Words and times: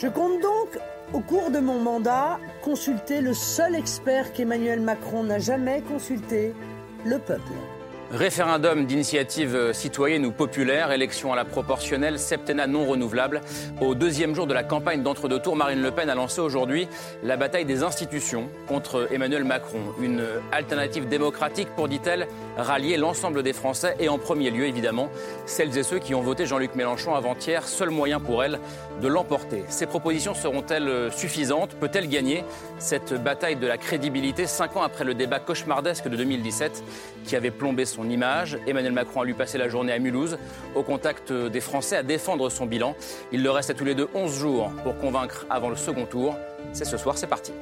Je 0.00 0.08
compte 0.08 0.40
donc, 0.40 0.78
au 1.12 1.20
cours 1.20 1.50
de 1.50 1.58
mon 1.58 1.78
mandat, 1.78 2.38
consulter 2.62 3.20
le 3.20 3.34
seul 3.34 3.74
expert 3.74 4.32
qu'Emmanuel 4.32 4.80
Macron 4.80 5.24
n'a 5.24 5.38
jamais 5.38 5.82
consulté, 5.82 6.54
le 7.04 7.18
peuple. 7.18 7.52
Référendum 8.12 8.86
d'initiative 8.86 9.72
citoyenne 9.72 10.26
ou 10.26 10.32
populaire, 10.32 10.90
élection 10.90 11.32
à 11.32 11.36
la 11.36 11.44
proportionnelle, 11.44 12.18
septennat 12.18 12.66
non 12.66 12.84
renouvelable. 12.84 13.40
Au 13.80 13.94
deuxième 13.94 14.34
jour 14.34 14.48
de 14.48 14.52
la 14.52 14.64
campagne 14.64 15.04
d'entre-deux 15.04 15.38
tours, 15.38 15.54
Marine 15.54 15.80
Le 15.80 15.92
Pen 15.92 16.10
a 16.10 16.16
lancé 16.16 16.40
aujourd'hui 16.40 16.88
la 17.22 17.36
bataille 17.36 17.64
des 17.64 17.84
institutions 17.84 18.48
contre 18.66 19.06
Emmanuel 19.12 19.44
Macron. 19.44 19.78
Une 20.00 20.24
alternative 20.50 21.06
démocratique 21.06 21.68
pour, 21.76 21.86
dit-elle, 21.86 22.26
rallier 22.56 22.96
l'ensemble 22.96 23.44
des 23.44 23.52
Français 23.52 23.94
et 24.00 24.08
en 24.08 24.18
premier 24.18 24.50
lieu, 24.50 24.64
évidemment, 24.64 25.08
celles 25.46 25.78
et 25.78 25.84
ceux 25.84 26.00
qui 26.00 26.12
ont 26.12 26.20
voté 26.20 26.46
Jean-Luc 26.46 26.74
Mélenchon 26.74 27.14
avant-hier, 27.14 27.68
seul 27.68 27.90
moyen 27.90 28.18
pour 28.18 28.42
elle 28.42 28.58
de 29.00 29.06
l'emporter. 29.06 29.62
Ces 29.68 29.86
propositions 29.86 30.34
seront-elles 30.34 31.12
suffisantes? 31.12 31.76
Peut-elle 31.76 32.08
gagner 32.08 32.42
cette 32.78 33.14
bataille 33.22 33.54
de 33.54 33.68
la 33.68 33.78
crédibilité 33.78 34.46
cinq 34.46 34.76
ans 34.76 34.82
après 34.82 35.04
le 35.04 35.14
débat 35.14 35.38
cauchemardesque 35.38 36.08
de 36.08 36.16
2017 36.16 36.82
qui 37.24 37.36
avait 37.36 37.52
plombé 37.52 37.84
son 37.84 37.99
image. 38.08 38.58
Emmanuel 38.66 38.92
Macron 38.92 39.22
a 39.22 39.24
lui 39.24 39.34
passé 39.34 39.58
la 39.58 39.68
journée 39.68 39.92
à 39.92 39.98
Mulhouse, 39.98 40.38
au 40.74 40.82
contact 40.82 41.32
des 41.32 41.60
Français, 41.60 41.96
à 41.96 42.02
défendre 42.02 42.48
son 42.48 42.66
bilan. 42.66 42.94
Il 43.32 43.42
leur 43.42 43.56
reste 43.56 43.70
à 43.70 43.74
tous 43.74 43.84
les 43.84 43.94
deux 43.94 44.08
11 44.14 44.32
jours 44.32 44.70
pour 44.84 44.96
convaincre 44.96 45.46
avant 45.50 45.68
le 45.68 45.76
second 45.76 46.06
tour. 46.06 46.36
C'est 46.72 46.84
ce 46.84 46.96
soir, 46.96 47.18
c'est 47.18 47.26
parti. 47.26 47.52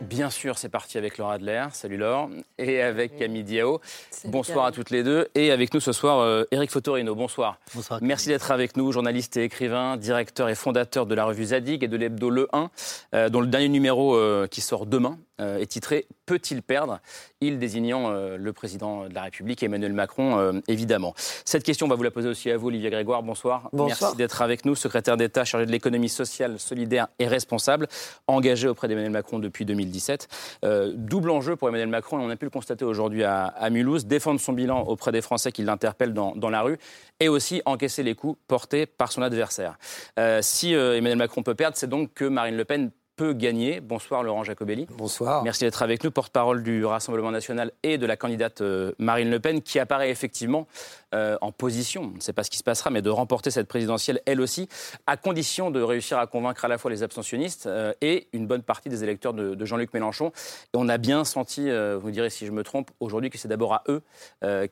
Bien 0.00 0.30
sûr, 0.30 0.58
c'est 0.58 0.68
parti 0.68 0.96
avec 0.96 1.18
Laura 1.18 1.34
Adler. 1.34 1.64
Salut 1.72 1.96
Laure. 1.96 2.30
Et 2.56 2.80
avec 2.80 3.16
Camille 3.18 3.42
Diao. 3.42 3.80
Bonsoir 4.26 4.66
à 4.66 4.70
toutes 4.70 4.90
les 4.90 5.02
deux. 5.02 5.26
Et 5.34 5.50
avec 5.50 5.74
nous 5.74 5.80
ce 5.80 5.90
soir, 5.90 6.44
Eric 6.52 6.70
Fotorino. 6.70 7.16
Bonsoir. 7.16 7.58
Bonsoir. 7.74 7.98
Merci 8.00 8.28
d'être 8.28 8.52
avec 8.52 8.76
nous, 8.76 8.92
journaliste 8.92 9.36
et 9.36 9.42
écrivain, 9.42 9.96
directeur 9.96 10.48
et 10.48 10.54
fondateur 10.54 11.06
de 11.06 11.16
la 11.16 11.24
revue 11.24 11.46
Zadig 11.46 11.82
et 11.82 11.88
de 11.88 11.96
l'hebdo 11.96 12.30
Le 12.30 12.48
1, 12.52 13.28
dont 13.28 13.40
le 13.40 13.48
dernier 13.48 13.68
numéro 13.68 14.16
qui 14.46 14.60
sort 14.60 14.86
demain 14.86 15.18
est 15.38 15.66
titré 15.66 16.06
Peut-il 16.26 16.62
perdre? 16.62 17.00
Il 17.40 17.58
désignant 17.58 18.10
le 18.10 18.52
président 18.52 19.08
de 19.08 19.14
la 19.14 19.22
République, 19.22 19.62
Emmanuel 19.62 19.92
Macron, 19.92 20.62
évidemment. 20.68 21.14
Cette 21.44 21.62
question, 21.62 21.86
on 21.86 21.88
va 21.88 21.96
vous 21.96 22.02
la 22.02 22.10
poser 22.10 22.28
aussi 22.28 22.50
à 22.50 22.56
vous, 22.56 22.68
Olivier 22.68 22.90
Grégoire. 22.90 23.22
Bonsoir. 23.22 23.68
Bonsoir. 23.72 24.10
Merci 24.10 24.16
d'être 24.16 24.42
avec 24.42 24.64
nous, 24.64 24.74
secrétaire 24.74 25.16
d'État 25.16 25.44
chargé 25.44 25.66
de 25.66 25.72
l'économie 25.72 26.08
sociale, 26.08 26.58
solidaire 26.58 27.08
et 27.18 27.26
responsable, 27.26 27.88
engagé 28.26 28.68
auprès 28.68 28.88
d'Emmanuel 28.88 29.12
Macron 29.12 29.38
depuis 29.38 29.64
2017. 29.64 30.28
Euh, 30.64 30.92
double 30.94 31.30
enjeu 31.30 31.56
pour 31.56 31.68
Emmanuel 31.68 31.88
Macron, 31.88 32.20
et 32.20 32.24
on 32.24 32.30
a 32.30 32.36
pu 32.36 32.46
le 32.46 32.50
constater 32.50 32.84
aujourd'hui 32.84 33.24
à, 33.24 33.46
à, 33.46 33.70
Mulhouse, 33.70 34.06
défendre 34.06 34.40
son 34.40 34.52
bilan 34.52 34.82
auprès 34.82 35.12
des 35.12 35.22
Français 35.22 35.52
qui 35.52 35.62
l'interpellent 35.62 36.14
dans, 36.14 36.34
dans, 36.36 36.50
la 36.50 36.62
rue, 36.62 36.78
et 37.20 37.28
aussi 37.28 37.62
encaisser 37.64 38.02
les 38.02 38.14
coups 38.14 38.38
portés 38.46 38.86
par 38.86 39.12
son 39.12 39.22
adversaire. 39.22 39.78
Euh, 40.18 40.40
si 40.42 40.74
euh, 40.74 40.96
Emmanuel 40.96 41.18
Macron 41.18 41.42
peut 41.42 41.54
perdre, 41.54 41.76
c'est 41.76 41.88
donc 41.88 42.12
que 42.14 42.24
Marine 42.24 42.56
Le 42.56 42.64
Pen 42.64 42.90
peut 43.16 43.32
gagner. 43.32 43.80
Bonsoir 43.80 44.22
Laurent 44.22 44.44
Jacobelli. 44.44 44.86
Bonsoir. 44.90 45.44
Merci 45.44 45.64
d'être 45.64 45.82
avec 45.82 46.02
nous, 46.04 46.10
porte-parole 46.10 46.62
du 46.62 46.84
Rassemblement 46.84 47.30
national 47.30 47.72
et 47.82 47.98
de 47.98 48.06
la 48.06 48.16
candidate 48.16 48.60
euh, 48.60 48.92
Marine 48.98 49.30
Le 49.30 49.40
Pen, 49.40 49.62
qui 49.62 49.78
apparaît 49.78 50.10
effectivement 50.10 50.66
euh, 51.14 51.36
en 51.40 51.52
position, 51.52 52.10
on 52.12 52.16
ne 52.16 52.20
sait 52.20 52.32
pas 52.32 52.42
ce 52.42 52.50
qui 52.50 52.58
se 52.58 52.64
passera, 52.64 52.90
mais 52.90 53.02
de 53.02 53.10
remporter 53.10 53.50
cette 53.50 53.68
présidentielle 53.68 54.20
elle 54.26 54.40
aussi, 54.40 54.68
à 55.06 55.16
condition 55.16 55.70
de 55.70 55.80
réussir 55.80 56.18
à 56.18 56.26
convaincre 56.26 56.64
à 56.64 56.68
la 56.68 56.76
fois 56.78 56.90
les 56.90 57.02
abstentionnistes 57.02 57.66
euh, 57.66 57.92
et 58.00 58.28
une 58.32 58.46
bonne 58.46 58.62
partie 58.62 58.88
des 58.88 59.04
électeurs 59.04 59.32
de, 59.32 59.54
de 59.54 59.64
Jean-Luc 59.64 59.94
Mélenchon. 59.94 60.32
Et 60.72 60.76
on 60.76 60.88
a 60.88 60.98
bien 60.98 61.24
senti, 61.24 61.70
euh, 61.70 61.98
vous 62.00 62.08
me 62.08 62.12
direz 62.12 62.30
si 62.30 62.46
je 62.46 62.52
me 62.52 62.64
trompe, 62.64 62.90
aujourd'hui 62.98 63.30
que 63.30 63.38
c'est 63.38 63.48
d'abord 63.48 63.74
à 63.74 63.82
eux 63.88 64.02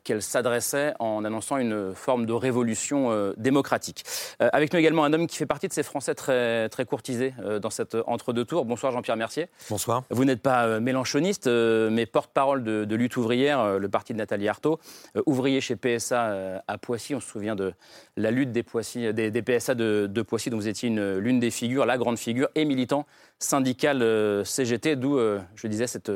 qu'elle 0.05 0.22
s'adressait 0.22 0.94
en 0.99 1.25
annonçant 1.25 1.56
une 1.56 1.94
forme 1.94 2.27
de 2.27 2.33
révolution 2.33 3.33
démocratique. 3.37 4.05
avec 4.38 4.72
nous 4.72 4.78
également 4.78 5.05
un 5.05 5.12
homme 5.12 5.27
qui 5.27 5.37
fait 5.37 5.47
partie 5.47 5.69
de 5.69 5.72
ces 5.72 5.83
Français 5.83 6.15
très, 6.15 6.69
très 6.69 6.84
courtisés 6.84 7.34
dans 7.61 7.71
cette 7.71 7.97
entre 8.06 8.31
deux 8.32 8.44
tours. 8.44 8.65
Bonsoir 8.65 8.93
Jean-Pierre 8.93 9.16
Mercier. 9.16 9.48
Bonsoir. 9.70 10.04
Vous 10.10 10.25
n'êtes 10.25 10.43
pas 10.43 10.66
euh, 10.66 10.81
mélanchoniste, 10.81 11.47
euh, 11.47 11.91
mais 11.91 12.06
porte-parole 12.06 12.65
de, 12.65 12.84
de, 12.84 12.97
lutte 12.97 13.16
ouvrière, 13.16 13.60
euh, 13.60 13.78
le 13.78 13.88
parti 13.88 14.12
de 14.12 14.19
Nathalie 14.19 14.48
Arthaud, 14.48 14.78
ouvrier 15.26 15.60
chez 15.60 15.76
PSA 15.76 16.62
à 16.66 16.78
Poissy. 16.78 17.15
On 17.15 17.20
se 17.20 17.28
souvient 17.28 17.56
de 17.56 17.72
la 18.16 18.31
lutte 18.31 18.53
des, 18.53 18.62
Poissy, 18.62 19.12
des, 19.12 19.31
des 19.31 19.43
PSA 19.43 19.75
de, 19.75 20.09
de, 20.10 20.22
Poissy, 20.22 20.50
dont 20.50 20.56
vous 20.56 20.69
étiez 20.69 20.91
l'une 20.91 21.41
des 21.41 21.50
figures, 21.50 21.87
la 21.87 21.98
grande 21.98 22.19
figure, 22.19 22.48
et 22.54 22.65
militant 22.65 23.06
syndical 23.38 24.44
CGT, 24.44 24.97
d'où, 24.97 25.19
je 25.54 25.66
disais, 25.66 25.87
cette 25.87 26.12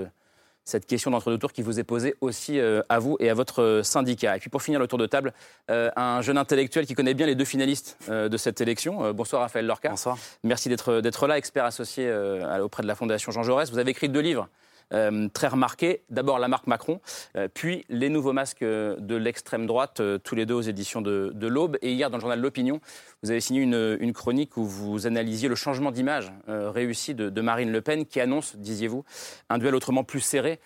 cette 0.67 0.85
question 0.85 1.13
d'entre-deux 1.13 1.39
tours 1.39 1.53
qui 1.53 1.63
vous 1.63 1.79
est 1.79 1.85
posée 1.85 2.17
aussi 2.21 2.59
euh, 2.59 2.83
à 2.89 2.99
vous 2.99 3.17
et 3.21 3.31
à 3.31 3.35
votre 3.35 3.63
euh, 3.63 3.83
syndicat. 3.85 4.37
Et 4.37 4.41
puis 4.41 4.51
pour 4.51 4.63
finir 4.63 4.81
le 4.81 4.89
tour 4.89 4.99
de 4.99 5.07
table, 5.07 5.33
euh, 5.71 5.91
un 5.95 6.21
jeune 6.23 6.37
intellectuel 6.37 6.87
qui 6.87 6.95
connaît 6.95 7.15
bien 7.15 7.27
les 7.27 7.37
deux 7.37 7.45
finalistes 7.45 7.97
de 8.09 8.37
cette 8.37 8.61
élection. 8.61 9.13
bonsoir 9.13 9.43
Raphaël 9.43 9.65
Lorca. 9.65 9.91
Bonsoir. 9.91 10.19
Merci 10.43 10.69
d'être 10.69 11.27
là, 11.27 11.39
expert 11.39 11.65
associé 11.65 12.13
auprès 12.61 12.83
de 12.83 12.89
la 12.89 12.97
Fondation 12.97 13.31
Jean 13.31 13.45
Jaurès. 13.45 13.71
Vous 13.71 13.79
avez 13.79 13.93
écrit 13.93 14.09
deux 14.09 14.21
livres. 14.21 14.49
Euh, 14.93 15.29
très 15.33 15.49
remarqués. 15.49 16.03
D'abord 16.11 16.39
la 16.39 16.47
marque 16.47 16.69
Macron, 16.69 17.01
euh, 17.37 17.49
puis 17.53 17.85
les 17.89 18.09
nouveaux 18.09 18.33
masques 18.33 18.63
de 18.63 19.17
l'extrême 19.17 19.67
droite, 19.67 19.99
euh, 19.99 20.19
tous 20.19 20.37
les 20.37 20.47
deux 20.47 20.55
aux 20.55 20.61
éditions 20.61 21.03
de, 21.03 21.33
de 21.35 21.47
l'Aube. 21.49 21.77
Et 21.83 21.93
hier, 21.93 22.09
dans 22.09 22.19
le 22.19 22.21
journal 22.21 22.41
L'Opinion, 22.41 22.81
vous 23.25 23.33
avez 23.33 23.41
signé 23.41 23.63
une, 23.63 23.97
une, 23.99 24.13
chronique 24.13 24.57
où 24.57 24.65
vous 24.65 25.09
analysiez 25.09 25.49
le 25.49 25.57
changement 25.57 25.91
d'image 25.91 26.33
réussi 26.47 27.15
de, 27.15 27.31
de, 27.31 27.41
Marine 27.41 27.73
Le 27.73 27.81
Pen, 27.81 28.07
qui 28.07 28.21
annonce, 28.21 28.57
disiez-vous, 28.57 29.05
un 29.49 29.59
duel 29.59 29.75
autrement 29.75 30.05
plus 30.05 30.21
serré 30.21 30.61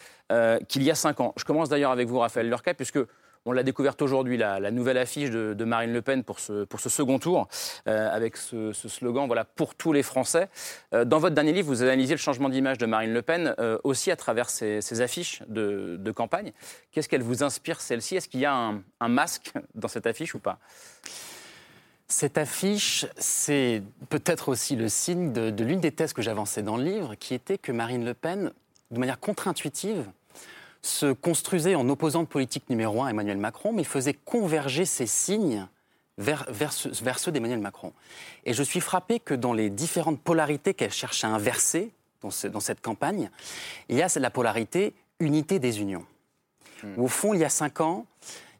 qu'il 0.68 0.82
y 0.82 0.90
a 0.90 0.94
cinq 0.94 1.20
ans. 1.20 1.32
Je 1.36 1.44
commence 1.44 1.68
d'ailleurs 1.68 1.90
avec 1.90 2.08
vous, 2.08 2.18
Raphaël 2.18 2.48
Lurca, 2.48 2.74
puisque 2.74 2.98
on 3.46 3.52
l'a 3.52 3.62
découverte 3.62 4.02
aujourd'hui, 4.02 4.36
la, 4.36 4.60
la, 4.60 4.70
nouvelle 4.70 4.98
affiche 4.98 5.30
de, 5.30 5.64
Marine 5.64 5.92
Le 5.92 6.02
Pen 6.02 6.24
pour 6.24 6.40
ce, 6.40 6.64
pour 6.64 6.80
ce 6.80 6.88
second 6.88 7.18
tour, 7.18 7.48
euh, 7.88 8.10
avec 8.10 8.36
ce, 8.36 8.72
slogan 8.72 9.26
voilà, 9.26 9.44
pour 9.44 9.74
tous 9.74 9.92
les 9.92 10.02
Français. 10.02 10.48
Euh, 10.92 11.04
dans 11.04 11.18
votre 11.18 11.34
dernier 11.34 11.52
livre, 11.52 11.68
vous 11.68 11.82
analysez 11.82 12.14
le 12.14 12.18
changement 12.18 12.48
d'image 12.48 12.78
de 12.78 12.86
Marine 12.86 13.12
Le 13.12 13.22
Pen 13.22 13.54
euh, 13.58 13.78
aussi 13.84 14.10
à 14.10 14.16
travers 14.16 14.50
ces, 14.50 14.80
ces 14.82 15.00
affiches 15.00 15.42
de, 15.48 16.12
campagne. 16.14 16.52
Qu'est-ce 16.90 17.08
qu'elle 17.08 17.22
vous 17.22 17.42
inspire, 17.44 17.80
celle-ci? 17.80 18.16
Est-ce 18.16 18.28
qu'il 18.28 18.40
y 18.40 18.44
a 18.44 18.72
un, 19.00 19.08
masque 19.08 19.52
dans 19.74 19.88
cette 19.88 20.06
affiche 20.06 20.34
ou 20.34 20.40
pas? 20.40 20.58
Cette 22.08 22.36
affiche, 22.36 23.06
c'est 23.16 23.82
peut-être 24.08 24.48
aussi 24.48 24.74
le 24.74 24.88
signe 24.88 25.32
de 25.32 25.64
l'une 25.64 25.80
des 25.80 25.92
thèses 25.92 26.12
que 26.12 26.20
j'avançais 26.20 26.62
dans 26.62 26.76
le 26.76 26.82
livre, 26.82 27.14
qui 27.14 27.34
était 27.34 27.58
que 27.58 27.70
Marine 27.70 28.04
Le 28.04 28.14
Pen, 28.14 28.50
de 28.90 28.98
manière 28.98 29.20
contre-intuitive, 29.20 30.04
se 30.82 31.12
construisait 31.12 31.74
en 31.74 31.88
opposante 31.88 32.28
politique 32.28 32.68
numéro 32.70 33.02
un 33.02 33.06
à 33.06 33.10
Emmanuel 33.10 33.38
Macron, 33.38 33.72
mais 33.72 33.84
faisait 33.84 34.14
converger 34.14 34.84
ses 34.84 35.06
signes 35.06 35.66
vers, 36.18 36.46
vers, 36.50 36.72
vers 37.02 37.18
ceux 37.18 37.32
d'Emmanuel 37.32 37.58
Macron. 37.58 37.92
Et 38.44 38.52
je 38.52 38.62
suis 38.62 38.80
frappé 38.80 39.20
que 39.20 39.34
dans 39.34 39.52
les 39.52 39.70
différentes 39.70 40.20
polarités 40.20 40.74
qu'elle 40.74 40.92
cherche 40.92 41.24
à 41.24 41.28
inverser 41.28 41.90
dans, 42.22 42.30
ce, 42.30 42.46
dans, 42.46 42.60
cette 42.60 42.80
campagne, 42.80 43.30
il 43.88 43.96
y 43.96 44.02
a 44.02 44.08
la 44.18 44.30
polarité 44.30 44.94
unité 45.18 45.58
des 45.58 45.80
unions. 45.80 46.04
Mmh. 46.82 47.00
Au 47.00 47.08
fond, 47.08 47.34
il 47.34 47.40
y 47.40 47.44
a 47.44 47.50
cinq 47.50 47.80
ans, 47.80 48.06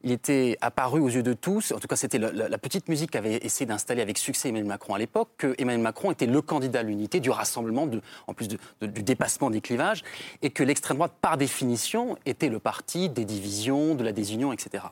il 0.03 0.12
était 0.12 0.56
apparu 0.61 1.00
aux 1.00 1.09
yeux 1.09 1.22
de 1.22 1.34
tous, 1.34 1.73
en 1.73 1.79
tout 1.79 1.88
cas 1.88 1.97
c'était 1.97 2.19
la, 2.19 2.58
petite 2.58 2.88
musique 2.88 3.11
qu'avait 3.11 3.37
essayé 3.37 3.67
d'installer 3.67 4.02
avec 4.02 4.19
succès 4.19 4.49
Emmanuel 4.49 4.69
Macron 4.69 4.94
à 4.94 4.99
l'époque, 4.99 5.31
que 5.37 5.55
Emmanuel 5.58 5.82
Macron 5.82 6.11
était 6.11 6.26
le 6.26 6.41
candidat 6.41 6.81
à 6.81 6.82
l'unité, 6.82 7.20
du 7.20 7.31
rassemblement, 7.31 7.88
en 8.26 8.35
plus 8.35 8.49
du 8.49 8.58
dépassement 8.81 9.50
des 9.50 9.61
clivages, 9.61 10.02
et 10.43 10.50
que 10.50 10.62
l'extrême 10.62 10.97
droite, 10.97 11.12
par 11.20 11.37
définition, 11.37 12.17
était 12.25 12.49
le 12.49 12.58
parti 12.58 13.08
des 13.08 13.25
divisions, 13.25 13.94
de 13.94 14.05
la 14.05 14.12
désunion, 14.12 14.52
etc. 14.52 14.85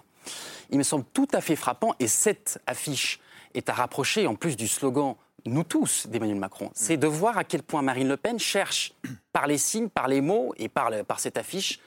Il 0.70 0.78
me 0.78 0.82
semble 0.82 1.04
tout 1.14 1.28
à 1.32 1.40
fait 1.40 1.56
frappant, 1.56 1.94
et 2.00 2.06
cette 2.06 2.60
affiche 2.66 3.20
est 3.54 3.70
à 3.70 3.72
rapprocher 3.72 4.26
en 4.26 4.34
plus 4.34 4.56
du 4.56 4.68
slogan 4.68 5.14
nous 5.46 5.64
tous 5.64 6.06
d'Emmanuel 6.08 6.38
Macron, 6.38 6.70
c'est 6.74 6.96
de 6.96 7.06
voir 7.06 7.38
à 7.38 7.44
quel 7.44 7.62
point 7.62 7.80
Marine 7.80 8.08
Le 8.08 8.16
Pen 8.16 8.38
cherche, 8.38 8.92
par 9.32 9.46
les 9.46 9.56
signes, 9.56 9.88
par 9.88 10.08
les 10.08 10.20
mots 10.20 10.52
et 10.58 10.68
par 10.68 10.90
cette 11.18 11.38
affiche, 11.38 11.80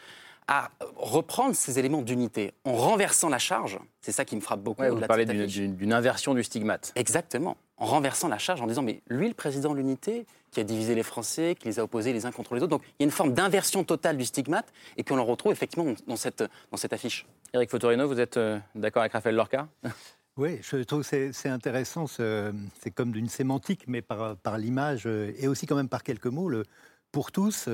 à 0.48 0.70
reprendre 0.96 1.56
ces 1.56 1.80
éléments 1.80 2.02
d'unité 2.02 2.54
en 2.66 2.74
renversant 2.74 3.30
la 3.30 3.40
charge. 3.40 3.80
C'est 4.02 4.12
ça 4.12 4.26
qui 4.26 4.36
me 4.36 4.42
frappe 4.42 4.62
beaucoup. 4.62 4.82
Ouais, 4.82 4.90
vous 4.90 5.00
parlez 5.00 5.26
d'une 5.26 5.94
inversion 5.94 6.34
du 6.34 6.44
stigmate. 6.44 6.92
Exactement. 6.96 7.58
En 7.78 7.86
renversant 7.86 8.28
la 8.28 8.38
charge, 8.38 8.62
en 8.62 8.68
disant, 8.68 8.82
mais 8.82 9.02
lui, 9.08 9.28
le 9.28 9.34
président 9.34 9.72
de 9.72 9.78
l'unité, 9.78 10.26
qui 10.52 10.60
a 10.60 10.64
divisé 10.64 10.94
les 10.96 11.04
Français, 11.04 11.56
qui 11.58 11.68
les 11.68 11.80
a 11.80 11.84
opposés 11.84 12.14
les 12.14 12.26
uns 12.26 12.32
contre 12.32 12.56
les 12.56 12.62
autres. 12.62 12.70
Donc 12.70 12.84
il 13.00 13.04
y 13.04 13.04
a 13.04 13.06
une 13.06 13.12
forme 13.12 13.34
d'inversion 13.34 13.84
totale 13.84 14.18
du 14.18 14.26
stigmate 14.26 14.72
et 14.98 15.04
qu'on 15.04 15.16
le 15.16 15.22
retrouve 15.22 15.52
effectivement 15.52 15.94
dans 16.08 16.18
cette, 16.18 16.44
dans 16.72 16.78
cette 16.78 16.94
affiche. 16.94 17.26
Éric 17.54 17.70
Fotorino, 17.70 18.08
vous 18.08 18.20
êtes 18.20 18.38
euh, 18.38 18.60
d'accord 18.76 19.02
avec 19.02 19.14
Raphaël 19.14 19.36
Lorca? 19.36 19.68
Oui, 20.38 20.60
je 20.62 20.78
trouve 20.84 21.06
que 21.08 21.32
c'est 21.34 21.50
intéressant, 21.50 22.08
c'est 22.08 22.92
comme 22.96 23.12
d'une 23.12 23.28
sémantique, 23.28 23.84
mais 23.88 24.02
par, 24.02 24.38
par 24.38 24.58
l'image 24.58 25.06
et 25.06 25.50
aussi 25.50 25.66
quand 25.66 25.76
même 25.76 25.90
par 25.90 26.04
quelques 26.04 26.28
mots. 26.28 26.48
Le, 26.48 26.64
pour 27.12 27.34
tous, 27.34 27.68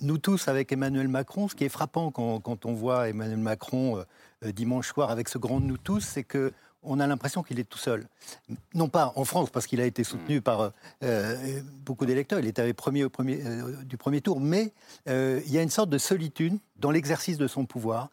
nous 0.00 0.18
tous 0.18 0.48
avec 0.48 0.72
Emmanuel 0.72 1.08
Macron, 1.08 1.48
ce 1.48 1.54
qui 1.54 1.64
est 1.64 1.68
frappant 1.68 2.10
quand, 2.10 2.40
quand 2.40 2.66
on 2.66 2.72
voit 2.72 3.08
Emmanuel 3.08 3.38
Macron 3.38 4.04
dimanche 4.42 4.88
soir 4.88 5.10
avec 5.10 5.28
ce 5.28 5.38
grand 5.38 5.60
nous 5.60 5.78
tous, 5.78 6.00
c'est 6.00 6.24
que 6.24 6.52
on 6.86 7.00
a 7.00 7.06
l'impression 7.06 7.42
qu'il 7.42 7.58
est 7.60 7.68
tout 7.68 7.78
seul. 7.78 8.06
Non 8.74 8.88
pas 8.88 9.12
en 9.16 9.24
France, 9.24 9.50
parce 9.50 9.66
qu'il 9.66 9.80
a 9.80 9.86
été 9.86 10.04
soutenu 10.04 10.38
mm. 10.38 10.42
par 10.42 10.72
euh, 11.02 11.60
beaucoup 11.84 12.06
d'électeurs, 12.06 12.38
il 12.38 12.46
était 12.46 12.72
premier, 12.72 13.04
au 13.04 13.10
premier 13.10 13.42
euh, 13.44 13.82
du 13.84 13.96
premier 13.96 14.20
tour, 14.20 14.40
mais 14.40 14.72
euh, 15.08 15.40
il 15.46 15.52
y 15.52 15.58
a 15.58 15.62
une 15.62 15.70
sorte 15.70 15.90
de 15.90 15.98
solitude 15.98 16.58
dans 16.76 16.90
l'exercice 16.90 17.38
de 17.38 17.46
son 17.46 17.66
pouvoir 17.66 18.08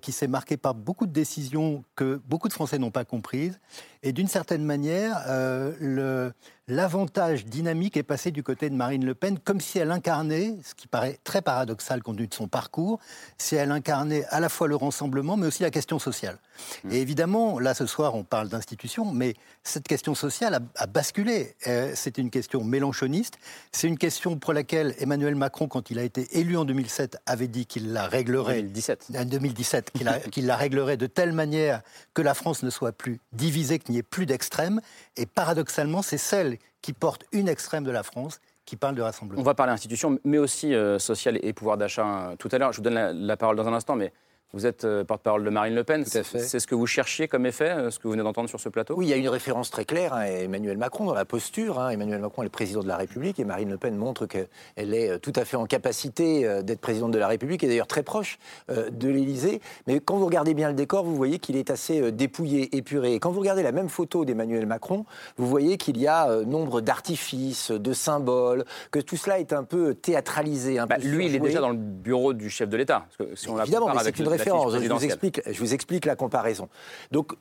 qui 0.00 0.12
s'est 0.12 0.28
marqué 0.28 0.56
par 0.56 0.76
beaucoup 0.76 1.06
de 1.06 1.12
décisions 1.12 1.82
que 1.96 2.20
beaucoup 2.28 2.46
de 2.46 2.52
Français 2.52 2.78
n'ont 2.78 2.92
pas 2.92 3.04
comprises. 3.04 3.58
Et 4.04 4.12
d'une 4.12 4.28
certaine 4.28 4.64
manière, 4.64 5.24
le, 5.26 6.32
l'avantage 6.68 7.44
dynamique 7.44 7.96
est 7.96 8.02
passé 8.02 8.30
du 8.30 8.42
côté 8.42 8.70
de 8.70 8.74
Marine 8.74 9.04
Le 9.04 9.14
Pen, 9.14 9.38
comme 9.38 9.60
si 9.60 9.78
elle 9.78 9.90
incarnait, 9.90 10.54
ce 10.64 10.74
qui 10.74 10.86
paraît 10.86 11.18
très 11.24 11.42
paradoxal 11.42 12.02
compte 12.02 12.16
tenu 12.16 12.28
de 12.28 12.34
son 12.34 12.48
parcours, 12.48 13.00
si 13.38 13.56
elle 13.56 13.70
incarnait 13.72 14.24
à 14.26 14.40
la 14.40 14.48
fois 14.48 14.68
le 14.68 14.76
rassemblement, 14.76 15.36
mais 15.36 15.46
aussi 15.46 15.62
la 15.62 15.70
question 15.70 15.98
sociale. 15.98 16.38
Mmh. 16.84 16.92
Et 16.92 17.00
évidemment, 17.00 17.58
là 17.58 17.74
ce 17.74 17.86
soir, 17.86 18.14
on 18.14 18.22
parle 18.24 18.48
d'institutions, 18.48 19.12
mais 19.12 19.34
cette 19.64 19.88
question 19.88 20.14
sociale 20.14 20.60
a, 20.76 20.86
basculé. 20.86 21.54
Euh, 21.66 21.92
c'est 21.94 22.18
une 22.18 22.30
question 22.30 22.62
mélanchoniste. 22.62 23.38
C'est 23.72 23.88
une 23.88 23.98
question 23.98 24.36
pour 24.38 24.52
laquelle 24.52 24.94
Emmanuel 24.98 25.34
Macron, 25.34 25.68
quand 25.68 25.90
il 25.90 25.98
a 25.98 26.02
été 26.02 26.38
élu 26.38 26.56
en 26.56 26.64
2007, 26.64 27.18
avait 27.26 27.48
dit 27.48 27.66
qu'il 27.66 27.92
la 27.92 28.06
réglerait. 28.06 28.62
2017. 28.62 29.12
En 29.18 29.24
2017, 29.24 29.92
qu'il 30.30 30.46
la 30.46 30.56
réglerait 30.56 30.96
de 30.96 31.06
telle 31.06 31.32
manière 31.32 31.82
que 32.14 32.22
la 32.22 32.34
France 32.34 32.62
ne 32.62 32.70
soit 32.70 32.92
plus 32.92 33.20
divisée, 33.32 33.78
qu'il 33.78 33.92
n'y 33.92 33.98
ait 33.98 34.02
plus 34.02 34.26
d'extrêmes. 34.26 34.80
Et 35.16 35.26
paradoxalement, 35.26 36.02
c'est 36.02 36.18
celle 36.18 36.51
qui 36.80 36.92
porte 36.92 37.24
une 37.32 37.48
extrême 37.48 37.84
de 37.84 37.90
la 37.90 38.02
France 38.02 38.40
qui 38.64 38.76
parle 38.76 38.94
de 38.94 39.02
rassemblement. 39.02 39.40
On 39.40 39.44
va 39.44 39.54
parler 39.54 39.72
institutions, 39.72 40.18
mais 40.24 40.38
aussi 40.38 40.74
euh, 40.74 40.98
social 40.98 41.38
et 41.42 41.52
pouvoir 41.52 41.76
d'achat 41.76 42.30
euh, 42.30 42.36
tout 42.36 42.48
à 42.52 42.58
l'heure. 42.58 42.72
Je 42.72 42.78
vous 42.78 42.82
donne 42.82 42.94
la, 42.94 43.36
parole 43.36 43.56
dans 43.56 43.68
un 43.68 43.74
instant, 43.74 43.96
mais 43.96 44.12
vous 44.52 44.66
êtes 44.66 44.84
euh, 44.84 45.02
porte-parole 45.02 45.44
de 45.44 45.50
Marine 45.50 45.74
Le 45.74 45.82
Pen. 45.82 46.04
C'est 46.04 46.22
ce 46.22 46.66
que 46.66 46.74
vous 46.74 46.86
cherchiez 46.86 47.26
comme 47.26 47.46
effet, 47.46 47.70
euh, 47.70 47.90
ce 47.90 47.98
que 47.98 48.04
vous 48.04 48.10
venez 48.10 48.22
d'entendre 48.22 48.50
sur 48.50 48.60
ce 48.60 48.68
plateau? 48.68 48.94
Oui, 48.96 49.06
il 49.06 49.08
y 49.08 49.14
a 49.14 49.16
une 49.16 49.28
référence 49.28 49.70
très 49.70 49.86
claire 49.86 50.12
à 50.12 50.28
Emmanuel 50.28 50.76
Macron 50.76 51.06
dans 51.06 51.14
la 51.14 51.24
posture. 51.24 51.80
Hein. 51.80 51.90
Emmanuel 51.90 52.20
Macron 52.20 52.42
est 52.42 52.46
le 52.46 52.50
président 52.50 52.82
de 52.82 52.88
la 52.88 52.98
République 52.98 53.40
et 53.40 53.44
Marine 53.44 53.70
Le 53.70 53.78
Pen 53.78 53.96
montre 53.96 54.26
qu'elle 54.26 54.48
est 54.76 55.10
euh, 55.10 55.18
tout 55.18 55.32
à 55.36 55.46
fait 55.46 55.56
en 55.56 55.64
capacité 55.64 56.62
d'être 56.62 56.80
présidente 56.80 57.12
de 57.12 57.18
la 57.18 57.28
République 57.28 57.64
et 57.64 57.68
d'ailleurs 57.68 57.86
très 57.86 58.02
proche 58.02 58.38
de 58.68 59.08
l'Élysée. 59.08 59.60
Mais 59.86 60.00
quand 60.00 60.16
vous 60.16 60.26
regardez 60.26 60.54
bien 60.54 60.68
le 60.68 60.74
décor, 60.74 61.04
vous 61.04 61.16
voyez 61.16 61.38
qu'il 61.38 61.56
est 61.56 61.70
assez 61.70 62.12
dépouillé, 62.12 62.76
épuré. 62.76 63.14
Et 63.14 63.20
quand 63.20 63.30
vous 63.30 63.40
regardez 63.40 63.62
la 63.62 63.72
même 63.72 63.88
photo 63.88 64.24
d'Emmanuel 64.24 64.66
Macron, 64.66 65.04
vous 65.36 65.46
voyez 65.46 65.76
qu'il 65.76 65.98
y 65.98 66.06
a 66.06 66.42
nombre 66.44 66.80
d'artifices, 66.80 67.70
de 67.70 67.92
symboles, 67.92 68.64
que 68.90 68.98
tout 68.98 69.16
cela 69.16 69.38
est 69.38 69.52
un 69.52 69.64
peu 69.64 69.94
théâtralisé. 69.94 70.78
Un 70.78 70.86
bah, 70.86 70.98
lui, 70.98 71.26
il 71.26 71.34
est 71.34 71.40
déjà 71.40 71.60
dans 71.60 71.70
le 71.70 71.76
bureau 71.76 72.32
du 72.32 72.50
chef 72.50 72.68
de 72.68 72.76
l'État. 72.76 73.06
Si 73.34 73.48
Évidemment, 73.48 73.92
mais 73.94 74.00
c'est 74.02 74.18
une 74.18 74.28
je 74.44 74.88
vous, 74.88 75.04
explique, 75.04 75.40
je 75.50 75.58
vous 75.58 75.74
explique 75.74 76.04
la 76.04 76.16
comparaison. 76.16 76.68
Donc, 77.10 77.34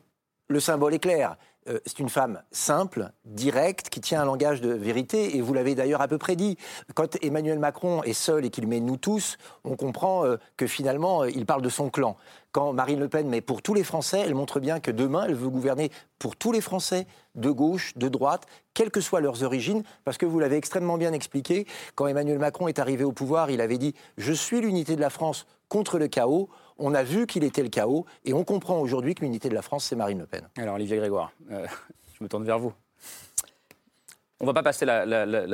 le 0.47 0.59
symbole 0.59 0.93
est 0.93 0.99
clair. 0.99 1.37
Euh, 1.69 1.79
c'est 1.85 1.99
une 1.99 2.09
femme 2.09 2.41
simple, 2.51 3.11
directe, 3.23 3.89
qui 3.89 4.01
tient 4.01 4.21
un 4.21 4.25
langage 4.25 4.61
de 4.61 4.73
vérité, 4.73 5.37
et 5.37 5.41
vous 5.41 5.53
l'avez 5.53 5.75
d'ailleurs 5.75 6.01
à 6.01 6.07
peu 6.07 6.17
près 6.17 6.35
dit. 6.35 6.57
Quand 6.95 7.23
Emmanuel 7.23 7.59
Macron 7.59 8.01
est 8.03 8.13
seul 8.13 8.45
et 8.45 8.49
qu'il 8.49 8.67
met 8.67 8.79
nous 8.79 8.97
tous, 8.97 9.37
on 9.63 9.75
comprend 9.75 10.25
euh, 10.25 10.37
que 10.57 10.65
finalement, 10.65 11.21
euh, 11.21 11.29
il 11.29 11.45
parle 11.45 11.61
de 11.61 11.69
son 11.69 11.89
clan. 11.89 12.17
Quand 12.51 12.73
Marine 12.73 12.99
Le 12.99 13.07
Pen 13.07 13.29
met 13.29 13.41
pour 13.41 13.61
tous 13.61 13.75
les 13.75 13.83
Français, 13.83 14.23
elle 14.25 14.33
montre 14.33 14.59
bien 14.59 14.79
que 14.79 14.89
demain, 14.89 15.25
elle 15.27 15.35
veut 15.35 15.49
gouverner 15.49 15.91
pour 16.17 16.35
tous 16.35 16.51
les 16.51 16.61
Français, 16.61 17.05
de 17.35 17.51
gauche, 17.51 17.93
de 17.95 18.09
droite, 18.09 18.47
quelles 18.73 18.91
que 18.91 18.99
soient 18.99 19.21
leurs 19.21 19.43
origines, 19.43 19.83
parce 20.03 20.17
que 20.17 20.25
vous 20.25 20.39
l'avez 20.39 20.57
extrêmement 20.57 20.97
bien 20.97 21.13
expliqué, 21.13 21.67
quand 21.95 22.07
Emmanuel 22.07 22.39
Macron 22.39 22.67
est 22.67 22.79
arrivé 22.79 23.03
au 23.03 23.11
pouvoir, 23.11 23.51
il 23.51 23.61
avait 23.61 23.77
dit 23.77 23.93
«Je 24.17 24.33
suis 24.33 24.61
l'unité 24.61 24.95
de 24.95 25.01
la 25.01 25.11
France 25.11 25.45
contre 25.69 25.99
le 25.99 26.07
chaos». 26.07 26.49
On 26.77 26.93
a 26.93 27.03
vu 27.03 27.27
qu'il 27.27 27.43
était 27.43 27.63
le 27.63 27.69
chaos 27.69 28.05
et 28.25 28.33
on 28.33 28.43
comprend 28.43 28.79
aujourd'hui 28.79 29.15
que 29.15 29.21
l'unité 29.21 29.49
de 29.49 29.53
la 29.53 29.61
France, 29.61 29.85
c'est 29.85 29.95
Marine 29.95 30.19
Le 30.19 30.25
Pen. 30.25 30.47
Alors, 30.57 30.75
Olivier 30.75 30.97
Grégoire, 30.97 31.31
euh, 31.51 31.65
je 32.17 32.23
me 32.23 32.29
tourne 32.29 32.43
vers 32.43 32.59
vous. 32.59 32.73
On 34.39 34.45
va 34.45 34.53
pas 34.53 34.63
passer 34.63 34.85
la, 34.85 35.05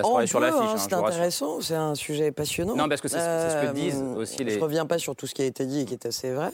soirée 0.01 0.27
sur 0.27 0.39
l'affiche. 0.39 0.61
Hein, 0.61 0.77
c'est 0.77 0.93
intéressant, 0.93 1.59
c'est 1.59 1.75
un 1.75 1.93
sujet 1.93 2.31
passionnant. 2.31 2.75
Non, 2.75 2.87
parce 2.87 3.01
que 3.01 3.09
c'est 3.09 3.19
ce 3.19 3.67
que 3.67 3.73
disent 3.73 4.01
euh, 4.01 4.15
aussi 4.15 4.43
les. 4.45 4.53
Je 4.53 4.59
reviens 4.59 4.85
pas 4.85 4.97
sur 4.97 5.15
tout 5.15 5.27
ce 5.27 5.35
qui 5.35 5.41
a 5.41 5.45
été 5.45 5.65
dit 5.65 5.81
et 5.81 5.85
qui 5.85 5.93
est 5.93 6.05
assez 6.05 6.31
vrai. 6.31 6.51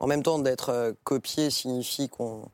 En 0.00 0.06
même 0.06 0.22
temps, 0.22 0.38
d'être 0.38 0.70
euh, 0.70 0.92
copié 1.04 1.50
signifie 1.50 2.08
qu'on 2.08 2.48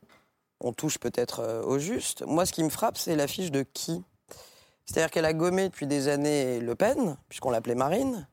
on 0.61 0.73
touche 0.73 0.99
peut-être 0.99 1.63
au 1.65 1.79
juste. 1.79 2.25
Moi, 2.27 2.45
ce 2.45 2.53
qui 2.53 2.65
me 2.65 2.71
frappe, 2.71 2.99
c'est 2.99 3.15
l'affiche 3.15 3.53
de 3.53 3.63
qui? 3.63 4.03
C'est-à-dire 4.85 5.11
qu'elle 5.11 5.27
a 5.27 5.35
gommé 5.35 5.69
depuis 5.69 5.87
des 5.87 6.09
années 6.09 6.59
Le 6.59 6.75
Pen, 6.75 7.17
puisqu'on 7.29 7.51
l'appelait 7.51 7.77
Marine 7.77 8.27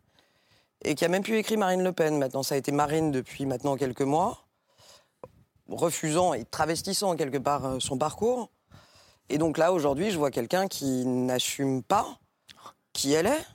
et 0.85 0.95
qui 0.95 1.03
a 1.03 1.07
même 1.07 1.23
pu 1.23 1.37
écrire 1.37 1.57
Marine 1.57 1.83
Le 1.83 1.91
Pen. 1.91 2.17
Maintenant, 2.17 2.43
ça 2.43 2.55
a 2.55 2.57
été 2.57 2.71
Marine 2.71 3.11
depuis 3.11 3.45
maintenant 3.45 3.75
quelques 3.75 4.01
mois, 4.01 4.45
refusant 5.67 6.33
et 6.33 6.45
travestissant 6.45 7.15
quelque 7.15 7.39
part 7.39 7.65
euh, 7.65 7.77
son 7.79 7.97
parcours. 7.97 8.51
Et 9.29 9.37
donc 9.39 9.57
là, 9.57 9.73
aujourd'hui, 9.73 10.11
je 10.11 10.17
vois 10.17 10.29
quelqu'un 10.29 10.67
qui 10.67 11.05
n'assume 11.05 11.81
pas 11.81 12.19
qui 12.93 13.11
elle 13.13 13.25
est, 13.25 13.45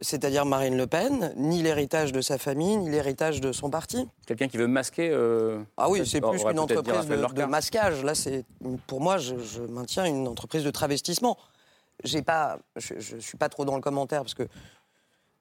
c'est-à-dire 0.00 0.46
Marine 0.46 0.78
Le 0.78 0.86
Pen, 0.86 1.34
ni 1.36 1.62
l'héritage 1.62 2.10
de 2.10 2.22
sa 2.22 2.38
famille, 2.38 2.78
ni 2.78 2.88
l'héritage 2.88 3.42
de 3.42 3.52
son 3.52 3.68
parti. 3.68 4.08
Quelqu'un 4.26 4.48
qui 4.48 4.56
veut 4.56 4.66
masquer. 4.66 5.10
Euh, 5.10 5.62
ah 5.76 5.90
oui, 5.90 6.06
c'est 6.06 6.22
plus 6.22 6.42
qu'une 6.42 6.58
entreprise 6.58 7.06
de, 7.06 7.44
masquage. 7.44 8.02
Là, 8.02 8.14
c'est 8.14 8.46
pour 8.86 9.02
moi, 9.02 9.18
je, 9.18 9.60
maintiens 9.68 10.06
une 10.06 10.26
entreprise 10.26 10.64
de 10.64 10.70
travestissement. 10.70 11.36
J'ai 12.02 12.22
pas, 12.22 12.58
je, 12.76 12.94
ne 12.94 13.20
suis 13.20 13.36
pas 13.36 13.50
trop 13.50 13.66
dans 13.66 13.76
le 13.76 13.82
commentaire 13.82 14.22
parce 14.22 14.32
que 14.32 14.48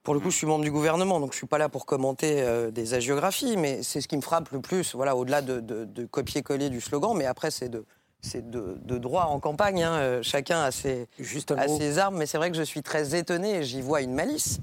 pour 0.04 0.14
le 0.14 0.20
coup, 0.20 0.32
je 0.32 0.38
suis 0.38 0.48
membre 0.48 0.64
du 0.64 0.72
gouvernement, 0.72 1.20
donc 1.20 1.32
je 1.32 1.36
ne 1.36 1.40
suis 1.40 1.48
pas 1.48 1.58
là 1.58 1.70
pour 1.70 1.86
commenter 1.86 2.42
euh, 2.42 2.72
des 2.72 2.94
agiographies, 2.94 3.58
mais 3.58 3.84
c'est 3.84 4.02
ce 4.02 4.08
qui 4.08 4.16
me 4.16 4.22
frappe 4.22 4.50
le 4.52 4.62
plus, 4.62 4.96
voilà, 4.96 5.16
au-delà 5.16 5.42
de, 5.42 6.06
copier-coller 6.06 6.70
du 6.70 6.82
slogan, 6.82 7.16
mais 7.16 7.26
après, 7.26 7.52
c'est 7.52 7.70
de, 7.70 7.86
c'est 8.22 8.50
de, 8.50 8.98
droit 8.98 9.24
en 9.26 9.40
campagne. 9.40 9.84
Hein. 9.84 9.94
Euh, 9.96 10.20
chacun 10.24 10.62
a 10.62 10.72
ses, 10.72 11.08
ses 11.22 11.98
armes, 12.00 12.18
mais 12.18 12.26
c'est 12.26 12.38
vrai 12.38 12.50
que 12.50 12.58
je 12.58 12.64
suis 12.64 12.82
très 12.82 13.16
étonné 13.16 13.58
et 13.58 13.64
j'y 13.64 13.82
vois 13.82 14.02
une 14.02 14.14
malice 14.14 14.60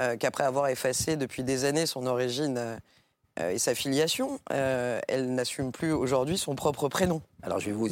euh, 0.00 0.16
qu'après 0.16 0.44
avoir 0.44 0.68
effacé 0.68 1.16
depuis 1.16 1.42
des 1.42 1.64
années 1.64 1.86
son 1.86 2.06
origine 2.06 2.78
et 3.40 3.58
sa 3.58 3.74
filiation, 3.74 4.40
elle 4.50 5.34
n'assume 5.34 5.72
plus 5.72 5.92
aujourd'hui 5.92 6.38
son 6.38 6.54
propre 6.54 6.88
prénom. 6.88 7.22
Alors 7.42 7.60
je 7.60 7.66
vais 7.66 7.72
vous 7.72 7.88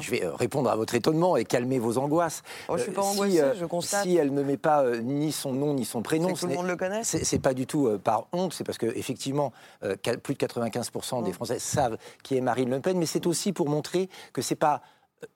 je 0.00 0.10
vais 0.10 0.24
euh, 0.24 0.34
répondre 0.34 0.70
à 0.70 0.76
votre 0.76 0.94
étonnement 0.94 1.36
et 1.36 1.44
calmer 1.44 1.78
vos 1.78 1.98
angoisses. 1.98 2.42
Oh, 2.68 2.76
je 2.76 2.78
ne 2.78 2.82
suis 2.84 2.92
pas 2.92 3.02
euh, 3.02 3.04
angoissée, 3.04 3.40
euh, 3.40 3.54
je 3.54 3.64
constate. 3.64 4.04
Si 4.04 4.16
elle 4.16 4.32
ne 4.32 4.42
met 4.42 4.56
pas 4.56 4.84
ni 4.98 5.32
son 5.32 5.52
nom 5.52 5.74
ni 5.74 5.84
son 5.84 6.02
prénom, 6.02 6.32
tout 6.32 6.46
le 6.46 6.54
monde 6.54 6.66
le 6.66 6.76
connaît. 6.76 7.04
C'est 7.04 7.38
pas 7.38 7.54
du 7.54 7.66
tout 7.66 7.98
par 8.02 8.26
honte, 8.32 8.52
c'est 8.52 8.64
parce 8.64 8.78
que 8.78 8.86
effectivement, 8.86 9.52
plus 10.22 10.34
de 10.34 10.46
95% 10.46 11.22
des 11.22 11.32
Français 11.32 11.58
savent 11.58 11.98
qui 12.22 12.36
est 12.36 12.40
Marine 12.40 12.70
Le 12.70 12.80
Pen, 12.80 12.98
mais 12.98 13.06
c'est 13.06 13.26
aussi 13.26 13.52
pour 13.52 13.68
montrer 13.68 14.08
que 14.32 14.42
c'est 14.42 14.54
pas 14.54 14.82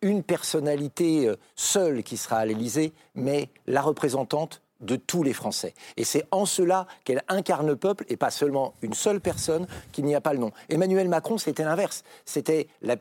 une 0.03 0.23
personnalité 0.23 1.33
seule 1.57 2.03
qui 2.03 2.17
sera 2.17 2.39
à 2.39 2.45
l'Élysée, 2.45 2.93
mais 3.15 3.49
la 3.67 3.83
représentante 3.83 4.63
de 4.81 4.97
tous 4.97 5.23
les 5.23 5.33
Français. 5.33 5.75
Et 5.97 6.05
c'est 6.05 6.27
en 6.31 6.47
cela 6.47 6.87
qu'elle 7.05 7.23
incarne 7.29 7.67
le 7.67 7.77
peuple 7.77 8.05
et 8.09 8.17
pas 8.17 8.31
seulement 8.31 8.75
une 8.83 8.95
seule 8.95 9.21
personne 9.21 9.67
qui 9.93 10.03
n'y 10.03 10.15
a 10.15 10.21
pas 10.21 10.33
le 10.33 10.39
nom. 10.39 10.53
Emmanuel 10.69 11.09
Macron, 11.09 11.39
c'était 11.39 11.65
l'inverse. 11.65 12.05
C'était 12.25 12.69
la, 12.83 12.97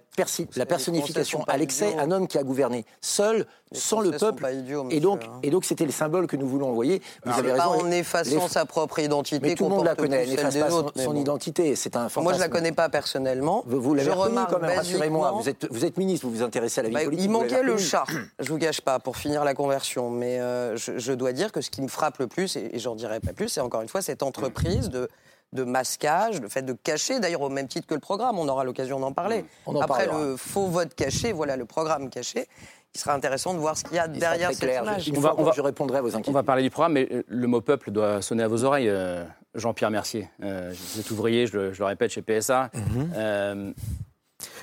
la 0.55 0.65
personnification 0.65 1.43
à 1.45 1.57
l'excès, 1.57 1.97
un 1.97 2.11
homme 2.11 2.27
qui 2.27 2.37
a 2.37 2.43
gouverné 2.43 2.85
seul, 3.01 3.45
sans 3.71 3.99
le 4.01 4.11
peuple. 4.11 4.47
et 4.89 4.99
donc, 4.99 5.23
hein. 5.23 5.39
et 5.43 5.49
donc, 5.51 5.63
c'était 5.63 5.85
le 5.85 5.91
symbole 5.91 6.25
que 6.27 6.35
nous 6.35 6.47
voulons 6.47 6.69
envoyer. 6.69 7.01
Vous 7.23 7.37
avez 7.37 7.51
raison. 7.51 7.63
Pas 7.63 7.69
en 7.69 7.91
effaçant 7.91 8.47
sa 8.47 8.65
propre 8.65 8.99
identité. 8.99 9.47
Mais 9.47 9.55
tout 9.55 9.65
le 9.65 9.69
monde 9.69 9.85
la 9.85 9.95
connaît. 9.95 10.25
N'efface 10.25 10.57
pas 10.57 10.69
son, 10.69 11.15
identité. 11.15 11.75
C'est 11.75 11.95
un 11.95 12.07
Moi, 12.17 12.33
je 12.33 12.39
la 12.39 12.49
connais 12.49 12.71
pas 12.71 12.89
personnellement. 12.89 13.63
Vous, 13.67 13.81
vous 13.81 13.93
l'avez 13.93 14.11
reconnu 14.11 14.39
quand 14.49 14.59
même. 14.59 14.77
Rassurez-moi. 14.77 15.31
Vous 15.31 15.49
êtes, 15.49 15.67
vous 15.69 15.85
êtes 15.85 15.97
ministre. 15.97 16.25
Vous 16.25 16.33
vous 16.33 16.43
intéressez 16.43 16.79
à 16.79 16.83
la 16.83 16.89
vie 16.89 16.95
bah, 16.95 17.03
politique. 17.03 17.25
Il 17.25 17.31
manquait 17.31 17.63
le 17.63 17.77
chat. 17.77 18.05
Je 18.39 18.49
vous 18.49 18.57
gâche 18.57 18.81
pas 18.81 18.99
pour 18.99 19.17
finir 19.17 19.43
la 19.43 19.53
conversion, 19.53 20.09
mais 20.09 20.39
euh, 20.39 20.75
je, 20.75 21.13
dois 21.13 21.33
dire 21.33 21.51
que 21.51 21.61
ce 21.61 21.69
qui 21.69 21.81
me 21.81 21.87
frappe 21.87 22.17
le 22.17 22.27
plus, 22.27 22.55
et, 22.55 22.71
j'en 22.79 22.95
dirai 22.95 23.19
pas 23.19 23.33
plus, 23.33 23.49
c'est 23.49 23.61
encore 23.61 23.81
une 23.81 23.89
fois 23.89 24.01
cette 24.01 24.23
entreprise 24.23 24.89
de 24.89 25.09
de 25.51 25.63
masquage, 25.63 26.39
le 26.39 26.47
fait 26.47 26.61
de 26.61 26.73
cacher, 26.73 27.19
d'ailleurs 27.19 27.41
au 27.41 27.49
même 27.49 27.67
titre 27.67 27.87
que 27.87 27.95
le 27.95 27.99
programme, 27.99 28.37
on 28.37 28.47
aura 28.47 28.63
l'occasion 28.63 28.99
d'en 28.99 29.13
parler. 29.13 29.45
Après 29.81 30.05
le 30.05 30.37
faux 30.37 30.67
vote 30.67 30.93
caché, 30.93 31.31
voilà 31.31 31.57
le 31.57 31.65
programme 31.65 32.11
caché 32.11 32.47
il 32.95 32.99
sera 32.99 33.13
intéressant 33.13 33.53
de 33.53 33.59
voir 33.59 33.77
ce 33.77 33.83
qu'il 33.83 33.95
y 33.95 33.99
a 33.99 34.07
derrière 34.07 34.53
ces 34.53 34.65
images. 34.65 35.11
On 35.15 35.19
va, 35.19 35.35
on 35.37 35.43
va, 35.43 35.51
je 35.55 35.61
répondrai 35.61 35.99
à 35.99 36.01
vos 36.01 36.09
inquiétudes. 36.09 36.29
On 36.29 36.33
va 36.33 36.43
parler 36.43 36.63
du 36.63 36.69
programme, 36.69 36.93
mais 36.93 37.07
euh, 37.11 37.23
le 37.27 37.47
mot 37.47 37.61
peuple 37.61 37.91
doit 37.91 38.21
sonner 38.21 38.43
à 38.43 38.47
vos 38.47 38.63
oreilles. 38.63 38.89
Euh, 38.89 39.23
Jean-Pierre 39.55 39.91
Mercier, 39.91 40.29
euh, 40.43 40.73
vous 40.93 40.99
êtes 40.99 41.11
ouvrier, 41.11 41.47
je 41.47 41.57
le, 41.57 41.85
répète, 41.85 42.11
chez 42.11 42.21
PSA. 42.21 42.69
Mhm. 42.73 43.73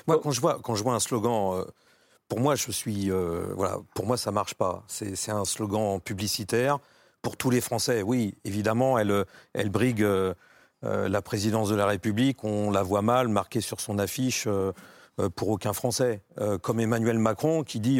moi, 0.07 0.19
quand 0.21 0.31
je, 0.31 0.41
vois, 0.41 0.59
quand 0.61 0.75
je 0.75 0.83
vois 0.83 0.93
un 0.93 0.99
slogan, 0.99 1.65
pour 2.27 2.39
moi, 2.39 2.55
je 2.55 2.71
suis, 2.71 3.09
voilà, 3.09 3.77
pour 3.95 4.05
moi, 4.05 4.17
ça 4.17 4.31
marche 4.31 4.55
pas. 4.55 4.83
C'est 4.87 5.31
un 5.31 5.45
slogan 5.45 5.99
publicitaire 5.99 6.79
pour 7.21 7.35
tous 7.35 7.49
les 7.49 7.61
Français. 7.61 8.01
Oui, 8.01 8.35
évidemment, 8.45 8.97
elle, 8.97 9.25
elle 9.53 9.69
brigue 9.69 10.07
la 10.83 11.21
présidence 11.21 11.69
de 11.69 11.75
la 11.75 11.85
République. 11.85 12.43
On 12.43 12.71
la 12.71 12.83
voit 12.83 13.01
mal, 13.01 13.27
marquée 13.27 13.61
sur 13.61 13.81
son 13.81 13.99
affiche 13.99 14.45
euh, 14.47 14.71
pour 15.35 15.49
aucun 15.49 15.73
Français, 15.73 16.21
euh, 16.39 16.57
comme 16.57 16.79
Emmanuel 16.79 17.17
Macron 17.17 17.63
qui 17.63 17.79
dit 17.79 17.99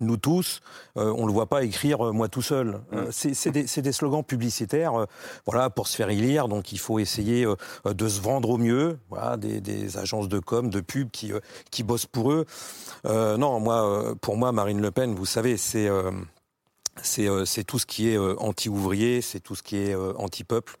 nous 0.00 0.16
tous, 0.16 0.60
on 0.96 1.22
ne 1.22 1.26
le 1.26 1.32
voit 1.32 1.46
pas 1.46 1.62
écrire 1.62 2.12
moi 2.12 2.28
tout 2.28 2.42
seul. 2.42 2.80
Mm. 2.92 3.10
c'est 3.10 3.80
des, 3.80 3.92
slogans 3.92 4.24
publicitaires, 4.24 5.06
voilà, 5.46 5.70
pour 5.70 5.88
se 5.88 5.96
faire 5.96 6.10
élire. 6.10 6.48
Donc 6.48 6.72
il 6.72 6.78
faut 6.78 6.98
essayer 6.98 7.46
de 7.84 8.08
se 8.08 8.20
vendre 8.20 8.50
au 8.50 8.58
mieux. 8.58 8.98
Voilà, 9.10 9.36
des, 9.36 9.96
agences 9.96 10.28
de 10.28 10.38
com, 10.38 10.70
de 10.70 10.80
pub 10.80 11.10
qui 11.10 11.32
qui 11.70 11.82
bossent 11.82 12.06
pour 12.06 12.32
eux. 12.32 12.46
non, 13.04 13.60
moi, 13.60 14.14
pour 14.20 14.36
moi, 14.36 14.52
Marine 14.52 14.80
Le 14.80 14.90
Pen, 14.90 15.14
vous 15.14 15.26
savez, 15.26 15.56
c'est 15.56 15.88
c'est 17.02 17.64
tout 17.64 17.78
ce 17.78 17.86
qui 17.86 18.10
est 18.10 18.18
anti-ouvrier, 18.18 19.22
c'est 19.22 19.40
tout 19.40 19.54
ce 19.54 19.62
qui 19.62 19.76
est 19.76 19.94
anti-peuple, 19.94 20.76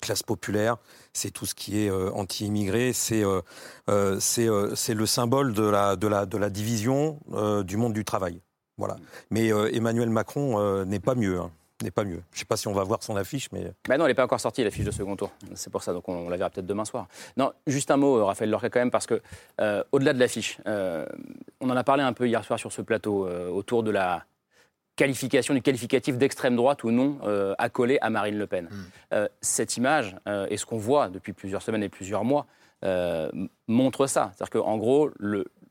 classe 0.00 0.22
populaire 0.22 0.76
c'est 1.14 1.30
tout 1.30 1.46
ce 1.46 1.54
qui 1.54 1.80
est 1.80 1.90
euh, 1.90 2.10
anti-immigré, 2.12 2.92
c'est 2.92 3.24
euh, 3.24 3.40
euh, 3.88 4.74
le 4.88 5.06
symbole 5.06 5.54
de 5.54 5.62
la, 5.62 5.96
de 5.96 6.08
la, 6.08 6.26
de 6.26 6.36
la 6.36 6.50
division 6.50 7.18
du 7.64 7.76
monde 7.76 7.94
du 7.94 8.04
travail. 8.04 8.40
Voilà. 8.76 8.96
Mais 9.30 9.48
Emmanuel 9.48 10.10
Macron 10.10 10.84
n'est 10.84 10.98
pas 10.98 11.14
mieux. 11.14 11.38
Hein, 11.38 11.50
n'est 11.82 11.92
pas 11.92 12.04
mieux. 12.04 12.22
Je 12.32 12.36
ne 12.36 12.38
sais 12.40 12.44
pas 12.44 12.56
si 12.56 12.66
on 12.66 12.72
va 12.72 12.82
voir 12.82 13.02
son 13.02 13.14
affiche, 13.14 13.50
mais... 13.52 13.72
Ben 13.88 13.98
non, 13.98 14.04
elle 14.04 14.10
n'est 14.10 14.14
pas 14.14 14.24
encore 14.24 14.40
sortie, 14.40 14.64
l'affiche 14.64 14.84
de 14.84 14.90
second 14.90 15.16
tour. 15.16 15.30
C'est 15.54 15.70
pour 15.70 15.82
ça, 15.82 15.92
donc 15.92 16.08
on, 16.08 16.28
la 16.28 16.36
verra 16.36 16.50
peut-être 16.50 16.66
demain 16.66 16.84
soir. 16.84 17.06
Non, 17.36 17.52
juste 17.66 17.90
un 17.90 17.96
mot, 17.96 18.24
Raphaël 18.24 18.50
Lorca, 18.50 18.70
quand 18.70 18.80
même, 18.80 18.90
parce 18.90 19.06
que 19.06 19.22
au-delà 19.92 20.12
de 20.12 20.18
l'affiche, 20.18 20.58
on 20.66 21.70
en 21.70 21.76
a 21.76 21.84
parlé 21.84 22.02
un 22.02 22.12
peu 22.12 22.26
hier 22.26 22.44
soir 22.44 22.58
sur 22.58 22.72
ce 22.72 22.82
plateau, 22.82 23.28
autour 23.28 23.84
de 23.84 23.92
la 23.92 24.24
qualification 24.96 25.54
du 25.54 25.62
qualificatif 25.62 26.16
d'extrême 26.18 26.56
droite 26.56 26.84
ou 26.84 26.90
non 26.90 27.18
euh, 27.24 27.54
accolé 27.58 27.98
à 28.00 28.10
Marine 28.10 28.38
Le 28.38 28.46
Pen. 28.46 28.68
Hmm. 28.70 28.84
Euh, 29.12 29.28
cette 29.40 29.76
image 29.76 30.16
euh, 30.28 30.46
et 30.50 30.56
ce 30.56 30.66
qu'on 30.66 30.78
voit 30.78 31.08
depuis 31.08 31.32
plusieurs 31.32 31.62
semaines 31.62 31.82
et 31.82 31.88
plusieurs 31.88 32.24
mois 32.24 32.46
montre 33.66 34.06
ça. 34.06 34.32
C'est-à-dire 34.36 34.60
qu'en 34.60 34.76
gros, 34.76 35.10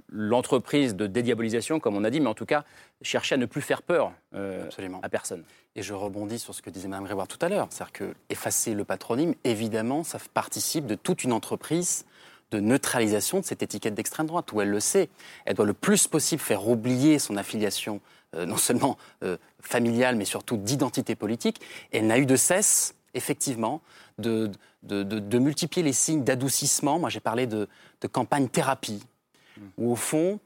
l'entreprise 0.10 0.96
de 0.96 1.06
dédiabolisation, 1.06 1.80
comme 1.80 1.96
on 1.96 2.04
a 2.04 2.10
dit, 2.10 2.20
mais 2.20 2.28
en 2.28 2.34
tout 2.34 2.48
cas, 2.48 2.64
cherchait 3.04 3.36
à 3.36 3.38
ne 3.38 3.46
plus 3.46 3.62
faire 3.62 3.84
peur 3.84 4.14
à 4.34 5.10
personne. 5.10 5.44
Et 5.76 5.84
je 5.84 5.94
rebondis 5.94 6.40
sur 6.40 6.56
ce 6.56 6.64
que 6.64 6.72
disait 6.72 6.88
Mme 6.88 7.04
Grégoire 7.04 7.28
tout 7.28 7.38
à 7.40 7.50
l'heure. 7.50 7.68
C'est-à-dire 7.70 7.94
que 7.94 8.16
effacer 8.32 8.74
le 8.74 8.84
patronyme, 8.84 9.36
évidemment, 9.44 10.04
ça 10.04 10.18
participe 10.34 10.88
de 10.88 10.96
toute 10.96 11.24
une 11.24 11.34
entreprise 11.34 12.06
de 12.50 12.60
neutralisation 12.60 13.40
de 13.40 13.46
cette 13.46 13.62
étiquette 13.62 13.94
d'extrême 13.94 14.26
droite, 14.26 14.52
où 14.54 14.62
elle 14.62 14.70
le 14.70 14.80
sait. 14.80 15.10
Elle 15.46 15.56
doit 15.56 15.68
le 15.68 15.74
plus 15.74 16.08
possible 16.08 16.42
faire 16.42 16.68
oublier 16.68 17.20
son 17.20 17.38
affiliation 17.38 18.02
non 18.34 18.58
seulement 18.58 18.98
euh, 19.24 19.38
familiale, 19.62 20.16
mais 20.16 20.26
surtout 20.26 20.58
d'identité 20.58 21.16
politique. 21.16 21.62
Et 21.92 21.98
elle 22.00 22.08
n'a 22.08 22.18
eu 22.18 22.26
de 22.26 22.36
cesse, 22.36 22.96
effectivement, 23.14 23.82
de, 24.18 24.52
de, 24.84 25.40
multiplier 25.40 25.84
les 25.84 25.94
signes 25.94 26.24
d'adoucissement. 26.24 27.00
Moi, 27.00 27.10
j'ai 27.10 27.20
parlé 27.20 27.48
de, 27.48 27.68
campagne 28.12 28.48
thérapie, 28.48 29.04
où 29.78 29.92
au 29.92 29.96
fond, 29.96 30.40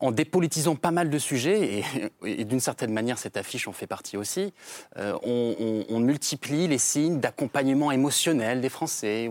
en 0.00 0.10
dépolitisant 0.10 0.76
pas 0.76 0.90
mal 0.90 1.08
de 1.08 1.18
sujets, 1.18 1.84
et, 2.24 2.44
d'une 2.44 2.60
certaine 2.60 2.92
manière, 2.92 3.18
cette 3.18 3.36
affiche 3.36 3.68
en 3.68 3.72
fait 3.72 3.86
partie 3.86 4.16
aussi, 4.16 4.52
euh, 4.96 5.16
on, 5.22 6.00
multiplie 6.00 6.68
les 6.68 6.78
signes 6.78 7.20
d'accompagnement 7.20 7.90
émotionnel 7.92 8.60
des 8.60 8.68
Français. 8.68 9.30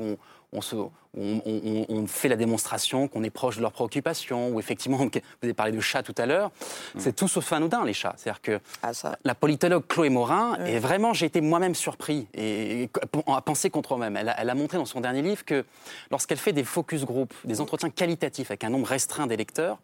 On, 0.53 0.61
se, 0.61 0.75
on, 1.15 2.07
fait 2.07 2.27
la 2.27 2.35
démonstration 2.35 3.07
qu'on 3.07 3.23
est 3.23 3.29
proche 3.29 3.57
de 3.57 3.61
leurs 3.61 3.71
préoccupations, 3.71 4.49
ou 4.49 4.59
effectivement, 4.59 4.97
vous 4.97 5.09
avez 5.43 5.53
parlé 5.53 5.71
de 5.71 5.79
chats 5.79 6.03
tout 6.03 6.15
à 6.17 6.25
l'heure, 6.25 6.51
mm. 6.95 6.99
c'est 6.99 7.15
tout 7.15 7.27
sauf 7.27 7.51
anodin, 7.53 7.83
les 7.83 7.93
chats. 7.93 8.13
C'est-à-dire 8.17 8.41
que 8.41 8.59
ah, 8.81 8.91
la 9.23 9.35
politologue 9.35 9.85
Chloé 9.87 10.09
Morin, 10.09 10.57
et 10.65 10.79
vraiment, 10.79 11.13
j'ai 11.13 11.25
été 11.25 11.41
moi-même 11.41 11.75
surpris 11.75 12.27
et, 12.33 12.89
à 13.27 13.41
penser 13.41 13.69
contre 13.69 13.97
moi-même. 13.97 14.29
Elle, 14.37 14.49
a 14.49 14.55
montré 14.55 14.77
dans 14.77 14.85
son 14.85 15.01
dernier 15.01 15.21
livre 15.21 15.43
que 15.45 15.65
lorsqu'elle 16.11 16.37
fait 16.37 16.53
des 16.53 16.63
focus 16.63 17.05
group, 17.05 17.33
des 17.43 17.61
entretiens 17.61 17.89
qualitatifs 17.89 18.51
avec 18.51 18.63
un 18.63 18.69
nombre 18.69 18.87
restreint 18.87 19.27
d'électeurs, 19.27 19.79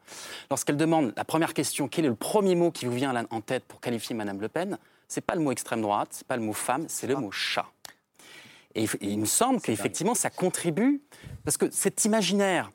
lorsqu'elle 0.50 0.78
demande 0.78 1.14
la 1.18 1.26
première 1.26 1.54
question, 1.54 1.88
quel 1.88 2.06
est 2.06 2.10
le 2.10 2.16
premier 2.16 2.56
mot 2.56 2.72
qui 2.72 2.86
vous 2.86 2.94
vient 2.94 3.14
en 3.30 3.42
tête 3.42 3.64
pour 3.66 3.80
qualifier 3.80 4.16
Madame 4.16 4.40
Le 4.40 4.50
Pen, 4.50 4.78
c'est 5.08 5.22
pas 5.22 5.36
le 5.36 5.42
mot 5.42 5.52
extrême 5.52 5.82
droite, 5.82 6.10
c'est 6.12 6.28
pas 6.28 6.38
le 6.38 6.44
mot 6.44 6.54
femme, 6.54 6.86
c'est 6.88 7.08
le 7.08 7.16
ah. 7.18 7.22
mot 7.22 7.32
chat. 7.32 7.66
Et, 8.76 8.86
il 9.02 9.20
me 9.20 9.26
semble 9.26 9.62
qu'effectivement, 9.62 10.16
ça 10.16 10.30
contribue, 10.30 11.02
parce 11.44 11.58
que 11.58 11.70
cet 11.72 12.06
imaginaire, 12.06 12.72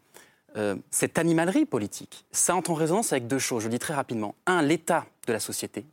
euh, 0.57 0.77
cette 0.91 1.19
animalerie 1.19 1.67
politique, 1.67 2.27
ça 2.33 2.55
entre 2.55 2.71
en 2.71 2.75
résonance 2.75 3.13
avec 3.13 3.27
deux 3.27 3.39
choses. 3.39 3.63
Je 3.63 3.69
le 3.69 3.73
dis 3.73 3.79
très 3.79 3.95
rapidement. 3.95 4.35
Un, 4.47 4.63
l'état 4.63 5.07
de 5.27 5.33
la 5.33 5.41
société, 5.41 5.85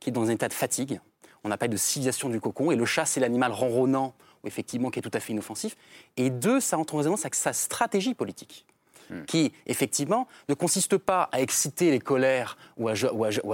qui 0.00 0.10
est 0.10 0.12
dans 0.12 0.28
un 0.28 0.30
état 0.30 0.48
de 0.48 0.52
fatigue. 0.52 1.00
On 1.44 1.50
appelle 1.50 1.70
de 1.70 1.76
civilisation 1.76 2.28
du 2.28 2.40
cocon. 2.40 2.70
Et 2.70 2.76
le 2.76 2.84
chat, 2.84 3.04
c'est 3.04 3.20
l'animal 3.20 3.52
ronronnant, 3.52 4.14
effectivement, 4.44 4.90
qui 4.90 4.98
est 4.98 5.02
tout 5.02 5.10
à 5.14 5.20
fait 5.20 5.32
inoffensif. 5.32 5.76
Et 6.16 6.30
deux, 6.30 6.60
ça 6.60 6.78
entre 6.78 6.94
en 6.94 6.98
résonance 6.98 7.20
avec 7.20 7.34
sa 7.34 7.52
stratégie 7.52 8.14
politique 8.14 8.66
hmm. 9.10 9.24
qui, 9.24 9.52
effectivement, 9.66 10.28
ne 10.48 10.54
consiste 10.54 10.98
pas 10.98 11.28
à 11.32 11.40
exciter 11.40 11.90
les 11.90 12.00
colères 12.00 12.56
ou 12.76 12.88
à, 12.88 12.92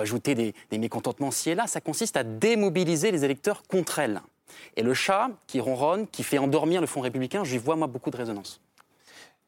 ajouter 0.00 0.35
des, 0.35 0.55
des 0.71 0.78
mécontentements 0.78 1.31
ci 1.31 1.50
et 1.50 1.55
là, 1.55 1.67
ça 1.67 1.81
consiste 1.81 2.17
à 2.17 2.25
démobiliser 2.25 3.11
les 3.11 3.25
électeurs 3.25 3.62
contre 3.69 4.00
elle. 4.00 4.23
Et 4.76 4.83
le 4.83 4.95
chat 4.95 5.31
qui 5.47 5.61
ronronne, 5.61 6.07
qui 6.07 6.23
fait 6.23 6.38
endormir 6.38 6.81
le 6.81 6.87
Front 6.87 7.00
républicain, 7.00 7.45
j'y 7.45 7.59
vois 7.59 7.76
moi 7.76 7.87
beaucoup 7.87 8.11
de 8.11 8.17
résonance. 8.17 8.61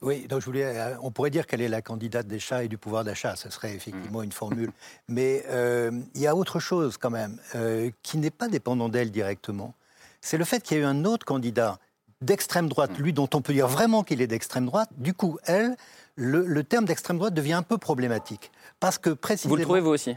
Oui, 0.03 0.27
donc 0.27 0.41
je 0.41 0.47
voulais, 0.47 0.65
euh, 0.65 0.95
on 1.03 1.11
pourrait 1.11 1.31
dire 1.31 1.47
qu'elle 1.47 1.61
est 1.61 1.69
la 1.69 1.83
candidate 1.83 2.27
des 2.27 2.39
chats 2.39 2.65
et 2.65 2.69
du 2.69 2.79
pouvoir 2.79 3.05
d'achat, 3.05 3.37
ce 3.37 3.51
serait 3.51 3.75
effectivement 3.75 4.23
une 4.23 4.33
formule. 4.33 4.73
Mais 5.09 5.45
euh, 5.49 5.91
il 6.15 6.23
y 6.23 6.27
a 6.27 6.35
autre 6.35 6.59
chose 6.59 6.97
quand 6.97 7.11
même, 7.11 7.39
euh, 7.55 7.91
qui 8.03 8.17
n'est 8.17 8.31
pas 8.31 8.49
dépendant 8.49 8.89
d'elle 8.89 9.11
directement. 9.11 9.75
C'est 10.23 10.39
le 10.39 10.45
fait 10.45 10.63
qu'il 10.63 10.79
y 10.79 10.81
a 10.81 10.85
eu 10.85 10.87
un 10.87 11.05
autre 11.05 11.27
candidat 11.27 11.79
d'extrême 12.23 12.69
droite, 12.69 12.99
lui 12.99 13.13
dont 13.13 13.29
on 13.35 13.43
peut 13.43 13.53
dire 13.53 13.69
vraiment 13.69 14.03
qu'il 14.03 14.23
est 14.23 14.27
d'extrême 14.27 14.67
droite. 14.67 14.89
Du 14.97 15.13
coup, 15.13 15.39
elle, 15.45 15.77
le, 16.17 16.47
le 16.47 16.65
terme 16.65 16.87
d'extrême 16.87 17.19
droite 17.19 17.35
devient 17.35 17.55
un 17.55 17.63
peu 17.63 17.77
problématique. 17.77 18.51
Parce 18.79 18.97
que 18.99 19.11
précisément... 19.11 19.55
Vous 19.55 19.57
le 19.57 19.63
trouvez 19.65 19.81
vous 19.81 19.91
aussi? 19.91 20.17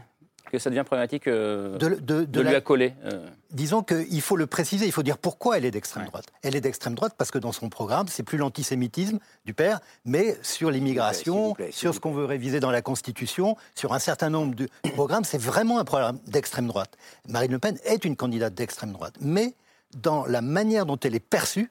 Que 0.50 0.58
ça 0.58 0.70
devient 0.70 0.84
problématique 0.84 1.26
euh, 1.26 1.76
de, 1.78 2.40
lui 2.40 2.54
accoler 2.54 2.94
euh. 3.04 3.26
Disons 3.50 3.82
qu'il 3.82 4.20
faut 4.20 4.36
le 4.36 4.46
préciser, 4.46 4.86
il 4.86 4.92
faut 4.92 5.02
dire 5.02 5.18
pourquoi 5.18 5.58
elle 5.58 5.64
est 5.64 5.70
d'extrême 5.70 6.06
droite. 6.06 6.26
Elle 6.42 6.56
est 6.56 6.60
d'extrême 6.60 6.94
droite 6.94 7.14
parce 7.16 7.30
que 7.30 7.38
dans 7.38 7.52
son 7.52 7.68
programme, 7.68 8.08
c'est 8.08 8.22
plus 8.22 8.38
l'antisémitisme 8.38 9.18
du 9.44 9.54
père, 9.54 9.80
mais 10.04 10.36
sur 10.42 10.70
l'immigration, 10.70 11.54
sur 11.70 11.94
ce 11.94 12.00
qu'on 12.00 12.12
veut 12.12 12.24
réviser 12.24 12.60
dans 12.60 12.70
la 12.70 12.82
Constitution, 12.82 13.56
sur 13.74 13.92
un 13.92 13.98
certain 13.98 14.30
nombre 14.30 14.54
de 14.54 14.68
programmes, 14.94 15.24
c'est 15.24 15.40
vraiment 15.40 15.78
un 15.78 15.84
programme 15.84 16.18
d'extrême 16.26 16.66
droite. 16.66 16.96
Marine 17.28 17.52
Le 17.52 17.58
Pen 17.58 17.78
est 17.84 18.04
une 18.04 18.16
candidate 18.16 18.54
d'extrême 18.54 18.92
droite, 18.92 19.14
mais 19.20 19.54
dans 19.96 20.26
la 20.26 20.40
manière 20.40 20.86
dont 20.86 20.98
elle 21.02 21.14
est 21.14 21.20
perçue, 21.20 21.70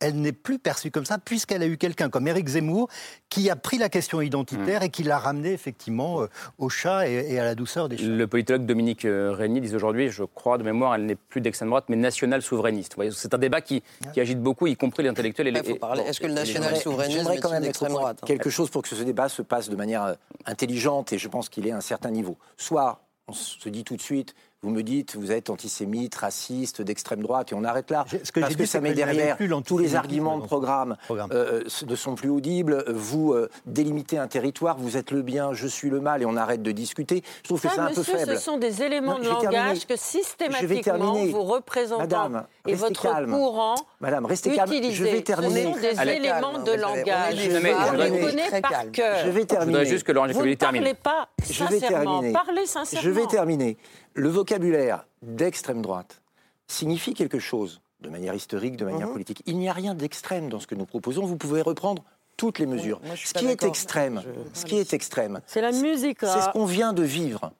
elle 0.00 0.20
n'est 0.20 0.32
plus 0.32 0.58
perçue 0.58 0.90
comme 0.90 1.04
ça, 1.04 1.18
puisqu'elle 1.18 1.62
a 1.62 1.66
eu 1.66 1.76
quelqu'un 1.76 2.08
comme 2.08 2.26
Éric 2.26 2.48
Zemmour 2.48 2.88
qui 3.28 3.50
a 3.50 3.56
pris 3.56 3.78
la 3.78 3.88
question 3.88 4.20
identitaire 4.20 4.80
hmm. 4.80 4.84
et 4.84 4.88
qui 4.90 5.02
l'a 5.02 5.18
ramené 5.18 5.52
effectivement 5.52 6.22
euh, 6.22 6.26
au 6.58 6.68
chat 6.68 7.08
et, 7.08 7.38
à 7.38 7.44
la 7.44 7.54
douceur 7.54 7.88
des 7.88 7.98
chats. 7.98 8.06
Le 8.06 8.26
politologue 8.26 8.66
Dominique 8.66 9.04
euh, 9.04 9.32
Régnier 9.32 9.60
dit 9.60 9.74
aujourd'hui, 9.74 10.08
je 10.10 10.24
crois 10.24 10.58
de 10.58 10.62
mémoire, 10.62 10.94
elle 10.94 11.06
n'est 11.06 11.16
plus 11.16 11.40
d'extrême 11.40 11.68
droite, 11.68 11.84
mais 11.88 11.96
nationale 11.96 12.42
souverainiste. 12.42 12.96
C'est 13.12 13.34
un 13.34 13.38
débat 13.38 13.60
qui, 13.60 13.82
agite 14.16 14.40
beaucoup, 14.40 14.66
y 14.66 14.76
compris 14.76 15.02
les 15.02 15.10
intellectuels. 15.10 15.48
Et 15.48 15.52
les, 15.52 15.60
Est-ce 15.60 16.20
que 16.20 16.26
le 16.26 16.34
national 16.34 16.76
souverainiste 16.76 17.18
J'aimerais 17.18 17.38
quand 17.38 17.50
même 17.50 17.62
d'extrême 17.62 17.92
droite 17.92 18.18
hein. 18.22 18.26
Quelque 18.26 18.50
chose 18.50 18.70
pour 18.70 18.82
que 18.82 18.88
ce 18.88 19.02
débat 19.02 19.28
se 19.28 19.42
passe 19.42 19.68
de 19.68 19.76
manière 19.76 20.04
euh, 20.04 20.14
intelligente 20.46 21.12
et 21.12 21.18
je 21.18 21.28
pense 21.28 21.48
qu'il 21.48 21.66
est 21.66 21.72
à 21.72 21.76
un 21.76 21.82
certain 21.82 22.10
niveau. 22.10 22.38
Soit 22.56 23.02
on 23.28 23.32
se 23.32 23.68
dit 23.68 23.84
tout 23.84 23.96
de 23.96 24.02
suite, 24.02 24.34
vous 24.62 24.70
me 24.70 24.82
dites, 24.82 25.16
vous 25.16 25.32
êtes 25.32 25.48
antisémite, 25.48 26.14
raciste, 26.16 26.82
d'extrême 26.82 27.22
droite, 27.22 27.52
et 27.52 27.54
on 27.54 27.64
arrête 27.64 27.90
là. 27.90 28.04
Ce 28.22 28.30
que 28.30 28.40
parce 28.40 28.56
que 28.56 28.66
ça 28.66 28.80
met 28.80 28.92
derrière, 28.92 29.38
tous 29.64 29.78
les 29.78 29.96
arguments 29.96 30.38
de 30.38 30.44
programme, 30.44 30.96
euh, 31.10 31.62
ne 31.86 31.96
sont 31.96 32.14
plus 32.14 32.28
audibles, 32.28 32.84
vous 32.88 33.32
euh, 33.32 33.48
délimitez 33.64 34.18
un 34.18 34.26
territoire, 34.26 34.76
vous 34.76 34.98
êtes 34.98 35.12
le 35.12 35.22
bien, 35.22 35.54
je 35.54 35.66
suis 35.66 35.88
le 35.88 36.00
mal, 36.00 36.20
et 36.20 36.26
on 36.26 36.36
arrête 36.36 36.62
de 36.62 36.72
discuter. 36.72 37.22
Je 37.42 37.48
trouve 37.48 37.60
que 37.60 37.68
c'est 37.68 37.80
un 37.80 37.92
peu 37.92 38.02
faible. 38.02 38.36
Ce 38.36 38.42
sont 38.42 38.58
des 38.58 38.82
éléments 38.82 39.18
de 39.18 39.24
langage 39.24 39.86
que 39.86 39.96
systématiquement 39.96 41.14
vous 41.14 41.42
représentez 41.42 42.02
Madame, 42.02 42.44
et 42.66 42.74
votre 42.74 43.24
courant 43.24 43.76
Madame, 44.00 44.26
restez 44.26 44.54
calme. 44.54 44.70
Je 44.90 45.04
vais 45.04 45.22
terminer. 45.22 45.62
Ce 45.62 45.68
sont 45.72 45.80
des 45.80 46.12
éléments 46.12 46.58
de 46.58 46.72
langage. 46.72 47.36
Je 47.36 48.60
par 48.60 48.90
cœur. 48.92 49.24
Je 49.24 49.30
vais 49.30 49.44
terminer. 49.46 49.84
Je 49.86 49.90
juste 49.90 50.04
que 50.04 50.12
Laurent 50.12 50.26
termine. 50.28 50.56
Parlez 50.58 50.94
pas 50.94 51.28
sincèrement. 51.42 52.22
Parlez 52.32 52.66
sincèrement. 52.66 53.02
Je 53.02 53.10
vais 53.10 53.26
terminer 53.26 53.78
le 54.14 54.28
vocabulaire 54.28 55.06
d'extrême 55.22 55.82
droite 55.82 56.22
signifie 56.66 57.14
quelque 57.14 57.38
chose, 57.38 57.80
de 58.00 58.08
manière 58.08 58.34
historique, 58.34 58.76
de 58.76 58.84
manière 58.84 59.08
mhm. 59.08 59.12
politique. 59.12 59.42
Il 59.46 59.58
n'y 59.58 59.68
a 59.68 59.72
rien 59.72 59.94
d'extrême 59.94 60.48
dans 60.48 60.60
ce 60.60 60.66
que 60.66 60.74
nous 60.74 60.86
proposons. 60.86 61.24
Vous 61.26 61.36
pouvez 61.36 61.62
reprendre 61.62 62.04
toutes 62.36 62.58
les 62.58 62.66
mesures. 62.66 63.00
ce, 63.16 63.34
qui 63.34 63.46
est 63.46 63.62
extrême, 63.64 64.22
ce 64.54 64.64
qui 64.64 64.76
est 64.76 64.94
extrême, 64.94 65.40
c'est 65.46 65.60
la 65.60 65.72
musique. 65.72 66.20
C'est 66.20 66.40
ce 66.40 66.50
qu'on 66.50 66.64
vient 66.64 66.92
de 66.92 67.02
vivre. 67.02 67.52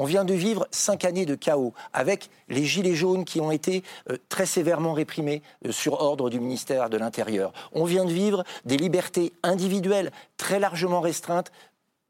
On 0.00 0.04
vient 0.04 0.24
de 0.24 0.32
vivre 0.32 0.68
cinq 0.70 1.04
années 1.04 1.26
de 1.26 1.34
chaos 1.34 1.74
avec 1.92 2.30
les 2.48 2.64
gilets 2.64 2.94
jaunes 2.94 3.24
qui 3.24 3.40
ont 3.40 3.50
été 3.50 3.82
euh, 4.12 4.16
très 4.28 4.46
sévèrement 4.46 4.92
réprimés 4.92 5.42
euh, 5.66 5.72
sur 5.72 6.00
ordre 6.00 6.30
du 6.30 6.38
ministère 6.38 6.88
de 6.88 6.96
l'Intérieur. 6.96 7.52
On 7.72 7.84
vient 7.84 8.04
de 8.04 8.12
vivre 8.12 8.44
des 8.64 8.76
libertés 8.76 9.32
individuelles 9.42 10.12
très 10.36 10.60
largement 10.60 11.00
restreintes 11.00 11.50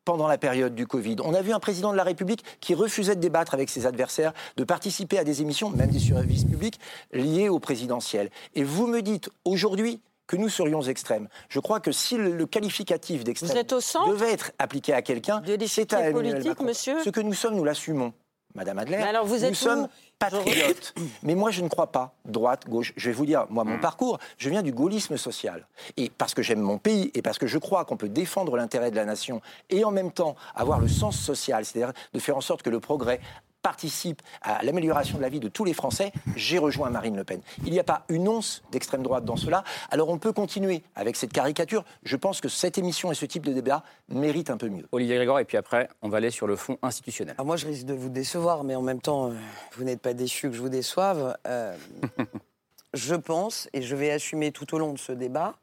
pendant 0.08 0.26
la 0.26 0.38
période 0.38 0.74
du 0.74 0.86
Covid. 0.86 1.16
On 1.22 1.34
a 1.34 1.42
vu 1.42 1.52
un 1.52 1.60
président 1.60 1.92
de 1.92 1.96
la 1.98 2.02
République 2.02 2.42
qui 2.60 2.74
refusait 2.74 3.14
de 3.14 3.20
débattre 3.20 3.52
avec 3.52 3.68
ses 3.68 3.84
adversaires, 3.84 4.32
de 4.56 4.64
participer 4.64 5.18
à 5.18 5.24
des 5.24 5.42
émissions, 5.42 5.68
même 5.68 5.90
des 5.90 5.98
services 5.98 6.44
publics, 6.44 6.80
liés 7.12 7.50
au 7.50 7.58
présidentiel. 7.58 8.30
Et 8.54 8.64
vous 8.64 8.86
me 8.86 9.02
dites 9.02 9.28
aujourd'hui 9.44 10.00
que 10.26 10.36
nous 10.36 10.48
serions 10.48 10.80
extrêmes. 10.80 11.28
Je 11.50 11.60
crois 11.60 11.80
que 11.80 11.92
si 11.92 12.16
le, 12.16 12.46
qualificatif 12.46 13.22
d'extrême 13.22 13.62
devait 14.08 14.32
être 14.32 14.52
appliqué 14.58 14.94
à 14.94 15.02
quelqu'un, 15.02 15.42
c'est 15.66 15.92
à 15.92 16.08
Emmanuel 16.08 16.42
Macron. 16.42 16.64
Monsieur 16.64 17.04
Ce 17.04 17.10
que 17.10 17.20
nous 17.20 17.34
sommes, 17.34 17.56
nous 17.56 17.64
l'assumons. 17.64 18.14
Madame 18.58 18.78
Adler, 18.80 18.96
alors 18.96 19.24
vous 19.24 19.38
nous 19.38 19.54
sommes 19.54 19.86
patriotes. 20.18 20.92
Mais 21.22 21.36
moi, 21.36 21.52
je 21.52 21.62
ne 21.62 21.68
crois 21.68 21.92
pas 21.92 22.12
droite, 22.24 22.68
gauche. 22.68 22.92
Je 22.96 23.08
vais 23.08 23.14
vous 23.14 23.24
dire, 23.24 23.46
moi, 23.50 23.62
mon 23.62 23.76
hmm. 23.76 23.80
parcours, 23.80 24.18
je 24.36 24.50
viens 24.50 24.62
du 24.62 24.72
gaullisme 24.72 25.16
social. 25.16 25.64
Et 25.96 26.10
parce 26.10 26.34
que 26.34 26.42
j'aime 26.42 26.60
mon 26.60 26.76
pays 26.76 27.12
et 27.14 27.22
parce 27.22 27.38
que 27.38 27.46
je 27.46 27.56
crois 27.56 27.84
qu'on 27.84 27.96
peut 27.96 28.08
défendre 28.08 28.56
l'intérêt 28.56 28.90
de 28.90 28.96
la 28.96 29.04
nation 29.04 29.40
et 29.70 29.84
en 29.84 29.92
même 29.92 30.10
temps 30.10 30.34
avoir 30.56 30.80
le 30.80 30.88
sens 30.88 31.16
social, 31.16 31.64
c'est-à-dire 31.64 31.92
de 32.12 32.18
faire 32.18 32.36
en 32.36 32.40
sorte 32.40 32.62
que 32.62 32.70
le 32.70 32.80
progrès 32.80 33.20
participe 33.62 34.22
à 34.42 34.62
l'amélioration 34.62 35.18
de 35.18 35.22
la 35.22 35.28
vie 35.28 35.40
de 35.40 35.48
tous 35.48 35.64
les 35.64 35.72
Français, 35.72 36.12
j'ai 36.36 36.58
rejoint 36.58 36.90
Marine 36.90 37.16
Le 37.16 37.24
Pen. 37.24 37.40
Il 37.64 37.72
n'y 37.72 37.80
a 37.80 37.84
pas 37.84 38.04
une 38.08 38.28
once 38.28 38.62
d'extrême 38.70 39.02
droite 39.02 39.24
dans 39.24 39.36
cela. 39.36 39.64
Alors 39.90 40.08
on 40.08 40.18
peut 40.18 40.32
continuer 40.32 40.82
avec 40.94 41.16
cette 41.16 41.32
caricature. 41.32 41.84
Je 42.02 42.16
pense 42.16 42.40
que 42.40 42.48
cette 42.48 42.78
émission 42.78 43.10
et 43.12 43.14
ce 43.14 43.26
type 43.26 43.44
de 43.44 43.52
débat 43.52 43.82
méritent 44.08 44.50
un 44.50 44.56
peu 44.56 44.68
mieux. 44.68 44.86
Olivier 44.92 45.16
Grégoire, 45.16 45.40
et 45.40 45.44
puis 45.44 45.56
après, 45.56 45.88
on 46.02 46.08
va 46.08 46.18
aller 46.18 46.30
sur 46.30 46.46
le 46.46 46.56
fond 46.56 46.78
institutionnel. 46.82 47.34
moi, 47.44 47.56
je 47.56 47.66
risque 47.66 47.86
de 47.86 47.94
vous 47.94 48.08
décevoir, 48.08 48.64
mais 48.64 48.74
en 48.74 48.82
même 48.82 49.00
temps, 49.00 49.30
euh, 49.30 49.34
vous 49.76 49.84
n'êtes 49.84 50.00
pas 50.00 50.14
déçu 50.14 50.48
que 50.48 50.56
je 50.56 50.60
vous 50.60 50.68
déçoive. 50.68 51.36
Euh, 51.46 51.76
je 52.94 53.14
pense, 53.14 53.68
et 53.72 53.82
je 53.82 53.96
vais 53.96 54.10
assumer 54.10 54.52
tout 54.52 54.74
au 54.74 54.78
long 54.78 54.92
de 54.92 54.98
ce 54.98 55.12
débat, 55.12 55.56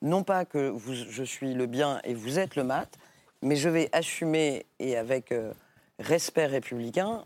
non 0.00 0.24
pas 0.24 0.44
que 0.44 0.68
vous, 0.68 0.94
je 0.94 1.22
suis 1.22 1.54
le 1.54 1.66
bien 1.66 2.00
et 2.04 2.14
vous 2.14 2.38
êtes 2.38 2.56
le 2.56 2.64
mat, 2.64 2.98
mais 3.40 3.56
je 3.56 3.68
vais 3.68 3.88
assumer, 3.92 4.66
et 4.78 4.96
avec 4.96 5.32
euh, 5.32 5.52
respect 5.98 6.46
républicain, 6.46 7.24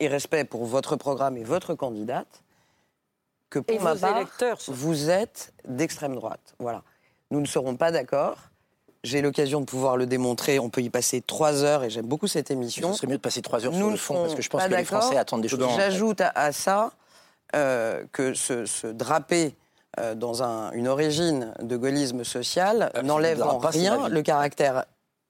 et 0.00 0.08
respect 0.08 0.44
pour 0.44 0.64
votre 0.64 0.96
programme 0.96 1.36
et 1.36 1.44
votre 1.44 1.74
candidate, 1.74 2.42
que 3.50 3.58
pour 3.58 3.80
ma 3.80 3.94
part, 3.94 4.24
vous 4.68 5.10
êtes 5.10 5.52
d'extrême 5.66 6.14
droite. 6.14 6.54
Voilà. 6.58 6.82
Nous 7.30 7.40
ne 7.40 7.46
serons 7.46 7.76
pas 7.76 7.90
d'accord. 7.90 8.36
J'ai 9.04 9.22
l'occasion 9.22 9.60
de 9.60 9.66
pouvoir 9.66 9.96
le 9.96 10.06
démontrer. 10.06 10.58
On 10.58 10.68
peut 10.68 10.82
y 10.82 10.90
passer 10.90 11.20
trois 11.20 11.62
heures 11.62 11.84
et 11.84 11.90
j'aime 11.90 12.06
beaucoup 12.06 12.26
cette 12.26 12.50
émission. 12.50 12.92
Ce 12.92 12.98
serait 12.98 13.06
mieux 13.06 13.18
de 13.18 13.22
passer 13.22 13.40
trois 13.40 13.64
heures 13.64 13.74
sur 13.74 13.90
le 13.90 13.96
fond 13.96 14.22
parce 14.22 14.34
que 14.34 14.42
je 14.42 14.48
pense 14.48 14.64
que 14.64 14.74
les 14.74 14.84
Français 14.84 15.16
attendent 15.16 15.42
des 15.42 15.48
choses. 15.48 15.64
J'ajoute 15.76 16.20
à, 16.20 16.52
ça 16.52 16.92
euh, 17.54 18.04
que 18.12 18.34
se, 18.34 18.86
draper 18.88 19.54
euh, 20.00 20.14
dans 20.14 20.42
une 20.42 20.88
origine 20.88 21.54
de 21.60 21.76
gaullisme 21.76 22.24
social 22.24 22.90
n'enlève 23.04 23.42
en 23.42 23.58
rien 23.58 24.08
le 24.08 24.22
caractère 24.22 24.84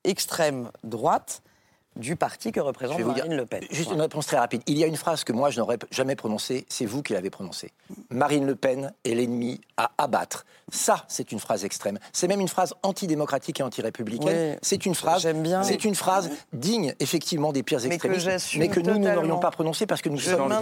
extrême 0.05 0.71
droite 0.83 1.43
du 1.97 2.17
parti 2.17 2.53
que 2.53 2.61
représente 2.61 3.01
Marine 3.01 3.35
Le 3.35 3.47
Pen. 3.47 3.65
Juste 3.71 3.91
une 3.91 4.01
réponse 4.01 4.27
très 4.27 4.39
rapide. 4.39 4.63
Il 4.67 4.79
y 4.79 4.85
a 4.85 4.87
une 4.87 4.97
phrase 4.97 5.25
que 5.25 5.33
moi 5.33 5.51
je 5.51 5.59
n'aurais 5.59 5.79
jamais 5.91 6.17
prononcée, 6.17 6.67
c'est 6.69 6.87
vous 6.87 7.03
qui 7.03 7.13
l'avez 7.13 7.31
prononcée. 7.31 7.73
Marine 8.11 8.47
Le 8.47 8.55
Pen 8.55 8.93
est 9.05 9.15
l'ennemi 9.15 9.61
à 9.77 9.91
abattre. 9.99 10.45
Ça, 10.71 11.05
c'est 11.09 11.33
une 11.33 11.39
phrase 11.39 11.65
extrême. 11.65 11.99
C'est 12.13 12.29
même 12.29 12.41
une 12.41 12.49
phrase 12.49 12.75
antidémocratique 12.83 13.61
et 13.61 13.63
anti-républicaine. 13.63 14.59
c'est 14.63 14.87
une 14.87 14.95
phrase, 14.95 15.27
bien. 15.27 15.63
c'est 15.63 15.85
une 15.85 15.95
phrase 15.95 16.31
digne 16.53 16.95
effectivement 17.01 17.53
des 17.53 17.63
pires 17.63 17.85
extrémistes, 17.85 18.57
mais 18.57 18.69
que, 18.69 18.81
nous 18.81 18.99
nous 18.99 19.09
n'aurions 19.09 19.39
pas 19.39 19.51
prononcée 19.51 19.87
parce 19.87 20.03
que 20.03 20.09
nous 20.09 20.19
je 20.19 20.31
sommes 20.31 20.55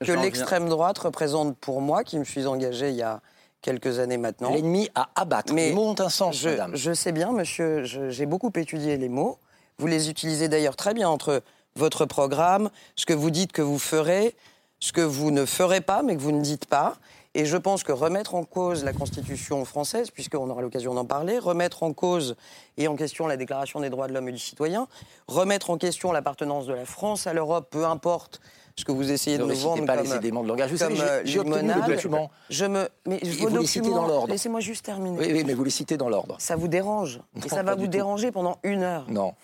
que 0.00 0.12
l'extrême 0.12 0.68
droite 0.68 0.98
représente 0.98 1.56
pour 1.56 1.80
moi, 1.80 2.04
qui 2.04 2.18
me 2.18 2.24
suis 2.24 2.46
engagé 2.46 2.90
il 2.90 2.96
y 2.96 3.02
a 3.02 3.20
quelques 3.62 3.98
années 3.98 4.18
maintenant. 4.18 4.52
L'ennemi 4.52 4.88
à 4.94 5.08
abattre. 5.14 5.52
Mais 5.52 5.70
les 5.70 5.74
mots 5.74 5.88
ont 5.88 6.00
un 6.00 6.08
sens, 6.08 6.36
je, 6.38 6.50
madame. 6.50 6.76
Je 6.76 6.92
sais 6.92 7.12
bien, 7.12 7.32
monsieur, 7.32 7.84
j'ai 7.84 8.26
beaucoup 8.26 8.52
étudié 8.54 8.96
les 8.96 9.08
mots. 9.08 9.38
Vous 9.78 9.86
les 9.86 10.10
utilisez 10.10 10.48
d'ailleurs 10.48 10.74
très 10.74 10.92
bien 10.92 11.08
entre 11.08 11.42
votre 11.76 12.04
programme, 12.04 12.70
ce 12.96 13.06
que 13.06 13.12
vous 13.12 13.30
dites 13.30 13.52
que 13.52 13.62
vous 13.62 13.78
ferez, 13.78 14.34
ce 14.80 14.92
que 14.92 15.00
vous 15.00 15.30
ne 15.30 15.44
ferez 15.44 15.80
pas, 15.80 16.02
mais 16.02 16.16
que 16.16 16.20
vous 16.20 16.32
ne 16.32 16.40
dites 16.40 16.66
pas. 16.66 16.96
Et 17.34 17.44
je 17.44 17.56
pense 17.56 17.84
que 17.84 17.92
remettre 17.92 18.34
en 18.34 18.42
cause 18.42 18.82
la 18.82 18.92
Constitution 18.92 19.64
française, 19.64 20.10
puisqu'on 20.10 20.50
aura 20.50 20.62
l'occasion 20.62 20.94
d'en 20.94 21.04
parler, 21.04 21.38
remettre 21.38 21.84
en 21.84 21.92
cause 21.92 22.34
et 22.76 22.88
en 22.88 22.96
question 22.96 23.28
la 23.28 23.36
Déclaration 23.36 23.78
des 23.78 23.90
droits 23.90 24.08
de 24.08 24.14
l'homme 24.14 24.28
et 24.28 24.32
du 24.32 24.38
citoyen, 24.38 24.88
remettre 25.28 25.70
en 25.70 25.78
question 25.78 26.10
l'appartenance 26.10 26.66
de 26.66 26.74
la 26.74 26.84
France 26.84 27.28
à 27.28 27.32
l'Europe, 27.32 27.68
peu 27.70 27.84
importe 27.84 28.40
ce 28.74 28.84
que 28.84 28.90
vous 28.90 29.12
essayez 29.12 29.38
de 29.38 29.44
nous 29.44 29.54
vendre 29.54 29.86
pas 29.86 29.96
comme, 29.96 30.06
les 30.06 30.16
éléments 30.16 30.42
de 30.42 30.48
langage. 30.48 30.72
Vous 30.72 30.78
comme 30.78 30.96
savez, 30.96 31.20
j'ai 31.24 31.38
obtenu 31.38 31.72
le 31.72 31.86
document. 31.86 32.30
Je 32.50 32.64
me, 32.64 32.88
mais 33.06 33.20
vos 33.22 33.48
vous 33.48 33.58
les 33.58 33.66
citez 33.66 33.90
dans 33.90 34.06
l'ordre. 34.06 34.28
Laissez-moi 34.32 34.58
juste 34.58 34.84
terminer. 34.84 35.18
Oui, 35.18 35.28
oui, 35.32 35.44
mais 35.44 35.54
vous 35.54 35.64
les 35.64 35.70
citez 35.70 35.96
dans 35.96 36.08
l'ordre. 36.08 36.36
Ça 36.40 36.56
vous 36.56 36.68
dérange. 36.68 37.20
et 37.44 37.48
ça 37.48 37.62
va 37.62 37.76
vous 37.76 37.86
déranger 37.86 38.32
pendant 38.32 38.58
une 38.64 38.82
heure. 38.82 39.06
Non 39.08 39.34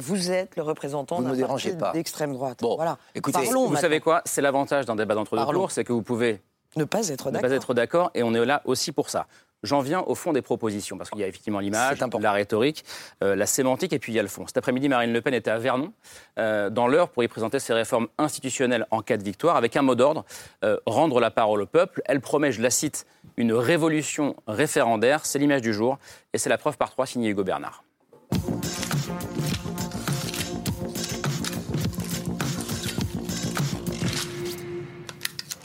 vous 0.00 0.30
êtes 0.30 0.56
le 0.56 0.62
représentant 0.62 1.22
d'un 1.22 1.38
parti 1.46 1.70
d'extrême 1.92 2.32
droite. 2.32 2.58
Bon, 2.60 2.76
voilà. 2.76 2.98
Écoutez, 3.14 3.44
vous 3.44 3.76
savez 3.76 4.00
quoi? 4.00 4.22
C'est 4.24 4.42
l'avantage 4.42 4.86
d'un 4.86 4.96
débat 4.96 5.14
d'entre 5.14 5.36
deux 5.36 5.52
tours, 5.52 5.70
c'est 5.70 5.84
que 5.84 5.92
vous 5.92 6.02
pouvez 6.02 6.40
ne 6.76 6.84
pas 6.84 7.08
être 7.08 7.30
d'accord. 7.30 7.42
Ne 7.42 7.48
pas 7.48 7.54
être 7.54 7.74
d'accord, 7.74 8.10
et 8.14 8.22
on 8.22 8.32
est 8.32 8.44
là 8.44 8.62
aussi 8.64 8.92
pour 8.92 9.10
ça. 9.10 9.26
J'en 9.62 9.80
viens 9.80 10.00
au 10.00 10.14
fond 10.14 10.32
des 10.32 10.40
propositions, 10.40 10.96
parce 10.96 11.10
qu'il 11.10 11.20
y 11.20 11.24
a 11.24 11.28
effectivement 11.28 11.58
l'image, 11.58 11.98
la 12.20 12.32
rhétorique, 12.32 12.84
euh, 13.22 13.36
la 13.36 13.44
sémantique, 13.44 13.92
et 13.92 13.98
puis 13.98 14.12
il 14.12 14.16
y 14.16 14.18
a 14.18 14.22
le 14.22 14.28
fond. 14.28 14.46
Cet 14.46 14.56
après-midi, 14.56 14.88
Marine 14.88 15.12
Le 15.12 15.20
Pen 15.20 15.34
était 15.34 15.50
à 15.50 15.58
Vernon, 15.58 15.92
euh, 16.38 16.70
dans 16.70 16.88
l'heure, 16.88 17.10
pour 17.10 17.22
y 17.22 17.28
présenter 17.28 17.58
ses 17.58 17.74
réformes 17.74 18.08
institutionnelles 18.16 18.86
en 18.90 19.02
cas 19.02 19.18
de 19.18 19.22
victoire, 19.22 19.56
avec 19.56 19.76
un 19.76 19.82
mot 19.82 19.94
d'ordre, 19.94 20.24
euh, 20.64 20.78
rendre 20.86 21.20
la 21.20 21.30
parole 21.30 21.60
au 21.60 21.66
peuple. 21.66 22.00
Elle 22.06 22.20
promet, 22.20 22.52
je 22.52 22.62
la 22.62 22.70
cite, 22.70 23.04
une 23.36 23.52
révolution 23.52 24.34
référendaire, 24.46 25.26
c'est 25.26 25.38
l'image 25.38 25.60
du 25.60 25.74
jour, 25.74 25.98
et 26.32 26.38
c'est 26.38 26.48
la 26.48 26.56
preuve 26.56 26.78
par 26.78 26.90
trois 26.90 27.04
signée 27.04 27.28
Hugo 27.28 27.44
Bernard. 27.44 27.84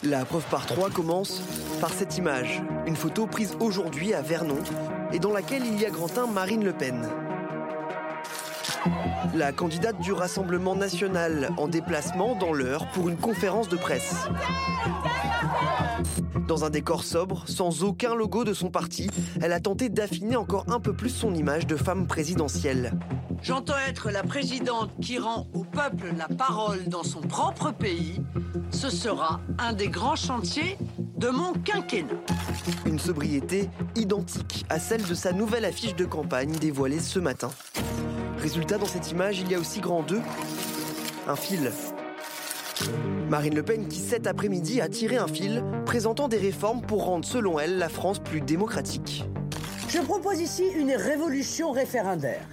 La 0.05 0.23
preuve 0.23 0.45
par 0.51 0.67
trois 0.67 0.91
commence 0.91 1.41
par 1.81 1.91
cette 1.91 2.19
image, 2.19 2.61
une 2.85 2.95
photo 2.95 3.25
prise 3.25 3.57
aujourd'hui 3.59 4.13
à 4.13 4.21
Vernon 4.21 4.59
et 5.11 5.17
dans 5.17 5.33
laquelle 5.33 5.65
il 5.65 5.81
y 5.81 5.85
a 5.85 5.89
Grantin 5.89 6.27
Marine 6.27 6.63
Le 6.63 6.73
Pen. 6.73 7.09
La 9.33 9.51
candidate 9.51 9.99
du 9.99 10.13
Rassemblement 10.13 10.75
national 10.75 11.49
en 11.57 11.67
déplacement 11.67 12.35
dans 12.35 12.53
l'heure 12.53 12.87
pour 12.93 13.09
une 13.09 13.17
conférence 13.17 13.67
de 13.69 13.75
presse. 13.75 14.27
Dans 16.47 16.63
un 16.63 16.69
décor 16.69 17.03
sobre, 17.03 17.43
sans 17.47 17.83
aucun 17.83 18.15
logo 18.15 18.43
de 18.43 18.53
son 18.53 18.69
parti, 18.69 19.09
elle 19.41 19.51
a 19.51 19.59
tenté 19.59 19.89
d'affiner 19.89 20.35
encore 20.35 20.65
un 20.69 20.79
peu 20.79 20.93
plus 20.93 21.09
son 21.09 21.33
image 21.33 21.65
de 21.65 21.75
femme 21.75 22.07
présidentielle. 22.07 22.93
J'entends 23.41 23.77
être 23.87 24.11
la 24.11 24.23
présidente 24.23 24.91
qui 25.01 25.17
rend 25.17 25.47
au 25.53 25.63
peuple 25.63 26.13
la 26.17 26.27
parole 26.27 26.85
dans 26.87 27.03
son 27.03 27.21
propre 27.21 27.71
pays. 27.71 28.21
Ce 28.71 28.89
sera 28.89 29.39
un 29.59 29.73
des 29.73 29.87
grands 29.87 30.15
chantiers 30.15 30.77
de 31.17 31.29
mon 31.29 31.53
quinquennat. 31.53 32.13
Une 32.85 32.99
sobriété 32.99 33.69
identique 33.95 34.65
à 34.69 34.79
celle 34.79 35.03
de 35.03 35.13
sa 35.13 35.31
nouvelle 35.31 35.65
affiche 35.65 35.95
de 35.95 36.05
campagne 36.05 36.51
dévoilée 36.53 36.99
ce 36.99 37.19
matin. 37.19 37.49
Résultat, 38.45 38.77
dans 38.77 38.85
cette 38.85 39.09
image, 39.09 39.39
il 39.39 39.49
y 39.49 39.55
a 39.55 39.59
aussi 39.59 39.79
grand 39.79 40.03
2, 40.03 40.21
un 41.27 41.35
fil. 41.35 41.71
Marine 43.27 43.55
Le 43.55 43.63
Pen 43.63 43.87
qui 43.87 43.97
cet 43.97 44.27
après-midi 44.27 44.81
a 44.81 44.87
tiré 44.87 45.17
un 45.17 45.25
fil 45.25 45.63
présentant 45.87 46.27
des 46.27 46.37
réformes 46.37 46.83
pour 46.83 47.05
rendre, 47.05 47.25
selon 47.25 47.59
elle, 47.59 47.79
la 47.79 47.89
France 47.89 48.19
plus 48.19 48.41
démocratique. 48.41 49.25
Je 49.89 49.97
propose 49.97 50.41
ici 50.41 50.63
une 50.77 50.91
révolution 50.91 51.71
référendaire. 51.71 52.45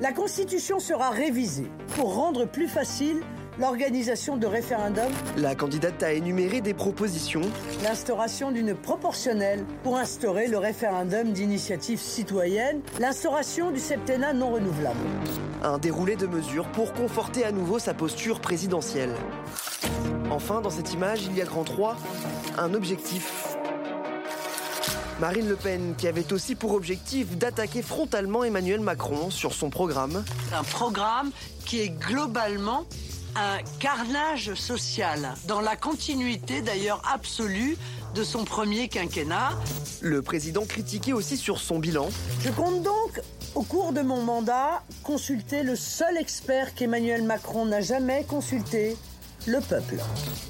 La 0.00 0.12
Constitution 0.12 0.78
sera 0.78 1.10
révisée 1.10 1.70
pour 1.94 2.14
rendre 2.14 2.46
plus 2.46 2.66
facile 2.66 3.20
l'organisation 3.58 4.36
de 4.36 4.46
référendums. 4.46 5.12
La 5.36 5.54
candidate 5.54 6.02
a 6.02 6.12
énuméré 6.12 6.60
des 6.60 6.74
propositions. 6.74 7.42
L'instauration 7.82 8.50
d'une 8.50 8.74
proportionnelle 8.74 9.64
pour 9.82 9.96
instaurer 9.96 10.46
le 10.46 10.58
référendum 10.58 11.32
d'initiative 11.32 12.00
citoyenne. 12.00 12.80
L'instauration 13.00 13.70
du 13.70 13.80
septennat 13.80 14.32
non 14.32 14.52
renouvelable. 14.52 14.98
Un 15.62 15.78
déroulé 15.78 16.16
de 16.16 16.26
mesures 16.26 16.66
pour 16.68 16.92
conforter 16.92 17.44
à 17.44 17.52
nouveau 17.52 17.78
sa 17.78 17.94
posture 17.94 18.40
présidentielle. 18.40 19.14
Enfin, 20.30 20.60
dans 20.60 20.70
cette 20.70 20.92
image, 20.92 21.22
il 21.24 21.36
y 21.36 21.42
a 21.42 21.44
grand 21.44 21.64
3, 21.64 21.96
un 22.58 22.74
objectif. 22.74 23.56
Marine 25.20 25.48
Le 25.48 25.56
Pen, 25.56 25.94
qui 25.98 26.06
avait 26.06 26.32
aussi 26.32 26.54
pour 26.54 26.74
objectif 26.74 27.36
d'attaquer 27.36 27.82
frontalement 27.82 28.44
Emmanuel 28.44 28.78
Macron 28.80 29.30
sur 29.30 29.52
son 29.52 29.68
programme. 29.68 30.22
Un 30.56 30.62
programme 30.62 31.32
qui 31.64 31.80
est 31.80 31.88
globalement 31.88 32.86
un 33.38 33.58
carnage 33.78 34.54
social, 34.54 35.34
dans 35.46 35.60
la 35.60 35.76
continuité 35.76 36.60
d'ailleurs 36.60 37.00
absolue 37.12 37.76
de 38.14 38.24
son 38.24 38.44
premier 38.44 38.88
quinquennat. 38.88 39.50
Le 40.00 40.22
président 40.22 40.64
critiqué 40.64 41.12
aussi 41.12 41.36
sur 41.36 41.58
son 41.60 41.78
bilan. 41.78 42.08
Je 42.42 42.50
compte 42.50 42.82
donc, 42.82 43.20
au 43.54 43.62
cours 43.62 43.92
de 43.92 44.00
mon 44.00 44.22
mandat, 44.22 44.82
consulter 45.04 45.62
le 45.62 45.76
seul 45.76 46.16
expert 46.16 46.74
qu'Emmanuel 46.74 47.22
Macron 47.22 47.64
n'a 47.66 47.80
jamais 47.80 48.24
consulté, 48.24 48.96
le 49.46 49.60
peuple. 49.60 49.96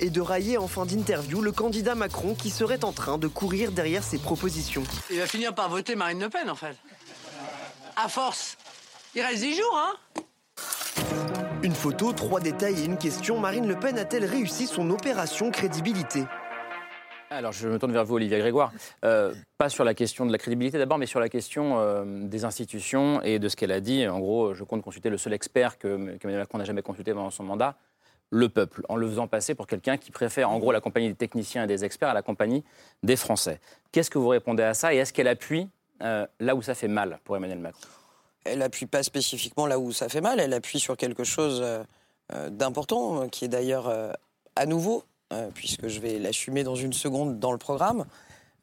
Et 0.00 0.08
de 0.08 0.20
railler 0.22 0.56
en 0.56 0.66
fin 0.66 0.86
d'interview 0.86 1.42
le 1.42 1.52
candidat 1.52 1.94
Macron 1.94 2.34
qui 2.34 2.48
serait 2.48 2.84
en 2.84 2.92
train 2.92 3.18
de 3.18 3.28
courir 3.28 3.70
derrière 3.70 4.02
ses 4.02 4.18
propositions. 4.18 4.84
Il 5.10 5.18
va 5.18 5.26
finir 5.26 5.54
par 5.54 5.68
voter 5.68 5.94
Marine 5.94 6.20
Le 6.20 6.30
Pen 6.30 6.48
en 6.48 6.56
fait. 6.56 6.76
À 7.96 8.08
force. 8.08 8.56
Il 9.14 9.22
reste 9.22 9.42
10 9.42 9.56
jours, 9.56 9.76
hein 9.76 10.22
une 11.62 11.74
photo, 11.74 12.12
trois 12.12 12.40
détails 12.40 12.80
et 12.80 12.84
une 12.84 12.98
question, 12.98 13.38
Marine 13.38 13.66
Le 13.66 13.78
Pen 13.78 13.98
a-t-elle 13.98 14.24
réussi 14.24 14.66
son 14.66 14.90
opération 14.90 15.50
crédibilité? 15.50 16.24
Alors, 17.30 17.52
je 17.52 17.68
me 17.68 17.78
tourne 17.78 17.92
vers 17.92 18.04
vous, 18.04 18.14
Olivier 18.14 18.38
Grégoire. 18.38 18.72
Euh, 19.04 19.34
pas 19.58 19.68
sur 19.68 19.84
la 19.84 19.92
question 19.92 20.24
de 20.24 20.32
la 20.32 20.38
crédibilité 20.38 20.78
d'abord, 20.78 20.96
mais 20.96 21.06
sur 21.06 21.20
la 21.20 21.28
question 21.28 21.78
euh, 21.78 22.04
des 22.06 22.44
institutions 22.44 23.20
et 23.22 23.38
de 23.38 23.48
ce 23.48 23.56
qu'elle 23.56 23.72
a 23.72 23.80
dit. 23.80 24.08
En 24.08 24.18
gros, 24.18 24.54
je 24.54 24.64
compte 24.64 24.82
consulter 24.82 25.10
le 25.10 25.18
seul 25.18 25.34
expert 25.34 25.78
que, 25.78 25.88
Emmanuel 25.88 26.38
Macron 26.38 26.58
n'a 26.58 26.64
jamais 26.64 26.80
consulté 26.80 27.12
pendant 27.12 27.30
son 27.30 27.44
mandat, 27.44 27.76
le 28.30 28.48
peuple, 28.48 28.82
en 28.88 28.96
le 28.96 29.06
faisant 29.06 29.26
passer 29.26 29.54
pour 29.54 29.66
quelqu'un 29.66 29.98
qui 29.98 30.10
préfère, 30.10 30.50
en 30.50 30.58
gros, 30.58 30.72
la 30.72 30.80
compagnie 30.80 31.08
des 31.08 31.14
techniciens 31.14 31.64
et 31.64 31.66
des 31.66 31.84
experts 31.84 32.10
à 32.10 32.14
la 32.14 32.22
compagnie 32.22 32.64
des 33.02 33.16
Français. 33.16 33.60
Qu'est-ce 33.92 34.10
que 34.10 34.18
vous 34.18 34.28
répondez 34.28 34.62
à 34.62 34.72
ça 34.72 34.94
et 34.94 34.96
est-ce 34.96 35.12
qu'elle 35.12 35.28
appuie 35.28 35.68
euh, 36.02 36.26
là 36.40 36.54
où 36.54 36.62
ça 36.62 36.74
fait 36.74 36.88
mal 36.88 37.18
pour 37.24 37.36
Emmanuel 37.36 37.58
Macron? 37.58 37.80
Elle 38.50 38.62
appuie 38.62 38.86
pas 38.86 39.02
spécifiquement 39.02 39.66
là 39.66 39.78
où 39.78 39.92
ça 39.92 40.08
fait 40.08 40.20
mal, 40.20 40.40
elle 40.40 40.52
appuie 40.52 40.80
sur 40.80 40.96
quelque 40.96 41.24
chose 41.24 41.64
d'important, 42.50 43.28
qui 43.28 43.44
est 43.44 43.48
d'ailleurs 43.48 43.92
à 44.56 44.66
nouveau 44.66 45.04
euh, 45.32 45.50
puisque 45.52 45.88
je 45.88 46.00
vais 46.00 46.18
l'assumer 46.18 46.64
dans 46.64 46.74
une 46.74 46.94
seconde 46.94 47.38
dans 47.38 47.52
le 47.52 47.58
programme. 47.58 48.06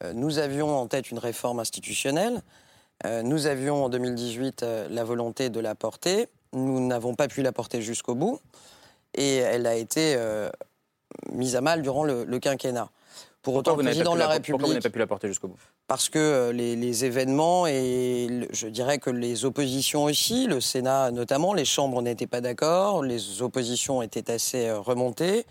Euh, 0.02 0.12
nous 0.12 0.38
avions 0.38 0.76
en 0.76 0.88
tête 0.88 1.12
une 1.12 1.18
réforme 1.18 1.60
institutionnelle. 1.60 2.42
Euh, 3.04 3.22
nous 3.22 3.46
avions 3.46 3.84
en 3.84 3.88
2018 3.88 4.64
la 4.90 5.04
volonté 5.04 5.48
de 5.48 5.60
la 5.60 5.76
porter. 5.76 6.26
Nous 6.52 6.84
n'avons 6.84 7.14
pas 7.14 7.28
pu 7.28 7.42
la 7.42 7.52
porter 7.52 7.82
jusqu'au 7.82 8.16
bout. 8.16 8.40
Et 9.14 9.36
elle 9.36 9.66
a 9.66 9.76
été 9.76 10.16
mise 11.32 11.56
à 11.56 11.60
mal 11.60 11.82
durant 11.82 12.04
le, 12.04 12.38
quinquennat. 12.38 12.90
Pour 13.42 13.54
autant, 13.54 13.76
le 13.76 13.84
président 13.84 14.14
de 14.14 14.18
la, 14.18 14.26
République. 14.26 14.50
Pourquoi 14.50 14.66
vous 14.66 14.72
n'avez 14.74 14.82
pas 14.82 14.90
pu 14.90 14.98
la 14.98 15.06
porter 15.06 15.28
jusqu'au 15.28 15.48
bout? 15.48 15.60
Parce 15.88 16.08
que 16.08 16.50
les, 16.50 17.04
événements 17.04 17.66
et 17.68 18.48
je 18.50 18.66
dirais 18.66 18.98
que 18.98 19.10
les 19.10 19.44
oppositions 19.44 20.04
aussi, 20.04 20.46
le 20.46 20.60
Sénat 20.60 21.12
notamment, 21.12 21.54
les 21.54 21.64
chambres 21.64 22.02
n'étaient 22.02 22.26
pas 22.26 22.40
d'accord, 22.40 23.04
les 23.04 23.40
oppositions 23.40 24.02
étaient 24.02 24.30
assez 24.32 24.70
remontées 24.72 25.46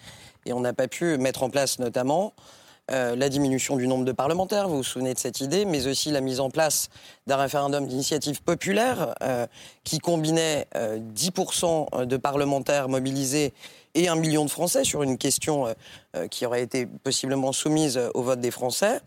et 0.46 0.52
on 0.52 0.60
n'a 0.60 0.74
pas 0.74 0.90
pu 0.90 1.18
mettre 1.18 1.44
en 1.44 1.50
place 1.50 1.80
notamment 1.80 2.34
euh, 2.92 3.16
la 3.16 3.30
diminution 3.30 3.78
du 3.78 3.88
nombre 3.88 4.06
de 4.06 4.12
parlementaires, 4.12 4.68
vous 4.70 4.78
vous 4.78 4.84
souvenez 4.84 5.16
de 5.16 5.20
cette 5.20 5.42
idée, 5.42 5.66
mais 5.66 5.88
aussi 5.88 6.12
la 6.12 6.22
mise 6.22 6.40
en 6.40 6.52
place 6.52 6.90
d'un 7.26 7.38
référendum 7.38 7.88
d'initiative 7.88 8.44
populaire 8.44 9.16
euh, 9.24 9.48
qui 9.84 9.98
combinait 9.98 10.68
10% 10.76 11.88
euh, 11.94 12.06
de 12.06 12.18
parlementaires 12.18 12.88
mobilisés 12.88 13.54
et 13.96 14.08
un 14.08 14.16
million 14.16 14.46
de 14.46 14.52
Français 14.52 14.84
sur 14.84 15.04
une 15.04 15.18
question 15.18 15.74
qui 16.30 16.46
aurait 16.46 16.62
été 16.62 16.86
possiblement 16.86 17.54
soumise 17.54 17.98
au 18.14 18.24
vote 18.24 18.42
des 18.42 18.52
Français, 18.52 19.00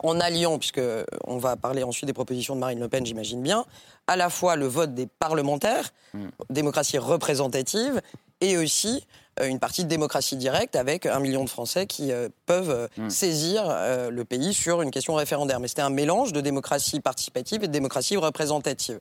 en 0.00 0.20
alliant, 0.20 0.58
puisque 0.58 0.80
on 1.26 1.38
va 1.38 1.56
parler 1.56 1.82
ensuite 1.82 2.06
des 2.06 2.12
propositions 2.12 2.54
de 2.54 2.60
Marine 2.60 2.80
Le 2.80 2.88
Pen, 2.88 3.04
j'imagine 3.04 3.42
bien, 3.42 3.64
à 4.06 4.16
la 4.16 4.30
fois 4.30 4.56
le 4.56 4.66
vote 4.66 4.94
des 4.94 5.06
parlementaires, 5.06 5.90
hmm. 6.14 6.28
démocratie 6.50 6.98
représentative, 6.98 8.00
et 8.40 8.56
aussi 8.56 9.06
euh, 9.40 9.46
une 9.46 9.58
partie 9.58 9.84
de 9.84 9.88
démocratie 9.88 10.36
directe 10.36 10.76
avec 10.76 11.06
un 11.06 11.20
million 11.20 11.44
de 11.44 11.50
Français 11.50 11.86
qui 11.86 12.12
euh, 12.12 12.28
peuvent 12.46 12.70
euh, 12.70 12.88
hmm. 12.96 13.10
saisir 13.10 13.64
le 14.10 14.24
pays 14.24 14.54
sur 14.54 14.82
une 14.82 14.90
question 14.90 15.14
référendaire. 15.14 15.60
Mais 15.60 15.68
c'était 15.68 15.82
un 15.82 15.90
mélange 15.90 16.32
de 16.32 16.40
démocratie 16.40 17.00
participative 17.00 17.64
et 17.64 17.68
de 17.68 17.72
démocratie 17.72 18.16
représentative. 18.16 19.00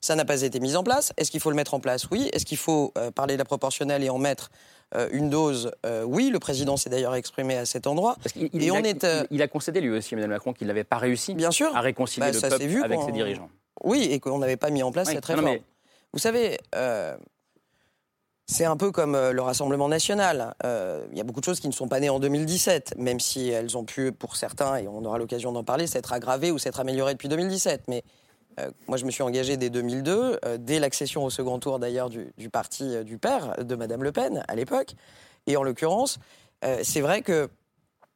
Ça 0.00 0.14
n'a 0.14 0.24
pas 0.24 0.42
été 0.42 0.60
mis 0.60 0.76
en 0.76 0.82
place. 0.82 1.12
Est-ce 1.18 1.30
qu'il 1.30 1.40
faut 1.40 1.50
le 1.50 1.56
mettre 1.56 1.74
en 1.74 1.80
place? 1.80 2.06
Oui. 2.10 2.30
Est-ce 2.32 2.46
qu'il 2.46 2.56
faut 2.56 2.94
parler 3.14 3.34
de 3.34 3.38
la 3.38 3.44
proportionnelle 3.44 4.02
et 4.02 4.08
en 4.08 4.16
mettre 4.16 4.50
une 5.12 5.30
dose 5.30 5.70
Oui. 6.04 6.30
Le 6.30 6.38
président 6.38 6.76
s'est 6.76 6.90
d'ailleurs 6.90 7.14
exprimé 7.14 7.56
à 7.56 7.66
cet 7.66 7.86
endroit. 7.86 8.16
il, 8.36 8.70
a, 8.70 9.26
il, 9.30 9.42
a, 9.42 9.48
concédé 9.48 9.80
lui 9.80 9.90
aussi, 9.90 10.14
Emmanuel 10.14 10.30
Macron, 10.30 10.52
qu'il 10.52 10.66
n'avait 10.66 10.84
pas 10.84 10.98
réussi 10.98 11.34
Bien 11.34 11.50
sûr. 11.50 11.74
à 11.76 11.80
réconcilier 11.80 12.26
bah, 12.26 12.32
le 12.32 12.40
peuple 12.40 12.84
avec 12.84 13.00
ses 13.02 13.12
dirigeants. 13.12 13.50
Oui, 13.84 14.08
et 14.10 14.20
qu'on 14.20 14.38
n'avait 14.38 14.56
pas 14.56 14.70
mis 14.70 14.82
en 14.82 14.92
place 14.92 15.10
cette 15.10 15.24
réforme. 15.24 15.58
Vous 16.12 16.18
savez, 16.18 16.58
c'est 18.50 18.64
un 18.64 18.76
peu 18.76 18.90
comme 18.90 19.14
euh, 19.14 19.32
le 19.32 19.42
Rassemblement 19.42 19.88
national. 19.88 20.54
Euh, 20.64 21.06
il 21.12 21.16
y 21.16 21.20
a 21.20 21.24
beaucoup 21.24 21.38
de 21.38 21.44
choses 21.44 21.60
qui 21.60 21.68
ne 21.68 21.72
sont 21.72 21.86
pas 21.86 22.00
nées 22.00 22.10
en 22.10 22.18
2017, 22.18 22.94
même 22.98 23.20
si 23.20 23.48
elles 23.48 23.78
ont 23.78 23.84
pu, 23.84 24.10
pour 24.10 24.34
certains, 24.34 24.76
et 24.76 24.88
on 24.88 25.04
aura 25.04 25.18
l'occasion 25.18 25.52
d'en 25.52 25.62
parler, 25.62 25.86
s'être 25.86 26.12
aggravées 26.12 26.50
ou 26.50 26.58
s'être 26.58 26.80
améliorées 26.80 27.12
depuis 27.12 27.28
2017. 27.28 27.84
Mais 27.86 27.98
euh, 27.98 28.00
moi, 28.88 28.96
je 28.96 29.04
me 29.04 29.10
suis 29.10 29.22
engagé 29.22 29.56
dès 29.56 29.70
2002, 29.70 30.40
dès 30.58 30.78
l'accession 30.78 31.24
au 31.24 31.30
second 31.30 31.58
tour 31.58 31.78
d'ailleurs 31.78 32.10
du, 32.10 32.50
parti 32.50 33.04
du 33.04 33.18
père 33.18 33.56
de 33.64 33.74
Madame 33.74 34.02
Le 34.02 34.12
Pen 34.12 34.44
à 34.48 34.54
l'époque. 34.54 34.94
Et 35.46 35.56
en 35.56 35.62
l'occurrence, 35.62 36.18
c'est 36.82 37.00
vrai 37.00 37.22
que 37.22 37.48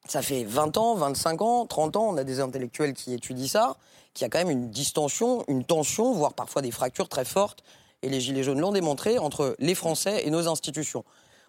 ça 0.06 0.22
fait 0.22 0.44
20 0.44 0.76
ans, 0.76 0.94
25 0.94 1.42
ans, 1.42 1.66
30 1.66 1.96
ans, 1.96 2.06
on 2.08 2.16
a 2.16 2.24
des 2.24 2.40
intellectuels 2.40 2.92
qui 2.92 3.14
étudient 3.14 3.48
ça, 3.48 3.76
qu'il 4.12 4.24
y 4.24 4.26
a 4.26 4.28
quand 4.28 4.38
même 4.38 4.50
une 4.50 4.70
distension, 4.70 5.44
une 5.48 5.64
tension, 5.64 6.12
voire 6.12 6.34
parfois 6.34 6.62
des 6.62 6.70
fractures 6.70 7.08
très 7.08 7.24
fortes 7.24 7.62
et 8.04 8.08
les 8.10 8.20
Gilets 8.20 8.42
jaunes 8.42 8.60
l'ont 8.60 8.72
démontré, 8.72 9.18
entre 9.18 9.56
les 9.58 9.74
Français 9.74 10.26
et 10.26 10.30
nos 10.30 10.46
institutions. 10.46 11.04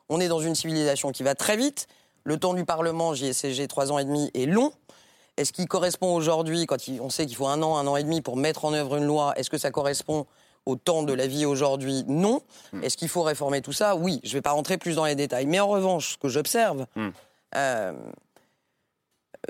On 0.08 0.21
est 0.21 0.29
dans 0.29 0.39
une 0.39 0.55
civilisation 0.55 1.12
qui 1.12 1.21
va 1.21 1.36
très 1.36 1.58
vite. 1.58 1.88
Le 2.23 2.38
temps 2.38 2.53
du 2.53 2.63
Parlement, 2.63 3.13
JSCG, 3.13 3.67
trois 3.67 3.91
ans 3.91 3.99
et 3.99 4.05
demi, 4.05 4.31
est 4.34 4.45
long. 4.45 4.71
Est-ce 5.38 5.52
qu'il 5.52 5.67
correspond 5.67 6.15
aujourd'hui, 6.15 6.65
quand 6.65 6.78
on 7.02 7.10
sait 7.10 7.26
qu'il 7.26 7.36
faut 7.36 7.48
un 7.48 7.62
an, 7.62 7.78
un 7.78 7.88
an 7.88 7.98
et 7.98 8.04
demi 8.04 8.21
pour 8.21 8.38
mettre 8.38 8.65
en 8.65 8.74
œuvre 8.74 8.95
une 8.95 9.06
loi, 9.06 9.34
est-ce 9.36 9.50
que 9.50 9.58
ça 9.58 9.71
correspond 9.71 10.26
au 10.65 10.76
temps 10.76 11.04
de 11.04 11.13
la 11.13 11.28
vie 11.28 11.45
aujourd'hui? 11.45 12.06
Non. 12.08 12.41
Hmm. 12.71 12.84
Est-ce 12.84 12.98
qu'il 12.98 13.10
faut 13.10 13.21
réformer 13.21 13.62
tout 13.62 13.74
ça? 13.74 13.95
Oui. 13.95 14.21
Je 14.24 14.30
ne 14.30 14.34
vais 14.36 14.41
pas 14.41 14.52
rentrer 14.52 14.78
plus 14.78 14.95
dans 14.95 15.06
les 15.06 15.15
détails. 15.15 15.45
Mais 15.45 15.60
en 15.60 15.67
revanche, 15.67 16.13
ce 16.13 16.17
que 16.17 16.30
j'observe, 16.30 16.86
hmm. 16.95 17.10
euh, 17.56 17.93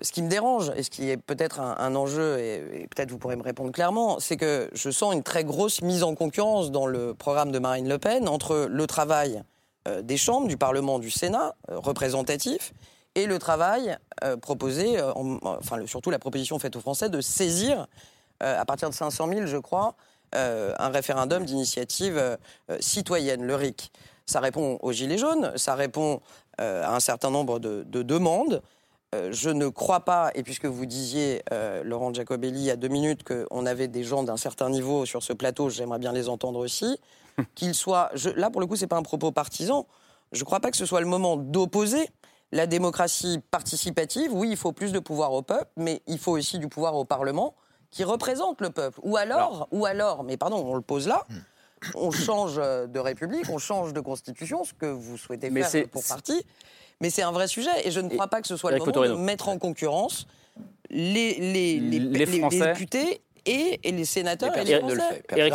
ce 0.02 0.12
qui 0.12 0.24
me 0.24 0.30
dérange, 0.30 0.72
et 0.76 0.84
ce 0.84 0.90
qui 0.90 1.10
est 1.10 1.18
peut-être 1.18 1.60
un, 1.60 1.96
enjeu, 1.96 2.40
et, 2.40 2.88
peut-être 2.90 3.12
vous 3.12 3.18
pourrez 3.18 3.36
me 3.36 3.44
répondre 3.44 3.72
clairement, 3.72 4.20
c'est 4.20 4.38
que 4.38 4.70
je 4.74 4.90
sens 4.90 5.14
une 5.14 5.24
très 5.24 5.44
grosse 5.44 5.82
mise 5.82 6.04
en 6.04 6.16
concurrence 6.16 6.72
dans 6.72 6.88
le 6.88 7.14
programme 7.14 7.52
de 7.52 7.60
Marine 7.60 7.88
Le 7.88 7.98
Pen 7.98 8.28
entre 8.28 8.68
le 8.70 8.88
travail 8.88 9.44
euh, 9.88 10.02
des 10.02 10.18
chambres, 10.18 10.48
du 10.48 10.58
Parlement, 10.58 11.00
du 11.00 11.12
Sénat, 11.12 11.56
euh, 11.70 11.78
représentatif, 11.78 12.74
et 13.16 13.26
le 13.26 13.40
travail 13.40 13.98
euh, 14.24 14.38
proposé, 14.38 15.02
enfin 15.02 15.86
surtout 15.86 16.12
la 16.12 16.20
proposition 16.20 16.60
faite 16.60 16.76
aux 16.76 16.82
Français 16.82 17.10
de 17.10 17.22
saisir, 17.22 17.88
à 18.42 18.66
partir 18.66 18.90
de 18.90 18.94
500 18.94 19.30
000, 19.30 19.46
je 19.46 19.58
crois, 19.58 19.96
un 20.34 20.90
référendum 20.90 21.46
d'initiative 21.46 22.38
citoyenne, 22.82 23.44
le 23.44 23.56
RIC. 23.56 23.94
Ça 24.26 24.42
répond 24.42 24.78
aux 24.82 24.92
Gilets 24.92 25.18
jaunes, 25.18 25.54
ça 25.56 25.76
répond 25.76 26.20
à 26.58 26.94
un 26.94 27.00
certain 27.00 27.32
nombre 27.32 27.60
de 27.60 28.04
demandes. 28.04 28.62
Euh, 29.16 29.32
je 29.32 29.50
ne 29.50 29.68
crois 29.68 30.02
pas, 30.02 30.32
et 30.36 30.44
puisque 30.44 30.66
vous 30.66 30.86
disiez, 30.86 31.42
euh, 31.52 31.84
Laurent 31.84 32.14
Giacobelli, 32.14 32.60
il 32.60 32.66
y 32.66 32.72
a 32.72 32.76
deux 32.76 32.88
minutes, 32.88 33.24
qu'on 33.24 33.66
avait 33.66 33.88
des 33.88 34.04
gens 34.04 34.24
d'un 34.24 34.38
certain 34.38 34.70
niveau 34.70 35.06
sur 35.06 35.24
ce 35.24 35.34
plateau, 35.34 35.70
j'aimerais 35.70 36.00
bien 36.00 36.12
les 36.12 36.28
entendre 36.28 36.60
aussi, 36.60 37.00
qu'ils 37.56 37.76
soient. 37.76 38.12
là, 38.36 38.50
pour 38.50 38.62
le 38.62 38.68
coup, 38.68 38.76
ce 38.76 38.82
n'est 38.82 38.88
pas 38.88 38.98
un 38.98 39.04
propos 39.04 39.32
partisan. 39.32 39.86
Je 40.32 40.40
ne 40.40 40.46
crois 40.46 40.60
pas 40.60 40.72
que 40.72 40.78
ce 40.78 40.86
soit 40.86 41.02
le 41.02 41.08
moment 41.08 41.38
d'opposer 41.38 42.10
la 42.52 42.68
démocratie 42.68 43.40
participative. 43.52 44.34
Oui, 44.34 44.50
il 44.52 44.58
faut 44.58 44.72
plus 44.72 44.92
de 44.92 45.00
pouvoir 45.00 45.34
au 45.34 45.42
peuple, 45.42 45.72
mais 45.78 46.02
il 46.08 46.20
faut 46.20 46.32
aussi 46.32 46.60
du 46.60 46.68
pouvoir 46.68 46.96
au 46.96 47.06
Parlement 47.06 47.56
qui 47.92 48.04
représente 48.04 48.62
le 48.62 48.70
peuple. 48.70 49.00
Ou 49.04 49.18
alors, 49.18 49.68
ou 49.72 49.86
alors, 49.86 50.24
mais 50.24 50.38
pardon, 50.38 50.58
on 50.58 50.76
le 50.76 50.82
pose 50.82 51.08
là. 51.08 51.24
Hmm. 51.30 51.36
On 51.96 52.12
change 52.12 52.56
de 52.56 53.00
république, 53.00 53.46
on 53.50 53.58
change 53.58 53.94
de 53.94 54.00
constitution, 54.00 54.64
ce 54.64 54.74
que 54.74 54.86
vous 54.86 55.18
souhaitez 55.18 55.52
faire 55.52 55.88
pour 55.90 56.04
partie. 56.04 56.46
Mais 57.02 57.10
c'est 57.10 57.22
un 57.22 57.32
vrai 57.32 57.48
sujet 57.48 57.70
et 57.84 57.92
je 57.92 58.00
ne 58.00 58.10
crois 58.10 58.28
pas 58.28 58.42
que 58.42 58.48
ce 58.48 58.58
soit 58.58 58.72
le 58.72 58.80
moment 58.80 58.92
de 58.92 59.14
mettre 59.16 59.50
en 59.50 59.58
concurrence 59.58 60.28
les, 60.90 61.36
les, 61.36 61.80
les, 61.80 62.00
députés 62.50 63.22
et, 63.46 63.80
les 63.84 64.06
sénateurs 64.06 64.58
et 64.58 64.64
les 64.64 64.80
Français. 64.80 65.24
Éric 65.36 65.54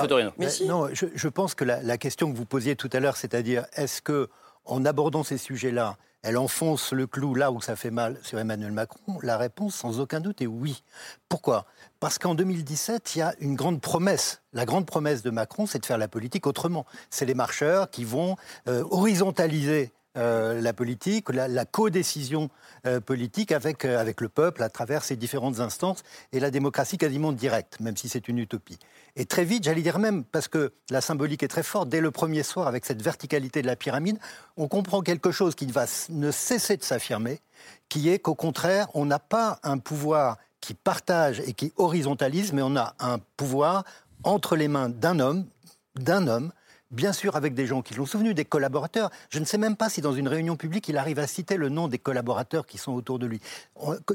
Non, 0.66 0.88
je, 0.92 1.29
pense 1.29 1.55
que 1.55 1.64
la, 1.64 1.98
question 1.98 2.31
que 2.31 2.37
vous 2.37 2.44
posiez 2.44 2.76
tout 2.76 2.90
à 2.92 3.00
l'heure, 3.00 3.16
c'est-à-dire 3.16 3.66
est-ce 3.74 4.03
que 4.03 4.29
en 4.64 4.85
abordant 4.85 5.24
ces 5.24 5.38
sujets-là, 5.38 5.96
elle 6.23 6.37
enfonce 6.37 6.93
le 6.93 7.07
clou 7.07 7.35
là 7.35 7.51
où 7.51 7.61
ça 7.61 7.77
fait 7.77 7.91
mal 7.91 8.19
sur 8.23 8.39
Emmanuel 8.39 8.73
Macron 8.73 9.19
La 9.23 9.39
réponse, 9.39 9.75
sans 9.75 10.01
aucun 10.01 10.21
doute, 10.21 10.43
est 10.43 10.47
oui. 10.47 10.83
Pourquoi? 11.29 11.65
Parce 11.99 12.19
qu'en 12.19 12.35
2017, 12.35 13.17
il 13.17 13.19
y 13.21 13.23
a 13.23 13.35
une 13.41 13.55
grande 13.55 13.81
promesse. 13.81 14.43
La 14.53 14.67
grande 14.67 14.87
promesse 14.87 15.23
de 15.23 15.31
Macron, 15.31 15.67
c'est 15.67 15.79
de 15.79 15.87
faire 15.87 15.99
la 15.99 16.09
politique 16.09 16.47
autrement. 16.47 16.85
C'est 17.09 17.25
les 17.25 17.35
marcheurs 17.35 17.91
qui 17.91 18.05
vont 18.05 18.37
euh, 18.69 18.85
horizontaliser 18.91 19.93
euh, 20.16 20.61
la 20.61 20.73
politique, 20.73 21.29
la, 21.29 21.46
la 21.46 21.64
codécision 21.64 22.51
euh, 22.85 23.01
politique 23.01 23.53
avec, 23.53 23.85
euh, 23.85 23.96
avec 23.96 24.20
le 24.20 24.29
peuple 24.29 24.62
à 24.64 24.68
travers 24.68 25.05
ces 25.05 25.14
différentes 25.14 25.61
instances 25.61 26.03
et 26.33 26.40
la 26.40 26.51
démocratie 26.51 26.99
quasiment 26.99 27.31
directe, 27.31 27.79
même 27.79 27.96
si 27.96 28.09
c'est 28.09 28.27
une 28.27 28.38
utopie. 28.38 28.79
Et 29.14 29.25
très 29.25 29.44
vite, 29.44 29.62
j'allais 29.62 29.83
dire 29.83 30.01
même, 30.01 30.25
parce 30.25 30.49
que 30.49 30.73
la 30.90 31.01
symbolique 31.01 31.44
est 31.44 31.49
très 31.49 31.62
forte, 31.62 31.88
dès 31.88 32.01
le 32.01 32.11
premier 32.11 32.42
soir, 32.42 32.66
avec 32.66 32.87
cette 32.87 33.03
verticalité 33.03 33.62
de 33.62 33.68
la 33.68 33.77
pyramide, 33.77 34.18
on 34.57 34.66
comprend 34.66 35.01
quelque 35.01 35.31
chose 35.31 35.55
qui 35.55 35.66
va 35.66 35.87
ne 36.09 36.33
cesser 36.33 36.77
de 36.77 36.83
s'affirmer, 36.83 37.40
qui 37.88 38.09
est 38.09 38.18
qu'au 38.18 38.35
contraire, 38.35 38.88
on 38.94 39.05
n'a 39.05 39.20
pas 39.20 39.61
un 39.62 39.79
pouvoir 39.79 40.38
qui 40.61 40.75
partage 40.75 41.40
et 41.46 41.53
qui 41.53 41.73
horizontalise, 41.77 42.53
mais 42.53 42.62
on 42.62 42.75
a 42.77 42.94
un 42.99 43.18
pouvoir 43.37 43.85
entre 44.25 44.57
les 44.57 44.66
mains 44.66 44.88
d'un 44.88 45.20
homme, 45.20 45.46
d'un 45.94 46.27
homme, 46.27 46.51
bien 46.90 47.12
sûr 47.12 47.37
avec 47.37 47.55
des 47.55 47.66
gens 47.66 47.83
qui 47.83 47.94
l'ont 47.94 48.07
souvenu, 48.07 48.35
des 48.35 48.44
collaborateurs. 48.44 49.11
Je 49.31 49.38
ne 49.38 49.44
sais 49.44 49.59
même 49.59 49.76
pas 49.76 49.88
si 49.88 50.00
dans 50.00 50.12
une 50.12 50.29
réunion 50.29 50.57
publique, 50.57 50.88
il 50.88 50.96
arrive 50.96 51.18
à 51.18 51.26
citer 51.26 51.57
le 51.57 51.68
nom 51.68 51.88
des 51.88 51.98
collaborateurs 51.98 52.66
qui 52.66 52.79
sont 52.79 52.92
autour 52.92 53.18
de 53.18 53.26
lui. 53.26 53.40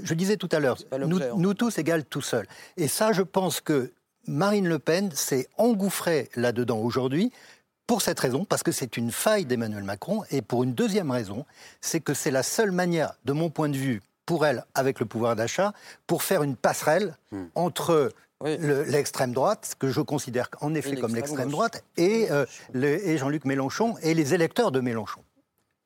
Je 0.03 0.13
disais 0.13 0.37
tout 0.37 0.49
à 0.51 0.59
l'heure, 0.59 0.77
nous, 1.05 1.21
hein. 1.21 1.33
nous, 1.37 1.53
tous 1.53 1.77
égales 1.77 2.05
tout 2.05 2.21
seuls. 2.21 2.47
Et 2.77 2.87
ça, 2.87 3.11
je 3.13 3.21
pense 3.21 3.61
que 3.61 3.91
Marine 4.27 4.67
Le 4.67 4.79
Pen 4.79 5.11
s'est 5.11 5.47
engouffrée 5.57 6.29
là-dedans 6.35 6.79
aujourd'hui. 6.79 7.31
Pour 7.87 8.01
cette 8.01 8.19
raison, 8.19 8.45
parce 8.45 8.63
que 8.63 8.71
c'est 8.71 8.97
une 8.97 9.11
faille 9.11 9.45
d'Emmanuel 9.45 9.83
Macron, 9.83 10.23
et 10.31 10.41
pour 10.41 10.63
une 10.63 10.73
deuxième 10.73 11.11
raison, 11.11 11.45
c'est 11.81 11.99
que 11.99 12.15
c'est 12.15 12.31
la 12.31 12.41
seule 12.41 12.71
manière, 12.71 13.13
de 13.25 13.33
mon 13.33 13.51
point 13.51 13.69
de 13.69 13.77
vue, 13.77 14.01
pour 14.25 14.45
elle 14.45 14.65
avec 14.73 14.99
le 14.99 15.05
pouvoir 15.05 15.35
d'achat 15.35 15.71
pour 16.07 16.23
faire 16.23 16.41
une 16.41 16.55
passerelle 16.55 17.15
hmm. 17.31 17.45
L'extrême 18.45 19.33
droite, 19.33 19.67
ce 19.71 19.75
que 19.75 19.89
je 19.89 20.01
considère 20.01 20.49
en 20.61 20.73
effet 20.73 20.95
comme 20.95 21.15
l'extrême 21.15 21.49
droite, 21.49 21.83
et, 21.97 22.27
euh, 22.31 22.45
et 22.73 23.17
Jean-Luc 23.17 23.45
Mélenchon 23.45 23.95
et 24.01 24.13
les 24.13 24.33
électeurs 24.33 24.71
de 24.71 24.79
Mélenchon. 24.79 25.21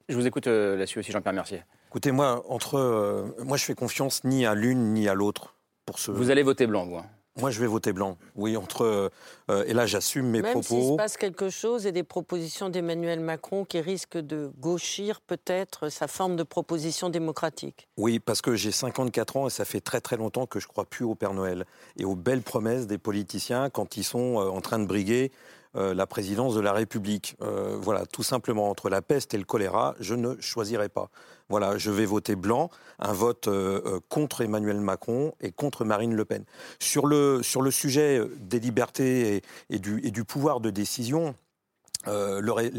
Je 0.09 0.15
vous 0.15 0.25
écoute 0.25 0.47
euh, 0.47 0.75
là-dessus 0.75 0.99
aussi, 0.99 1.11
Jean-Pierre 1.11 1.33
Mercier. 1.33 1.63
Écoutez, 1.89 2.11
moi, 2.11 2.43
entre, 2.49 2.77
euh, 2.77 3.35
moi, 3.43 3.57
je 3.57 3.63
fais 3.63 3.75
confiance 3.75 4.23
ni 4.23 4.45
à 4.45 4.55
l'une 4.55 4.93
ni 4.93 5.07
à 5.07 5.13
l'autre 5.13 5.55
pour 5.85 5.99
ce. 5.99 6.11
Vous 6.11 6.31
allez 6.31 6.43
voter 6.43 6.67
blanc, 6.67 6.85
vous. 6.85 6.97
Hein. 6.97 7.05
Moi, 7.39 7.51
je 7.51 7.59
vais 7.59 7.67
voter 7.67 7.93
blanc. 7.93 8.17
Oui, 8.35 8.57
entre. 8.57 9.11
Euh, 9.49 9.63
et 9.65 9.73
là, 9.73 9.85
j'assume 9.85 10.27
mes 10.27 10.41
Même 10.41 10.51
propos. 10.51 10.75
Même 10.75 10.83
s'il 10.83 10.91
se 10.91 10.97
passe 10.97 11.17
quelque 11.17 11.49
chose 11.49 11.85
et 11.85 11.91
des 11.91 12.03
propositions 12.03 12.69
d'Emmanuel 12.69 13.19
Macron 13.19 13.65
qui 13.65 13.79
risquent 13.79 14.17
de 14.17 14.51
gauchir 14.59 15.21
peut-être 15.21 15.89
sa 15.89 16.07
forme 16.07 16.35
de 16.35 16.43
proposition 16.43 17.09
démocratique. 17.09 17.87
Oui, 17.97 18.19
parce 18.19 18.41
que 18.41 18.55
j'ai 18.55 18.71
54 18.71 19.37
ans 19.37 19.47
et 19.47 19.49
ça 19.49 19.65
fait 19.65 19.81
très 19.81 20.01
très 20.01 20.17
longtemps 20.17 20.45
que 20.45 20.59
je 20.59 20.67
crois 20.67 20.85
plus 20.85 21.05
au 21.05 21.15
Père 21.15 21.33
Noël 21.33 21.65
et 21.97 22.05
aux 22.05 22.15
belles 22.15 22.41
promesses 22.41 22.87
des 22.87 22.97
politiciens 22.97 23.69
quand 23.69 23.97
ils 23.97 24.03
sont 24.03 24.35
en 24.35 24.61
train 24.61 24.79
de 24.79 24.85
briguer 24.85 25.31
euh, 25.75 25.93
la 25.93 26.07
présidence 26.07 26.55
de 26.55 26.61
la 26.61 26.73
République. 26.73 27.35
Euh, 27.41 27.77
voilà, 27.79 28.07
tout 28.07 28.23
simplement, 28.23 28.71
entre 28.71 28.89
la 28.89 29.03
peste 29.03 29.35
et 29.35 29.37
le 29.37 29.43
choléra, 29.43 29.93
je 29.99 30.15
ne 30.15 30.35
choisirai 30.39 30.89
pas. 30.89 31.11
Voilà, 31.47 31.77
je 31.77 31.91
vais 31.91 32.05
voter 32.05 32.35
blanc, 32.35 32.71
un 32.97 33.13
vote 33.13 33.47
euh, 33.47 33.99
contre 34.09 34.41
Emmanuel 34.41 34.79
Macron 34.79 35.33
et 35.41 35.51
contre 35.51 35.85
Marine 35.85 36.15
Le 36.15 36.25
Pen. 36.25 36.43
Sur 36.79 37.05
le, 37.05 37.43
sur 37.43 37.61
le 37.61 37.69
sujet 37.69 38.19
des 38.39 38.59
libertés 38.59 39.43
et, 39.69 39.79
du, 39.79 40.23
pouvoir 40.23 40.59
de 40.59 40.71
décision, 40.71 41.35
les, 42.07 42.71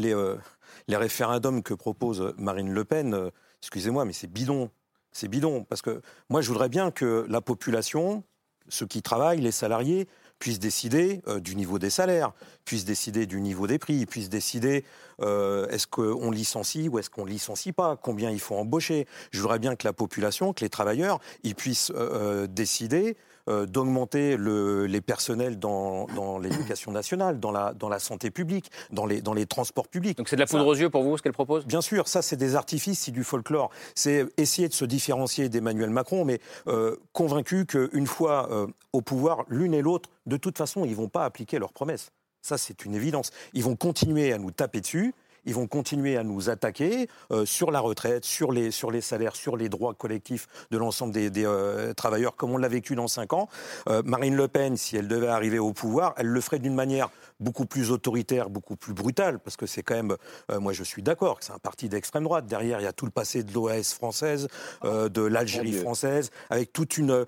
les, 0.87 0.97
référendums 0.97 1.63
que 1.63 1.73
propose 1.73 2.33
Marine 2.37 2.73
Le 2.73 2.83
Pen, 2.83 3.31
excusez-moi, 3.61 4.03
mais 4.03 4.13
c'est 4.13 4.31
bidon. 4.31 4.69
C'est 5.13 5.29
bidon, 5.29 5.63
parce 5.63 5.81
que 5.81 6.01
moi, 6.29 6.41
je 6.41 6.49
voudrais 6.49 6.69
bien 6.69 6.91
que 6.91 7.25
la 7.29 7.39
population, 7.39 8.23
ceux 8.67 8.85
qui 8.85 9.01
travaillent, 9.01 9.41
les 9.41 9.51
salariés, 9.51 10.07
puissent 10.41 10.59
décider 10.59 11.21
euh, 11.27 11.39
du 11.39 11.55
niveau 11.55 11.77
des 11.77 11.91
salaires, 11.91 12.33
puissent 12.65 12.83
décider 12.83 13.27
du 13.27 13.39
niveau 13.39 13.67
des 13.67 13.77
prix, 13.77 14.07
puissent 14.07 14.27
décider 14.27 14.83
euh, 15.21 15.67
est-ce 15.67 15.85
qu'on 15.85 16.31
licencie 16.31 16.89
ou 16.89 16.97
est-ce 16.97 17.11
qu'on 17.11 17.25
licencie 17.25 17.71
pas, 17.71 17.95
combien 17.95 18.31
il 18.31 18.39
faut 18.39 18.55
embaucher. 18.55 19.07
Je 19.29 19.39
voudrais 19.39 19.59
bien 19.59 19.75
que 19.75 19.87
la 19.87 19.93
population, 19.93 20.51
que 20.51 20.65
les 20.65 20.69
travailleurs, 20.69 21.19
ils 21.43 21.53
puissent 21.53 21.93
euh, 21.95 22.47
décider 22.47 23.15
euh, 23.51 23.65
d'augmenter 23.65 24.37
les 24.37 25.01
personnels 25.01 25.59
dans, 25.59 26.07
l'éducation 26.39 26.91
nationale, 26.91 27.39
dans 27.39 27.51
la, 27.51 27.73
dans 27.73 27.89
la 27.89 27.99
santé 27.99 28.31
publique, 28.31 28.71
dans 28.91 29.05
les, 29.05 29.21
dans 29.21 29.33
les 29.33 29.45
transports 29.45 29.87
publics. 29.87 30.17
Donc 30.17 30.29
c'est 30.29 30.35
de 30.35 30.41
la 30.41 30.47
poudre 30.47 30.67
aux 30.67 30.75
yeux 30.75 30.89
pour 30.89 31.03
vous, 31.03 31.17
ce 31.17 31.21
qu'elle 31.21 31.33
propose? 31.33 31.65
Bien 31.65 31.81
sûr, 31.81 32.07
ça 32.07 32.21
c'est 32.21 32.35
des 32.35 32.55
artifices, 32.55 32.99
c'est 33.01 33.11
du 33.11 33.23
folklore. 33.23 33.69
C'est 33.95 34.25
essayer 34.37 34.67
de 34.67 34.73
se 34.73 34.85
différencier 34.85 35.49
d'Emmanuel 35.49 35.89
Macron, 35.89 36.25
mais 36.25 36.39
euh, 36.67 36.95
convaincu 37.13 37.65
qu'une 37.65 38.07
fois 38.07 38.49
euh, 38.51 38.67
au 38.93 39.01
pouvoir, 39.01 39.45
l'une 39.49 39.73
et 39.73 39.81
l'autre, 39.81 40.09
de 40.25 40.37
toute 40.37 40.57
façon, 40.57 40.85
ils 40.85 40.91
ne 40.91 40.95
vont 40.95 41.09
pas 41.09 41.25
appliquer 41.25 41.59
leurs 41.59 41.73
promesses. 41.73 42.11
Ça, 42.41 42.57
c'est 42.57 42.85
une 42.85 42.95
évidence. 42.95 43.31
Ils 43.53 43.63
vont 43.63 43.75
continuer 43.75 44.33
à 44.33 44.37
nous 44.37 44.51
taper 44.51 44.81
dessus 44.81 45.13
ils 45.45 45.53
vont 45.53 45.67
continuer 45.67 46.17
à 46.17 46.23
nous 46.23 46.49
attaquer 46.49 47.07
euh, 47.31 47.45
sur 47.45 47.71
la 47.71 47.79
retraite, 47.79 48.25
sur 48.25 48.51
les, 48.51 48.71
sur 48.71 48.91
les 48.91 49.01
salaires, 49.01 49.35
sur 49.35 49.57
les 49.57 49.69
droits 49.69 49.93
collectifs 49.93 50.47
de 50.71 50.77
l'ensemble 50.77 51.13
des, 51.13 51.31
euh, 51.45 51.93
travailleurs, 51.93 52.35
comme 52.35 52.51
on 52.51 52.57
l'a 52.57 52.67
vécu 52.67 52.95
dans 52.95 53.07
cinq 53.07 53.33
ans. 53.33 53.49
Euh, 53.89 54.01
Marine 54.05 54.35
Le 54.35 54.47
Pen, 54.47 54.77
si 54.77 54.97
elle 54.97 55.07
devait 55.07 55.27
arriver 55.27 55.59
au 55.59 55.73
pouvoir, 55.73 56.13
elle 56.17 56.27
le 56.27 56.41
ferait 56.41 56.59
d'une 56.59 56.75
manière 56.75 57.09
beaucoup 57.41 57.65
plus 57.65 57.91
autoritaire, 57.91 58.49
beaucoup 58.49 58.75
plus 58.75 58.93
brutale, 58.93 59.39
parce 59.39 59.57
que 59.57 59.65
c'est 59.65 59.83
quand 59.83 59.95
même, 59.95 60.15
moi 60.59 60.73
je 60.73 60.83
suis 60.83 61.01
d'accord, 61.01 61.39
que 61.39 61.45
c'est 61.45 61.53
un 61.53 61.59
parti 61.59 61.89
d'extrême 61.89 62.23
droite. 62.23 62.45
Derrière, 62.45 62.79
il 62.79 62.83
y 62.83 62.87
a 62.87 62.93
tout 62.93 63.05
le 63.05 63.11
passé 63.11 63.43
de 63.43 63.53
l'OAS 63.53 63.93
française, 63.93 64.47
de 64.83 65.21
l'Algérie 65.21 65.73
française, 65.73 66.29
avec 66.49 66.71
toute 66.71 66.97
une, 66.97 67.25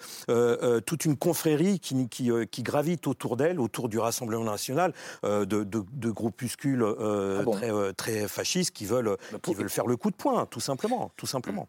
toute 0.86 1.06
une 1.06 1.18
confrérie 1.18 1.80
qui, 1.80 2.08
qui, 2.10 2.32
qui 2.52 2.64
gravite 2.64 3.08
autour 3.08 3.38
d'elle, 3.38 3.60
autour 3.60 3.90
du 3.90 4.00
Rassemblement 4.00 4.44
national, 4.44 4.94
de, 5.24 5.44
de, 5.44 6.12
groupuscules 6.12 6.84
ah 6.84 7.44
très, 7.52 7.94
très 7.94 8.14
très 8.14 8.28
fascistes 8.28 8.72
qui 8.72 8.86
veulent, 8.86 9.18
bah, 9.32 9.40
qui 9.42 9.54
veulent 9.54 9.70
faire 9.70 9.88
le 9.88 9.98
coup 9.98 10.12
de 10.12 10.16
poing, 10.16 10.46
tout 10.46 10.60
simplement. 10.60 11.12
Tout 11.18 11.26
simplement. 11.26 11.68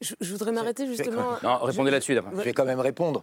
Je, 0.00 0.32
voudrais 0.32 0.52
m'arrêter 0.52 0.86
justement. 0.86 1.36
Non, 1.42 1.58
répondez 1.58 1.90
là-dessus. 1.90 2.14
Je 2.14 2.42
vais 2.42 2.52
quand 2.52 2.64
même 2.64 2.80
répondre. 2.80 3.22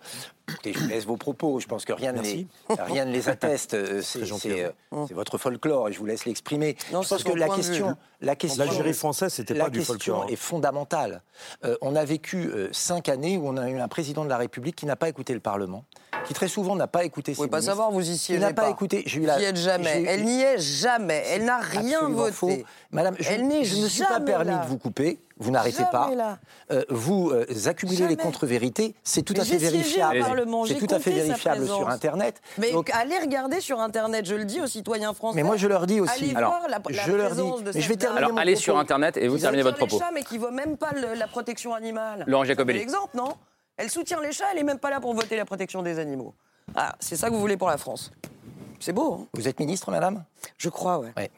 Écoutez, 0.49 0.73
je 0.73 0.85
laisse 0.85 1.05
vos 1.05 1.17
propos. 1.17 1.59
Je 1.59 1.67
pense 1.67 1.85
que 1.85 1.93
rien, 1.93 2.11
ne 2.13 2.21
les, 2.21 2.47
rien 2.69 3.05
ne 3.05 3.11
les 3.11 3.29
atteste. 3.29 3.73
Euh, 3.73 4.01
euh, 4.15 4.71
c'est 5.07 5.13
votre 5.13 5.37
folklore 5.37 5.89
et 5.89 5.93
je 5.93 5.99
vous 5.99 6.05
laisse 6.05 6.25
l'exprimer. 6.25 6.77
Je 6.89 6.93
pense 6.93 7.23
que 7.23 7.33
la 7.33 7.49
question, 7.49 7.95
la 8.21 8.35
question, 8.35 8.63
l'Algérie 8.63 8.93
française, 8.93 9.33
c'était 9.33 9.53
pas 9.53 9.69
du 9.69 9.81
folklore. 9.81 10.21
La 10.21 10.27
question 10.27 10.33
est 10.33 10.37
fondamentale. 10.37 11.21
Euh, 11.65 11.75
on 11.81 11.95
a 11.95 12.05
vécu 12.05 12.51
cinq 12.71 13.09
années 13.09 13.37
où 13.37 13.47
on 13.47 13.57
a 13.57 13.69
eu 13.69 13.79
un 13.79 13.87
président 13.87 14.23
de 14.23 14.29
la 14.29 14.37
République 14.37 14.75
qui 14.75 14.85
n'a 14.85 14.95
pas 14.95 15.09
écouté 15.09 15.33
le 15.33 15.39
Parlement, 15.39 15.85
qui 16.25 16.33
très 16.33 16.47
souvent 16.47 16.75
n'a 16.75 16.87
pas 16.87 17.03
écouté. 17.03 17.33
Vous 17.33 17.43
ne 17.43 17.47
pouvez 17.47 17.59
pas 17.59 17.65
savoir, 17.65 17.91
vous 17.91 18.09
y 18.09 18.17
siégez 18.17 18.39
n'a 18.39 18.53
pas, 18.53 18.69
écouté. 18.69 19.05
La. 19.21 19.53
jamais. 19.53 20.03
Elle 20.07 20.23
n'y 20.23 20.41
est 20.41 20.57
jamais. 20.57 21.23
Elle 21.27 21.45
n'a 21.45 21.59
rien 21.59 22.07
voté. 22.07 22.65
Madame, 22.91 23.15
je, 23.19 23.23
je 23.23 23.81
ne 23.81 23.87
suis 23.87 24.03
pas 24.03 24.19
permis 24.19 24.51
de 24.51 24.67
vous 24.67 24.77
couper 24.77 25.19
vous 25.41 25.51
n'arrêtez 25.51 25.83
pas. 25.91 26.09
Euh, 26.71 26.83
vous 26.89 27.31
euh, 27.31 27.45
accumulez 27.65 28.07
les 28.07 28.15
contre-vérités, 28.15 28.95
c'est 29.03 29.23
tout, 29.23 29.33
à 29.37 29.43
fait 29.43 29.57
vérifiable. 29.57 30.23
C'est 30.67 30.75
tout 30.75 30.93
à 30.93 30.99
fait 30.99 31.11
vérifiable 31.11 31.65
sur 31.65 31.89
Internet. 31.89 32.41
Mais 32.57 32.71
allez 32.93 33.17
regarder 33.17 33.59
sur 33.59 33.79
Internet, 33.79 34.25
je 34.25 34.35
le 34.35 34.45
dis 34.45 34.61
aux 34.61 34.67
citoyens 34.67 35.13
français. 35.13 35.35
Mais 35.35 35.43
moi 35.43 35.57
je 35.57 35.67
leur 35.67 35.87
dis 35.87 35.99
aussi. 35.99 36.25
Allez 36.25 36.35
alors, 36.35 36.59
voir 36.59 36.69
la, 36.69 36.79
je 36.89 37.11
leur 37.11 37.35
dis. 37.35 37.41
Mais 37.73 37.81
je 37.81 37.89
vais 37.89 37.97
terminer 37.97 38.25
alors, 38.25 38.37
allez 38.37 38.55
sur 38.55 38.77
Internet 38.77 39.17
et 39.17 39.27
vous 39.27 39.37
terminez 39.37 39.63
votre 39.63 39.77
propos. 39.77 39.95
Les 39.95 39.99
chats, 39.99 40.11
mais 40.13 40.23
qui 40.23 40.35
ne 40.35 40.41
vaut 40.41 40.51
même 40.51 40.77
pas 40.77 40.91
la 40.93 41.27
protection 41.27 41.73
animale. 41.73 42.23
Laurent 42.27 42.45
Jacobelli. 42.45 42.79
L'exemple, 42.79 43.15
non? 43.17 43.33
Elle 43.77 43.89
soutient 43.89 44.21
les 44.21 44.31
chats, 44.31 44.45
elle 44.51 44.57
n'est 44.57 44.63
même 44.63 44.79
pas 44.79 44.91
là 44.91 44.99
pour 44.99 45.13
voter 45.13 45.37
la 45.37 45.45
protection 45.45 45.81
des 45.81 45.97
animaux. 45.97 46.35
Ah, 46.75 46.95
c'est 46.99 47.15
ça 47.15 47.29
que 47.29 47.33
vous 47.33 47.39
voulez 47.39 47.57
pour 47.57 47.69
la 47.69 47.77
France. 47.77 48.11
C'est 48.79 48.93
beau. 48.93 49.13
Hein? 49.13 49.27
Vous 49.33 49.47
êtes 49.47 49.59
ministre, 49.59 49.89
madame? 49.91 50.23
Je 50.57 50.69
crois, 50.69 50.99
ouais. 50.99 51.11
ouais. 51.17 51.31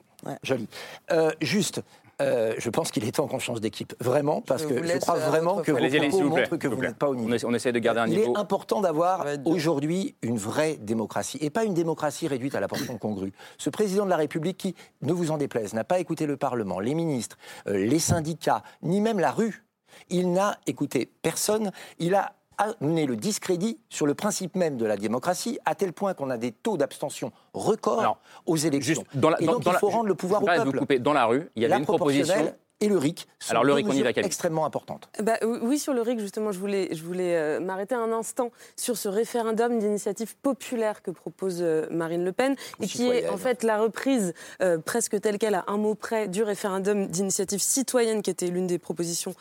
Joli. 0.43 0.67
Euh, 1.11 1.31
juste, 1.41 1.81
euh, 2.21 2.53
je 2.57 2.69
pense 2.69 2.91
qu'il 2.91 3.05
est 3.07 3.11
temps 3.13 3.27
qu'on 3.27 3.39
change 3.39 3.61
d'équipe, 3.61 3.93
vraiment, 3.99 4.41
parce 4.41 4.65
que 4.65 4.85
je 4.85 4.97
crois 4.99 5.15
vraiment 5.15 5.61
que 5.61 5.71
vos 5.71 5.77
propos 5.77 6.29
montrent 6.29 6.57
que 6.57 6.67
vous 6.67 6.81
n'êtes 6.81 6.97
pas 6.97 7.09
au 7.09 7.15
niveau. 7.15 7.47
On 7.47 7.53
essaie 7.53 7.71
de 7.71 7.79
garder 7.79 8.01
un 8.01 8.07
niveau. 8.07 8.23
Il 8.23 8.31
est 8.31 8.37
important 8.37 8.81
d'avoir 8.81 9.25
aujourd'hui 9.45 10.15
une 10.21 10.37
vraie 10.37 10.77
démocratie, 10.77 11.37
et 11.41 11.49
pas 11.49 11.63
une 11.63 11.73
démocratie 11.73 12.27
réduite 12.27 12.55
à 12.55 12.59
la 12.59 12.67
portion 12.67 12.97
congrue. 12.97 13.33
Ce 13.57 13.69
président 13.69 14.05
de 14.05 14.09
la 14.09 14.17
République 14.17 14.57
qui, 14.57 14.75
ne 15.01 15.13
vous 15.13 15.31
en 15.31 15.37
déplaise, 15.37 15.73
n'a 15.73 15.83
pas 15.83 15.99
écouté 15.99 16.25
le 16.25 16.37
Parlement, 16.37 16.79
les 16.79 16.93
ministres, 16.93 17.37
euh, 17.67 17.85
les 17.85 17.99
syndicats, 17.99 18.63
ni 18.81 19.01
même 19.01 19.19
la 19.19 19.31
rue. 19.31 19.65
Il 20.09 20.31
n'a 20.31 20.57
écouté 20.65 21.11
personne. 21.21 21.71
Il 21.99 22.15
a 22.15 22.33
amener 22.81 23.05
le 23.05 23.15
discrédit 23.15 23.79
sur 23.89 24.05
le 24.05 24.13
principe 24.13 24.55
même 24.55 24.77
de 24.77 24.85
la 24.85 24.97
démocratie, 24.97 25.59
à 25.65 25.75
tel 25.75 25.93
point 25.93 26.13
qu'on 26.13 26.29
a 26.29 26.37
des 26.37 26.51
taux 26.51 26.77
d'abstention 26.77 27.31
records 27.53 28.17
aux 28.45 28.57
élections. 28.57 29.03
dans 29.13 29.35
et 29.37 29.45
donc 29.45 29.63
il 29.65 29.73
faut 29.73 29.89
rendre 29.89 30.07
le 30.07 30.15
pouvoir 30.15 30.43
au 30.43 30.45
peuple. 30.45 30.79
Vous 30.79 30.99
dans 30.99 31.13
la 31.13 31.25
rue, 31.25 31.49
il 31.55 31.63
y 31.63 31.65
avait 31.65 31.77
une 31.77 31.85
proposition 31.85 32.53
et 32.83 32.89
le 32.89 32.97
RIC 32.97 33.27
sont 33.39 33.51
Alors, 33.51 33.63
le 33.63 33.73
RIC, 33.73 33.87
on 33.89 33.93
y 33.93 34.01
va, 34.01 34.09
extrêmement 34.09 34.65
importantes. 34.65 35.09
Bah, 35.21 35.37
oui, 35.43 35.79
sur 35.79 35.93
le 35.93 36.01
RIC, 36.01 36.19
justement, 36.19 36.51
je 36.51 36.59
voulais, 36.59 36.89
je 36.91 37.03
voulais 37.03 37.35
euh, 37.35 37.59
m'arrêter 37.59 37.95
un 37.95 38.11
instant 38.11 38.51
sur 38.75 38.97
ce 38.97 39.07
référendum 39.07 39.79
d'initiative 39.79 40.35
populaire 40.37 41.01
que 41.01 41.11
propose 41.11 41.59
euh, 41.61 41.87
Marine 41.89 42.25
Le 42.25 42.31
Pen 42.31 42.55
et 42.81 42.87
qui 42.87 43.07
est 43.07 43.29
en 43.29 43.37
fait 43.37 43.63
la 43.63 43.79
reprise 43.79 44.33
euh, 44.61 44.77
presque 44.79 45.19
telle 45.21 45.37
qu'elle, 45.37 45.55
à 45.55 45.63
un 45.67 45.77
mot 45.77 45.95
près, 45.95 46.27
du 46.27 46.43
référendum 46.43 47.07
d'initiative 47.07 47.61
citoyenne 47.61 48.21
qui 48.21 48.29
était 48.29 48.47
l'une 48.47 48.67
des 48.67 48.79
propositions, 48.79 49.33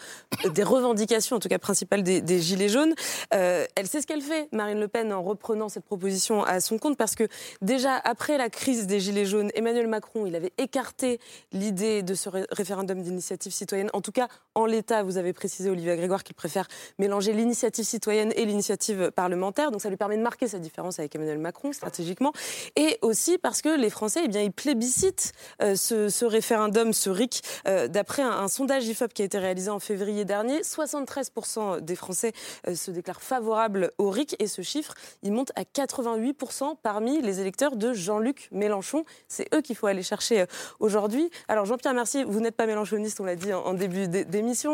des 0.55 0.63
revendications 0.63 1.37
en 1.37 1.41
tout 1.41 1.49
cas 1.49 1.59
principales 1.59 2.03
des, 2.03 2.21
des 2.21 2.41
Gilets 2.41 2.69
jaunes. 2.69 2.95
elle 3.31 3.87
sait 3.87 4.01
ce 4.01 4.07
qu'elle 4.07 4.23
fait, 4.23 4.49
Marine 4.53 4.81
Le 4.81 4.89
Pen, 4.89 5.13
en 5.13 5.23
reprenant 5.23 5.69
cette 5.69 5.85
proposition 5.85 6.45
à 6.45 6.61
son 6.61 6.79
compte 6.79 6.97
parce 6.97 7.15
que 7.15 7.25
déjà 7.61 7.97
après 7.97 8.39
la 8.39 8.51
crise 8.51 8.87
des 8.87 9.01
Gilets 9.01 9.27
jaunes, 9.27 9.51
Emmanuel 9.55 9.87
Macron, 9.87 10.27
il 10.27 10.37
avait 10.37 10.53
écarté 10.59 11.21
l'idée 11.53 12.03
de 12.03 12.15
ce 12.15 12.29
référendum 12.51 13.03
d'initiative 13.03 13.32
citoyenne. 13.41 13.91
En 13.93 14.01
tout 14.01 14.13
cas, 14.13 14.29
en 14.55 14.67
l'état, 14.67 15.03
vous 15.03 15.19
avez 15.19 15.33
précisé, 15.33 15.71
Olivier 15.71 15.97
Grégoire, 15.97 16.25
qu'il 16.25 16.35
préfère 16.35 16.69
mélanger 16.99 17.33
l'initiative 17.33 17.85
citoyenne 17.85 18.33
et 18.37 18.45
l'initiative 18.45 19.11
parlementaire. 19.11 19.71
Donc 19.71 19.81
ça 19.81 19.89
lui 19.89 19.97
permet 19.97 20.17
de 20.17 20.23
marquer 20.23 20.49
sa 20.49 20.59
différence 20.59 20.99
avec 20.99 21.15
Emmanuel 21.15 21.39
Macron 21.39 21.73
stratégiquement. 21.73 22.33
Et 22.77 22.99
aussi 23.03 23.39
parce 23.39 23.63
que 23.63 23.69
les 23.69 23.91
Français, 23.91 24.21
eh 24.25 24.29
bien, 24.29 24.43
ils 24.43 24.53
plébiscitent 24.53 25.33
euh, 25.63 25.75
ce, 25.77 26.25
référendum, 26.25 26.93
ce 26.93 27.11
RIC. 27.11 27.43
Euh, 27.67 27.89
d'après 27.89 28.23
un, 28.23 28.49
sondage 28.49 28.87
IFOP 28.87 29.13
qui 29.13 29.23
a 29.23 29.25
été 29.25 29.39
réalisé 29.39 29.71
en 29.71 29.79
février 29.79 30.25
dernier, 30.25 30.61
73% 30.61 31.81
des 31.81 31.97
Français 31.97 32.33
euh, 32.67 32.75
se 32.75 32.91
déclarent 32.91 33.23
favorables 33.23 33.91
au 33.99 34.11
RIC. 34.11 34.37
Et 34.39 34.47
ce 34.47 34.63
chiffre, 34.63 34.95
il 35.23 35.33
monte 35.33 35.53
à 35.57 35.63
88% 35.63 36.77
parmi 36.83 37.23
les 37.23 37.41
électeurs 37.41 37.77
de 37.77 37.93
Jean-Luc 37.93 38.49
Mélenchon. 38.53 39.05
C'est 39.29 39.53
eux 39.55 39.61
qu'il 39.61 39.77
faut 39.77 39.87
aller 39.87 40.03
chercher 40.03 40.45
aujourd'hui. 40.81 41.31
Alors 41.49 41.65
Jean-Pierre 41.65 41.95
Mercier, 41.95 42.25
vous 42.25 42.41
n'êtes 42.41 42.57
pas 42.57 42.67
mélenchoniste 42.67 43.21
on 43.21 43.25
l'a 43.25 43.37
dit 43.37 43.53
en, 43.53 43.75
début. 43.75 44.09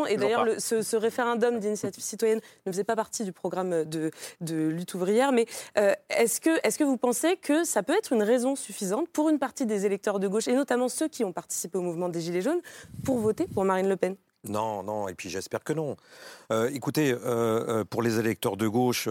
Et 0.07 0.17
d'ailleurs, 0.17 0.45
ce, 0.57 0.95
référendum 0.95 1.59
d'initiative 1.59 2.03
citoyenne 2.03 2.39
ne 2.65 2.71
faisait 2.71 2.83
pas 2.83 2.95
partie 2.95 3.23
du 3.23 3.31
programme 3.31 3.85
de, 3.85 4.11
lutte 4.41 4.93
ouvrière. 4.93 5.31
Mais 5.31 5.45
euh, 5.77 5.93
est-ce 6.09 6.41
que, 6.41 6.49
est 6.63 6.77
que 6.77 6.83
vous 6.83 6.97
pensez 6.97 7.37
que 7.37 7.63
ça 7.63 7.83
peut 7.83 7.95
être 7.97 8.13
une 8.13 8.23
raison 8.23 8.55
suffisante 8.55 9.07
pour 9.09 9.29
une 9.29 9.39
partie 9.39 9.65
des 9.65 9.85
électeurs 9.85 10.19
de 10.19 10.27
gauche, 10.27 10.47
et 10.47 10.53
notamment 10.53 10.89
ceux 10.89 11.07
qui 11.07 11.23
ont 11.23 11.33
participé 11.33 11.77
au 11.77 11.81
mouvement 11.81 12.09
des 12.09 12.21
Gilets 12.21 12.41
jaunes, 12.41 12.61
pour 13.03 13.19
voter 13.19 13.47
pour 13.47 13.63
Marine 13.65 13.89
Le 13.89 13.95
Pen? 13.95 14.15
Non, 14.45 14.83
non, 14.83 15.07
et 15.09 15.13
puis 15.13 15.29
j'espère 15.29 15.63
que 15.63 15.73
non. 15.73 15.97
Euh, 16.51 16.69
écoutez, 16.73 17.13
pour 17.89 18.01
les 18.01 18.19
électeurs 18.19 18.57
de 18.57 18.67
gauche, 18.67 19.09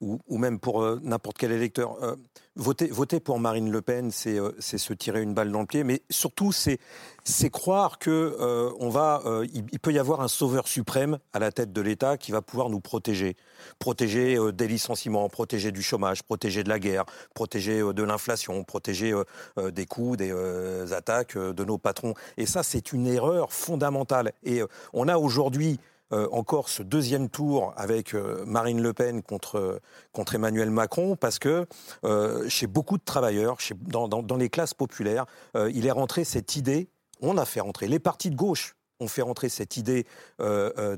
ou, 0.00 0.38
même 0.38 0.58
pour 0.58 0.82
euh, 0.82 0.98
n'importe 1.02 1.36
quel 1.38 1.52
électeur. 1.52 2.02
Euh, 2.02 2.16
voter, 2.56 3.20
pour 3.20 3.38
Marine 3.38 3.70
Le 3.70 3.82
Pen, 3.82 4.10
c'est 4.10 4.38
euh, 4.38 4.52
se 4.58 4.92
tirer 4.94 5.22
une 5.22 5.34
balle 5.34 5.52
dans 5.52 5.60
le 5.60 5.66
pied, 5.66 5.84
mais 5.84 6.02
surtout, 6.08 6.52
c'est 6.52 6.78
croire 7.50 7.98
que 7.98 8.36
va, 8.90 9.22
il, 9.52 9.78
peut 9.78 9.92
y 9.92 9.98
avoir 9.98 10.20
un 10.20 10.28
sauveur 10.28 10.66
suprême 10.66 11.18
à 11.32 11.38
la 11.38 11.52
tête 11.52 11.72
de 11.72 11.80
l'État 11.80 12.16
qui 12.16 12.32
va 12.32 12.42
pouvoir 12.42 12.70
nous 12.70 12.80
protéger. 12.80 13.36
Protéger 13.78 14.38
des 14.52 14.66
licenciements, 14.66 15.28
protéger 15.28 15.70
du 15.70 15.82
chômage, 15.82 16.22
protéger 16.22 16.64
de 16.64 16.68
la 16.68 16.78
guerre, 16.78 17.04
protéger 17.34 17.80
de 17.80 18.02
l'inflation, 18.02 18.64
protéger 18.64 19.14
des 19.56 19.86
coups, 19.86 20.18
des 20.18 20.92
attaques 20.92 21.36
de 21.36 21.64
nos 21.64 21.78
patrons. 21.78 22.14
Et 22.36 22.46
ça, 22.46 22.62
c'est 22.62 22.92
une 22.92 23.06
erreur 23.06 23.52
fondamentale. 23.52 24.32
Et 24.42 24.62
on 24.92 25.06
a 25.06 25.18
aujourd'hui 25.18 25.78
encore 26.32 26.68
ce 26.68 26.82
deuxième 26.82 27.28
tour 27.28 27.72
avec 27.76 28.14
euh, 28.14 28.44
Marine 28.46 28.82
Le 28.82 28.92
Pen 28.92 29.22
contre, 29.22 29.80
contre 30.12 30.34
Emmanuel 30.34 30.70
Macron, 30.70 31.16
parce 31.16 31.38
que 31.38 31.66
euh, 32.04 32.48
chez 32.48 32.66
beaucoup 32.66 32.98
de 32.98 33.04
travailleurs, 33.04 33.58
dans, 33.86 34.36
les 34.36 34.48
classes 34.48 34.74
populaires, 34.74 35.26
il 35.54 35.86
est 35.86 35.90
rentré 35.90 36.24
cette 36.24 36.56
idée, 36.56 36.88
on 37.20 37.36
a 37.36 37.44
fait 37.44 37.60
rentrer 37.60 37.88
les 37.88 37.98
partis 37.98 38.30
de 38.30 38.36
gauche 38.36 38.74
ont 39.02 39.08
fait 39.08 39.22
rentrer 39.22 39.48
cette 39.48 39.78
idée 39.78 40.06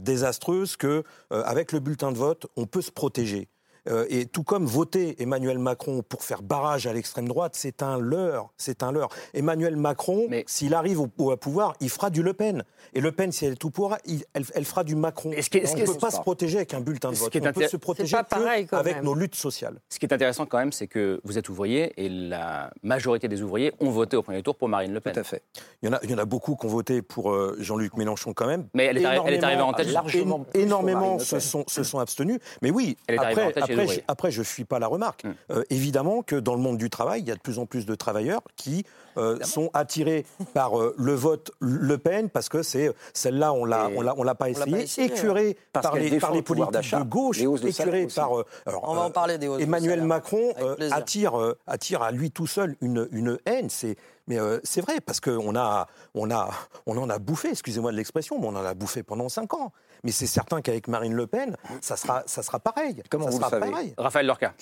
désastreuse 0.01 0.77
que 0.77 1.05
avec 1.31 1.71
le 1.71 1.79
bulletin 1.79 2.11
de 2.11 2.19
vote, 2.19 2.47
on 2.57 2.67
peut 2.67 2.83
se 2.83 2.91
protéger. 2.91 3.49
Euh, 3.89 4.07
et 4.09 4.27
tout 4.27 4.45
comme 4.45 4.67
voter 4.67 5.21
Emmanuel 5.23 5.59
Macron 5.59 6.03
pour 6.09 6.23
faire 6.23 6.43
barrage 6.43 6.87
à 6.87 6.93
l'extrême 6.93 7.27
droite, 7.27 7.55
c'est 7.57 7.83
un 7.83 7.99
leurre. 7.99 8.53
C'est 8.57 8.83
un 8.83 8.93
leurre. 8.93 9.09
Emmanuel 9.35 9.77
Macron, 9.77 10.29
s'il 10.47 10.75
arrive 10.75 11.01
au, 11.01 11.09
pouvoir, 11.09 11.75
il 11.81 11.91
fera 11.91 12.11
du 12.11 12.23
Le 12.23 12.33
Pen. 12.33 12.65
Et 12.95 13.01
Le 13.01 13.13
Pen, 13.13 13.33
si 13.33 13.45
elle 13.45 13.55
est 13.55 13.57
tout 13.57 13.71
pouvoir, 13.71 13.99
elle, 14.35 14.65
fera 14.65 14.85
du 14.85 14.95
Macron. 14.95 15.31
on 15.31 15.35
ne 15.35 15.87
peut 15.87 15.99
pas 15.99 16.11
se 16.11 16.21
protéger 16.21 16.59
avec 16.59 16.75
un 16.75 16.81
bulletin 16.81 17.11
de 17.11 17.17
vote. 17.17 17.35
On 17.35 17.53
peut 17.53 17.69
se 17.69 17.77
protéger 17.77 18.17
avec 18.17 19.03
nos 19.03 19.15
luttes 19.15 19.35
sociales. 19.35 19.81
Ce 19.89 19.99
qui 19.99 20.07
est 20.07 20.13
intéressant 20.13 20.47
quand 20.47 20.59
même, 20.59 20.73
c'est 20.73 20.87
que 20.87 21.21
vous 21.25 21.39
êtes 21.39 21.49
ouvrier 21.49 21.93
et 21.97 22.09
la 22.09 22.71
majorité 22.83 23.29
des 23.29 23.43
ouvriers 23.43 23.73
ont 23.81 23.91
voté 23.91 24.17
au 24.17 24.23
premier 24.23 24.43
tour 24.43 24.57
pour 24.57 24.69
Marine 24.69 24.93
Le 24.93 25.01
Pen. 25.01 25.13
Tout 25.13 25.21
à 25.21 25.25
fait. 25.25 25.43
Il 25.83 25.87
y 25.87 25.89
en 25.89 25.95
a, 25.95 26.01
il 26.03 26.11
y 26.11 26.15
en 26.15 26.19
a 26.19 26.25
beaucoup 26.25 26.57
qui 26.57 26.67
ont 26.67 26.69
voté 26.69 27.03
pour 27.03 27.33
euh, 27.33 27.57
Jean-Luc 27.59 27.97
Mélenchon 27.97 28.33
quand 28.33 28.47
même. 28.47 28.67
Mais 28.75 28.85
elle 28.85 28.99
est, 28.99 29.05
arrivée 29.05 29.61
en 29.61 29.73
tête. 29.73 29.89
Largement 29.89 30.47
énormément 30.55 31.19
se 31.19 31.41
sont, 31.41 31.65
se 31.67 31.83
sont 31.83 31.99
abstenus. 31.99 32.39
Mais 32.63 32.71
oui, 32.71 32.97
elle 33.07 33.17
est 33.17 33.19
après, 33.19 33.53
en 33.81 33.87
tête 33.87 34.05
après, 34.09 34.31
je 34.31 34.41
ne 34.41 34.45
suis 34.45 34.65
pas 34.65 34.79
la 34.79 34.87
remarque. 34.87 35.25
Mm. 35.25 35.35
Euh, 35.51 35.65
évidemment 35.71 36.23
que 36.23 36.37
dans 36.37 36.55
le 36.55 36.61
monde 36.61 36.79
du 36.79 36.91
travail, 36.91 37.21
il 37.21 37.29
y 37.29 37.31
a 37.31 37.35
de 37.35 37.41
plus 37.41 37.59
en 37.59 37.67
plus 37.67 37.87
de 37.87 37.95
travailleurs 37.95 38.43
qui 38.57 38.85
euh, 39.17 39.39
sont 39.43 39.71
attirés 39.75 40.25
par 40.55 40.79
euh, 40.79 40.95
le 40.99 41.15
vote 41.15 41.51
Le 41.61 41.99
Pen 41.99 42.31
parce 42.31 42.49
que 42.49 42.63
c'est 42.63 42.91
celle-là, 43.13 43.53
on 43.53 43.65
l'a, 43.65 43.91
on 43.97 44.23
l'a, 44.23 44.35
pas 44.35 44.49
essayé, 44.49 44.87
écuré 44.99 45.57
par 45.73 45.95
les, 45.97 46.19
par 46.19 46.33
les 46.33 46.43
politiques 46.43 46.95
de 46.95 47.03
gauche, 47.03 47.41
écuré 47.41 48.07
par. 48.15 48.33
on 48.33 48.95
va 48.95 49.03
en 49.03 49.11
parler 49.11 49.39
des 49.39 49.49
Emmanuel 49.61 50.03
Macron 50.03 50.55
attire, 50.91 51.35
attire 51.67 52.03
à 52.03 52.11
lui 52.11 52.31
tout 52.31 52.47
seul 52.47 52.77
une, 52.81 53.09
une 53.13 53.39
haine. 53.47 53.69
C'est 53.69 53.97
mais 54.27 54.39
c'est 54.63 54.81
vrai, 54.81 55.01
parce 55.01 55.21
qu'on 55.21 55.57
a, 55.57 55.87
on 56.15 56.31
a, 56.31 56.51
on 56.87 56.97
en 56.97 57.11
a 57.11 57.19
bouffé, 57.19 57.51
excusez-moi 57.51 57.93
de 57.93 57.97
l'expression, 57.97 58.39
mais 58.39 58.47
on 58.47 58.57
en 58.57 58.65
a 58.65 58.75
bouffé 58.75 59.03
pendant 59.03 59.29
cinq 59.29 59.55
ans. 59.55 59.73
Mais 60.05 60.13
c'est 60.13 60.27
certain 60.27 60.63
qu'avec 60.63 60.89
Marine 60.89 61.15
Le 61.15 61.27
Pen, 61.27 61.57
ça 61.81 61.97
sera, 61.97 62.25
ça 62.27 62.43
sera 62.43 62.59
pareil. 62.59 63.03
Comment 63.09 63.29
vous 63.29 63.39
le 63.39 63.45
savez 63.45 63.95
Raphaël 63.97 64.27
Lorca. 64.27 64.55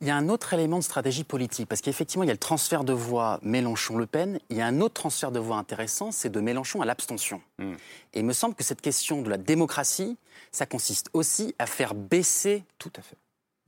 Il 0.00 0.06
y 0.06 0.10
a 0.10 0.16
un 0.16 0.28
autre 0.28 0.52
élément 0.52 0.78
de 0.78 0.84
stratégie 0.84 1.24
politique, 1.24 1.68
parce 1.68 1.80
qu'effectivement, 1.80 2.22
il 2.22 2.26
y 2.26 2.30
a 2.30 2.34
le 2.34 2.38
transfert 2.38 2.84
de 2.84 2.92
voix 2.92 3.40
Mélenchon-Le 3.42 4.06
Pen. 4.06 4.38
Il 4.50 4.56
y 4.56 4.60
a 4.60 4.66
un 4.66 4.80
autre 4.80 4.94
transfert 4.94 5.32
de 5.32 5.40
voix 5.40 5.56
intéressant, 5.56 6.12
c'est 6.12 6.30
de 6.30 6.40
Mélenchon 6.40 6.80
à 6.80 6.84
l'abstention. 6.84 7.40
Hmm. 7.58 7.74
Et 8.12 8.20
il 8.20 8.24
me 8.24 8.32
semble 8.32 8.54
que 8.54 8.64
cette 8.64 8.80
question 8.80 9.22
de 9.22 9.30
la 9.30 9.36
démocratie, 9.36 10.16
ça 10.52 10.66
consiste 10.66 11.08
aussi 11.12 11.54
à 11.58 11.66
faire 11.66 11.94
baisser. 11.94 12.64
Tout 12.78 12.92
à 12.96 13.02
fait. 13.02 13.16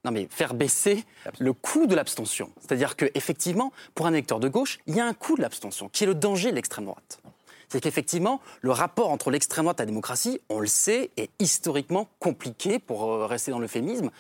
Non, 0.07 0.13
mais 0.13 0.29
faire 0.31 0.55
baisser 0.55 1.05
le 1.41 1.53
coût 1.53 1.89
de 1.89 1.97
l'abstention. 1.97 2.53
C'est-à-dire 2.61 2.95
qu'effectivement, 2.95 3.73
pour 3.97 4.07
un 4.07 4.13
électeur 4.13 4.39
de 4.39 4.47
gauche, 4.47 4.79
il 4.87 4.95
y 4.95 5.01
a 5.01 5.05
un 5.05 5.15
coût 5.15 5.37
de 5.37 5.43
l'abstention, 5.43 5.89
qui 5.89 6.05
est 6.05 6.07
le 6.07 6.15
danger 6.15 6.51
de 6.51 6.55
l'extrême 6.55 6.85
droite 6.85 7.19
c'est 7.69 7.81
qu'effectivement, 7.81 8.41
le 8.61 8.71
rapport 8.71 9.11
entre 9.11 9.33
l'extrême 9.33 9.65
droite 9.65 9.81
et 9.81 9.83
la 9.83 9.87
démocratie, 9.87 10.41
on 10.49 10.61
le 10.61 10.69
sait, 10.69 11.11
est 11.17 11.31
historiquement 11.41 12.09
compliqué, 12.21 12.79
pour 12.79 13.11
euh, 13.11 13.27
rester 13.27 13.51
dans 13.51 13.59
l'euphémisme 13.59 14.11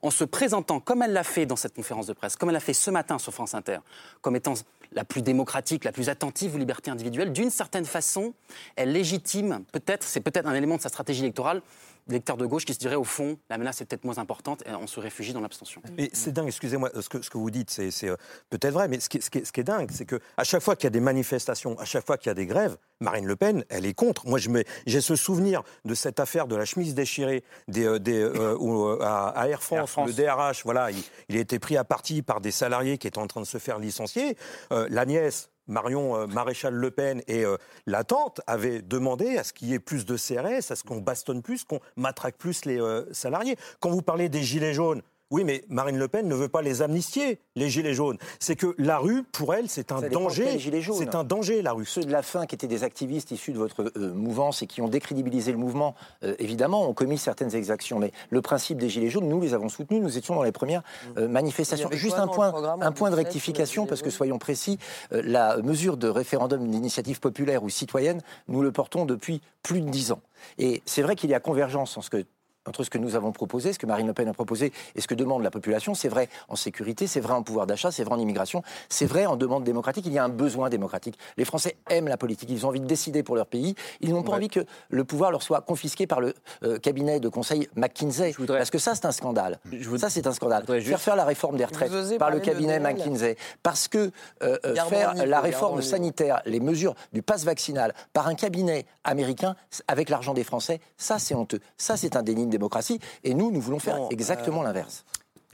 en 0.00 0.10
se 0.10 0.24
présentant 0.24 0.80
comme 0.80 1.02
elle 1.02 1.12
l'a 1.12 1.24
fait 1.24 1.46
dans 1.46 1.56
cette 1.56 1.74
conférence 1.74 2.06
de 2.06 2.12
presse, 2.12 2.36
comme 2.36 2.50
elle 2.50 2.54
l'a 2.54 2.60
fait 2.60 2.74
ce 2.74 2.90
matin 2.90 3.18
sur 3.18 3.32
France 3.32 3.54
Inter, 3.54 3.78
comme 4.20 4.36
étant 4.36 4.54
la 4.92 5.04
plus 5.04 5.22
démocratique, 5.22 5.84
la 5.84 5.92
plus 5.92 6.08
attentive 6.08 6.54
aux 6.54 6.58
libertés 6.58 6.90
individuelles, 6.90 7.32
d'une 7.32 7.50
certaine 7.50 7.86
façon, 7.86 8.34
elle 8.76 8.92
légitime, 8.92 9.64
peut-être, 9.72 10.04
c'est 10.04 10.20
peut-être 10.20 10.46
un 10.46 10.54
élément 10.54 10.76
de 10.76 10.82
sa 10.82 10.88
stratégie 10.88 11.20
électorale, 11.20 11.62
lecteurs 12.08 12.36
de 12.36 12.46
gauche 12.46 12.64
qui 12.64 12.74
se 12.74 12.78
diraient 12.78 12.94
au 12.96 13.04
fond, 13.04 13.38
la 13.48 13.58
menace 13.58 13.80
est 13.80 13.84
peut-être 13.84 14.04
moins 14.04 14.18
importante 14.18 14.62
et 14.66 14.70
on 14.70 14.86
se 14.86 15.00
réfugie 15.00 15.32
dans 15.32 15.40
l'abstention. 15.40 15.82
Mais 15.96 16.10
c'est 16.12 16.32
dingue, 16.32 16.48
excusez-moi, 16.48 16.90
ce 17.00 17.08
que, 17.08 17.22
ce 17.22 17.30
que 17.30 17.38
vous 17.38 17.50
dites, 17.50 17.70
c'est 17.70 18.08
euh, 18.08 18.16
peut-être 18.50 18.74
vrai, 18.74 18.88
mais 18.88 19.00
ce 19.00 19.08
qui, 19.08 19.20
ce 19.20 19.30
qui, 19.30 19.38
est, 19.38 19.64
dingue, 19.64 19.90
c'est 19.92 20.06
qu'à 20.06 20.44
chaque 20.44 20.62
fois 20.62 20.76
qu'il 20.76 20.84
y 20.84 20.88
a 20.88 20.90
des 20.90 21.00
manifestations, 21.00 21.78
à 21.78 21.84
chaque 21.84 22.06
fois 22.06 22.18
qu'il 22.18 22.28
y 22.28 22.30
a 22.30 22.34
des 22.34 22.46
grèves, 22.46 22.76
Marine 23.00 23.26
Le 23.26 23.36
Pen, 23.36 23.64
elle 23.68 23.86
est 23.86 23.94
contre. 23.94 24.26
Moi, 24.26 24.38
j'ai 24.86 25.00
ce 25.00 25.16
souvenir 25.16 25.62
de 25.84 25.94
cette 25.94 26.20
affaire 26.20 26.46
de 26.46 26.56
la 26.56 26.64
chemise 26.64 26.94
déchirée 26.94 27.44
des, 27.68 27.84
euh, 27.84 27.98
des, 27.98 28.20
euh, 28.20 28.98
à, 29.02 29.48
Air, 29.48 29.62
France, 29.62 29.96
le 30.06 30.12
DRH, 30.12 30.64
voilà, 30.64 30.90
il, 30.90 31.36
a 31.36 31.40
été 31.40 31.58
pris 31.58 31.76
à 31.76 31.84
partie 31.84 32.22
par 32.22 32.40
des 32.40 32.50
salariés 32.50 32.98
qui 32.98 33.06
étaient 33.06 33.18
en 33.18 33.26
train 33.26 33.40
de 33.40 33.46
se 33.46 33.58
faire 33.58 33.78
licencier. 33.78 34.36
la 34.70 35.04
nièce 35.04 35.50
Marion 35.66 36.16
euh, 36.16 36.26
Maréchal 36.26 36.74
Le 36.74 36.90
Pen 36.90 37.22
et 37.26 37.44
euh, 37.44 37.56
la 37.86 38.04
tante 38.04 38.40
avaient 38.46 38.82
demandé 38.82 39.38
à 39.38 39.44
ce 39.44 39.52
qu'il 39.52 39.68
y 39.68 39.74
ait 39.74 39.78
plus 39.78 40.04
de 40.04 40.16
CRS, 40.16 40.70
à 40.70 40.76
ce 40.76 40.84
qu'on 40.84 40.98
bastonne 40.98 41.42
plus, 41.42 41.64
qu'on 41.64 41.80
matraque 41.96 42.36
plus 42.36 42.64
les 42.64 42.80
euh, 42.80 43.04
salariés. 43.12 43.56
Quand 43.80 43.90
vous 43.90 44.02
parlez 44.02 44.28
des 44.28 44.42
gilets 44.42 44.74
jaunes, 44.74 45.02
oui, 45.30 45.42
mais 45.42 45.64
Marine 45.68 45.98
Le 45.98 46.06
Pen 46.06 46.28
ne 46.28 46.34
veut 46.34 46.48
pas 46.48 46.62
les 46.62 46.82
amnistier, 46.82 47.40
les 47.56 47.70
gilets 47.70 47.94
jaunes. 47.94 48.18
C'est 48.38 48.56
que 48.56 48.74
la 48.78 48.98
rue, 48.98 49.24
pour 49.24 49.54
elle, 49.54 49.68
c'est 49.68 49.90
un 49.90 50.00
danger. 50.00 50.58
C'est 50.96 51.14
un 51.14 51.24
danger, 51.24 51.62
la 51.62 51.72
rue. 51.72 51.86
Ceux 51.86 52.02
de 52.02 52.12
la 52.12 52.22
fin, 52.22 52.46
qui 52.46 52.54
étaient 52.54 52.68
des 52.68 52.84
activistes 52.84 53.30
issus 53.30 53.52
de 53.52 53.58
votre 53.58 53.90
euh, 53.96 54.12
mouvance 54.12 54.62
et 54.62 54.66
qui 54.66 54.82
ont 54.82 54.88
décrédibilisé 54.88 55.50
le 55.50 55.58
mouvement, 55.58 55.94
euh, 56.22 56.34
évidemment, 56.38 56.88
ont 56.88 56.94
commis 56.94 57.18
certaines 57.18 57.54
exactions. 57.54 57.98
Mais 57.98 58.12
le 58.30 58.42
principe 58.42 58.78
des 58.78 58.88
gilets 58.88 59.08
jaunes, 59.08 59.28
nous 59.28 59.40
les 59.40 59.54
avons 59.54 59.68
soutenus. 59.68 60.02
Nous 60.02 60.18
étions 60.18 60.34
dans 60.34 60.42
les 60.42 60.52
premières 60.52 60.82
euh, 61.16 61.26
manifestations. 61.26 61.88
Juste 61.90 62.18
un 62.18 62.28
point, 62.28 62.52
un 62.80 62.92
point 62.92 63.10
de 63.10 63.16
rectification, 63.16 63.86
parce 63.86 64.02
que 64.02 64.10
soyons 64.10 64.38
précis, 64.38 64.78
la 65.10 65.56
mesure 65.58 65.96
de 65.96 66.08
référendum 66.08 66.68
d'initiative 66.68 67.18
populaire 67.18 67.64
ou 67.64 67.70
citoyenne, 67.70 68.20
nous 68.48 68.62
le 68.62 68.72
portons 68.72 69.04
depuis 69.06 69.40
plus 69.62 69.80
de 69.80 69.88
dix 69.88 70.12
ans. 70.12 70.20
Et 70.58 70.82
c'est 70.84 71.02
vrai 71.02 71.16
qu'il 71.16 71.30
y 71.30 71.34
a 71.34 71.40
convergence 71.40 71.96
en 71.96 72.02
ce 72.02 72.10
que 72.10 72.24
entre 72.66 72.82
ce 72.82 72.90
que 72.90 72.98
nous 72.98 73.16
avons 73.16 73.32
proposé, 73.32 73.72
ce 73.72 73.78
que 73.78 73.86
Marine 73.86 74.06
Le 74.06 74.12
Pen 74.12 74.28
a 74.28 74.32
proposé 74.32 74.72
et 74.94 75.00
ce 75.00 75.06
que 75.06 75.14
demande 75.14 75.42
la 75.42 75.50
population. 75.50 75.94
C'est 75.94 76.08
vrai 76.08 76.28
en 76.48 76.56
sécurité, 76.56 77.06
c'est 77.06 77.20
vrai 77.20 77.34
en 77.34 77.42
pouvoir 77.42 77.66
d'achat, 77.66 77.90
c'est 77.90 78.04
vrai 78.04 78.14
en 78.14 78.18
immigration, 78.18 78.62
c'est 78.88 79.06
vrai 79.06 79.26
en 79.26 79.36
demande 79.36 79.64
démocratique. 79.64 80.06
Il 80.06 80.12
y 80.12 80.18
a 80.18 80.24
un 80.24 80.28
besoin 80.28 80.68
démocratique. 80.68 81.18
Les 81.36 81.44
Français 81.44 81.76
aiment 81.90 82.08
la 82.08 82.16
politique, 82.16 82.50
ils 82.50 82.64
ont 82.64 82.68
envie 82.70 82.80
de 82.80 82.86
décider 82.86 83.22
pour 83.22 83.36
leur 83.36 83.46
pays. 83.46 83.74
Ils 84.00 84.12
n'ont 84.12 84.22
pas 84.22 84.32
envie 84.32 84.48
que 84.48 84.64
le 84.90 85.04
pouvoir 85.04 85.30
leur 85.30 85.42
soit 85.42 85.60
confisqué 85.60 86.06
par 86.06 86.20
le 86.20 86.34
euh, 86.62 86.78
cabinet 86.78 87.20
de 87.20 87.28
conseil 87.28 87.68
McKinsey. 87.76 88.34
Parce 88.46 88.70
que 88.70 88.78
ça, 88.78 88.94
c'est 88.94 89.06
un 89.06 89.12
scandale. 89.12 89.58
Ça, 89.98 90.10
c'est 90.10 90.26
un 90.26 90.32
scandale. 90.32 90.64
Faire 90.66 91.00
faire 91.00 91.16
la 91.16 91.24
réforme 91.24 91.56
des 91.56 91.64
retraites 91.64 92.18
par 92.18 92.30
le 92.30 92.40
cabinet 92.40 92.80
McKinsey. 92.80 93.36
Parce 93.62 93.88
que 93.88 94.10
euh, 94.42 94.58
euh, 94.64 94.74
faire 94.88 95.14
la 95.26 95.40
réforme 95.40 95.82
sanitaire, 95.82 96.40
les 96.46 96.60
mesures 96.60 96.94
du 97.12 97.22
pass 97.22 97.44
vaccinal 97.44 97.94
par 98.12 98.28
un 98.28 98.34
cabinet 98.34 98.86
américain 99.04 99.56
avec 99.88 100.08
l'argent 100.08 100.34
des 100.34 100.44
Français, 100.44 100.80
ça, 100.96 101.18
c'est 101.18 101.34
honteux. 101.34 101.60
Ça, 101.76 101.96
c'est 101.96 102.16
un 102.16 102.22
déni 102.22 102.46
démocratie. 102.58 103.00
Et 103.22 103.34
nous, 103.34 103.50
nous 103.50 103.60
voulons 103.60 103.78
faire 103.78 103.98
exactement 104.10 104.62
euh, 104.62 104.64
l'inverse. 104.64 105.04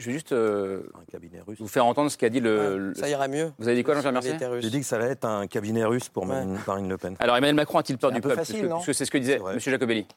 Je 0.01 0.07
vais 0.07 0.13
juste 0.13 0.31
euh, 0.31 0.81
vous 1.59 1.67
faire 1.67 1.85
entendre 1.85 2.09
ce 2.09 2.17
qu'a 2.17 2.29
dit 2.29 2.39
le, 2.39 2.91
Ça 2.95 3.07
ira 3.07 3.27
mieux. 3.27 3.51
Vous 3.59 3.67
avez 3.67 3.77
dit 3.77 3.83
quoi, 3.83 3.93
Jean-Pierre 3.93 4.13
Mercier 4.13 4.35
J'ai 4.59 4.69
dit 4.71 4.79
que 4.79 4.85
ça 4.85 4.95
allait 4.95 5.11
être 5.11 5.25
un 5.25 5.45
cabinet 5.45 5.85
russe 5.85 6.09
pour 6.09 6.25
Marine 6.25 6.89
Le 6.89 6.97
Pen. 6.97 7.15
Alors 7.19 7.37
Emmanuel 7.37 7.55
Macron 7.55 7.77
a-t-il 7.77 7.99
peur 7.99 8.11
du 8.11 8.19
peuple? 8.19 8.35
Parce 8.35 8.51
que 8.51 8.93
c'est 8.93 9.05
ce 9.05 9.11
que 9.11 9.19
disait 9.19 9.39
M. 9.39 9.59
Jacobelli. 9.59 10.07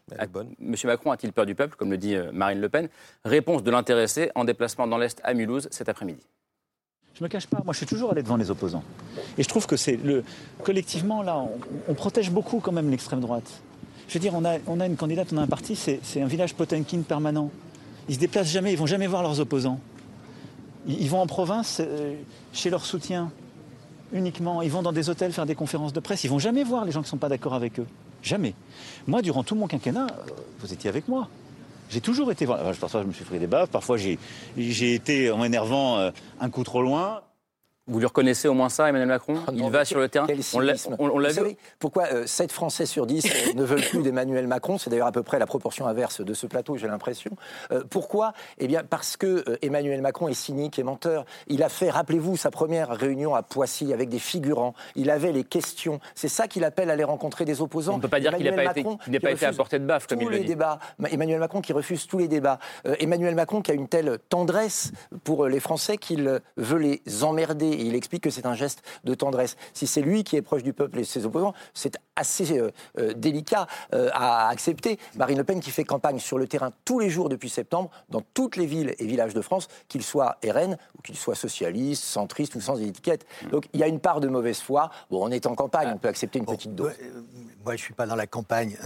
Monsieur 0.58 0.88
Macron 0.88 1.10
a-t-il 1.10 1.34
peur 1.34 1.44
du 1.44 1.54
peuple, 1.54 1.76
comme 1.76 1.90
le 1.90 1.98
dit 1.98 2.14
euh, 2.14 2.30
Marine 2.32 2.60
Le 2.60 2.70
Pen? 2.70 2.88
Réponse 3.26 3.62
de 3.62 3.70
l'intéressé 3.70 4.30
en 4.34 4.44
déplacement 4.44 4.86
dans 4.86 4.96
l'Est 4.96 5.20
à 5.22 5.34
Mulhouse 5.34 5.68
cet 5.70 5.90
après-midi. 5.90 6.22
Je 7.12 7.20
ne 7.20 7.26
me 7.26 7.28
cache 7.28 7.46
pas, 7.46 7.60
moi 7.62 7.74
je 7.74 7.78
suis 7.78 7.86
toujours 7.86 8.10
allé 8.10 8.22
devant 8.22 8.36
les 8.36 8.50
opposants. 8.50 8.82
Et 9.36 9.42
je 9.42 9.48
trouve 9.48 9.66
que 9.66 9.76
c'est 9.76 9.96
le 9.96 10.24
collectivement 10.62 11.22
là, 11.22 11.36
on, 11.38 11.60
on 11.88 11.94
protège 11.94 12.30
beaucoup 12.30 12.58
quand 12.58 12.72
même 12.72 12.90
l'extrême 12.90 13.20
droite. 13.20 13.62
Je 14.08 14.14
veux 14.14 14.20
dire, 14.20 14.34
on 14.34 14.44
a, 14.44 14.58
on 14.66 14.80
a 14.80 14.86
une 14.86 14.96
candidate, 14.96 15.28
on 15.32 15.38
a 15.38 15.42
un 15.42 15.46
parti, 15.46 15.76
c'est 15.76 16.20
un 16.20 16.26
village 16.26 16.54
Potemkin 16.54 17.00
permanent. 17.00 17.50
Ils 18.08 18.16
se 18.16 18.20
déplacent 18.20 18.50
jamais, 18.50 18.72
ils 18.72 18.78
vont 18.78 18.86
jamais 18.86 19.06
voir 19.06 19.22
leurs 19.22 19.40
opposants. 19.40 19.80
Ils, 20.86 21.08
vont 21.08 21.20
en 21.20 21.26
province 21.26 21.80
euh, 21.80 22.14
chez 22.52 22.68
leurs 22.68 22.84
soutiens 22.84 23.30
uniquement. 24.12 24.60
Ils 24.60 24.70
vont 24.70 24.82
dans 24.82 24.92
des 24.92 25.08
hôtels 25.08 25.32
faire 25.32 25.46
des 25.46 25.54
conférences 25.54 25.94
de 25.94 26.00
presse. 26.00 26.24
Ils 26.24 26.30
vont 26.30 26.38
jamais 26.38 26.64
voir 26.64 26.84
les 26.84 26.92
gens 26.92 27.00
qui 27.00 27.06
ne 27.06 27.10
sont 27.10 27.16
pas 27.16 27.30
d'accord 27.30 27.54
avec 27.54 27.80
eux. 27.80 27.86
Jamais. 28.22 28.54
Moi, 29.06 29.22
durant 29.22 29.42
tout 29.42 29.54
mon 29.54 29.66
quinquennat, 29.66 30.06
euh, 30.06 30.30
vous 30.60 30.72
étiez 30.72 30.90
avec 30.90 31.08
moi. 31.08 31.28
J'ai 31.90 32.00
toujours 32.00 32.30
été. 32.30 32.46
Parfois, 32.46 33.02
je 33.02 33.06
me 33.06 33.12
suis 33.12 33.24
pris 33.24 33.38
des 33.38 33.46
baffes. 33.46 33.70
Parfois, 33.70 33.96
j'ai 33.96 34.94
été, 34.94 35.30
en 35.30 35.44
énervant, 35.44 35.98
euh, 35.98 36.10
un 36.40 36.50
coup 36.50 36.64
trop 36.64 36.82
loin. 36.82 37.20
Vous 37.86 37.98
lui 37.98 38.06
reconnaissez 38.06 38.48
au 38.48 38.54
moins 38.54 38.70
ça, 38.70 38.88
Emmanuel 38.88 39.08
Macron 39.08 39.34
ah 39.46 39.50
Il 39.54 39.70
va 39.70 39.84
sur 39.84 40.00
le 40.00 40.08
terrain 40.08 40.26
On 40.98 41.18
l'a 41.18 41.32
vu. 41.32 41.54
Pourquoi 41.78 42.26
7 42.26 42.50
euh, 42.50 42.54
Français 42.54 42.86
sur 42.86 43.06
10 43.06 43.26
euh, 43.26 43.52
ne 43.54 43.62
veulent 43.62 43.82
plus 43.82 44.02
d'Emmanuel 44.02 44.46
Macron? 44.46 44.78
C'est 44.78 44.88
d'ailleurs 44.88 45.08
à 45.08 45.12
peu 45.12 45.22
près 45.22 45.38
la 45.38 45.44
proportion 45.44 45.86
inverse 45.86 46.22
de 46.22 46.32
ce 46.32 46.46
plateau, 46.46 46.78
j'ai 46.78 46.86
l'impression. 46.86 47.32
Euh, 47.72 47.84
pourquoi? 47.90 48.32
Eh 48.56 48.68
bien, 48.68 48.84
parce 48.88 49.18
que 49.18 49.44
Emmanuel 49.60 50.00
Macron 50.00 50.28
est 50.28 50.34
cynique 50.34 50.78
et 50.78 50.82
menteur. 50.82 51.26
Il 51.46 51.62
a 51.62 51.68
fait, 51.68 51.90
rappelez-vous, 51.90 52.38
sa 52.38 52.50
première 52.50 52.88
réunion 52.88 53.34
à 53.34 53.42
Poissy 53.42 53.92
avec 53.92 54.08
des 54.08 54.18
figurants. 54.18 54.72
Il 54.96 55.10
avait 55.10 55.32
les 55.32 55.44
questions. 55.44 56.00
C'est 56.14 56.28
ça 56.28 56.48
qu'il 56.48 56.64
appelle 56.64 56.88
aller 56.88 57.04
rencontrer 57.04 57.44
des 57.44 57.60
opposants. 57.60 57.94
On 57.94 57.96
ne 57.98 58.02
peut 58.02 58.08
pas 58.08 58.20
dire 58.20 58.34
qu'il 58.34 58.46
n'a 58.46 58.52
pas, 58.52 58.70
été, 58.70 58.82
pas 59.20 59.30
été 59.30 59.44
à 59.44 59.52
portée 59.52 59.78
de 59.78 59.84
baffe, 59.84 60.06
comme 60.06 60.22
il 60.22 60.28
le 60.28 60.38
dit. 60.38 60.46
Débats. 60.46 60.78
Emmanuel 61.10 61.38
Macron 61.38 61.60
qui 61.60 61.74
refuse 61.74 62.06
tous 62.06 62.18
les 62.18 62.28
débats. 62.28 62.58
Emmanuel 62.98 63.34
Macron 63.34 63.60
qui 63.60 63.72
a 63.72 63.74
une 63.74 63.88
telle 63.88 64.18
tendresse 64.30 64.92
pour 65.22 65.48
les 65.48 65.60
Français 65.60 65.98
qu'il 65.98 66.40
veut 66.56 66.78
les 66.78 67.02
emmerder. 67.24 67.73
Et 67.74 67.86
il 67.86 67.94
explique 67.94 68.22
que 68.22 68.30
c'est 68.30 68.46
un 68.46 68.54
geste 68.54 68.82
de 69.04 69.14
tendresse. 69.14 69.56
Si 69.72 69.86
c'est 69.86 70.02
lui 70.02 70.24
qui 70.24 70.36
est 70.36 70.42
proche 70.42 70.62
du 70.62 70.72
peuple 70.72 70.98
et 70.98 71.04
ses 71.04 71.26
opposants, 71.26 71.54
c'est 71.72 71.96
assez 72.16 72.58
euh, 72.58 72.70
euh, 72.98 73.12
délicat 73.14 73.66
euh, 73.92 74.10
à 74.12 74.48
accepter. 74.48 74.98
Marine 75.16 75.38
Le 75.38 75.44
Pen 75.44 75.60
qui 75.60 75.70
fait 75.70 75.84
campagne 75.84 76.18
sur 76.18 76.38
le 76.38 76.46
terrain 76.46 76.70
tous 76.84 76.98
les 76.98 77.10
jours 77.10 77.28
depuis 77.28 77.48
septembre, 77.48 77.90
dans 78.08 78.22
toutes 78.34 78.56
les 78.56 78.66
villes 78.66 78.94
et 78.98 79.06
villages 79.06 79.34
de 79.34 79.40
France, 79.40 79.68
qu'ils 79.88 80.02
soient 80.02 80.38
RN 80.44 80.76
ou 80.96 81.02
qu'ils 81.02 81.16
soient 81.16 81.34
socialistes, 81.34 82.04
centristes 82.04 82.54
ou 82.54 82.60
sans 82.60 82.80
étiquette. 82.80 83.26
Donc 83.50 83.66
il 83.72 83.80
y 83.80 83.82
a 83.82 83.88
une 83.88 84.00
part 84.00 84.20
de 84.20 84.28
mauvaise 84.28 84.60
foi. 84.60 84.90
Bon, 85.10 85.24
on 85.26 85.30
est 85.30 85.46
en 85.46 85.54
campagne, 85.54 85.90
on 85.94 85.98
peut 85.98 86.08
accepter 86.08 86.38
une 86.38 86.46
petite 86.46 86.74
dose. 86.74 86.92
moi, 87.64 87.72
je 87.72 87.72
ne 87.72 87.76
suis 87.78 87.94
pas 87.94 88.06
dans 88.06 88.16
la 88.16 88.26
campagne. 88.26 88.76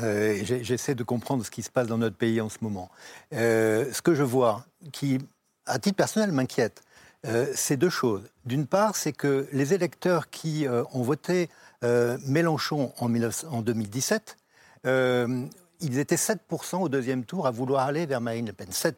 J'essaie 0.43 0.95
de 0.95 1.03
comprendre 1.03 1.45
ce 1.45 1.51
qui 1.51 1.62
se 1.62 1.70
passe 1.70 1.89
dans 1.89 1.99
notre 1.99 2.16
pays 2.16 2.41
en 2.41 2.49
ce 2.49 2.59
moment. 2.62 2.91
ce 3.32 4.03
que 4.03 4.14
je 4.14 4.22
vois, 4.22 4.64
qui, 4.93 5.18
à 5.66 5.78
titre 5.78 5.97
personnel, 5.97 6.32
m'inquiète, 6.32 6.82
c'est 7.54 7.76
deux 7.76 7.90
choses. 7.90 8.22
D'une 8.44 8.66
part, 8.66 8.96
c'est 8.96 9.12
que 9.12 9.46
les 9.52 9.74
électeurs 9.74 10.30
qui 10.30 10.66
euh, 10.66 10.84
ont 10.92 11.02
voté 11.02 11.50
euh, 11.84 12.16
Mélenchon 12.26 12.92
en, 12.98 13.08
2017, 13.08 14.38
euh, 14.86 15.46
ils 15.80 15.98
étaient 15.98 16.16
7% 16.16 16.76
au 16.76 16.88
deuxième 16.88 17.24
tour 17.24 17.46
à 17.46 17.50
vouloir 17.50 17.86
aller 17.86 18.06
vers 18.06 18.20
Marine 18.20 18.46
Le 18.46 18.52
Pen. 18.52 18.68
7%. 18.70 18.94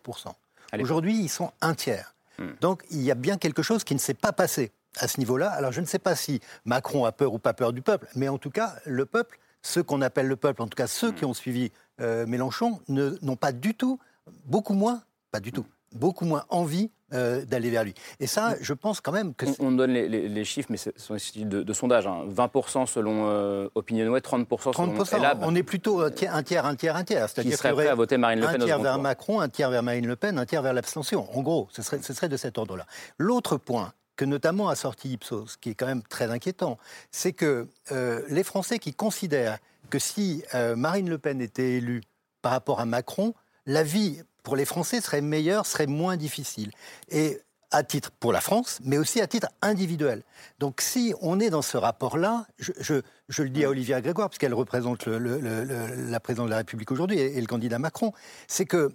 Aujourd'hui, 0.80 1.18
ils 1.18 1.28
sont 1.28 1.50
un 1.60 1.74
tiers. 1.74 2.14
Hmm. 2.38 2.50
Donc 2.60 2.84
il 2.90 3.02
y 3.02 3.10
a 3.10 3.16
bien 3.16 3.38
quelque 3.38 3.62
chose 3.62 3.82
qui 3.82 3.94
ne 3.94 3.98
s'est 3.98 4.14
pas 4.14 4.32
passé 4.32 4.70
à 4.98 5.08
ce 5.08 5.18
niveau-là. 5.18 5.50
Alors 5.50 5.72
je 5.72 5.80
ne 5.80 5.86
sais 5.86 5.98
pas 5.98 6.14
si 6.14 6.40
Macron 6.64 7.04
a 7.04 7.12
peur 7.12 7.34
ou 7.34 7.38
pas 7.38 7.54
peur 7.54 7.72
du 7.72 7.82
peuple, 7.82 8.06
mais 8.14 8.28
en 8.28 8.38
tout 8.38 8.50
cas, 8.50 8.76
le 8.86 9.04
peuple, 9.04 9.40
ceux 9.62 9.82
qu'on 9.82 10.00
appelle 10.00 10.28
le 10.28 10.36
peuple, 10.36 10.62
en 10.62 10.68
tout 10.68 10.76
cas 10.76 10.86
ceux 10.86 11.10
hmm. 11.10 11.14
qui 11.14 11.24
ont 11.24 11.34
suivi 11.34 11.72
Mélenchon, 11.98 12.80
n'ont 12.88 13.36
pas 13.36 13.52
du 13.52 13.74
tout, 13.74 13.98
beaucoup 14.46 14.72
moins, 14.72 15.02
pas 15.32 15.40
du 15.40 15.52
tout, 15.52 15.66
beaucoup 15.92 16.24
moins 16.24 16.46
envie 16.48 16.90
euh, 17.12 17.44
d'aller 17.44 17.70
vers 17.70 17.82
lui. 17.82 17.94
Et 18.20 18.26
ça, 18.26 18.54
je 18.61 18.72
pense 18.72 19.00
quand 19.00 19.11
même 19.11 19.34
que... 19.34 19.46
On, 19.58 19.72
donne 19.72 19.92
les, 19.92 20.44
chiffres, 20.44 20.68
mais 20.70 20.76
ce 20.76 20.90
sont 20.96 21.14
des 21.14 21.44
de, 21.44 21.62
de 21.62 21.72
sondage. 21.72 22.06
20% 22.06 22.82
hein. 22.82 22.86
selon 22.86 23.28
euh, 23.28 23.68
Opinionway, 23.74 24.20
30%, 24.20 24.72
selon 24.72 25.04
Elab. 25.04 25.40
On 25.42 25.54
est 25.54 25.64
plutôt 25.64 26.02
un 26.02 26.11
tiers, 26.11 26.34
un 26.34 26.42
tiers, 26.42 26.66
un 26.66 26.74
tiers. 26.76 26.96
Un 26.96 27.04
tiers. 27.04 27.28
Qui 27.32 27.50
serait 27.52 27.72
prêt 27.72 27.88
à 27.88 27.94
voter 27.96 28.16
Marine 28.16 28.40
Le 28.40 28.46
Pen 28.46 28.62
Un 28.62 28.64
tiers 28.64 28.78
vers 28.78 28.98
Macron, 28.98 29.40
un 29.40 29.48
tiers 29.48 29.70
vers 29.70 29.82
Marine 29.82 30.06
Le 30.06 30.14
Pen, 30.14 30.38
un 30.38 30.46
tiers 30.46 30.62
vers 30.62 30.72
l'abstention. 30.72 31.26
En 31.36 31.42
gros, 31.42 31.68
ce 31.72 31.82
serait, 31.82 32.00
ce 32.00 32.12
serait 32.12 32.28
de 32.28 32.36
cet 32.36 32.58
ordre-là. 32.58 32.86
L'autre 33.18 33.56
point 33.56 33.92
que 34.16 34.24
notamment 34.24 34.68
a 34.68 34.76
sorti 34.76 35.12
Ipsos, 35.12 35.56
qui 35.61 35.70
est 35.70 35.74
quand 35.74 35.86
même 35.86 36.02
très 36.02 36.30
inquiétant, 36.30 36.78
c'est 37.11 37.32
que 37.32 37.66
euh, 37.90 38.22
les 38.28 38.44
Français 38.44 38.78
qui 38.78 38.94
considèrent 38.94 39.58
que 39.88 39.98
si 39.98 40.44
Marine 40.76 41.11
Le 41.11 41.18
Pen 41.18 41.40
était 41.40 41.72
élue 41.72 42.02
par 42.42 42.52
rapport 42.52 42.78
à 42.78 42.84
Macron, 42.84 43.34
la 43.66 43.82
vie 43.82 44.22
pour 44.43 44.57
les 44.57 44.64
Français 44.64 45.01
serait 45.01 45.20
meilleur, 45.20 45.66
serait 45.66 45.86
moins 45.86 46.16
difficile. 46.16 46.70
Et 47.11 47.41
à 47.70 47.82
titre 47.82 48.11
pour 48.11 48.32
la 48.32 48.41
France, 48.41 48.80
mais 48.84 48.99
aussi 48.99 49.20
à 49.20 49.26
titre 49.26 49.49
individuel. 49.62 50.22
Donc 50.59 50.80
si 50.80 51.14
on 51.20 51.38
est 51.38 51.51
dans 51.51 51.62
ce 51.62 51.76
rapport-là, 51.76 52.47
je, 52.59 53.03
le 53.38 53.49
dis 53.49 53.64
à 53.64 53.70
Olivia 53.70 54.01
Grégoire, 54.01 54.28
parce 54.28 54.38
qu'elle 54.38 54.55
représente 54.55 55.07
la 55.07 56.20
présidente 56.20 56.47
de 56.47 56.51
la 56.51 56.59
République 56.59 56.91
aujourd'hui 56.91 57.18
et, 57.18 57.41
le 57.41 57.47
candidat 57.47 57.78
Macron, 57.78 58.12
c'est 58.49 58.66
que 58.66 58.93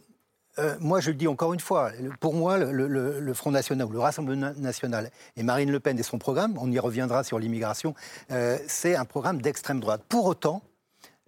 euh, 0.58 0.76
moi, 0.80 1.02
je 1.02 1.10
le 1.10 1.18
dis 1.18 1.28
encore 1.28 1.54
une 1.54 1.60
fois, 1.60 1.92
pour 2.22 2.34
moi, 2.34 2.58
le, 2.58 3.34
Front 3.34 3.52
National, 3.52 3.90
le 3.92 4.00
Rassemblement 4.00 4.54
National 4.56 5.12
et 5.36 5.44
Marine 5.44 5.70
Le 5.70 5.82
Pen 5.82 6.00
et 6.00 6.04
son 6.04 6.18
programme, 6.18 6.58
on 6.58 6.72
y 6.72 6.80
reviendra 6.80 7.26
sur 7.26 7.40
l'immigration, 7.40 7.94
euh, 8.32 8.58
c'est 8.68 8.96
un 8.96 9.04
programme 9.04 9.42
d'extrême 9.42 9.82
droite. 9.82 10.04
Pour 10.08 10.26
autant, 10.26 10.62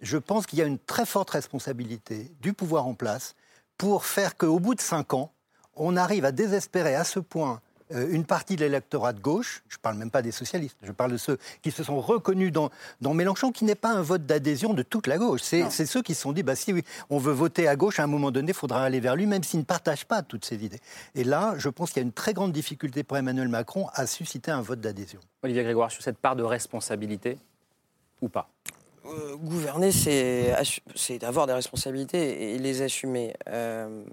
je 0.00 0.16
pense 0.16 0.46
qu'il 0.46 0.58
y 0.58 0.62
a 0.62 0.64
une 0.64 0.78
très 0.78 1.04
forte 1.04 1.30
responsabilité 1.30 2.32
du 2.40 2.54
pouvoir 2.54 2.86
en 2.86 2.94
place 2.94 3.34
pour 3.78 4.04
faire 4.04 4.36
qu'au 4.36 4.58
bout 4.58 4.74
de 4.74 4.80
cinq 4.80 5.14
ans, 5.14 5.32
on 5.76 5.96
arrive 5.96 6.24
à 6.24 6.32
désespérer 6.32 6.94
à 6.94 7.04
ce 7.04 7.20
point 7.20 7.60
euh, 7.94 8.08
une 8.10 8.24
partie 8.24 8.56
de 8.56 8.60
l'électorat 8.60 9.14
de 9.14 9.20
gauche, 9.20 9.62
je 9.68 9.76
ne 9.76 9.80
parle 9.80 9.96
même 9.96 10.10
pas 10.10 10.20
des 10.20 10.32
socialistes, 10.32 10.76
je 10.82 10.92
parle 10.92 11.12
de 11.12 11.16
ceux 11.16 11.38
qui 11.62 11.70
se 11.70 11.82
sont 11.82 12.00
reconnus 12.00 12.52
dans, 12.52 12.70
dans 13.00 13.14
Mélenchon, 13.14 13.50
qui 13.50 13.64
n'est 13.64 13.74
pas 13.74 13.92
un 13.92 14.02
vote 14.02 14.26
d'adhésion 14.26 14.74
de 14.74 14.82
toute 14.82 15.06
la 15.06 15.16
gauche. 15.16 15.40
C'est 15.42 15.86
ceux 15.86 16.02
qui 16.02 16.14
se 16.14 16.22
sont 16.22 16.32
dit, 16.32 16.42
bah, 16.42 16.54
si 16.54 16.74
on 17.08 17.18
veut 17.18 17.32
voter 17.32 17.66
à 17.66 17.76
gauche, 17.76 17.98
à 17.98 18.02
un 18.02 18.08
moment 18.08 18.30
donné, 18.30 18.50
il 18.50 18.54
faudra 18.54 18.82
aller 18.82 19.00
vers 19.00 19.16
lui, 19.16 19.26
même 19.26 19.42
s'il 19.42 19.60
ne 19.60 19.64
partage 19.64 20.04
pas 20.04 20.22
toutes 20.22 20.44
ces 20.44 20.62
idées. 20.64 20.80
Et 21.14 21.24
là, 21.24 21.54
je 21.56 21.68
pense 21.70 21.90
qu'il 21.90 22.02
y 22.02 22.04
a 22.04 22.06
une 22.06 22.12
très 22.12 22.34
grande 22.34 22.52
difficulté 22.52 23.04
pour 23.04 23.16
Emmanuel 23.16 23.48
Macron 23.48 23.86
à 23.94 24.06
susciter 24.06 24.50
un 24.50 24.60
vote 24.60 24.80
d'adhésion. 24.80 25.20
Olivier 25.42 25.62
Grégoire, 25.62 25.90
sur 25.90 26.02
cette 26.02 26.18
part 26.18 26.36
de 26.36 26.42
responsabilité 26.42 27.38
ou 28.20 28.28
pas? 28.28 28.50
Euh, 29.08 29.36
gouverner, 29.36 29.90
c'est 29.92 31.24
avoir 31.24 31.46
des 31.46 31.52
responsabilités 31.52 32.54
et 32.54 32.58
les 32.58 32.82
assumer. 32.82 33.34
Euh, 33.48 34.04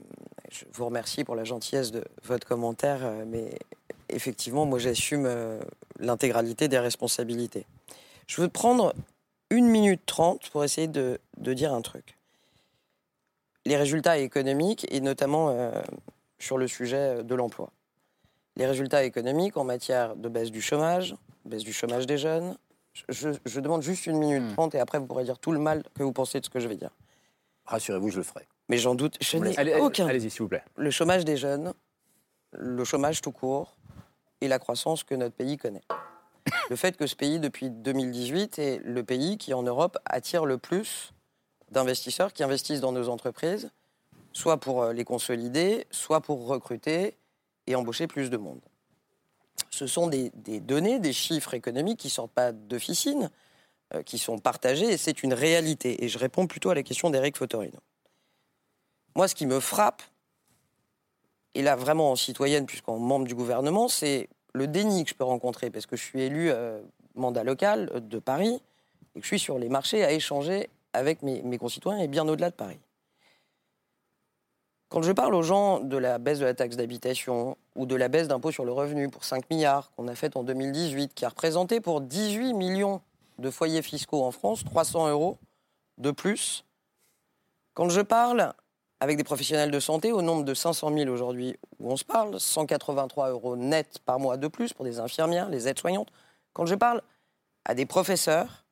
je 0.51 0.65
vous 0.73 0.85
remercie 0.85 1.23
pour 1.23 1.35
la 1.35 1.43
gentillesse 1.43 1.91
de 1.91 2.03
votre 2.23 2.47
commentaire, 2.47 2.99
euh, 3.03 3.25
mais 3.27 3.57
effectivement, 4.09 4.65
moi, 4.65 4.79
j'assume 4.79 5.29
l'intégralité 5.99 6.67
des 6.67 6.79
responsabilités. 6.79 7.65
Je 8.27 8.41
veux 8.41 8.47
prendre 8.47 8.93
une 9.49 9.67
minute 9.67 10.05
trente 10.05 10.49
pour 10.49 10.63
essayer 10.63 10.87
de, 10.87 11.19
de, 11.37 11.53
dire 11.53 11.73
un 11.73 11.81
truc. 11.81 12.17
Les 13.65 13.77
résultats 13.77 14.17
économiques, 14.17 14.85
et 14.89 15.01
notamment 15.01 15.71
sur 16.39 16.57
le 16.57 16.67
sujet 16.67 17.23
de 17.23 17.35
l'emploi. 17.35 17.71
Les 18.57 18.65
résultats 18.65 19.03
économiques 19.03 19.57
en 19.57 19.63
matière 19.63 20.15
de 20.15 20.29
baisse 20.29 20.51
du 20.51 20.61
chômage, 20.61 21.15
baisse 21.45 21.63
du 21.63 21.73
chômage 21.73 22.05
des 22.05 22.17
jeunes, 22.17 22.55
je, 23.09 23.59
demande 23.59 23.81
juste 23.81 24.05
une 24.05 24.17
minute 24.17 24.43
hmm. 24.43 24.53
trente 24.53 24.75
et 24.75 24.79
après 24.79 24.99
vous 24.99 25.05
pourrez 25.05 25.23
dire 25.23 25.37
tout 25.37 25.51
le 25.51 25.59
mal 25.59 25.83
que 25.95 26.03
vous 26.03 26.13
pensez 26.13 26.39
de 26.39 26.45
ce 26.45 26.49
que 26.49 26.59
je 26.59 26.67
vais 26.67 26.77
dire. 26.77 26.91
Rassurez-vous, 27.65 28.09
je 28.09 28.17
le 28.17 28.23
ferai. 28.23 28.47
Mais 28.69 28.77
j'en 28.77 28.95
doute. 28.95 29.17
Je 29.21 29.37
n'ai 29.37 29.75
aucun. 29.75 30.07
Allez-y, 30.07 30.29
s'il 30.29 30.43
vous 30.43 30.47
plaît. 30.47 30.63
Le 30.75 30.91
chômage 30.91 31.25
des 31.25 31.37
jeunes, 31.37 31.73
le 32.51 32.83
chômage 32.83 33.21
tout 33.21 33.31
court 33.31 33.77
et 34.41 34.47
la 34.47 34.59
croissance 34.59 35.03
que 35.03 35.15
notre 35.15 35.35
pays 35.35 35.57
connaît. 35.57 35.83
le 36.69 36.75
fait 36.75 36.95
que 36.95 37.07
ce 37.07 37.15
pays, 37.15 37.39
depuis 37.39 37.69
2018, 37.69 38.59
est 38.59 38.81
le 38.83 39.03
pays 39.03 39.37
qui, 39.37 39.53
en 39.53 39.63
Europe, 39.63 39.97
attire 40.05 40.45
le 40.45 40.57
plus 40.57 41.13
d'investisseurs 41.71 42.33
qui 42.33 42.43
investissent 42.43 42.81
dans 42.81 42.91
nos 42.91 43.09
entreprises, 43.09 43.71
soit 44.31 44.59
pour 44.59 44.83
euh, 44.83 44.93
les 44.93 45.03
consolider, 45.03 45.87
soit 45.89 46.21
pour 46.21 46.45
recruter 46.47 47.17
et 47.67 47.75
embaucher 47.75 48.07
plus 48.07 48.29
de 48.29 48.37
monde 48.37 48.61
ce 49.69 49.87
sont 49.87 50.07
des, 50.07 50.31
données, 50.59 50.99
des 50.99 51.13
chiffres 51.13 51.53
économiques 51.53 51.99
qui 51.99 52.07
ne 52.07 52.11
sortent 52.11 52.31
pas 52.31 52.51
d'officine, 52.51 53.29
euh, 53.93 54.03
qui 54.03 54.17
sont 54.17 54.39
partagés, 54.39 54.93
et 54.93 54.97
c'est 54.97 55.23
une 55.23 55.33
réalité. 55.33 56.03
Et 56.03 56.09
je 56.09 56.17
réponds 56.17 56.47
plutôt 56.47 56.69
à 56.69 56.75
la 56.75 56.83
question 56.83 57.09
d'Éric 57.09 57.37
Fotorino. 57.37 57.79
Moi, 59.15 59.27
ce 59.27 59.35
qui 59.35 59.45
me 59.45 59.59
frappe, 59.59 60.01
et 61.53 61.61
là 61.61 61.75
vraiment 61.75 62.11
en 62.11 62.15
citoyenne, 62.15 62.65
puisqu'en 62.65 62.99
membre 62.99 63.25
du 63.25 63.35
gouvernement, 63.35 63.87
c'est 63.87 64.29
le 64.53 64.67
déni 64.67 65.03
que 65.03 65.09
je 65.09 65.15
peux 65.15 65.23
rencontrer, 65.23 65.69
parce 65.69 65.85
que 65.85 65.95
je 65.95 66.03
suis 66.03 66.21
élu 66.21 66.49
euh, 66.51 66.81
mandat 67.15 67.43
local 67.43 68.07
de 68.07 68.19
Paris, 68.19 68.61
et 69.15 69.19
que 69.19 69.23
je 69.23 69.27
suis 69.27 69.39
sur 69.39 69.59
les 69.59 69.69
marchés 69.69 70.03
à 70.03 70.11
échanger 70.11 70.69
avec 70.93 71.21
mes 71.23 71.57
concitoyens, 71.57 72.01
et 72.01 72.07
bien 72.07 72.27
au-delà 72.27 72.49
de 72.49 72.55
Paris. 72.55 72.79
Quand 74.89 75.01
je 75.01 75.11
parle 75.11 75.33
aux 75.33 75.41
gens 75.41 75.79
de 75.79 75.97
la 75.97 76.19
baisse 76.19 76.39
de 76.39 76.45
la 76.45 76.53
taxe 76.53 76.75
d'habitation 76.75 77.57
ou 77.75 77.85
de 77.85 77.95
la 77.95 78.07
baisse 78.07 78.27
d'impôt 78.27 78.51
sur 78.51 78.65
le 78.65 78.71
revenu 78.71 79.09
pour 79.09 79.25
5 79.25 79.49
milliards 79.49 79.91
qu'on 79.91 80.07
a 80.07 80.15
faite 80.15 80.37
en 80.37 80.43
2018, 80.43 81.13
qui 81.15 81.25
a 81.25 81.29
représenté 81.29 81.81
pour 81.81 82.01
18 82.01 82.53
millions 82.53 83.01
de 83.39 83.49
foyers 83.49 83.81
fiscaux 83.81 84.23
en 84.23 84.31
France 84.31 84.63
300 84.63 85.09
euros 85.09 85.37
de 85.97 86.11
plus, 86.11 86.65
quand 87.73 87.89
je 87.89 88.01
parle 88.01 88.53
avec 88.99 89.17
des 89.17 89.23
professionnels 89.23 89.71
de 89.71 89.79
santé, 89.79 90.11
au 90.11 90.21
nombre 90.21 90.45
de 90.45 90.53
500 90.53 90.93
000 90.93 91.09
aujourd'hui 91.09 91.57
où 91.79 91.91
on 91.91 91.97
se 91.97 92.05
parle, 92.05 92.39
183 92.39 93.31
euros 93.31 93.57
net 93.57 93.99
par 94.05 94.19
mois 94.19 94.37
de 94.37 94.47
plus 94.47 94.71
pour 94.71 94.85
des 94.85 94.99
infirmières, 94.99 95.49
les 95.49 95.67
aides-soignantes, 95.67 96.09
quand 96.53 96.65
je 96.65 96.75
parle 96.75 97.01
à 97.65 97.75
des 97.75 97.85
professeurs, 97.85 98.63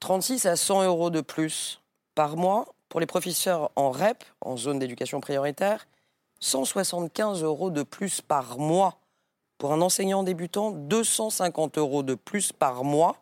36 0.00 0.46
à 0.46 0.56
100 0.56 0.84
euros 0.84 1.10
de 1.10 1.20
plus 1.20 1.80
par 2.16 2.36
mois 2.36 2.74
pour 2.92 3.00
les 3.00 3.06
professeurs 3.06 3.70
en 3.74 3.90
REP, 3.90 4.22
en 4.42 4.58
zone 4.58 4.78
d'éducation 4.78 5.22
prioritaire, 5.22 5.86
175 6.40 7.42
euros 7.42 7.70
de 7.70 7.84
plus 7.84 8.20
par 8.20 8.58
mois. 8.58 8.98
Pour 9.56 9.72
un 9.72 9.80
enseignant 9.80 10.22
débutant, 10.22 10.72
250 10.72 11.78
euros 11.78 12.02
de 12.02 12.14
plus 12.14 12.52
par 12.52 12.84
mois 12.84 13.16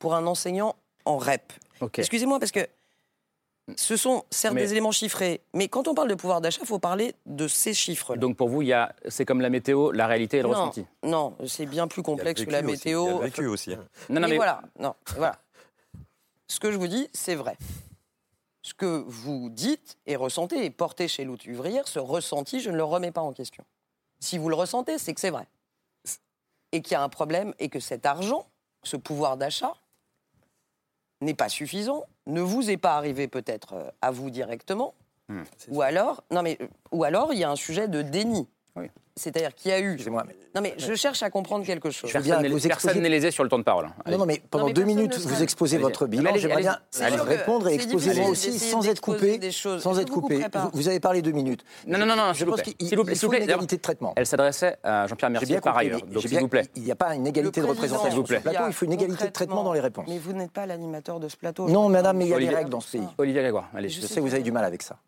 pour 0.00 0.16
un 0.16 0.26
enseignant 0.26 0.74
en 1.04 1.16
REP. 1.16 1.52
Excusez-moi 1.96 2.40
parce 2.40 2.50
que 2.50 2.66
Ce 3.76 3.96
sont 3.96 4.24
certes 4.30 4.56
des 4.56 4.72
éléments 4.72 4.90
chiffrés, 4.90 5.42
mais 5.54 5.68
quand 5.68 5.86
on 5.86 5.94
parle 5.94 6.08
de 6.08 6.16
pouvoir 6.16 6.40
d'achat, 6.40 6.62
il 6.62 6.66
faut 6.66 6.80
parler 6.80 7.14
de 7.26 7.46
ces 7.46 7.74
chiffres. 7.74 8.16
-là. 8.16 8.18
Donc 8.18 8.36
pour 8.36 8.48
vous, 8.48 8.64
c'est 9.06 9.24
comme 9.24 9.42
la 9.42 9.50
météo, 9.50 9.92
la 9.92 10.08
réalité 10.08 10.38
et 10.38 10.42
le 10.42 10.48
ressenti 10.48 10.84
Non, 11.04 11.36
c'est 11.46 11.66
bien 11.66 11.86
plus 11.86 12.02
complexe 12.02 12.44
que 12.44 12.50
la 12.50 12.62
météo. 12.62 13.06
Il 13.06 13.12
y 13.12 13.18
a 13.18 13.20
vécu 13.26 13.46
aussi. 13.46 13.76
Non, 14.08 14.20
non, 14.20 14.26
mais, 14.28 14.36
voilà, 14.36 14.60
non, 14.80 14.94
voilà. 15.14 15.38
Ce 16.48 16.58
que 16.58 16.72
je 16.72 16.78
vous 16.78 16.88
dis, 16.88 17.08
c'est 17.12 17.36
vrai. 17.36 17.56
Ce 18.68 18.74
que 18.74 19.02
vous 19.06 19.48
dites 19.48 19.96
et 20.04 20.14
ressentez 20.14 20.62
et 20.62 20.68
portez 20.68 21.08
chez 21.08 21.24
l'outre 21.24 21.48
ouvrière, 21.48 21.88
ce 21.88 21.98
ressenti, 21.98 22.60
je 22.60 22.68
ne 22.68 22.76
le 22.76 22.84
remets 22.84 23.12
pas 23.12 23.22
en 23.22 23.32
question. 23.32 23.64
Si 24.20 24.36
vous 24.36 24.50
le 24.50 24.54
ressentez, 24.54 24.98
c'est 24.98 25.14
que 25.14 25.22
c'est 25.22 25.30
vrai. 25.30 25.46
Et 26.72 26.82
qu'il 26.82 26.92
y 26.92 26.94
a 26.96 27.02
un 27.02 27.08
problème 27.08 27.54
et 27.60 27.70
que 27.70 27.80
cet 27.80 28.04
argent, 28.04 28.46
ce 28.82 28.98
pouvoir 28.98 29.38
d'achat, 29.38 29.72
n'est 31.22 31.32
pas 31.32 31.48
suffisant, 31.48 32.04
ne 32.26 32.42
vous 32.42 32.68
est 32.68 32.76
pas 32.76 32.94
arrivé 32.98 33.26
peut-être 33.26 33.72
euh, 33.72 33.90
à 34.02 34.10
vous 34.10 34.28
directement, 34.28 34.92
hmm. 35.30 35.44
ou 35.68 35.80
alors, 35.80 36.22
non 36.30 36.42
mais, 36.42 36.58
ou 36.92 37.04
alors 37.04 37.32
il 37.32 37.38
y 37.38 37.44
a 37.44 37.50
un 37.50 37.56
sujet 37.56 37.88
de 37.88 38.02
déni. 38.02 38.46
C'est-à-dire 39.18 39.54
qu'il 39.54 39.70
y 39.70 39.74
a 39.74 39.80
eu. 39.80 39.92
Excusez-moi. 39.92 40.24
Non, 40.54 40.60
mais 40.62 40.74
je 40.78 40.94
cherche 40.94 41.22
à 41.22 41.30
comprendre 41.30 41.64
quelque 41.64 41.90
chose. 41.90 42.10
Personne 42.12 43.00
n'est 43.00 43.08
lésé 43.08 43.30
sur 43.30 43.44
le 43.44 43.50
temps 43.50 43.58
de 43.58 43.64
parole. 43.64 43.88
Non, 44.06 44.18
non, 44.18 44.26
mais 44.26 44.42
pendant 44.50 44.70
deux 44.70 44.84
minutes, 44.84 45.18
vous 45.18 45.42
exposez 45.42 45.78
votre 45.78 46.06
bilan. 46.06 46.32
J'aimerais 46.36 46.62
bien 46.62 46.78
répondre 47.24 47.68
et 47.68 47.74
exposer 47.74 48.14
moi 48.20 48.30
aussi 48.30 48.58
sans 48.58 48.86
être 48.88 49.00
coupé. 49.00 49.40
Sans 49.50 49.98
être 49.98 50.10
coupé. 50.10 50.44
Vous 50.72 50.88
avez 50.88 51.00
parlé 51.00 51.22
deux 51.22 51.32
minutes. 51.32 51.64
Non, 51.86 51.98
non, 51.98 52.06
non, 52.06 52.32
je 52.32 52.44
pense 52.44 52.62
qu'il 52.62 52.96
faut 53.16 53.32
une 53.32 53.42
égalité 53.42 53.76
de 53.76 53.82
traitement. 53.82 54.12
Elle 54.16 54.26
s'adressait 54.26 54.78
à 54.82 55.06
Jean-Pierre 55.06 55.30
Mercier 55.30 55.60
par 55.60 55.76
ailleurs. 55.76 56.00
Donc, 56.02 56.22
s'il 56.22 56.38
vous 56.38 56.48
plaît. 56.48 56.66
Il 56.76 56.82
n'y 56.82 56.92
a 56.92 56.96
pas 56.96 57.14
une 57.14 57.26
égalité 57.26 57.60
de 57.60 57.66
représentation 57.66 58.24
sur 58.24 58.36
ce 58.36 58.40
plateau. 58.40 58.64
Il 58.66 58.72
faut 58.72 58.84
une 58.86 58.92
égalité 58.92 59.26
de 59.26 59.32
traitement 59.32 59.64
dans 59.64 59.72
les 59.72 59.80
réponses. 59.80 60.06
Mais 60.08 60.18
vous 60.18 60.32
n'êtes 60.32 60.52
pas 60.52 60.66
l'animateur 60.66 61.20
de 61.20 61.28
ce 61.28 61.36
plateau. 61.36 61.68
Non, 61.68 61.88
madame, 61.88 62.18
mais 62.18 62.26
il 62.26 62.30
y 62.30 62.34
a 62.34 62.38
des 62.38 62.48
règles 62.48 62.70
dans 62.70 62.80
ce 62.80 62.96
pays. 62.96 63.06
Olivier 63.18 63.42
Grégoire, 63.42 63.68
allez. 63.74 63.88
Je 63.88 64.00
sais 64.00 64.16
que 64.16 64.20
vous 64.20 64.34
avez 64.34 64.42
du 64.42 64.52
mal 64.52 64.64
avec 64.64 64.82
ça. 64.82 64.98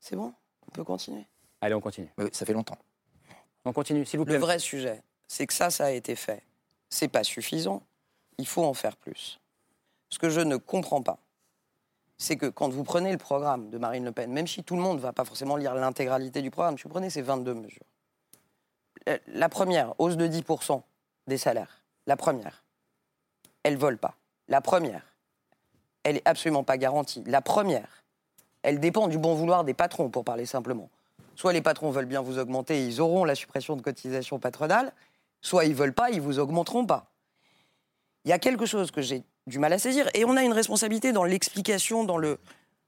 C'est 0.00 0.16
bon 0.16 0.32
On 0.66 0.70
peut 0.72 0.84
continuer 0.84 1.26
Allez, 1.60 1.74
on 1.74 1.80
continue. 1.80 2.08
Ça 2.32 2.44
fait 2.44 2.52
longtemps. 2.52 2.76
On 3.64 3.72
continue, 3.72 4.04
s'il 4.04 4.18
vous 4.18 4.24
plaît. 4.24 4.34
Le 4.34 4.40
vrai 4.40 4.58
sujet, 4.58 5.02
c'est 5.28 5.46
que 5.46 5.54
ça, 5.54 5.70
ça 5.70 5.86
a 5.86 5.90
été 5.90 6.16
fait. 6.16 6.42
C'est 6.88 7.08
pas 7.08 7.24
suffisant. 7.24 7.82
Il 8.38 8.46
faut 8.46 8.64
en 8.64 8.74
faire 8.74 8.96
plus. 8.96 9.40
Ce 10.10 10.18
que 10.18 10.28
je 10.28 10.40
ne 10.40 10.56
comprends 10.56 11.02
pas, 11.02 11.18
c'est 12.18 12.36
que 12.36 12.46
quand 12.46 12.68
vous 12.68 12.84
prenez 12.84 13.12
le 13.12 13.18
programme 13.18 13.70
de 13.70 13.78
Marine 13.78 14.04
Le 14.04 14.12
Pen, 14.12 14.30
même 14.32 14.46
si 14.46 14.62
tout 14.62 14.76
le 14.76 14.82
monde 14.82 14.98
ne 14.98 15.02
va 15.02 15.12
pas 15.12 15.24
forcément 15.24 15.56
lire 15.56 15.74
l'intégralité 15.74 16.42
du 16.42 16.50
programme, 16.50 16.76
si 16.76 16.84
vous 16.84 16.90
prenez 16.90 17.10
ces 17.10 17.22
22 17.22 17.54
mesures, 17.54 17.82
euh, 19.08 19.18
la 19.26 19.48
première, 19.48 19.98
hausse 19.98 20.16
de 20.16 20.26
10% 20.26 20.82
des 21.26 21.38
salaires, 21.38 21.82
la 22.06 22.16
première, 22.16 22.62
elle 23.62 23.76
vole 23.76 23.98
pas. 23.98 24.16
La 24.48 24.60
première, 24.60 25.02
elle 26.04 26.16
est 26.16 26.28
absolument 26.28 26.64
pas 26.64 26.76
garantie. 26.76 27.22
La 27.26 27.42
première, 27.42 28.04
elle 28.62 28.80
dépend 28.80 29.08
du 29.08 29.18
bon 29.18 29.34
vouloir 29.34 29.64
des 29.64 29.74
patrons, 29.74 30.08
pour 30.08 30.24
parler 30.24 30.46
simplement. 30.46 30.90
Soit 31.34 31.52
les 31.52 31.62
patrons 31.62 31.90
veulent 31.90 32.06
bien 32.06 32.20
vous 32.20 32.38
augmenter 32.38 32.82
et 32.82 32.86
ils 32.86 33.00
auront 33.00 33.24
la 33.24 33.34
suppression 33.34 33.76
de 33.76 33.82
cotisations 33.82 34.38
patronales, 34.38 34.92
soit 35.40 35.64
ils 35.64 35.74
veulent 35.74 35.94
pas, 35.94 36.10
ils 36.10 36.20
vous 36.20 36.38
augmenteront 36.38 36.86
pas. 36.86 37.12
Il 38.24 38.28
y 38.28 38.32
a 38.32 38.38
quelque 38.38 38.66
chose 38.66 38.90
que 38.90 39.02
j'ai 39.02 39.24
du 39.46 39.58
mal 39.58 39.72
à 39.72 39.78
saisir 39.78 40.08
et 40.14 40.24
on 40.24 40.36
a 40.36 40.44
une 40.44 40.52
responsabilité 40.52 41.12
dans 41.12 41.24
l'explication, 41.24 42.04
dans 42.04 42.18
le. 42.18 42.38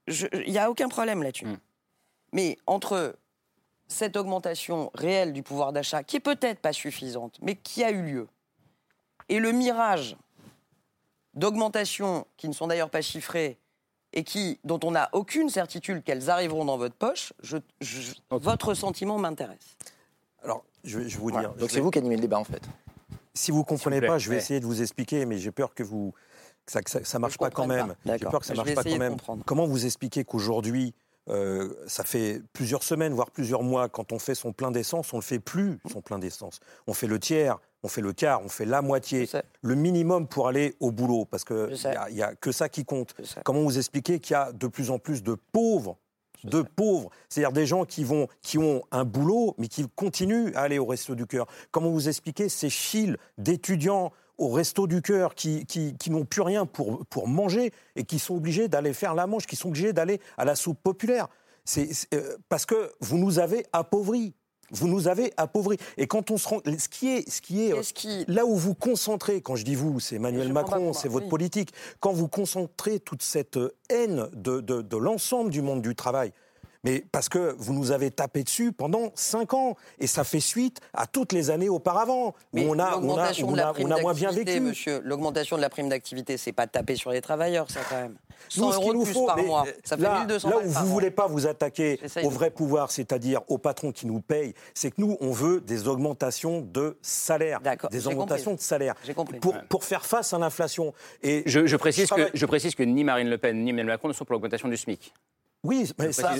Il 0.07 0.51
n'y 0.51 0.59
a 0.59 0.69
aucun 0.69 0.87
problème 0.87 1.23
là-dessus. 1.23 1.45
Hmm. 1.45 1.57
Mais 2.31 2.57
entre 2.67 3.17
cette 3.87 4.15
augmentation 4.15 4.91
réelle 4.93 5.33
du 5.33 5.43
pouvoir 5.43 5.73
d'achat, 5.73 6.03
qui 6.03 6.17
est 6.17 6.21
peut-être 6.21 6.59
pas 6.59 6.73
suffisante, 6.73 7.37
mais 7.41 7.55
qui 7.55 7.83
a 7.83 7.91
eu 7.91 8.01
lieu, 8.01 8.27
et 9.29 9.39
le 9.39 9.51
mirage 9.51 10.15
d'augmentations 11.33 12.25
qui 12.37 12.47
ne 12.47 12.53
sont 12.53 12.67
d'ailleurs 12.67 12.89
pas 12.89 13.01
chiffrées 13.01 13.57
et 14.15 14.23
qui, 14.23 14.59
dont 14.63 14.79
on 14.83 14.91
n'a 14.91 15.09
aucune 15.11 15.49
certitude 15.49 16.03
qu'elles 16.03 16.29
arriveront 16.29 16.65
dans 16.65 16.77
votre 16.77 16.95
poche, 16.95 17.33
je, 17.41 17.57
votre 18.31 18.73
sentiment 18.73 19.17
m'intéresse. 19.17 19.77
Alors, 20.43 20.63
je 20.83 20.99
vais, 20.99 21.07
vous 21.09 21.31
dire. 21.31 21.53
Donc 21.55 21.69
c'est 21.69 21.81
vous 21.81 21.91
qui 21.91 21.99
animez 21.99 22.15
le 22.15 22.21
débat 22.21 22.39
en 22.39 22.43
fait. 22.43 22.61
Si 23.33 23.51
vous 23.51 23.59
ne 23.59 23.63
comprenez 23.63 24.01
pas, 24.01 24.17
je 24.17 24.29
vais 24.29 24.37
essayer 24.37 24.59
de 24.59 24.65
vous 24.65 24.81
expliquer, 24.81 25.25
mais 25.25 25.37
j'ai 25.37 25.51
peur 25.51 25.73
que 25.73 25.83
vous 25.83 26.13
ça 26.67 26.79
ne 26.81 27.19
marche 27.19 27.37
pas 27.37 27.51
quand 27.51 27.67
même. 27.67 27.95
J'ai 28.05 28.17
peur 28.19 28.39
que 28.39 28.45
ça 28.45 28.53
ne 28.53 28.57
marche 28.57 28.73
pas 28.73 28.83
quand 28.83 28.97
même. 28.97 29.17
Comment 29.45 29.67
vous 29.67 29.85
expliquer 29.85 30.23
qu'aujourd'hui, 30.23 30.93
euh, 31.29 31.73
ça 31.87 32.03
fait 32.03 32.41
plusieurs 32.53 32.83
semaines, 32.83 33.13
voire 33.13 33.31
plusieurs 33.31 33.63
mois, 33.63 33.89
quand 33.89 34.11
on 34.11 34.19
fait 34.19 34.35
son 34.35 34.53
plein 34.53 34.71
d'essence, 34.71 35.13
on 35.13 35.17
ne 35.17 35.21
le 35.21 35.25
fait 35.25 35.39
plus, 35.39 35.79
son 35.91 36.01
plein 36.01 36.19
d'essence. 36.19 36.59
On 36.87 36.93
fait 36.93 37.07
le 37.07 37.19
tiers, 37.19 37.57
on 37.83 37.87
fait 37.87 38.01
le 38.01 38.13
quart, 38.13 38.41
on 38.43 38.49
fait 38.49 38.65
la 38.65 38.81
moitié, 38.81 39.27
le 39.61 39.75
minimum 39.75 40.27
pour 40.27 40.47
aller 40.47 40.75
au 40.79 40.91
boulot, 40.91 41.25
parce 41.25 41.43
qu'il 41.43 41.77
n'y 42.11 42.21
a, 42.21 42.35
que 42.35 42.51
ça 42.51 42.69
qui 42.69 42.85
compte. 42.85 43.15
Comment 43.43 43.61
vous 43.61 43.77
expliquez 43.77 44.19
qu'il 44.19 44.33
y 44.33 44.37
a 44.37 44.51
de 44.51 44.67
plus 44.67 44.91
en 44.91 44.99
plus 44.99 45.23
de 45.23 45.35
pauvres 45.51 45.97
de 46.43 46.61
pauvres, 46.61 47.09
c'est-à-dire 47.27 47.53
des 47.53 47.65
gens 47.65 47.85
qui, 47.85 48.03
vont, 48.03 48.27
qui 48.41 48.59
ont 48.59 48.83
un 48.91 49.03
boulot, 49.03 49.55
mais 49.57 49.67
qui 49.67 49.87
continuent 49.95 50.51
à 50.53 50.61
aller 50.61 50.77
au 50.77 50.85
resto 50.85 51.15
du 51.15 51.25
cœur. 51.25 51.47
Comment 51.71 51.89
vous 51.89 52.07
expliquez 52.07 52.49
ces 52.49 52.69
files 52.69 53.17
d'étudiants 53.39 54.11
au 54.37 54.49
resto 54.49 54.87
du 54.87 55.01
cœur 55.01 55.35
qui, 55.35 55.65
qui, 55.65 56.09
n'ont 56.09 56.25
plus 56.25 56.41
rien 56.41 56.65
pour, 56.65 57.05
pour 57.05 57.27
manger 57.27 57.71
et 57.95 58.03
qui 58.03 58.19
sont 58.19 58.35
obligés 58.35 58.67
d'aller 58.67 58.93
faire 58.93 59.13
la 59.13 59.27
manche, 59.27 59.45
qui 59.45 59.55
sont 59.55 59.69
obligés 59.69 59.93
d'aller 59.93 60.19
à 60.37 60.45
la 60.45 60.55
soupe 60.55 60.79
populaire 60.81 61.27
c'est, 61.63 61.89
euh, 62.13 62.37
Parce 62.49 62.65
que 62.65 62.91
vous 63.01 63.17
nous 63.17 63.39
avez 63.39 63.65
appauvris. 63.73 64.33
Vous 64.71 64.87
nous 64.87 65.07
avez 65.07 65.31
appauvris. 65.37 65.77
Et 65.97 66.07
quand 66.07 66.31
on 66.31 66.37
se 66.37 66.47
rend. 66.47 66.59
Ce 66.65 66.87
qui 66.87 67.09
est. 67.09 67.29
Ce 67.29 67.41
qui 67.41 67.67
est 67.67 67.73
euh, 67.73 68.23
Là 68.27 68.45
où 68.45 68.55
vous 68.55 68.73
concentrez, 68.73 69.41
quand 69.41 69.55
je 69.55 69.63
dis 69.63 69.75
vous, 69.75 69.99
c'est 69.99 70.15
Emmanuel 70.15 70.51
Macron, 70.51 70.93
c'est 70.93 71.07
votre 71.07 71.27
politique. 71.27 71.71
Quand 71.99 72.13
vous 72.13 72.27
concentrez 72.27 72.99
toute 72.99 73.21
cette 73.21 73.59
haine 73.89 74.27
de, 74.33 74.61
de, 74.61 74.81
de 74.81 74.97
l'ensemble 74.97 75.49
du 75.49 75.61
monde 75.61 75.81
du 75.81 75.95
travail, 75.95 76.31
mais 76.85 77.03
parce 77.11 77.27
que 77.29 77.55
vous 77.57 77.73
nous 77.73 77.91
avez 77.91 78.11
tapé 78.11 78.43
dessus 78.43 78.71
pendant 78.71 79.11
cinq 79.15 79.53
ans. 79.53 79.75
Et 79.99 80.07
ça 80.07 80.23
fait 80.23 80.39
suite 80.39 80.79
à 80.93 81.07
toutes 81.07 81.33
les 81.33 81.49
années 81.49 81.67
auparavant, 81.67 82.35
où 82.53 82.59
on 82.59 82.79
a, 82.79 82.97
on 82.97 83.17
a, 83.17 83.31
on 83.43 83.57
a, 83.57 83.73
on 83.79 83.91
a 83.91 84.01
moins 84.01 84.13
bien 84.13 84.31
vécu. 84.31 84.59
Monsieur, 84.59 85.01
l'augmentation 85.03 85.57
de 85.57 85.61
la 85.61 85.69
prime 85.69 85.89
d'activité, 85.89 86.37
c'est 86.37 86.53
pas 86.53 86.67
taper 86.67 86.95
sur 86.95 87.11
les 87.11 87.21
travailleurs, 87.21 87.69
ça 87.69 87.81
quand 87.89 87.95
même. 87.95 88.15
100 88.49 88.73
euros 88.73 88.93
de 88.93 89.03
plus 89.03 89.13
faut, 89.13 89.25
par 89.25 89.37
mois, 89.37 89.65
ça 89.83 89.95
fait 89.97 90.03
là, 90.03 90.19
1200 90.19 90.49
Là 90.49 90.57
où 90.57 90.69
vous 90.69 90.85
ne 90.85 90.89
voulez 90.89 91.09
pas 91.09 91.25
vous 91.25 91.47
attaquer 91.47 91.99
au 92.23 92.29
vrai 92.29 92.51
pouvoir, 92.51 92.91
c'est-à-dire 92.91 93.41
aux 93.47 93.57
patrons 93.57 93.91
qui 93.91 94.05
nous 94.05 94.21
payent, 94.21 94.53
c'est 94.73 94.91
que 94.91 95.01
nous, 95.01 95.17
on 95.21 95.31
veut 95.31 95.61
des 95.61 95.87
augmentations 95.87 96.61
de 96.61 96.97
salaire. 97.01 97.61
Des 97.89 98.07
augmentations 98.07 98.53
de 98.53 98.59
salaire. 98.59 98.93
Compris. 99.15 99.39
Pour, 99.39 99.55
pour 99.69 99.83
faire 99.83 100.05
face 100.05 100.33
à 100.33 100.37
l'inflation. 100.37 100.93
Et 101.23 101.43
je, 101.45 101.65
je 101.65 101.75
précise 101.77 102.09
que, 102.09 102.29
je 102.33 102.45
précise 102.45 102.75
que 102.75 102.83
ni 102.83 103.03
Marine 103.03 103.29
Le 103.29 103.37
Pen 103.37 103.63
ni 103.63 103.69
Emmanuel 103.69 103.93
Macron 103.93 104.09
ne 104.09 104.13
sont 104.13 104.25
pour 104.25 104.33
l'augmentation 104.33 104.67
du 104.67 104.77
SMIC. 104.77 105.13
Oui, 105.65 105.91
mais 105.97 106.11
ça, 106.11 106.33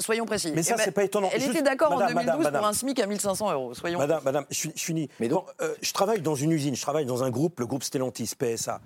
soyons 0.00 0.26
précis. 0.26 0.52
Mais 0.54 0.62
ça, 0.62 0.74
eh 0.74 0.78
ben, 0.78 0.84
c'est 0.84 0.92
pas 0.92 1.04
étonnant. 1.04 1.30
Elle 1.32 1.42
était 1.42 1.62
d'accord 1.62 1.92
en 1.92 2.06
2012 2.06 2.50
pour 2.50 2.66
un 2.66 2.72
SMIC 2.72 3.00
à 3.00 3.06
1500 3.06 3.52
euros. 3.52 3.74
Soyons 3.74 3.98
madame, 3.98 4.22
madame, 4.24 4.44
je, 4.50 4.68
finis. 4.76 5.08
Mais 5.20 5.28
donc, 5.28 5.46
euh, 5.60 5.74
je 5.80 5.92
travaille 5.92 6.20
dans 6.20 6.34
une 6.34 6.52
usine, 6.52 6.74
je 6.74 6.82
travaille 6.82 7.06
dans 7.06 7.22
un 7.22 7.30
groupe, 7.30 7.60
le 7.60 7.66
groupe 7.66 7.82
Stellantis, 7.82 8.32
PSA, 8.36 8.80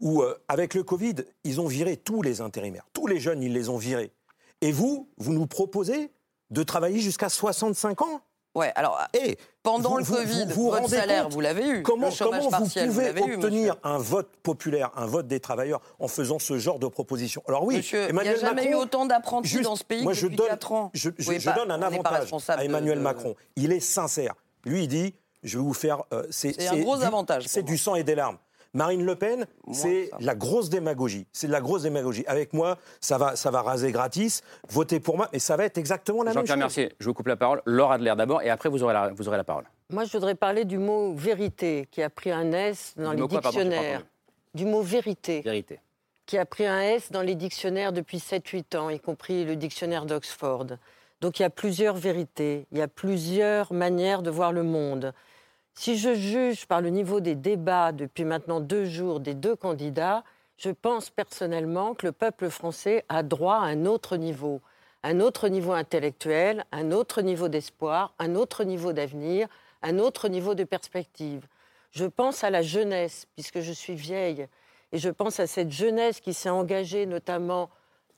où, 0.00 0.22
euh, 0.22 0.38
avec 0.48 0.74
le 0.74 0.82
Covid, 0.82 1.14
ils 1.44 1.60
ont 1.60 1.66
viré 1.66 1.96
tous 1.96 2.22
les 2.22 2.40
intérimaires. 2.40 2.84
Tous 2.92 3.06
les 3.06 3.20
jeunes, 3.20 3.42
ils 3.42 3.52
les 3.52 3.68
ont 3.68 3.78
virés. 3.78 4.12
Et 4.60 4.72
vous, 4.72 5.08
vous 5.18 5.32
nous 5.32 5.46
proposez 5.46 6.10
de 6.50 6.62
travailler 6.62 7.00
jusqu'à 7.00 7.28
65 7.28 8.02
ans 8.02 8.20
Ouais, 8.58 8.72
alors 8.74 8.98
et 9.14 9.38
pendant 9.62 9.96
le 9.96 10.04
Covid, 10.04 10.46
vous, 10.48 10.70
votre 10.70 10.88
salaire, 10.88 11.28
vous 11.28 11.40
l'avez 11.40 11.68
eu. 11.68 11.82
Comment, 11.82 12.08
comment 12.18 12.40
vous 12.40 12.68
pouvez 12.68 13.22
obtenir 13.22 13.76
un 13.84 13.98
vote 13.98 14.30
populaire, 14.42 14.90
un 14.96 15.06
vote 15.06 15.28
des 15.28 15.38
travailleurs 15.38 15.80
en 16.00 16.08
faisant 16.08 16.40
ce 16.40 16.58
genre 16.58 16.80
de 16.80 16.88
proposition? 16.88 17.40
Alors 17.46 17.64
oui, 17.64 17.76
Monsieur, 17.76 18.08
Emmanuel 18.08 18.34
il 18.36 18.40
n'y 18.40 18.44
a 18.44 18.48
jamais 18.48 18.70
eu 18.70 18.74
autant 18.74 19.06
d'apprentis 19.06 19.60
dans 19.60 19.76
ce 19.76 19.84
pays 19.84 20.02
moi, 20.02 20.12
je 20.12 20.26
donne, 20.26 20.48
4 20.48 20.72
ans. 20.72 20.90
Je, 20.92 21.10
je, 21.18 21.54
donne 21.54 21.70
un 21.70 21.82
avantage 21.82 22.32
à 22.48 22.64
Emmanuel 22.64 22.98
Macron. 22.98 23.36
Il 23.54 23.70
est 23.70 23.80
sincère. 23.80 24.34
Lui, 24.64 24.84
il 24.84 24.88
dit, 24.88 25.14
je 25.44 25.58
vais 25.58 25.64
vous 25.64 25.74
faire... 25.74 26.02
Euh, 26.12 26.26
c'est 26.30 26.68
un 26.68 26.78
gros 26.78 27.00
avantage. 27.02 27.44
C'est 27.46 27.62
du 27.62 27.78
sang 27.78 27.94
et 27.94 28.02
des 28.02 28.16
larmes. 28.16 28.38
Marine 28.78 29.04
Le 29.04 29.16
Pen, 29.16 29.46
c'est 29.72 30.08
la 30.20 30.36
grosse 30.36 30.70
démagogie. 30.70 31.26
C'est 31.32 31.48
de 31.48 31.52
la 31.52 31.60
grosse 31.60 31.82
démagogie. 31.82 32.24
Avec 32.28 32.52
moi, 32.52 32.78
ça 33.00 33.18
va, 33.18 33.34
ça 33.34 33.50
va 33.50 33.60
raser 33.60 33.90
gratis. 33.90 34.42
Votez 34.68 35.00
pour 35.00 35.16
moi, 35.16 35.28
et 35.32 35.40
ça 35.40 35.56
va 35.56 35.64
être 35.64 35.78
exactement 35.78 36.22
la 36.22 36.30
même 36.30 36.34
chose. 36.34 36.42
Jean-Pierre 36.42 36.56
Mercier, 36.58 36.92
je 37.00 37.06
vous 37.06 37.12
coupe 37.12 37.26
la 37.26 37.36
parole. 37.36 37.60
Laure 37.64 37.90
Adler 37.90 38.14
d'abord, 38.16 38.40
et 38.40 38.50
après 38.50 38.68
vous 38.68 38.84
aurez, 38.84 38.94
la, 38.94 39.08
vous 39.08 39.26
aurez 39.26 39.36
la 39.36 39.42
parole. 39.42 39.64
Moi, 39.90 40.04
je 40.04 40.12
voudrais 40.12 40.36
parler 40.36 40.64
du 40.64 40.78
mot 40.78 41.12
vérité, 41.12 41.88
qui 41.90 42.02
a 42.02 42.08
pris 42.08 42.30
un 42.30 42.52
S 42.52 42.94
dans 42.96 43.12
les 43.12 43.26
dictionnaires. 43.26 44.04
du 44.54 44.64
mot 44.64 44.82
vérité. 44.82 45.40
Vérité. 45.40 45.80
Qui 46.24 46.38
a 46.38 46.46
pris 46.46 46.66
un 46.66 46.80
S 46.80 47.10
dans 47.10 47.22
les 47.22 47.34
dictionnaires 47.34 47.92
depuis 47.92 48.18
7-8 48.18 48.76
ans, 48.76 48.90
y 48.90 49.00
compris 49.00 49.44
le 49.44 49.56
dictionnaire 49.56 50.06
d'Oxford. 50.06 50.66
Donc 51.20 51.40
il 51.40 51.42
y 51.42 51.44
a 51.44 51.50
plusieurs 51.50 51.96
vérités, 51.96 52.66
il 52.70 52.78
y 52.78 52.82
a 52.82 52.86
plusieurs 52.86 53.72
manières 53.72 54.22
de 54.22 54.30
voir 54.30 54.52
le 54.52 54.62
monde. 54.62 55.12
Si 55.80 55.96
je 55.96 56.12
juge 56.12 56.66
par 56.66 56.80
le 56.80 56.88
niveau 56.88 57.20
des 57.20 57.36
débats 57.36 57.92
depuis 57.92 58.24
maintenant 58.24 58.58
deux 58.58 58.84
jours 58.84 59.20
des 59.20 59.34
deux 59.34 59.54
candidats, 59.54 60.24
je 60.56 60.70
pense 60.70 61.08
personnellement 61.08 61.94
que 61.94 62.04
le 62.04 62.10
peuple 62.10 62.50
français 62.50 63.04
a 63.08 63.22
droit 63.22 63.58
à 63.58 63.66
un 63.66 63.86
autre 63.86 64.16
niveau, 64.16 64.60
un 65.04 65.20
autre 65.20 65.46
niveau 65.46 65.70
intellectuel, 65.70 66.64
un 66.72 66.90
autre 66.90 67.22
niveau 67.22 67.46
d'espoir, 67.46 68.12
un 68.18 68.34
autre 68.34 68.64
niveau 68.64 68.92
d'avenir, 68.92 69.46
un 69.82 70.00
autre 70.00 70.26
niveau 70.26 70.56
de 70.56 70.64
perspective. 70.64 71.46
Je 71.92 72.06
pense 72.06 72.42
à 72.42 72.50
la 72.50 72.62
jeunesse, 72.62 73.28
puisque 73.36 73.60
je 73.60 73.70
suis 73.70 73.94
vieille, 73.94 74.48
et 74.90 74.98
je 74.98 75.10
pense 75.10 75.38
à 75.38 75.46
cette 75.46 75.70
jeunesse 75.70 76.18
qui 76.18 76.34
s'est 76.34 76.50
engagée 76.50 77.06
notamment 77.06 77.70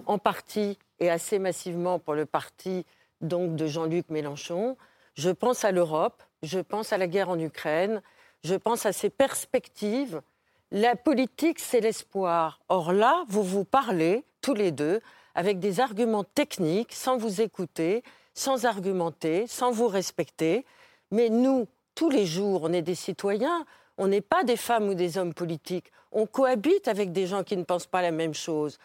en 0.07 0.17
partie 0.17 0.79
et 0.99 1.11
assez 1.11 1.39
massivement 1.39 1.99
pour 1.99 2.15
le 2.15 2.25
parti 2.25 2.87
donc 3.21 3.55
de 3.55 3.67
Jean-Luc 3.67 4.09
Mélenchon. 4.09 4.79
Je 5.15 5.31
pense 5.31 5.65
à 5.65 5.73
l'Europe, 5.73 6.23
je 6.43 6.61
pense 6.61 6.93
à 6.93 6.99
la 6.99 7.07
guerre 7.07 7.31
en 7.31 7.39
Ukraine, 7.39 8.03
je 8.45 8.55
pense 8.55 8.87
à 8.87 8.93
ces 8.93 9.11
perspectives. 9.11 10.23
La 10.71 10.97
politique, 10.97 11.59
c'est 11.59 11.81
l'espoir. 11.81 12.61
Or 12.69 12.93
là, 12.93 13.25
vous 13.29 13.43
vous 13.43 13.65
parlez 13.65 14.25
tous 14.41 14.55
les 14.55 14.71
deux 14.71 15.01
avec 15.35 15.59
des 15.59 15.81
arguments 15.81 16.25
techniques, 16.25 16.93
sans 16.93 17.17
vous 17.17 17.41
écouter, 17.41 18.03
sans 18.35 18.65
argumenter, 18.65 19.47
sans 19.47 19.71
vous 19.71 19.89
respecter. 19.89 20.65
Mais 21.11 21.29
nous, 21.29 21.67
tous 21.95 22.11
les 22.11 22.27
jours, 22.27 22.63
on 22.65 22.73
est 22.73 22.83
des 22.83 22.95
citoyens, 22.95 23.67
on 23.99 24.07
n'est 24.07 24.21
pas 24.21 24.45
des 24.45 24.57
femmes 24.57 24.89
ou 24.89 24.95
des 24.95 25.19
hommes 25.19 25.35
politiques. 25.35 25.93
On 26.13 26.27
cohabite 26.27 26.89
avec 26.89 27.13
des 27.13 27.27
gens 27.27 27.45
qui 27.45 27.57
ne 27.57 27.65
pensent 27.65 27.87
pas 27.87 28.03
la 28.03 28.11
même 28.11 28.35
chose. 28.35 28.79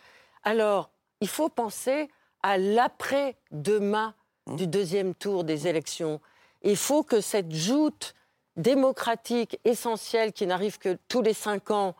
Alors, 0.43 0.89
il 1.21 1.27
faut 1.27 1.49
penser 1.49 2.09
à 2.43 2.57
l'après-demain 2.57 4.13
du 4.47 4.67
deuxième 4.67 5.15
tour 5.15 5.43
des 5.43 5.67
élections. 5.67 6.19
Il 6.63 6.77
faut 6.77 7.03
que 7.03 7.21
cette 7.21 7.51
joute 7.53 8.13
démocratique 8.57 9.59
essentielle 9.65 10.33
qui 10.33 10.47
n'arrive 10.47 10.77
que 10.77 10.97
tous 11.07 11.21
les 11.21 11.33
cinq 11.33 11.71
ans 11.71 11.95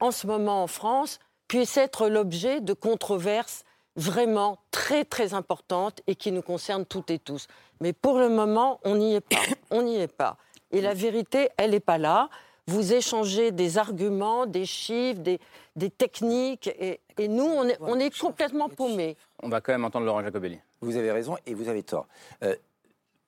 en 0.00 0.10
ce 0.10 0.26
moment 0.26 0.62
en 0.62 0.66
France 0.66 1.18
puisse 1.48 1.76
être 1.76 2.08
l'objet 2.08 2.60
de 2.60 2.72
controverses 2.72 3.64
vraiment 3.96 4.58
très 4.70 5.04
très 5.04 5.34
importantes 5.34 6.00
et 6.06 6.16
qui 6.16 6.32
nous 6.32 6.42
concernent 6.42 6.84
toutes 6.84 7.10
et 7.10 7.18
tous. 7.18 7.46
Mais 7.80 7.92
pour 7.92 8.18
le 8.18 8.28
moment, 8.28 8.80
on 8.84 8.96
n'y 8.96 9.14
est 9.14 9.20
pas. 9.20 9.36
On 9.70 9.82
n'y 9.82 9.96
est 9.96 10.08
pas. 10.08 10.36
Et 10.70 10.80
la 10.80 10.94
vérité, 10.94 11.48
elle 11.56 11.70
n'est 11.70 11.80
pas 11.80 11.98
là. 11.98 12.28
Vous 12.66 12.92
échangez 12.92 13.50
des 13.50 13.76
arguments, 13.78 14.46
des 14.46 14.66
chiffres, 14.66 15.20
des, 15.20 15.38
des 15.76 15.90
techniques, 15.90 16.68
et, 16.78 17.00
et 17.18 17.28
nous, 17.28 17.44
on 17.44 17.64
est, 17.64 17.76
on 17.80 17.98
est 17.98 18.16
complètement 18.16 18.68
paumés. 18.68 19.16
On 19.42 19.48
va 19.48 19.60
quand 19.60 19.72
même 19.72 19.84
entendre 19.84 20.06
Laurent 20.06 20.22
Jacobelli. 20.22 20.58
Vous 20.84 20.96
avez 20.96 21.10
raison 21.10 21.36
et 21.46 21.54
vous 21.54 21.68
avez 21.68 21.82
tort. 21.82 22.06
Euh, 22.42 22.54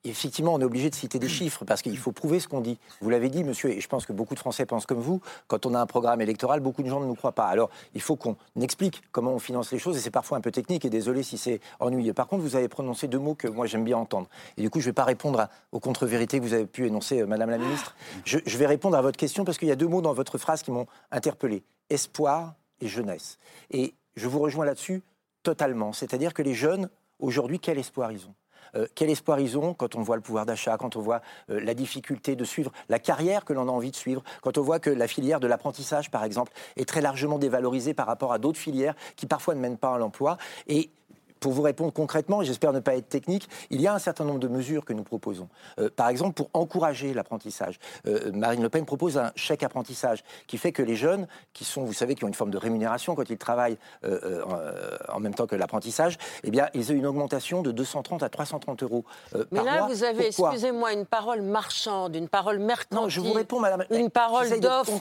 effectivement, 0.03 0.53
on 0.53 0.61
est 0.61 0.63
obligé 0.63 0.89
de 0.89 0.95
citer 0.95 1.19
des 1.19 1.27
chiffres 1.27 1.65
parce 1.65 1.81
qu'il 1.81 1.97
faut 1.97 2.11
prouver 2.11 2.39
ce 2.39 2.47
qu'on 2.47 2.61
dit. 2.61 2.77
Vous 3.01 3.09
l'avez 3.09 3.29
dit, 3.29 3.43
monsieur, 3.43 3.71
et 3.71 3.81
je 3.81 3.87
pense 3.87 4.05
que 4.05 4.13
beaucoup 4.13 4.33
de 4.33 4.39
Français 4.39 4.65
pensent 4.65 4.85
comme 4.85 4.99
vous. 4.99 5.21
Quand 5.47 5.65
on 5.65 5.73
a 5.73 5.79
un 5.79 5.85
programme 5.85 6.21
électoral, 6.21 6.59
beaucoup 6.59 6.83
de 6.83 6.87
gens 6.87 6.99
ne 6.99 7.05
nous 7.05 7.15
croient 7.15 7.33
pas. 7.33 7.47
Alors, 7.47 7.69
il 7.93 8.01
faut 8.01 8.15
qu'on 8.15 8.35
explique 8.61 9.01
comment 9.11 9.33
on 9.33 9.39
finance 9.39 9.71
les 9.71 9.79
choses 9.79 9.97
et 9.97 9.99
c'est 9.99 10.11
parfois 10.11 10.37
un 10.37 10.41
peu 10.41 10.51
technique 10.51 10.85
et 10.85 10.89
désolé 10.89 11.23
si 11.23 11.37
c'est 11.37 11.59
ennuyeux. 11.79 12.13
Par 12.13 12.27
contre, 12.27 12.43
vous 12.43 12.55
avez 12.55 12.67
prononcé 12.67 13.07
deux 13.07 13.19
mots 13.19 13.35
que 13.35 13.47
moi 13.47 13.65
j'aime 13.65 13.83
bien 13.83 13.97
entendre. 13.97 14.27
Et 14.57 14.61
du 14.61 14.69
coup, 14.69 14.79
je 14.79 14.85
ne 14.85 14.89
vais 14.89 14.95
pas 14.95 15.03
répondre 15.03 15.47
aux 15.71 15.79
contre-vérités 15.79 16.39
que 16.39 16.43
vous 16.43 16.53
avez 16.53 16.65
pu 16.65 16.87
énoncer, 16.87 17.21
euh, 17.21 17.25
Madame 17.25 17.49
la 17.49 17.57
Ministre. 17.57 17.95
Je, 18.25 18.39
je 18.45 18.57
vais 18.57 18.67
répondre 18.67 18.95
à 18.97 19.01
votre 19.01 19.17
question 19.17 19.45
parce 19.45 19.57
qu'il 19.57 19.67
y 19.67 19.71
a 19.71 19.75
deux 19.75 19.87
mots 19.87 20.01
dans 20.01 20.13
votre 20.13 20.37
phrase 20.37 20.61
qui 20.61 20.71
m'ont 20.71 20.87
interpellé 21.11 21.63
espoir 21.89 22.53
et 22.81 22.87
jeunesse. 22.87 23.37
Et 23.71 23.93
je 24.15 24.27
vous 24.27 24.39
rejoins 24.39 24.65
là-dessus 24.65 25.01
totalement. 25.43 25.93
C'est-à-dire 25.93 26.33
que 26.33 26.41
les 26.41 26.53
jeunes, 26.53 26.89
aujourd'hui, 27.19 27.59
quel 27.59 27.77
espoir 27.77 28.11
ils 28.11 28.25
ont 28.27 28.35
euh, 28.75 28.85
quel 28.95 29.09
espoir 29.09 29.39
ils 29.39 29.57
ont 29.57 29.73
quand 29.73 29.95
on 29.95 30.01
voit 30.01 30.15
le 30.15 30.21
pouvoir 30.21 30.45
d'achat, 30.45 30.77
quand 30.77 30.95
on 30.95 31.01
voit 31.01 31.21
euh, 31.49 31.59
la 31.59 31.73
difficulté 31.73 32.35
de 32.35 32.43
suivre 32.43 32.71
la 32.89 32.99
carrière 32.99 33.45
que 33.45 33.53
l'on 33.53 33.67
a 33.67 33.71
envie 33.71 33.91
de 33.91 33.95
suivre, 33.95 34.23
quand 34.41 34.57
on 34.57 34.61
voit 34.61 34.79
que 34.79 34.89
la 34.89 35.07
filière 35.07 35.39
de 35.39 35.47
l'apprentissage, 35.47 36.11
par 36.11 36.23
exemple, 36.23 36.51
est 36.75 36.87
très 36.87 37.01
largement 37.01 37.39
dévalorisée 37.39 37.93
par 37.93 38.07
rapport 38.07 38.33
à 38.33 38.39
d'autres 38.39 38.59
filières 38.59 38.95
qui 39.15 39.25
parfois 39.25 39.55
ne 39.55 39.61
mènent 39.61 39.77
pas 39.77 39.95
à 39.95 39.97
l'emploi. 39.97 40.37
Et 40.67 40.89
pour 41.39 41.51
vous 41.51 41.61
répondre 41.61 41.93
concrètement, 41.93 42.43
j'espère 42.43 42.73
ne 42.73 42.79
pas 42.79 42.95
être 42.95 43.09
technique, 43.09 43.49
il 43.69 43.81
y 43.81 43.87
a 43.87 43.93
un 43.93 43.99
certain 43.99 44.23
nombre 44.23 44.39
de 44.39 44.47
mesures 44.47 44.85
que 44.85 44.93
nous 44.93 45.03
proposons. 45.03 45.47
Euh, 45.79 45.89
par 45.95 46.09
exemple, 46.09 46.33
pour 46.33 46.49
encourager 46.53 47.13
l'apprentissage, 47.13 47.79
euh, 48.07 48.31
Marine 48.33 48.61
Le 48.61 48.69
Pen 48.69 48.85
propose 48.85 49.17
un 49.17 49.31
chèque 49.35 49.63
apprentissage 49.63 50.23
qui 50.47 50.57
fait 50.57 50.71
que 50.71 50.83
les 50.83 50.95
jeunes, 50.95 51.27
qui 51.53 51.65
sont, 51.65 51.83
vous 51.83 51.93
savez, 51.93 52.15
qui 52.15 52.23
ont 52.23 52.27
une 52.27 52.33
forme 52.33 52.51
de 52.51 52.57
rémunération 52.57 53.15
quand 53.15 53.29
ils 53.29 53.37
travaillent 53.37 53.77
euh, 54.03 54.43
en, 55.09 55.19
même 55.19 55.33
temps 55.33 55.47
que 55.47 55.55
l'apprentissage, 55.55 56.17
eh 56.43 56.51
bien, 56.51 56.67
ils 56.73 56.91
ont 56.91 56.95
une 56.95 57.05
augmentation 57.05 57.61
de 57.61 57.71
230 57.71 58.23
à 58.23 58.29
330 58.29 58.83
euros 58.83 59.05
Mais 59.51 59.63
là, 59.63 59.87
vous 59.87 60.03
avez, 60.03 60.27
excusez-moi, 60.27 60.93
une 60.93 61.05
parole 61.05 61.41
marchande, 61.41 62.15
une 62.15 62.29
parole 62.29 62.59
mercantile. 62.59 62.97
Non, 62.97 63.09
je 63.09 63.19
vous 63.21 63.33
réponds, 63.33 63.59
Madame. 63.59 63.85
Une 63.89 64.09
parole 64.09 64.59
d'offre, 64.59 64.91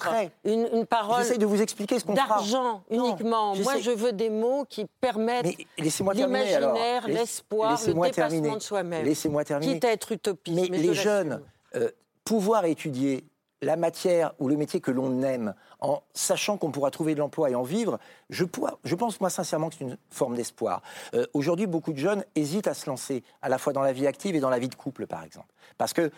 une, 0.45 0.69
une, 0.73 0.87
parole. 0.87 1.23
J'essaie 1.23 1.39
de 1.39 1.47
vous 1.47 1.61
expliquer 1.61 1.99
ce 1.99 2.05
qu'on. 2.05 2.15
D'argent 2.15 2.83
uniquement. 2.91 3.55
Moi, 3.57 3.79
je 3.79 3.91
veux 3.91 4.13
des 4.13 4.31
mots 4.31 4.65
qui 4.69 4.87
permettent. 5.01 5.45
Mais 5.45 5.57
laissez-moi 5.79 6.15
l'imaginaire, 6.27 7.09
l'espoir, 7.09 7.81
le 7.87 7.95
dépassement 7.95 8.57
de 8.57 8.63
soi-même. 8.63 9.05
Laissez-moi 9.05 9.45
terminer. 9.45 9.75
Quitte 9.75 9.85
à 9.85 9.93
être 9.93 10.13
utopiste. 10.13 10.71
Mais, 10.71 10.79
les 10.79 10.95
jeunes, 10.95 11.43
euh, 11.75 11.91
pouvoir 12.25 12.65
étudier 12.65 13.25
la 13.63 13.77
matière 13.77 14.35
ou 14.39 14.49
le 14.49 14.57
métier 14.57 14.81
que 14.81 14.91
l'on 14.91 15.23
aime, 15.23 15.55
en 15.81 16.03
sachant 16.13 16.59
qu'on 16.59 16.71
pourra 16.71 16.91
trouver 16.91 17.15
de 17.15 17.21
l'emploi 17.21 17.51
et 17.51 17.55
en 17.55 17.63
vivre, 17.63 17.99
je, 18.29 18.45
je, 18.85 18.95
pense 18.95 19.21
moi 19.21 19.31
sincèrement 19.31 19.71
que 19.71 19.77
c'est 19.79 19.85
une 19.85 19.97
forme 20.11 20.37
d'espoir. 20.37 20.83
Euh, 21.15 21.27
aujourd'hui, 21.33 21.67
beaucoup 21.67 21.93
de 21.93 21.99
jeunes 21.99 22.25
hésitent 22.35 22.69
à 22.69 22.75
se 22.75 22.89
lancer, 22.89 23.23
à 23.41 23.49
la 23.49 23.59
fois 23.59 23.73
dans 23.73 23.83
la 23.83 23.93
vie 23.93 24.07
active 24.07 24.37
et 24.37 24.41
dans 24.41 24.51
la 24.51 24.59
vie 24.59 24.69
de 24.69 24.75
couple, 24.75 25.07
par 25.07 25.25
exemple. 25.25 25.49
Parce 25.79 25.93
que 25.93 26.11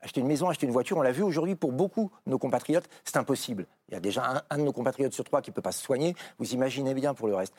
acheter 0.00 0.20
une 0.20 0.26
maison, 0.26 0.48
acheter 0.48 0.66
une 0.66 0.72
voiture, 0.72 0.96
on 0.96 1.02
l'a 1.02 1.12
vu 1.12 1.22
aujourd'hui 1.22 1.54
pour 1.54 1.72
beaucoup 1.72 2.10
de 2.26 2.30
nos 2.30 2.38
compatriotes, 2.38 2.88
c'est 3.04 3.16
impossible. 3.16 3.66
Il 3.88 3.94
y 3.94 3.96
a 3.96 4.00
déjà 4.00 4.44
un, 4.50 4.58
de 4.58 4.62
nos 4.62 4.72
compatriotes 4.72 5.12
sur 5.12 5.24
trois 5.24 5.42
qui 5.42 5.50
ne 5.50 5.54
peut 5.54 5.62
pas 5.62 5.72
se 5.72 5.82
soigner, 5.82 6.14
vous 6.38 6.52
imaginez 6.52 6.94
bien 6.94 7.14
pour 7.14 7.28
le 7.28 7.34
reste. 7.34 7.54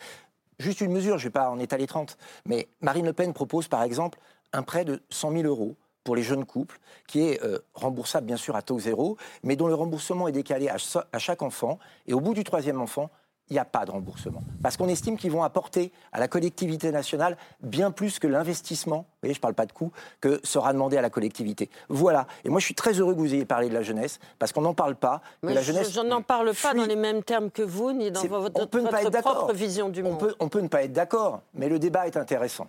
Juste 0.59 0.81
une 0.81 0.91
mesure, 0.91 1.19
je 1.19 1.25
ne 1.25 1.27
vais 1.29 1.33
pas 1.33 1.49
en 1.49 1.59
étaler 1.59 1.85
30, 1.85 2.17
mais 2.45 2.67
Marine 2.81 3.05
Le 3.05 3.13
Pen 3.13 3.31
propose 3.31 3.67
par 3.67 3.83
exemple 3.83 4.17
un 4.53 4.63
prêt 4.63 4.85
de 4.85 5.01
100 5.09 5.31
000 5.33 5.43
euros 5.43 5.75
pour 6.03 6.15
les 6.15 6.23
jeunes 6.23 6.45
couples, 6.45 6.79
qui 7.07 7.19
est 7.21 7.43
euh, 7.43 7.59
remboursable 7.73 8.25
bien 8.25 8.37
sûr 8.37 8.55
à 8.55 8.61
taux 8.61 8.79
zéro, 8.79 9.17
mais 9.43 9.55
dont 9.55 9.67
le 9.67 9.75
remboursement 9.75 10.27
est 10.27 10.31
décalé 10.31 10.69
à, 10.69 10.77
à 11.11 11.19
chaque 11.19 11.41
enfant, 11.41 11.77
et 12.07 12.13
au 12.13 12.21
bout 12.21 12.33
du 12.33 12.43
troisième 12.43 12.81
enfant, 12.81 13.11
il 13.49 13.53
n'y 13.53 13.59
a 13.59 13.65
pas 13.65 13.85
de 13.85 13.91
remboursement. 13.91 14.41
Parce 14.61 14.77
qu'on 14.77 14.89
estime 14.89 15.17
qu'ils 15.17 15.31
vont 15.31 15.43
apporter 15.43 15.91
à 16.11 16.19
la 16.19 16.27
collectivité 16.27 16.91
nationale 16.91 17.37
bien 17.61 17.91
plus 17.91 18.19
que 18.19 18.27
l'investissement, 18.27 18.97
vous 18.97 19.05
voyez, 19.23 19.33
je 19.33 19.39
ne 19.39 19.41
parle 19.41 19.53
pas 19.53 19.65
de 19.65 19.71
coût, 19.71 19.91
que 20.19 20.39
sera 20.43 20.73
demandé 20.73 20.97
à 20.97 21.01
la 21.01 21.09
collectivité. 21.09 21.69
Voilà. 21.89 22.27
Et 22.43 22.49
moi, 22.49 22.59
je 22.59 22.65
suis 22.65 22.75
très 22.75 22.93
heureux 22.93 23.13
que 23.13 23.19
vous 23.19 23.33
ayez 23.33 23.45
parlé 23.45 23.69
de 23.69 23.73
la 23.73 23.83
jeunesse, 23.83 24.19
parce 24.39 24.51
qu'on 24.51 24.61
n'en 24.61 24.73
parle 24.73 24.95
pas. 24.95 25.21
Mais 25.43 25.53
la 25.53 25.61
jeunesse. 25.61 25.91
Je 25.91 26.01
n'en 26.01 26.21
parle 26.21 26.53
pas 26.53 26.73
dans 26.73 26.85
les 26.85 26.95
mêmes 26.95 27.23
termes 27.23 27.49
que 27.51 27.61
vous, 27.61 27.93
ni 27.93 28.11
dans 28.11 28.21
votre, 28.25 28.59
votre 28.59 29.21
propre 29.21 29.53
vision 29.53 29.89
du 29.89 30.03
monde. 30.03 30.19
peut, 30.19 30.35
on 30.39 30.49
peut 30.49 30.61
ne 30.61 30.67
pas 30.67 30.83
être 30.83 30.93
d'accord, 30.93 31.41
mais 31.53 31.69
le 31.69 31.79
débat 31.79 32.07
est 32.07 32.17
intéressant. 32.17 32.67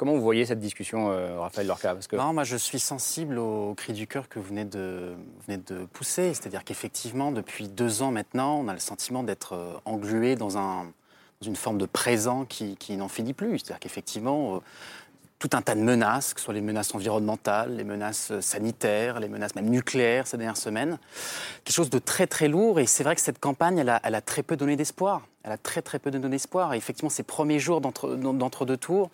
Comment 0.00 0.14
vous 0.14 0.22
voyez 0.22 0.46
cette 0.46 0.60
discussion, 0.60 1.10
euh, 1.10 1.38
Raphaël 1.38 1.66
Lorca? 1.66 1.94
Moi 2.32 2.42
je 2.42 2.56
suis 2.56 2.80
sensible 2.80 3.36
au 3.36 3.74
cri 3.74 3.92
du 3.92 4.06
cœur 4.06 4.30
que 4.30 4.38
vous 4.38 4.46
venez 4.46 4.64
de, 4.64 5.14
pousser. 5.92 6.32
C'est-à-dire 6.32 6.64
qu'effectivement, 6.64 7.32
depuis 7.32 7.68
deux 7.68 8.00
ans 8.00 8.10
maintenant, 8.10 8.58
on 8.60 8.68
a 8.68 8.72
le 8.72 8.78
sentiment 8.78 9.22
d'être 9.22 9.52
euh, 9.52 9.74
englué 9.84 10.36
dans, 10.36 10.56
un, 10.56 10.84
dans 10.84 11.46
une 11.46 11.54
forme 11.54 11.76
de 11.76 11.84
présent 11.84 12.46
qui, 12.46 12.96
n'en 12.96 13.08
finit 13.08 13.34
plus. 13.34 13.58
C'est-à-dire 13.58 13.78
qu'effectivement, 13.78 14.54
euh, 14.54 14.58
tout 15.38 15.50
un 15.52 15.60
tas 15.60 15.74
de 15.74 15.82
menaces, 15.82 16.32
que 16.32 16.40
ce 16.40 16.46
soit 16.46 16.54
les 16.54 16.62
menaces 16.62 16.94
environnementales, 16.94 17.76
les 17.76 17.84
menaces 17.84 18.32
sanitaires, 18.40 19.20
les 19.20 19.28
menaces 19.28 19.54
même 19.54 19.68
nucléaires 19.68 20.26
ces 20.26 20.38
dernières 20.38 20.56
semaines. 20.56 20.98
Quelque 21.62 21.76
chose 21.76 21.90
de 21.90 21.98
très 21.98 22.26
très 22.26 22.48
lourd. 22.48 22.80
Et 22.80 22.86
c'est 22.86 23.04
vrai 23.04 23.16
que 23.16 23.20
cette 23.20 23.38
campagne, 23.38 23.76
elle 24.02 24.14
a 24.14 24.20
très 24.22 24.42
peu 24.42 24.56
donné 24.56 24.76
d'espoir. 24.76 25.26
Elle 25.42 25.52
a 25.52 25.58
très 25.58 25.80
très 25.80 25.98
peu 25.98 26.10
donné 26.10 26.28
d'espoir. 26.28 26.74
Et 26.74 26.76
effectivement, 26.76 27.10
ces 27.10 27.22
premiers 27.22 27.58
jours 27.58 27.80
d'entre-deux 27.80 28.76
tours 28.76 29.10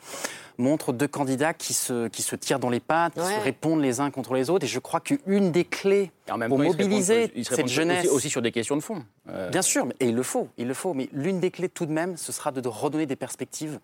montrent 0.59 0.93
deux 0.93 1.07
candidats 1.07 1.55
qui 1.55 1.73
se, 1.73 2.09
qui 2.09 2.23
se 2.23 2.35
tirent 2.35 2.59
dans 2.59 2.71
les 2.71 2.81
pattes, 2.81 3.15
qui 3.15 3.21
se 3.21 3.45
répondent 3.45 3.81
les 3.81 4.01
uns 4.01 4.11
contre 4.11 4.35
les 4.35 4.51
autres. 4.51 4.65
Et 4.65 4.69
je 4.69 4.79
crois 4.79 5.01
qu'une 5.01 5.53
des 5.53 5.65
clés 5.65 6.11
pour 6.27 6.59
mobiliser 6.59 7.33
cette 7.45 7.69
jeunesse... 7.69 8.09
Aussi, 8.09 8.31
sur 8.31 8.43
des 8.43 8.53
questions 8.53 8.77
de 8.77 8.81
fond. 8.81 9.05
Euh. 9.29 9.51
Bien 9.51 9.63
sûr, 9.63 9.87
et 10.01 10.09
il 10.09 10.15
le 10.15 10.23
faut, 10.23 10.49
il 10.59 10.67
le 10.67 10.75
faut. 10.75 10.95
Mais 10.95 11.09
l'une 11.13 11.39
des 11.39 11.51
clés 11.51 11.69
tout 11.69 11.87
de 11.87 11.93
même, 11.93 12.17
ce 12.17 12.33
sera 12.33 12.51
de 12.51 12.67
redonner 12.69 13.07
des 13.07 13.17
perspectives 13.17 13.79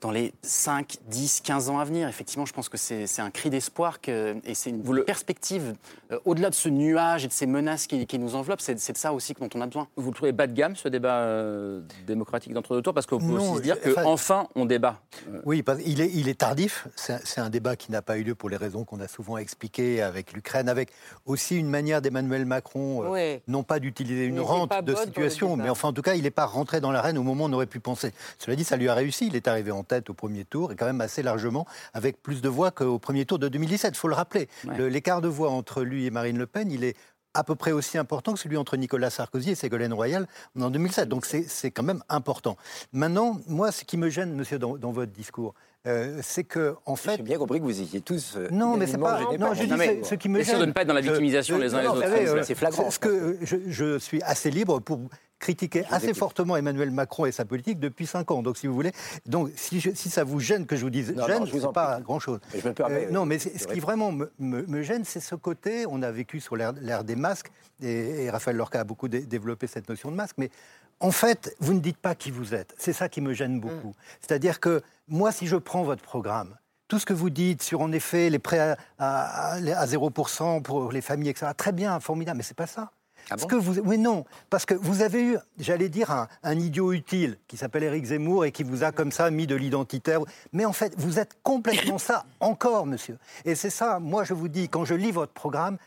dans 0.00 0.10
les 0.10 0.32
5, 0.42 0.98
10, 1.08 1.40
15 1.40 1.70
ans 1.70 1.78
à 1.78 1.84
venir. 1.84 2.08
Effectivement, 2.08 2.46
je 2.46 2.52
pense 2.52 2.68
que 2.68 2.76
c'est 2.76 3.20
un 3.20 3.30
cri 3.30 3.50
d'espoir 3.50 3.98
et 4.06 4.54
c'est 4.54 4.70
une 4.70 5.04
perspective 5.04 5.74
euh, 6.12 6.18
au-delà 6.24 6.50
de 6.50 6.54
ce 6.54 6.68
nuage 6.68 7.24
et 7.24 7.28
de 7.28 7.32
ces 7.32 7.46
menaces 7.46 7.86
qui, 7.86 8.18
nous 8.18 8.34
enveloppent. 8.34 8.60
C'est 8.60 8.74
de 8.74 8.98
ça 8.98 9.12
aussi 9.12 9.34
dont 9.34 9.48
on 9.54 9.60
a 9.60 9.66
besoin. 9.66 9.88
Vous 9.96 10.10
le 10.10 10.14
trouvez 10.14 10.32
bas 10.32 10.46
de 10.46 10.52
gamme, 10.52 10.76
ce 10.76 10.88
débat 10.88 11.18
euh, 11.18 11.80
démocratique 12.06 12.52
d'entre-deux 12.52 12.82
tours? 12.82 12.94
Parce 12.94 13.06
qu'on 13.06 13.18
peut 13.18 13.26
aussi 13.26 13.56
se 13.56 13.60
dire 13.60 13.76
qu'enfin, 13.80 14.48
on 14.54 14.66
débat. 14.66 15.00
Euh. 15.32 15.40
Oui, 15.44 15.62
parce 15.62 15.80
il, 15.84 16.00
est, 16.00 16.10
il 16.14 16.28
est 16.28 16.38
tardif. 16.38 16.86
C'est 16.96 17.40
un 17.40 17.50
débat 17.50 17.76
qui 17.76 17.90
n'a 17.90 18.02
pas 18.02 18.18
eu 18.18 18.22
lieu 18.22 18.34
pour 18.34 18.48
les 18.48 18.56
raisons 18.56 18.84
qu'on 18.84 19.00
a 19.00 19.08
souvent 19.08 19.36
expliquées 19.36 20.02
avec 20.02 20.32
l'Ukraine, 20.32 20.68
avec 20.68 20.90
aussi 21.26 21.56
une 21.56 21.68
manière 21.68 22.00
d'Emmanuel 22.02 22.46
Macron, 22.46 23.04
non 23.48 23.62
pas 23.64 23.80
d'utiliser 23.80 24.24
une 24.26 24.40
rente 24.40 24.72
de 24.84 24.94
situation, 24.94 25.56
mais 25.56 25.70
enfin, 25.70 25.88
en 25.88 25.92
tout 25.92 26.02
cas, 26.02 26.14
il 26.14 26.22
n'est 26.22 26.30
pas 26.30 26.46
rentré 26.46 26.80
dans 26.80 26.92
l'arène 26.92 27.18
au 27.18 27.22
moment 27.22 27.44
où 27.44 27.48
on 27.48 27.52
aurait 27.52 27.66
pu 27.66 27.80
penser. 27.80 28.12
Cela 28.38 28.56
dit, 28.56 28.64
ça 28.64 28.76
lui 28.76 28.88
a 28.88 28.94
réussi. 28.94 29.26
Il 29.26 29.36
est 29.36 29.48
arrivé 29.48 29.70
en 29.70 29.82
tête 29.88 30.10
au 30.10 30.14
premier 30.14 30.44
tour, 30.44 30.72
et 30.72 30.76
quand 30.76 30.86
même 30.86 31.00
assez 31.00 31.22
largement, 31.22 31.66
avec 31.94 32.22
plus 32.22 32.40
de 32.42 32.48
voix 32.48 32.70
qu'au 32.70 32.98
premier 32.98 33.24
tour 33.24 33.38
de 33.38 33.48
2017. 33.48 33.94
Il 33.94 33.98
faut 33.98 34.08
le 34.08 34.14
rappeler. 34.14 34.48
L'écart 34.78 35.20
de 35.20 35.28
voix 35.28 35.50
entre 35.50 35.82
lui 35.82 36.06
et 36.06 36.10
Marine 36.10 36.38
Le 36.38 36.46
Pen, 36.46 36.70
il 36.70 36.84
est 36.84 36.96
à 37.34 37.44
peu 37.44 37.54
près 37.54 37.72
aussi 37.72 37.98
important 37.98 38.32
que 38.32 38.38
celui 38.38 38.56
entre 38.56 38.76
Nicolas 38.76 39.10
Sarkozy 39.10 39.50
et 39.50 39.54
Ségolène 39.54 39.92
Royal 39.92 40.26
en 40.58 40.70
2007. 40.70 41.08
Donc 41.08 41.26
c'est 41.26 41.70
quand 41.70 41.82
même 41.82 42.02
important. 42.08 42.56
Maintenant, 42.92 43.38
moi, 43.46 43.70
ce 43.70 43.84
qui 43.84 43.96
me 43.96 44.08
gêne, 44.08 44.34
monsieur, 44.34 44.58
dans, 44.58 44.76
votre 44.90 45.12
discours, 45.12 45.54
euh, 45.86 46.18
c'est 46.22 46.44
que 46.44 46.74
en 46.84 46.96
fait. 46.96 47.16
J'ai 47.18 47.22
bien 47.22 47.38
compris 47.38 47.60
que 47.60 47.64
vous 47.64 47.80
étiez 47.80 48.00
tous. 48.00 48.34
Euh, 48.36 48.48
non, 48.50 48.76
mais 48.76 48.86
c'est 48.86 48.98
pas. 48.98 49.20
Non, 49.38 49.54
je 49.54 49.64
dis 49.64 50.04
ce 50.04 50.14
qui 50.16 50.28
me 50.28 50.42
gêne. 50.42 50.58
de 50.58 50.66
ne 50.66 50.72
pas 50.72 50.82
être 50.82 50.88
dans 50.88 50.94
la 50.94 51.00
victimisation 51.00 51.58
les 51.58 51.74
uns 51.74 51.82
les 51.82 51.88
autres. 51.88 52.42
C'est 52.44 52.54
flagrant. 52.54 52.90
Ce 52.90 52.98
que 52.98 53.38
je, 53.42 53.56
je, 53.68 53.98
suis 53.98 54.20
assez 54.22 54.50
libre 54.50 54.80
pour 54.80 55.00
critiqué 55.38 55.84
assez 55.90 56.14
fortement 56.14 56.56
Emmanuel 56.56 56.90
Macron 56.90 57.26
et 57.26 57.32
sa 57.32 57.44
politique 57.44 57.78
depuis 57.78 58.06
cinq 58.06 58.30
ans. 58.30 58.42
Donc, 58.42 58.58
si 58.58 58.66
vous 58.66 58.74
voulez, 58.74 58.92
donc 59.26 59.50
si, 59.56 59.80
si 59.80 60.10
ça 60.10 60.24
vous 60.24 60.40
gêne 60.40 60.66
que 60.66 60.76
je 60.76 60.82
vous 60.82 60.90
dise 60.90 61.14
gêne, 61.26 61.46
je 61.46 61.56
vous 61.56 61.72
pas 61.72 62.00
grand-chose. 62.00 62.40
Euh, 62.64 63.10
non, 63.10 63.24
mais 63.26 63.38
ce 63.38 63.66
qui 63.66 63.80
vraiment 63.80 64.12
me, 64.38 64.82
gêne, 64.82 65.04
c'est 65.04 65.20
ce 65.20 65.34
côté. 65.34 65.86
On 65.88 66.02
a 66.02 66.10
vécu 66.10 66.40
sur 66.40 66.56
l'ère 66.56 67.04
des 67.04 67.16
masques, 67.16 67.50
et, 67.82 68.30
Raphaël 68.30 68.56
Lorca 68.56 68.80
a 68.80 68.84
beaucoup 68.84 69.08
développé 69.08 69.66
cette 69.66 69.88
notion 69.88 70.10
de 70.10 70.16
masque, 70.16 70.36
mais 70.38 70.50
en 71.00 71.12
fait, 71.12 71.54
vous 71.60 71.74
ne 71.74 71.80
dites 71.80 71.98
pas 71.98 72.14
qui 72.14 72.30
vous 72.30 72.54
êtes. 72.54 72.74
C'est 72.78 72.92
ça 72.92 73.08
qui 73.08 73.20
me 73.20 73.32
gêne 73.32 73.60
beaucoup. 73.60 73.88
Mm. 73.88 73.94
C'est-à-dire 74.20 74.60
que 74.60 74.82
moi, 75.06 75.30
si 75.30 75.46
je 75.46 75.56
prends 75.56 75.84
votre 75.84 76.02
programme, 76.02 76.56
tout 76.88 76.98
ce 76.98 77.06
que 77.06 77.12
vous 77.12 77.30
dites 77.30 77.62
sur, 77.62 77.80
en 77.82 77.92
effet, 77.92 78.30
les 78.30 78.38
prêts 78.38 78.76
à, 78.98 79.52
à, 79.52 79.86
0% 79.86 80.62
pour 80.62 80.90
les 80.90 81.02
familles, 81.02 81.28
etc., 81.28 81.52
très 81.56 81.72
bien, 81.72 82.00
formidable, 82.00 82.38
mais 82.38 82.42
c'est 82.42 82.56
pas 82.56 82.66
ça. 82.66 82.90
Ah 83.30 83.36
que 83.36 83.56
vous, 83.56 83.80
oui, 83.80 83.98
non, 83.98 84.24
parce 84.50 84.64
que 84.64 84.74
vous 84.74 85.02
avez 85.02 85.22
eu, 85.22 85.38
j'allais 85.58 85.88
dire, 85.88 86.28
un, 86.42 86.58
idiot 86.58 86.92
utile 86.92 87.38
qui 87.46 87.56
s'appelle 87.56 87.84
Éric 87.84 88.06
Zemmour 88.06 88.44
et 88.44 88.52
qui 88.52 88.62
vous 88.62 88.84
a 88.84 88.92
comme 88.92 89.12
ça 89.12 89.30
mis 89.30 89.46
de 89.46 89.54
l'identitaire. 89.54 90.20
Mais 90.52 90.64
en 90.64 90.72
fait, 90.72 90.94
vous 90.98 91.18
êtes 91.18 91.36
complètement 91.42 91.98
ça 91.98 92.24
encore, 92.40 92.86
monsieur. 92.86 93.18
Et 93.44 93.54
c'est 93.54 93.70
ça, 93.70 93.98
moi 93.98 94.24
je 94.24 94.34
vous 94.34 94.48
dis, 94.48 94.68
quand 94.68 94.84
je 94.84 94.94
lis 94.94 95.12
votre 95.12 95.32
programme, 95.32 95.78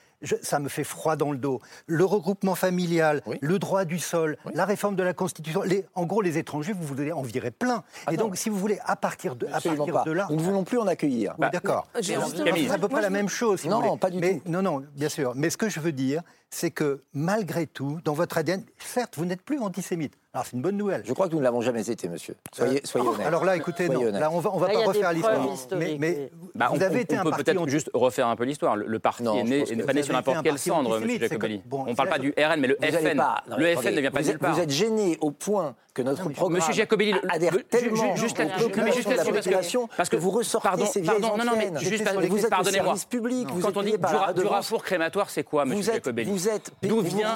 ça 0.42 0.60
me 0.60 0.70
fait 0.70 0.84
froid 0.84 1.16
dans 1.16 1.32
le 1.32 1.38
dos. 1.38 1.62
Le 1.88 2.06
regroupement 2.06 2.56
familial, 2.56 3.22
le 3.42 3.60
droit 3.60 3.86
du 3.86 4.00
sol, 4.00 4.38
la 4.54 4.66
réforme 4.66 4.96
de 4.96 5.04
la 5.04 5.14
Constitution. 5.14 5.64
en 5.96 6.06
gros, 6.06 6.22
les 6.22 6.38
étrangers, 6.38 6.74
vous 6.74 6.86
voulez 6.86 7.12
en 7.12 7.22
virer 7.22 7.52
plein. 7.52 7.84
et 8.12 8.18
donc, 8.18 8.38
si 8.38 8.50
vous 8.50 8.58
voulez, 8.58 8.80
à 8.86 8.96
partir 8.96 9.36
de, 9.36 9.48
à 9.48 9.60
partir 9.62 10.04
de 10.04 10.12
là. 10.12 10.28
Nous 10.30 10.36
ne 10.36 10.42
voulons 10.42 10.64
plus 10.64 10.78
en 10.78 10.88
accueillir. 10.88 11.36
Oui, 11.40 11.48
d'accord. 11.52 11.88
C'est 12.02 12.16
à 12.16 12.78
peu 12.78 12.88
près 12.88 13.02
la 13.02 13.10
même 13.10 13.30
chose. 13.30 13.66
non, 13.66 13.98
pas 13.98 14.10
du 14.10 14.22
tout. 14.22 14.42
Non, 14.46 14.62
non, 14.62 14.84
bien 14.96 15.10
sûr. 15.10 15.34
Mais 15.36 15.50
ce 15.50 15.58
que 15.58 15.70
je 15.70 15.80
veux 15.80 15.92
dire, 15.92 16.22
c'est 16.52 16.72
que 16.72 17.02
malgré 17.14 17.66
tout, 17.66 18.00
dans 18.04 18.14
votre 18.14 18.38
ADN, 18.38 18.64
certes, 18.78 19.16
vous 19.18 19.26
n'êtes 19.26 19.42
plus 19.42 19.60
antisémite. 19.60 20.14
Alors 20.34 20.46
c'est 20.46 20.56
une 20.56 20.62
bonne 20.62 20.78
nouvelle. 20.78 21.04
Je 21.06 21.12
crois 21.12 21.28
que 21.28 21.34
nous 21.34 21.40
ne 21.40 21.44
l'avons 21.44 21.60
jamais 21.60 21.90
été, 21.90 22.08
monsieur. 22.08 22.36
Soyez, 22.54 22.78
euh, 22.78 22.82
soyez 22.86 23.08
honnête. 23.08 23.28
Alors 23.28 23.44
là, 23.44 23.58
écoutez, 23.58 23.90
non, 23.90 24.12
là, 24.12 24.32
on 24.32 24.40
va, 24.40 24.52
on 24.54 24.60
va 24.60 24.70
pas 24.70 24.80
refaire 24.80 25.12
l'histoire. 25.12 25.46
Mais, 25.78 25.98
mais 26.00 26.32
bah, 26.56 26.70
vous 26.72 26.78
on, 26.78 26.82
avez 26.82 27.02
été 27.02 27.20
on 27.20 27.24
peut 27.24 27.44
peut-être 27.44 27.68
juste 27.68 27.90
refaire 27.94 28.28
un 28.28 28.38
peu 28.38 28.46
l'histoire. 28.46 28.78
Le, 28.78 29.00
parti 29.00 29.24
n'est 29.24 29.84
pas 29.84 29.94
né 29.94 30.04
sur 30.04 30.14
n'importe 30.14 30.44
quelle 30.44 30.58
cendre, 30.58 31.02
M. 31.02 31.20
Jacobelli. 31.20 31.62
on 31.72 31.86
ne 31.88 31.96
parle 31.96 32.10
pas 32.10 32.20
du 32.20 32.34
RN, 32.38 32.60
mais 32.60 32.68
le 32.68 32.78
FN. 32.82 33.22
le 33.58 33.76
FN 33.76 33.96
ne 33.96 34.02
vient 34.02 34.12
pas 34.12 34.22
de 34.22 34.28
nulle 34.28 34.40
part. 34.40 34.54
Vous 34.54 34.62
êtes 34.62 34.70
gêné 34.70 35.18
au 35.20 35.32
point 35.32 35.76
que 35.94 36.02
notre 36.02 36.30
programme 36.30 36.54
Monsieur 36.54 36.74
Jacobelli, 36.74 37.14
adhère 37.28 37.54
tellement 37.70 38.16
juste 38.16 38.38
la 38.38 39.26
population 39.26 39.90
parce 39.98 40.08
que 40.08 40.16
vous 40.16 40.32
ressortez 40.32 40.86
ces 40.86 41.02
vieilles 41.02 41.20
non, 41.22 41.38
non, 41.38 41.58
mais 41.58 41.72
juste 41.80 42.04
vous 42.30 42.46
êtes 42.46 42.50
pardonnez-moi. 42.50 42.96
public. 43.10 43.50
Quand 43.62 43.76
on 43.76 43.84
dit 43.84 43.96
du 44.36 44.46
rapport 44.46 44.84
crématoire, 44.84 45.30
c'est 45.30 45.44
quoi, 45.44 45.66
Monsieur 45.66 45.94
Jacobelli 45.94 46.32
Vous 46.42 46.50
êtes 46.50 46.72
d'où 46.82 47.02
vient 47.02 47.36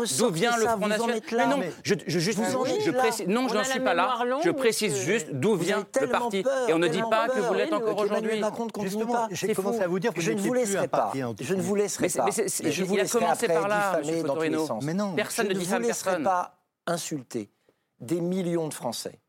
le 0.58 0.68
Front 0.68 0.88
National 0.88 1.22
Mais 1.32 1.48
non, 1.48 1.60
je 1.84 2.20
juste 2.20 2.40
je 2.86 2.92
précise 2.92 3.28
non, 3.28 3.48
je 3.48 3.56
n'en 3.56 3.64
suis 3.64 3.80
pas 3.80 3.94
là. 3.94 4.18
Je 4.44 4.50
précise 4.52 4.96
juste 4.98 5.28
d'où 5.32 5.56
vient 5.56 5.86
le 6.02 6.08
parti 6.08 6.44
et 6.68 6.74
on 6.74 6.80
ne 6.80 6.88
dit 6.88 7.04
pas 7.10 7.28
que 7.28 7.40
vous 7.40 7.54
l'êtes 7.54 7.74
encore 7.74 7.98
aujourd'hui. 7.98 8.42
J'ai 9.32 9.54
commencé 9.54 9.82
à 9.82 9.88
vous 9.88 10.00
dire 10.00 10.14
que 10.14 10.22
je 10.22 10.32
ne 10.32 10.40
vous 10.40 10.54
laisserai 10.54 10.88
pas. 10.88 11.12
Je 11.40 11.54
ne 11.54 11.62
vous 11.62 11.76
laisserai 11.76 12.10
pas. 12.10 12.26
Je 12.30 12.84
dans 14.26 14.36
tous 14.36 14.42
les 14.42 14.58
sens. 14.58 14.84
Mais 14.84 14.94
non, 14.94 15.14
personne 15.16 15.48
ne 15.48 15.54
diffame 15.54 15.84
personne. 15.86 16.14
Je 16.14 16.20
ne 16.20 16.24
vous 16.24 16.24
laisserai 16.24 16.24
pas 16.24 16.58
insulter 16.88 17.50
des 18.00 18.22
millions 18.22 18.68
de 18.68 18.74
Français 18.74 19.20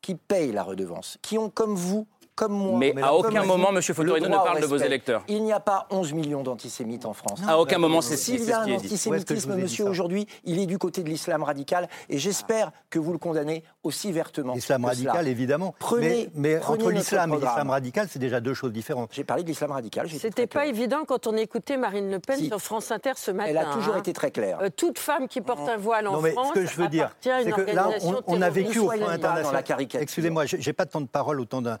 qui 0.00 0.14
payent 0.14 0.52
la 0.52 0.62
redevance, 0.62 1.18
qui 1.22 1.38
ont 1.38 1.48
comme 1.48 1.74
vous 1.74 2.06
comme 2.34 2.52
moi. 2.52 2.78
Mais, 2.78 2.94
à 3.00 3.14
aucun 3.14 3.44
moment, 3.44 3.70
M. 3.70 3.82
Fotorino 3.82 4.28
ne 4.28 4.34
parle 4.34 4.60
de 4.60 4.66
vos 4.66 4.76
électeurs. 4.76 5.22
Il 5.28 5.44
n'y 5.44 5.52
a 5.52 5.60
pas 5.60 5.86
11 5.90 6.12
millions 6.12 6.42
d'antisémites 6.42 7.06
en 7.06 7.12
France. 7.12 7.40
à 7.46 7.58
aucun 7.58 7.78
moment, 7.78 8.00
c'est 8.00 8.16
S'il 8.16 8.44
y 8.44 8.52
a 8.52 8.60
un 8.60 8.72
antisémitisme, 8.72 9.54
monsieur, 9.56 9.84
aujourd'hui, 9.84 10.26
il 10.44 10.58
est 10.58 10.66
du 10.66 10.78
côté 10.78 11.02
de 11.02 11.08
l'islam 11.08 11.42
radical 11.42 11.88
et 12.08 12.18
j'espère 12.18 12.70
que 12.90 12.98
vous 12.98 13.12
le 13.12 13.18
condamnez 13.18 13.64
aussi 13.82 14.12
vertement. 14.12 14.54
L'islam 14.54 14.84
radical, 14.84 15.28
évidemment. 15.28 15.74
Prenez, 15.78 16.30
mais, 16.34 16.60
entre 16.64 16.90
l'islam 16.90 17.34
et 17.34 17.36
l'islam 17.36 17.70
radical, 17.70 18.06
c'est 18.10 18.18
déjà 18.18 18.40
deux 18.40 18.54
choses 18.54 18.72
différentes. 18.72 19.10
J'ai 19.12 19.24
parlé 19.24 19.42
de 19.42 19.48
l'islam 19.48 19.70
radical. 19.72 20.08
C'était 20.10 20.46
pas 20.46 20.66
évident 20.66 21.04
quand 21.06 21.26
on 21.26 21.36
écoutait 21.36 21.76
Marine 21.76 22.10
Le 22.10 22.18
Pen 22.18 22.38
sur 22.38 22.60
France 22.60 22.90
Inter 22.90 23.12
ce 23.16 23.30
matin. 23.30 23.50
Elle 23.50 23.58
a 23.58 23.66
toujours 23.66 23.94
hein. 23.94 23.98
été 23.98 24.12
très 24.12 24.30
claire. 24.30 24.58
Euh, 24.62 24.68
toute 24.74 24.98
femme 24.98 25.28
qui 25.28 25.40
porte 25.40 25.68
un 25.68 25.76
voile 25.76 26.06
en 26.08 26.14
non, 26.14 26.20
mais 26.20 26.32
France. 26.32 26.48
Ce 26.48 26.60
que 26.60 26.66
je 26.66 26.76
veux 26.76 26.88
dire, 26.88 27.10
c'est 27.20 27.50
que 27.50 27.74
là, 27.74 27.90
on, 28.26 28.42
a 28.42 28.50
vécu 28.50 28.78
au 28.78 28.90
Front 28.90 29.08
international. 29.08 29.64
Excusez-moi, 30.00 30.44
j'ai 30.46 30.72
pas 30.72 30.84
de 30.84 30.90
temps 30.90 31.00
de 31.00 31.06
parole 31.06 31.40
autant 31.40 31.62
d'un. 31.62 31.78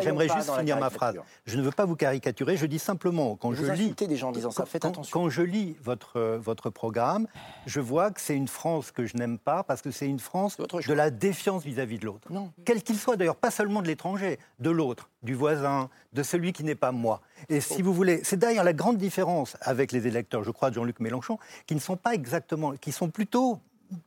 J'aimerais 0.00 0.28
juste 0.28 0.50
finir 0.56 0.78
ma 0.78 0.90
phrase. 0.90 1.16
Je 1.44 1.56
ne 1.56 1.62
veux 1.62 1.70
pas 1.70 1.84
vous 1.84 1.96
caricaturer, 1.96 2.56
je 2.56 2.66
dis 2.66 2.78
simplement, 2.78 3.36
quand 3.36 3.52
je 3.52 3.64
lis... 3.72 3.92
des 3.92 4.16
gens 4.16 4.32
disant 4.32 4.50
ça, 4.50 4.66
faites 4.66 4.84
attention. 4.84 5.10
Quand 5.12 5.28
je 5.28 5.42
lis 5.42 5.76
votre, 5.82 6.18
euh, 6.18 6.38
votre 6.38 6.70
programme, 6.70 7.26
je 7.66 7.80
vois 7.80 8.10
que 8.10 8.20
c'est 8.20 8.36
une 8.36 8.48
France 8.48 8.90
que 8.90 9.06
je 9.06 9.16
n'aime 9.16 9.38
pas, 9.38 9.62
parce 9.62 9.82
que 9.82 9.90
c'est 9.90 10.06
une 10.06 10.18
France 10.18 10.56
de 10.58 10.92
la 10.92 11.10
défiance 11.10 11.64
vis-à-vis 11.64 11.98
de 11.98 12.06
l'autre. 12.06 12.28
Quel 12.64 12.82
qu'il 12.82 12.96
soit, 12.96 13.16
d'ailleurs, 13.16 13.36
pas 13.36 13.50
seulement 13.50 13.82
de 13.82 13.86
l'étranger, 13.86 14.38
de 14.58 14.70
l'autre, 14.70 15.08
du 15.22 15.34
voisin, 15.34 15.90
de 16.12 16.22
celui 16.22 16.52
qui 16.52 16.64
n'est 16.64 16.74
pas 16.74 16.92
moi. 16.92 17.20
Et 17.48 17.60
si 17.60 17.82
vous 17.82 17.92
voulez, 17.92 18.20
c'est 18.24 18.38
d'ailleurs 18.38 18.64
la 18.64 18.72
grande 18.72 18.96
différence 18.96 19.56
avec 19.60 19.92
les 19.92 20.06
électeurs, 20.06 20.42
je 20.44 20.50
crois, 20.50 20.70
de 20.70 20.74
Jean-Luc 20.74 21.00
Mélenchon, 21.00 21.38
qui 21.66 21.74
ne 21.74 21.80
sont 21.80 21.96
pas 21.96 22.14
exactement, 22.14 22.72
qui 22.72 22.92
sont 22.92 23.08
plutôt 23.10 23.60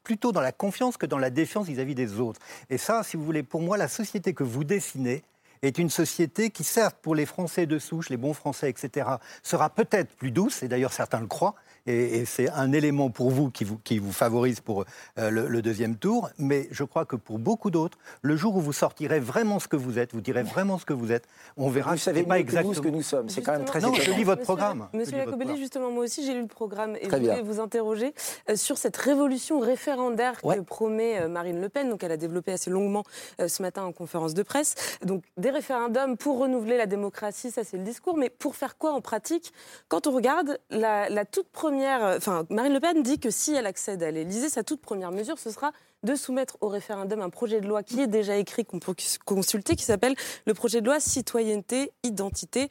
plutôt 0.04 0.34
dans 0.34 0.42
la 0.42 0.52
confiance 0.52 0.98
que 0.98 1.06
dans 1.06 1.18
la 1.18 1.30
défiance 1.30 1.66
vis-à-vis 1.68 1.94
-vis 1.94 1.96
des 1.96 2.20
autres. 2.20 2.42
Et 2.70 2.78
ça, 2.78 3.02
si 3.04 3.16
vous 3.16 3.24
voulez, 3.24 3.44
pour 3.44 3.62
moi, 3.62 3.78
la 3.78 3.88
société 3.88 4.34
que 4.34 4.44
vous 4.44 4.66
dessinez, 4.66 5.24
est 5.62 5.78
une 5.78 5.90
société 5.90 6.50
qui, 6.50 6.64
certes, 6.64 6.98
pour 7.02 7.16
les 7.16 7.26
Français 7.26 7.66
de 7.66 7.80
souche, 7.80 8.10
les 8.10 8.18
bons 8.18 8.34
Français, 8.34 8.70
etc., 8.70 9.10
sera 9.44 9.70
peut-être 9.70 10.16
plus 10.16 10.32
douce, 10.32 10.64
et 10.64 10.68
d'ailleurs 10.68 10.94
certains 10.94 11.20
le 11.20 11.28
croient, 11.28 11.56
et, 11.90 12.26
c'est 12.26 12.50
un 12.50 12.72
élément 12.72 13.10
pour 13.10 13.32
vous 13.32 13.50
qui 13.50 13.64
vous, 13.64 13.78
qui 13.84 14.00
vous 14.00 14.12
favorise 14.12 14.60
pour 14.60 14.86
euh, 15.18 15.30
le, 15.30 15.62
deuxième 15.62 15.96
tour. 15.96 16.30
Mais 16.38 16.68
je 16.72 16.84
crois 16.84 17.06
que 17.06 17.16
pour 17.16 17.40
beaucoup 17.40 17.72
d'autres, 17.72 17.98
le 18.22 18.36
jour 18.36 18.56
où 18.56 18.62
vous 18.62 18.74
sortirez 18.74 19.20
vraiment 19.20 19.60
ce 19.60 19.68
que 19.68 19.76
vous 19.76 19.98
êtes, 19.98 20.14
vous 20.14 20.22
direz 20.22 20.44
vraiment 20.44 20.78
ce 20.78 20.86
que 20.86 20.94
vous 20.94 21.12
êtes, 21.12 21.28
on 21.58 21.70
verra. 21.70 21.92
Vous 21.92 21.98
savez 21.98 22.24
pas 22.24 22.40
exactement 22.40 22.74
ce 22.74 22.82
que 22.82 22.90
nous 22.90 23.02
sommes. 23.02 23.30
C'est 23.30 23.42
quand 23.42 23.54
même 23.54 23.66
très. 23.66 23.80
Non, 23.80 23.94
je 23.94 24.12
lis 24.12 24.24
votre 24.24 24.44
programme. 24.44 24.88
Monsieur 24.94 25.18
Jacobelli, 25.18 25.58
justement, 25.58 25.92
moi 25.92 26.04
aussi 26.04 26.26
j'ai 26.26 26.34
lu 26.34 26.42
le 26.42 26.48
programme 26.48 26.96
et 26.96 27.10
je 27.10 27.16
voulais 27.16 27.42
vous 27.42 27.60
interroger 27.60 28.14
euh, 28.50 28.56
sur 28.56 28.78
cette 28.78 28.98
révolution 28.98 29.60
référendaire 29.60 30.42
que 30.42 30.60
promet 30.62 31.22
euh, 31.22 31.28
Marine 31.28 31.60
Le 31.60 31.70
Pen. 31.70 31.90
Donc 31.90 32.04
elle 32.04 32.12
a 32.12 32.18
développé 32.18 32.52
assez 32.52 32.70
longuement 32.70 33.04
ce 33.40 33.62
matin 33.62 33.84
en 33.84 33.92
conférence 33.92 34.34
de 34.34 34.44
presse. 34.44 34.76
Donc 35.04 35.24
des 35.38 35.50
référendums 35.50 36.18
pour 36.18 36.40
renouveler 36.40 36.78
la 36.78 36.86
démocratie, 36.86 37.52
ça 37.52 37.64
c'est 37.64 37.78
le 37.78 37.84
discours. 37.84 38.18
Mais 38.18 38.30
pour 38.30 38.56
faire 38.56 38.78
quoi 38.78 38.94
en 38.94 39.02
pratique? 39.02 39.54
Quand 39.88 40.08
on 40.08 40.12
regarde 40.12 40.60
la, 40.70 41.10
la 41.10 41.26
toute 41.26 41.48
première 41.48 41.79
euh, 41.88 42.20
Marine 42.50 42.74
Le 42.74 42.80
Pen 42.80 43.04
dit 43.04 43.20
que 43.20 43.30
si 43.30 43.54
elle 43.54 43.66
accède 43.66 44.04
à 44.04 44.12
l'Élysée, 44.12 44.50
sa 44.50 44.64
toute 44.64 44.82
première 44.82 45.12
mesure, 45.12 45.38
ce 45.40 45.52
sera 45.52 45.72
de 46.04 46.16
soumettre 46.16 46.58
au 46.62 46.70
référendum 46.70 47.22
un 47.22 47.30
projet 47.30 47.60
de 47.60 47.68
loi 47.68 47.84
qui 47.84 48.00
est 48.00 48.08
déjà 48.08 48.38
écrit, 48.38 48.66
qu'on 48.66 48.80
peut 48.80 48.94
consulter, 49.26 49.76
qui 49.76 49.84
s'appelle 49.84 50.16
le 50.46 50.54
projet 50.54 50.82
de 50.82 50.86
loi 50.86 51.00
citoyenneté, 51.00 51.92
identité, 52.04 52.70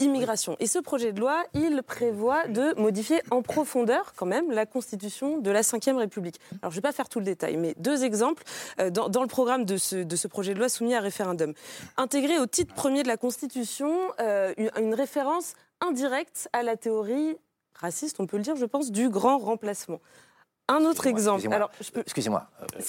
immigration. 0.00 0.56
Et 0.60 0.66
ce 0.66 0.78
projet 0.78 1.12
de 1.12 1.20
loi, 1.20 1.44
il 1.52 1.82
prévoit 1.82 2.46
de 2.46 2.74
modifier 2.80 3.22
en 3.30 3.42
profondeur, 3.42 4.12
quand 4.16 4.26
même, 4.26 4.50
la 4.50 4.66
constitution 4.66 5.38
de 5.38 5.50
la 5.50 5.60
Ve 5.60 5.96
République. 5.96 6.40
Alors, 6.62 6.72
je 6.72 6.76
ne 6.76 6.82
vais 6.82 6.88
pas 6.88 6.92
faire 6.92 7.08
tout 7.08 7.18
le 7.18 7.26
détail, 7.26 7.56
mais 7.56 7.74
deux 7.78 8.04
exemples 8.04 8.44
euh, 8.80 8.90
dans, 8.90 9.22
le 9.22 9.28
programme 9.28 9.64
de 9.64 9.76
ce, 9.76 9.96
de 9.96 10.16
ce, 10.16 10.28
projet 10.28 10.54
de 10.54 10.58
loi 10.58 10.68
soumis 10.68 10.94
à 10.94 11.00
référendum. 11.00 11.52
Intégrer 11.96 12.38
au 12.38 12.46
titre 12.46 12.74
premier 12.74 13.02
de 13.02 13.08
la 13.08 13.16
Constitution 13.16 13.94
euh, 14.20 14.54
une 14.78 14.94
référence 14.94 15.54
indirecte 15.80 16.48
à 16.52 16.62
la 16.62 16.76
théorie 16.76 17.36
raciste, 17.80 18.20
on 18.20 18.26
peut 18.26 18.36
le 18.36 18.42
dire, 18.42 18.56
je 18.56 18.66
pense, 18.66 18.90
du 18.90 19.08
grand 19.08 19.38
remplacement. 19.38 20.00
Un 20.70 20.84
autre 20.84 21.08
exemple. 21.08 21.52
Alors, 21.52 21.70
Excusez-moi. 21.96 22.46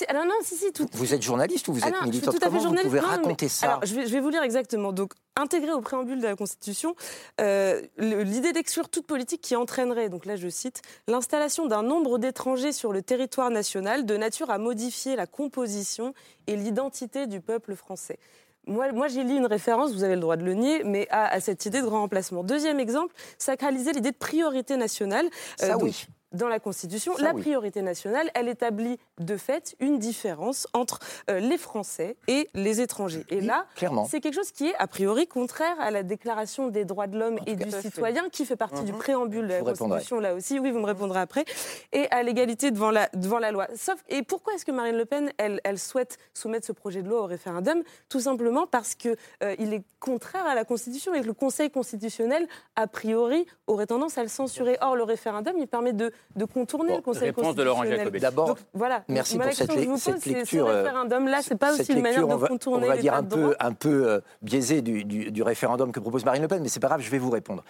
alors 0.08 0.26
non, 0.26 0.36
si, 0.44 0.56
si, 0.56 0.72
tout... 0.72 0.88
Vous 0.94 1.16
êtes 1.16 1.24
journaliste 1.24 1.68
ou 1.68 1.74
vous 1.74 1.84
êtes 1.84 2.02
militante 2.04 2.38
Comment 2.39 2.60
vous 2.60 2.76
pouvez 2.76 3.00
raconter 3.00 3.50
ça 3.50 3.66
alors, 3.66 3.86
je, 3.86 3.96
vais, 3.96 4.20
vous 4.20 4.30
lire 4.30 4.44
exactement. 4.44 4.92
Donc, 4.92 5.14
intégrer 5.36 5.72
au 5.72 5.82
préambule 5.82 6.20
de 6.20 6.28
la 6.28 6.36
Constitution 6.36 6.96
euh, 7.39 7.82
l'idée 7.98 8.52
d'exclure 8.52 8.88
toute 8.88 9.08
politique 9.08 9.42
qui 9.42 9.56
entraînerait, 9.56 10.10
donc 10.10 10.26
là 10.26 10.36
je 10.36 10.48
cite, 10.48 10.84
l'installation 11.08 11.66
d'un 11.66 11.82
nombre 11.82 12.20
d'étrangers 12.20 12.74
sur 12.74 12.94
le 12.94 13.02
territoire 13.02 13.50
national 13.50 14.06
de 14.06 14.16
nature 14.16 14.52
à 14.52 14.60
modifier 14.60 15.16
la 15.16 15.26
composition 15.26 16.14
et 16.46 16.56
l'identité 16.56 17.26
du 17.26 17.42
peuple 17.42 17.76
français. 17.76 18.20
Moi, 18.68 18.91
moi 18.91 19.07
j'ai 19.07 19.24
lu 19.24 19.36
une 19.36 19.47
référence, 19.47 19.93
vous 19.93 20.03
avez 20.03 20.16
le 20.16 20.22
droit 20.22 20.38
de 20.38 20.43
le 20.43 20.53
nier, 20.53 20.84
mais 20.84 21.07
à, 21.09 21.39
cette 21.39 21.66
idée 21.66 21.82
de 21.82 21.86
grand 21.86 22.01
remplacement. 22.01 22.43
Deuxième 22.43 22.80
exemple, 22.80 23.14
sacraliser 23.38 23.91
l'idée 23.91 24.12
de 24.12 24.18
priorité 24.18 24.78
nationale. 24.78 25.26
Euh, 25.62 25.68
Ça, 25.68 25.78
oui 25.78 26.05
dans 26.32 26.48
la 26.48 26.60
Constitution, 26.60 27.14
la 27.20 27.34
priorité 27.34 27.82
nationale, 27.82 28.30
elle 28.34 28.48
établit 28.48 28.98
de 29.20 29.38
fait 29.38 29.76
une 29.80 30.00
différence 30.00 30.68
entre 30.74 31.00
euh, 31.30 31.40
les 31.40 31.58
Français 31.58 32.16
et 32.28 32.50
les 32.54 32.82
étrangers. 32.82 33.26
Et 33.30 33.42
là, 33.42 33.66
c'est 34.08 34.22
quelque 34.22 34.36
chose 34.36 34.52
qui 34.52 34.68
est 34.68 34.76
a 34.76 34.88
priori 34.88 35.28
contraire 35.28 35.76
à 35.80 35.92
la 35.92 36.04
Déclaration 36.04 36.68
des 36.68 36.86
droits 36.86 37.08
de 37.08 37.20
l'homme 37.20 37.40
et 37.46 37.56
du 37.56 37.70
citoyen, 37.72 38.30
qui 38.30 38.46
fait 38.46 38.56
partie 38.56 38.84
du 38.84 38.94
mhm. 38.94 39.00
préambule 39.00 39.48
de 39.48 39.54
la 39.54 39.62
Constitution, 39.62 40.20
là 40.20 40.34
aussi. 40.34 40.60
Oui, 40.60 40.72
vous 40.72 40.80
me 40.80 40.86
répondrez 40.86 41.20
après. 41.20 41.46
Et 41.92 42.10
à 42.12 42.24
l'égalité 42.24 42.72
devant 42.72 42.92
la, 42.92 43.10
devant 43.14 43.40
la 43.40 43.52
loi. 43.52 43.68
Sauf, 43.76 44.04
et 44.10 44.24
pourquoi 44.24 44.54
est-ce 44.54 44.66
que 44.66 44.72
Marine 44.72 44.98
Le 44.98 45.06
Pen, 45.06 45.32
elle, 45.38 45.60
elle, 45.64 45.80
souhaite 45.80 46.18
soumettre 46.34 46.66
ce 46.66 46.72
projet 46.72 47.02
de 47.02 47.10
loi 47.10 47.22
au 47.22 47.26
référendum? 47.26 47.84
Tout 48.10 48.22
simplement 48.22 48.68
parce 48.68 48.96
qu'il 48.96 49.16
euh, 49.44 49.56
il 49.60 49.74
est 49.74 49.84
contraire 50.00 50.46
à 50.46 50.56
la 50.56 50.66
Constitution 50.66 51.14
et 51.14 51.22
que 51.22 51.28
le 51.28 51.34
Conseil 51.34 51.70
constitutionnel, 51.70 52.48
a 52.76 52.88
priori, 52.88 53.46
aurait 53.68 53.88
tendance 53.88 54.18
à 54.18 54.24
le 54.24 54.30
censurer. 54.30 54.78
Or, 54.82 54.96
le 54.96 55.04
référendum, 55.04 55.56
il 55.58 55.68
permet 55.68 55.94
de 55.94 56.12
de 56.36 56.46
contourner 56.46 56.96
le 56.96 57.02
Conseil 57.02 57.26
réponse 57.26 57.56
de 57.56 57.64
Laurent 57.64 57.84
Jacobet. 57.84 58.20
D'abord, 58.20 58.58
voilà. 58.74 59.04
merci 59.08 59.38
pour 59.38 59.52
cette, 59.52 60.26
lecture. 60.26 60.68
Ce 60.68 60.72
référendum-là, 60.72 61.40
c'est 61.42 61.58
pas 61.58 61.74
aussi 61.74 61.92
une 61.94 62.02
manière 62.02 62.28
de 62.28 62.48
contourner. 62.48 62.86
On 62.86 62.90
va 62.90 62.98
dire 62.98 63.14
un 63.14 63.24
peu, 63.24 63.56
un 63.60 63.74
peu 63.74 64.22
biaisé 64.42 64.82
du, 64.82 65.44
référendum 65.44 65.92
que 65.92 66.00
propose 66.00 66.26
Marine 66.26 66.42
Le 66.42 66.48
Pen, 66.48 66.62
mais 66.62 66.70
c'est 66.70 66.80
pas 66.80 66.88
grave, 66.88 67.02
je 67.02 67.10
vais 67.10 67.20
vous 67.20 67.32
répondre. 67.32 67.64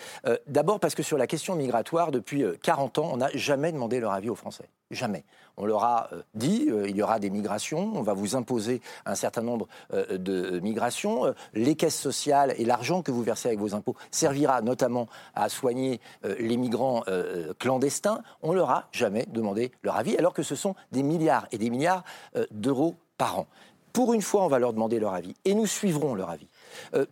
D'abord 0.48 0.80
parce 0.80 0.96
que 0.96 1.04
sur 1.04 1.18
la 1.18 1.28
question 1.28 1.56
migratoire, 1.56 2.12
depuis 2.12 2.44
40 2.62 3.00
ans, 3.00 3.10
on 3.14 3.18
n'a 3.18 3.30
jamais 3.34 3.72
demandé 3.72 4.00
leur 4.00 4.12
avis 4.12 4.30
aux 4.30 4.36
Français. 4.36 4.70
Jamais. 4.92 5.24
On 5.58 5.66
leur 5.66 5.84
a 5.84 6.10
dit, 6.34 6.70
il 6.88 6.96
y 6.96 7.02
aura 7.02 7.20
des 7.20 7.30
migrations, 7.30 7.92
on 7.96 8.02
va 8.02 8.14
vous 8.14 8.36
imposer 8.36 8.82
un 9.06 9.16
certain 9.16 9.42
nombre 9.42 9.68
de 9.92 10.60
migrations. 10.60 11.34
Les 11.54 11.76
caisses 11.76 12.00
sociales 12.00 12.54
et 12.58 12.66
l'argent 12.66 13.02
que 13.02 13.12
vous 13.12 13.22
versez 13.22 13.50
avec 13.50 13.60
vos 13.60 13.76
impôts 13.76 13.96
servira 14.12 14.62
notamment 14.62 15.08
à 15.36 15.50
soigner 15.50 16.00
les 16.40 16.58
migrants 16.58 17.04
clandestins. 17.60 18.22
On 18.42 18.54
leur 18.54 18.70
a 18.72 18.88
jamais 18.92 19.26
demandé 19.28 19.72
leur 19.84 19.98
avis, 19.98 20.16
alors 20.18 20.34
que 20.34 20.44
ce 20.44 20.56
sont 20.56 20.76
des 20.92 21.04
milliards 21.04 21.48
et 21.52 21.58
des 21.58 21.70
milliards 21.70 22.04
d'euros 22.52 22.96
par 23.18 23.40
an. 23.40 23.48
Pour 23.94 24.14
une 24.14 24.22
fois, 24.22 24.46
on 24.46 24.48
va 24.48 24.58
leur 24.58 24.74
demander 24.74 25.00
leur 25.00 25.14
avis 25.14 25.36
et 25.44 25.54
nous 25.54 25.68
suivrons 25.68 26.16
leur 26.16 26.30
avis. 26.30 26.48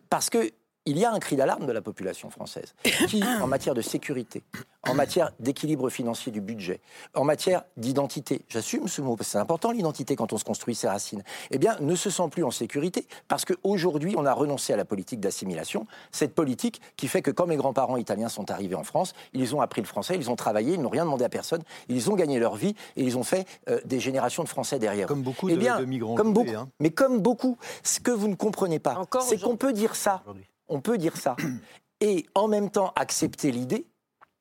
parce 0.09 0.29
que 0.29 0.51
il 0.89 0.97
y 0.97 1.05
a 1.05 1.11
un 1.11 1.19
cri 1.19 1.35
d'alarme 1.35 1.67
de 1.67 1.71
la 1.71 1.81
population 1.81 2.29
française 2.29 2.73
qui, 3.07 3.23
en 3.41 3.47
matière 3.47 3.75
de 3.75 3.81
sécurité, 3.81 4.43
en 4.87 4.93
matière 4.95 5.31
d'équilibre 5.39 5.89
financier 5.89 6.31
du 6.31 6.41
budget, 6.41 6.81
en 7.13 7.23
matière 7.23 7.63
d'identité, 7.77 8.41
j'assume 8.49 8.87
ce 8.87 9.01
mot, 9.01 9.15
parce 9.15 9.27
que 9.27 9.31
c'est 9.33 9.37
important 9.37 9.71
l'identité 9.71 10.15
quand 10.15 10.33
on 10.33 10.37
se 10.37 10.43
construit 10.43 10.73
ses 10.73 10.87
racines, 10.87 11.23
eh 11.51 11.57
bien, 11.57 11.77
ne 11.79 11.95
se 11.95 12.09
sent 12.09 12.29
plus 12.31 12.43
en 12.43 12.51
sécurité 12.51 13.07
parce 13.27 13.45
qu'aujourd'hui, 13.45 14.15
on 14.17 14.25
a 14.25 14.33
renoncé 14.33 14.73
à 14.73 14.77
la 14.77 14.85
politique 14.85 15.19
d'assimilation, 15.19 15.85
cette 16.11 16.33
politique 16.33 16.81
qui 16.97 17.07
fait 17.07 17.21
que 17.21 17.31
quand 17.31 17.45
mes 17.45 17.57
grands-parents 17.57 17.97
italiens 17.97 18.29
sont 18.29 18.49
arrivés 18.49 18.75
en 18.75 18.83
France, 18.83 19.13
ils 19.33 19.55
ont 19.55 19.61
appris 19.61 19.81
le 19.81 19.87
français, 19.87 20.15
ils 20.15 20.31
ont 20.31 20.35
travaillé, 20.35 20.73
ils 20.73 20.81
n'ont 20.81 20.89
rien 20.89 21.05
demandé 21.05 21.23
à 21.23 21.29
personne, 21.29 21.61
ils 21.87 22.09
ont 22.09 22.15
gagné 22.15 22.39
leur 22.39 22.55
vie 22.55 22.75
et 22.95 23.03
ils 23.03 23.17
ont 23.17 23.23
fait 23.23 23.45
euh, 23.69 23.79
des 23.85 23.99
générations 23.99 24.43
de 24.43 24.49
Français 24.49 24.79
derrière. 24.79 25.07
Comme 25.07 25.21
beaucoup 25.21 25.49
eh 25.49 25.55
de, 25.55 25.85
migrants. 25.85 26.15
Comme 26.15 26.33
beaucoup, 26.33 26.55
hein. 26.55 26.69
Mais 26.79 26.89
comme 26.89 27.19
beaucoup, 27.19 27.57
ce 27.83 27.99
que 27.99 28.11
vous 28.11 28.27
ne 28.27 28.35
comprenez 28.35 28.79
pas, 28.79 29.03
c'est 29.21 29.39
qu'on 29.39 29.57
peut 29.57 29.73
dire 29.73 29.95
ça 29.95 30.23
on 30.69 30.81
peut 30.81 30.97
dire 30.97 31.17
ça. 31.17 31.35
Et 32.01 32.25
en 32.33 32.47
même 32.47 32.69
temps 32.69 32.93
accepter 32.95 33.51
l'idée, 33.51 33.85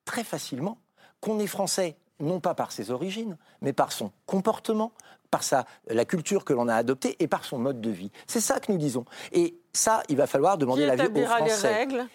très 0.05 0.23
facilement, 0.23 0.79
qu'on 1.21 1.41
est 1.41 1.49
français, 1.49 1.97
non 2.21 2.39
pas 2.39 2.55
par 2.55 2.71
ses 2.71 2.93
origines, 2.93 3.37
mais 3.61 3.73
par 3.73 3.91
son 3.91 4.13
comportement, 4.27 4.93
par 5.31 5.43
sa, 5.43 5.67
la 5.89 6.05
culture 6.05 6.45
que 6.45 6.53
l'on 6.53 6.69
a 6.69 6.75
adoptée 6.75 7.17
et 7.19 7.27
par 7.27 7.45
son 7.45 7.59
mode 7.59 7.81
de 7.81 7.91
vie. 7.91 8.11
C'est 8.27 8.41
ça 8.41 8.61
que 8.61 8.71
nous 8.71 8.79
disons. 8.79 9.05
Et 9.33 9.59
ça, 9.73 10.03
il 10.09 10.17
va 10.17 10.27
falloir 10.27 10.57
demander 10.57 10.87
l'avis 10.87 11.09
aux 11.09 11.27
Français. 11.27 11.69
Les 11.71 11.75
règles? 11.75 12.07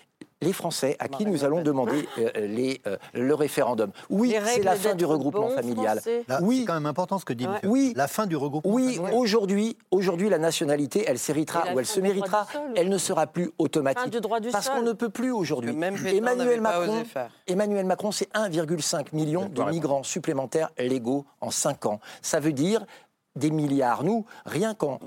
Les 0.44 0.54
Français 0.54 0.96
à 1.00 1.08
qui 1.08 1.26
nous 1.26 1.44
allons 1.44 1.62
demander 1.62 2.08
euh, 2.18 2.32
les, 2.36 2.82
euh, 2.88 2.98
le 3.14 3.34
référendum. 3.34 3.92
Oui, 4.10 4.36
c'est 4.46 4.64
la 4.64 4.76
fin 4.76 4.96
du 4.96 5.06
regroupement 5.06 5.50
familial. 5.50 6.02
oui, 6.42 6.60
c'est 6.60 6.66
quand 6.66 6.74
même 6.74 6.86
important 6.86 7.20
ce 7.20 7.26
que 7.26 7.34
dit 7.34 7.48
Oui, 7.64 7.94
la 7.96 8.08
fin 8.08 8.28
du 8.28 8.36
regroupement. 8.36 8.72
Oui, 8.72 9.00
aujourd'hui, 9.14 9.78
aujourd'hui, 9.92 10.30
la 10.30 10.38
nationalité, 10.38 11.06
elle 11.08 11.20
s'héritera 11.20 11.66
ou 11.74 11.80
elle 11.80 11.86
se 11.86 12.00
méritera. 12.00 12.48
Elle 12.76 12.90
ne 12.90 12.98
sera 12.98 13.28
plus 13.28 13.52
automatique. 13.58 14.16
parce 14.52 14.70
qu'on 14.70 14.82
ne 14.82 14.94
peut 14.94 15.10
plus 15.10 15.32
aujourd'hui. 15.32 15.72
Emmanuel 15.72 16.62
Macron, 16.62 17.04
Emmanuel 17.48 17.86
Macron, 17.86 18.12
c'est 18.12 18.32
1,5 18.34 19.08
million 19.14 19.48
de 19.48 19.64
migrants 19.64 20.04
supplémentaires 20.04 20.70
légaux 20.78 21.26
en 21.42 21.52
5 21.52 21.86
ans. 21.86 22.00
Ça 22.22 22.40
veut 22.40 22.54
dire 22.54 22.86
des 23.36 23.52
milliards. 23.52 24.04
Nous, 24.04 24.26
rien 24.46 24.74
qu'en 24.74 25.00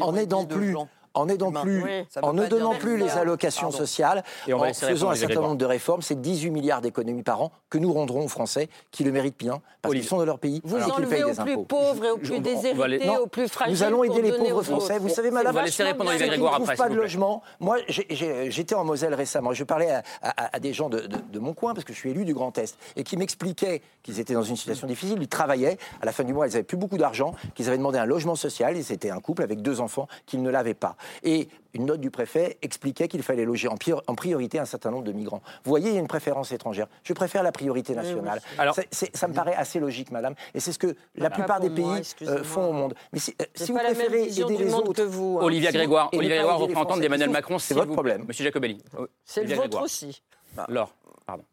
en 0.00 0.14
aidant 0.16 0.44
plus 0.44 0.76
en 1.16 1.26
plus, 1.62 1.84
en 2.22 2.32
ne 2.32 2.46
donnant 2.46 2.74
plus 2.74 2.96
les 2.96 3.10
allocations 3.10 3.70
sociales, 3.70 4.22
et 4.46 4.52
en 4.52 4.72
faisant 4.72 5.10
un 5.10 5.14
certain 5.14 5.40
nombre 5.40 5.56
de 5.56 5.64
réformes, 5.64 6.02
c'est 6.02 6.20
18 6.20 6.50
milliards 6.50 6.80
d'économies 6.80 7.22
par 7.22 7.42
an 7.42 7.52
que 7.70 7.78
nous 7.78 7.92
rendrons 7.92 8.24
aux 8.24 8.28
Français 8.28 8.68
qui 8.90 9.04
le 9.04 9.12
méritent 9.12 9.38
bien, 9.38 9.60
parce 9.82 9.94
qu'ils 9.94 10.04
sont 10.04 10.18
de 10.18 10.24
leur 10.24 10.38
pays. 10.38 10.60
Vous 10.64 10.76
enlevez 10.76 11.24
aux 11.24 11.34
plus 11.34 11.64
pauvres 11.64 12.04
et 12.04 12.10
aux 12.10 12.18
plus 12.18 12.40
déshérités, 12.40 13.18
aux 13.18 13.26
plus 13.26 13.48
fragiles. 13.48 13.74
Nous 13.74 13.82
allons 13.82 14.04
aider 14.04 14.22
les 14.22 14.32
pauvres 14.32 14.62
Français. 14.62 14.98
Vous 14.98 15.08
savez, 15.08 15.30
madame, 15.30 15.54
qui 15.64 15.82
ne 15.82 16.36
trouvent 16.36 16.74
pas 16.74 16.88
de 16.88 16.94
logement. 16.94 17.42
Moi, 17.60 17.78
j'étais 17.88 18.74
en 18.74 18.84
Moselle 18.84 19.14
récemment. 19.14 19.52
Je 19.52 19.64
parlais 19.64 20.02
à, 20.22 20.58
des 20.60 20.72
gens 20.72 20.88
de, 20.88 21.38
mon 21.38 21.54
coin, 21.54 21.74
parce 21.74 21.84
que 21.84 21.92
je 21.92 21.98
suis 21.98 22.10
élu 22.10 22.24
du 22.24 22.34
Grand 22.34 22.56
Est, 22.58 22.76
et 22.96 23.04
qui 23.04 23.16
m'expliquaient 23.16 23.82
qu'ils 24.02 24.20
étaient 24.20 24.34
dans 24.34 24.42
une 24.42 24.56
situation 24.56 24.86
difficile. 24.86 25.18
Ils 25.20 25.28
travaillaient. 25.28 25.78
À 26.00 26.06
la 26.06 26.12
fin 26.12 26.24
du 26.24 26.32
mois, 26.32 26.46
ils 26.46 26.50
n'avaient 26.50 26.62
plus 26.62 26.76
beaucoup 26.76 26.98
d'argent, 26.98 27.34
qu'ils 27.54 27.68
avaient 27.68 27.78
demandé 27.78 27.98
un 27.98 28.06
logement 28.06 28.36
social. 28.36 28.76
Ils 28.76 28.92
étaient 28.92 29.10
un 29.10 29.20
couple 29.20 29.42
avec 29.42 29.62
deux 29.62 29.80
enfants 29.80 30.08
qu'ils 30.26 30.42
ne 30.42 30.50
l'avaient 30.50 30.74
pas. 30.74 30.96
Et 31.22 31.48
une 31.74 31.86
note 31.86 32.00
du 32.00 32.10
préfet 32.10 32.56
expliquait 32.62 33.06
qu'il 33.08 33.22
fallait 33.22 33.44
loger 33.44 33.68
en, 33.68 34.14
priorité 34.14 34.58
un 34.58 34.64
certain 34.64 34.90
nombre 34.90 35.04
de 35.04 35.12
migrants. 35.12 35.42
Vous 35.64 35.70
voyez, 35.70 35.90
il 35.90 35.94
y 35.94 35.96
a 35.96 36.00
une 36.00 36.08
préférence 36.08 36.52
étrangère. 36.52 36.86
Je 37.02 37.12
préfère 37.12 37.42
la 37.42 37.52
priorité 37.52 37.94
nationale. 37.94 38.40
Alors, 38.58 38.76
ça 38.90 39.28
me 39.28 39.34
paraît 39.34 39.54
assez 39.54 39.78
logique, 39.78 40.10
madame. 40.10 40.34
Et 40.54 40.60
c'est 40.60 40.72
ce 40.72 40.78
que 40.78 40.96
la 41.14 41.30
plupart 41.30 41.60
des 41.60 41.70
pays 41.70 42.02
euh, 42.22 42.42
font 42.42 42.70
au 42.70 42.72
monde. 42.72 42.94
Mais 43.12 43.18
si, 43.18 43.34
euh, 43.40 43.64
vous 43.66 43.74
préférez 43.74 44.24
aider 44.24 44.56
les 44.56 44.74
autres... 44.74 45.04
Vous, 45.04 45.38
hein. 45.40 45.44
Olivia 45.44 45.70
Grégoire, 45.70 46.08
Olivia 46.12 46.36
Grégoire 46.36 46.58
reprend 46.58 46.80
entendre 46.82 47.02
d'Emmanuel 47.02 47.30
Macron. 47.30 47.58
C'est 47.58 47.74
votre 47.74 47.92
problème. 47.92 48.24
Monsieur 48.26 48.44
Jacobelli. 48.44 48.82
C'est 49.24 49.44
le 49.44 49.54
vôtre 49.54 49.82
aussi. 49.82 50.22
Bah. 50.54 50.64
Laure, 50.68 50.94
pardon. 51.26 51.44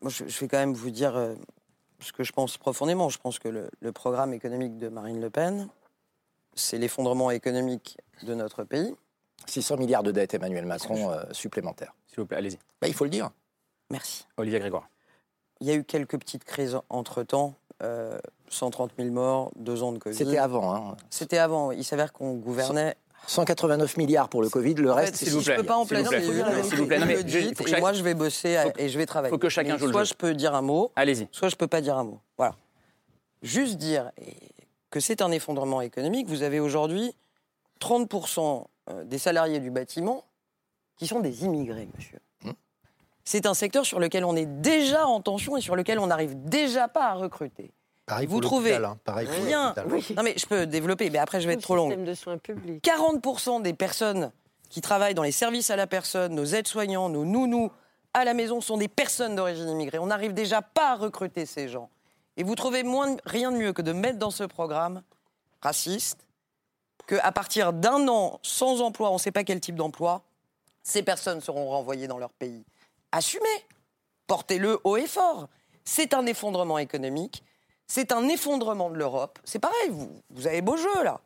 Moi, 0.00 0.10
je, 0.10 0.24
vais 0.24 0.48
quand 0.48 0.58
même 0.58 0.74
vous 0.74 0.90
dire 0.90 1.16
euh, 1.16 1.34
ce 1.98 2.12
que 2.12 2.22
je 2.22 2.32
pense 2.32 2.56
profondément. 2.56 3.08
Je 3.08 3.18
pense 3.18 3.38
que 3.38 3.48
le 3.48 3.92
programme 3.92 4.32
économique 4.32 4.78
de 4.78 4.88
Marine 4.88 5.20
Le 5.20 5.30
Pen, 5.30 5.68
c'est 6.54 6.78
l'effondrement 6.78 7.30
économique 7.30 7.98
de 8.22 8.34
notre 8.34 8.64
pays 8.64 8.94
600 9.46 9.76
milliards 9.76 10.02
de 10.02 10.10
dettes, 10.10 10.34
Emmanuel 10.34 10.66
Macron, 10.66 11.10
euh, 11.10 11.22
supplémentaires. 11.32 11.94
S'il 12.08 12.20
vous 12.20 12.26
plaît, 12.26 12.38
allez-y. 12.38 12.58
Bah, 12.80 12.88
il 12.88 12.94
faut 12.94 13.04
le 13.04 13.10
dire. 13.10 13.30
Merci. 13.90 14.26
Olivier 14.36 14.58
Grégoire. 14.58 14.88
Il 15.60 15.66
y 15.66 15.70
a 15.70 15.74
eu 15.74 15.84
quelques 15.84 16.18
petites 16.18 16.44
crises 16.44 16.78
entre-temps. 16.88 17.54
130 18.48 18.92
euh, 18.98 19.02
000 19.02 19.14
morts, 19.14 19.50
deux 19.56 19.82
ans 19.82 19.92
de 19.92 19.98
Covid. 19.98 20.16
C'était 20.16 20.38
avant. 20.38 20.74
Hein. 20.74 20.96
C'était 21.10 21.38
avant. 21.38 21.70
Il 21.72 21.84
s'avère 21.84 22.12
qu'on 22.12 22.34
gouvernait 22.34 22.96
189 23.26 23.96
milliards 23.96 24.28
pour 24.28 24.42
le 24.42 24.48
Covid, 24.48 24.74
le 24.74 24.92
reste, 24.92 25.16
s'il 25.16 25.30
vous 25.30 25.42
plaît. 25.42 25.54
Je 25.56 25.60
peux 25.60 25.66
pas 25.66 25.76
en 25.76 25.84
placer. 25.84 26.20
S'il 26.62 26.78
vous 26.78 26.86
plaît, 26.86 26.98
non, 26.98 27.06
mais 27.06 27.20
et 27.20 27.80
moi 27.80 27.92
je 27.92 28.02
vais 28.02 28.14
bosser 28.14 28.56
et 28.78 28.88
je 28.88 28.98
vais 28.98 29.06
travailler. 29.06 29.30
Faut 29.30 29.38
que 29.38 29.48
chacun 29.48 29.76
joue 29.76 29.90
Soit 29.90 30.04
je 30.04 30.14
peux 30.14 30.34
dire 30.34 30.54
un 30.54 30.62
mot, 30.62 30.92
allez-y. 30.96 31.28
Soit 31.32 31.48
je 31.48 31.56
peux 31.56 31.66
pas 31.66 31.80
dire 31.80 31.96
un 31.96 32.04
mot. 32.04 32.20
Voilà. 32.38 32.54
Juste 33.42 33.76
dire 33.76 34.12
que 34.90 35.00
c'est 35.00 35.20
un 35.20 35.32
effondrement 35.32 35.80
économique. 35.80 36.28
Vous 36.28 36.42
avez 36.42 36.60
aujourd'hui 36.60 37.14
30 37.84 38.10
euh, 38.88 39.04
des 39.04 39.18
salariés 39.18 39.60
du 39.60 39.70
bâtiment 39.70 40.24
qui 40.96 41.06
sont 41.06 41.20
des 41.20 41.44
immigrés, 41.44 41.86
monsieur. 41.94 42.18
Mmh. 42.42 42.50
C'est 43.24 43.44
un 43.44 43.52
secteur 43.52 43.84
sur 43.84 44.00
lequel 44.00 44.24
on 44.24 44.34
est 44.36 44.46
déjà 44.46 45.06
en 45.06 45.20
tension 45.20 45.58
et 45.58 45.60
sur 45.60 45.76
lequel 45.76 45.98
on 45.98 46.06
n'arrive 46.06 46.34
déjà 46.44 46.88
pas 46.88 47.08
à 47.08 47.14
recruter. 47.14 47.72
Pareil 48.06 48.26
vous 48.26 48.40
trouvez 48.40 48.74
hein. 48.74 48.98
rien. 49.06 49.74
Non 50.16 50.22
mais 50.22 50.34
je 50.36 50.46
peux 50.46 50.66
développer, 50.66 51.10
mais 51.10 51.18
après 51.18 51.40
je 51.40 51.46
vais 51.46 51.54
être 51.54 51.62
trop 51.62 51.76
long. 51.76 51.90
40% 51.90 53.62
des 53.62 53.72
personnes 53.74 54.30
qui 54.70 54.80
travaillent 54.80 55.14
dans 55.14 55.22
les 55.22 55.32
services 55.32 55.70
à 55.70 55.76
la 55.76 55.86
personne, 55.86 56.34
nos 56.34 56.44
aides-soignants, 56.44 57.08
nos 57.08 57.24
nounous 57.24 57.70
à 58.14 58.24
la 58.24 58.32
maison 58.32 58.60
sont 58.60 58.78
des 58.78 58.88
personnes 58.88 59.36
d'origine 59.36 59.68
immigrée. 59.68 59.98
On 59.98 60.06
n'arrive 60.06 60.32
déjà 60.32 60.62
pas 60.62 60.92
à 60.92 60.94
recruter 60.96 61.44
ces 61.44 61.68
gens. 61.68 61.90
Et 62.36 62.44
vous 62.44 62.54
trouvez 62.54 62.82
moins, 62.82 63.16
rien 63.24 63.52
de 63.52 63.58
mieux 63.58 63.72
que 63.72 63.82
de 63.82 63.92
mettre 63.92 64.18
dans 64.18 64.30
ce 64.30 64.44
programme 64.44 65.02
raciste, 65.62 66.23
qu'à 67.06 67.32
partir 67.32 67.72
d'un 67.72 68.08
an 68.08 68.38
sans 68.42 68.80
emploi, 68.80 69.10
on 69.10 69.14
ne 69.14 69.18
sait 69.18 69.32
pas 69.32 69.44
quel 69.44 69.60
type 69.60 69.76
d'emploi, 69.76 70.22
ces 70.82 71.02
personnes 71.02 71.40
seront 71.40 71.68
renvoyées 71.68 72.06
dans 72.06 72.18
leur 72.18 72.32
pays. 72.32 72.64
Assumez, 73.12 73.66
portez-le 74.26 74.80
haut 74.84 74.96
et 74.96 75.06
fort. 75.06 75.48
C'est 75.84 76.14
un 76.14 76.26
effondrement 76.26 76.78
économique, 76.78 77.42
c'est 77.86 78.12
un 78.12 78.28
effondrement 78.28 78.90
de 78.90 78.96
l'Europe. 78.96 79.38
C'est 79.44 79.58
pareil, 79.58 79.90
vous, 79.90 80.10
vous 80.30 80.46
avez 80.46 80.62
beau 80.62 80.76
jeu 80.76 81.04
là. 81.04 81.20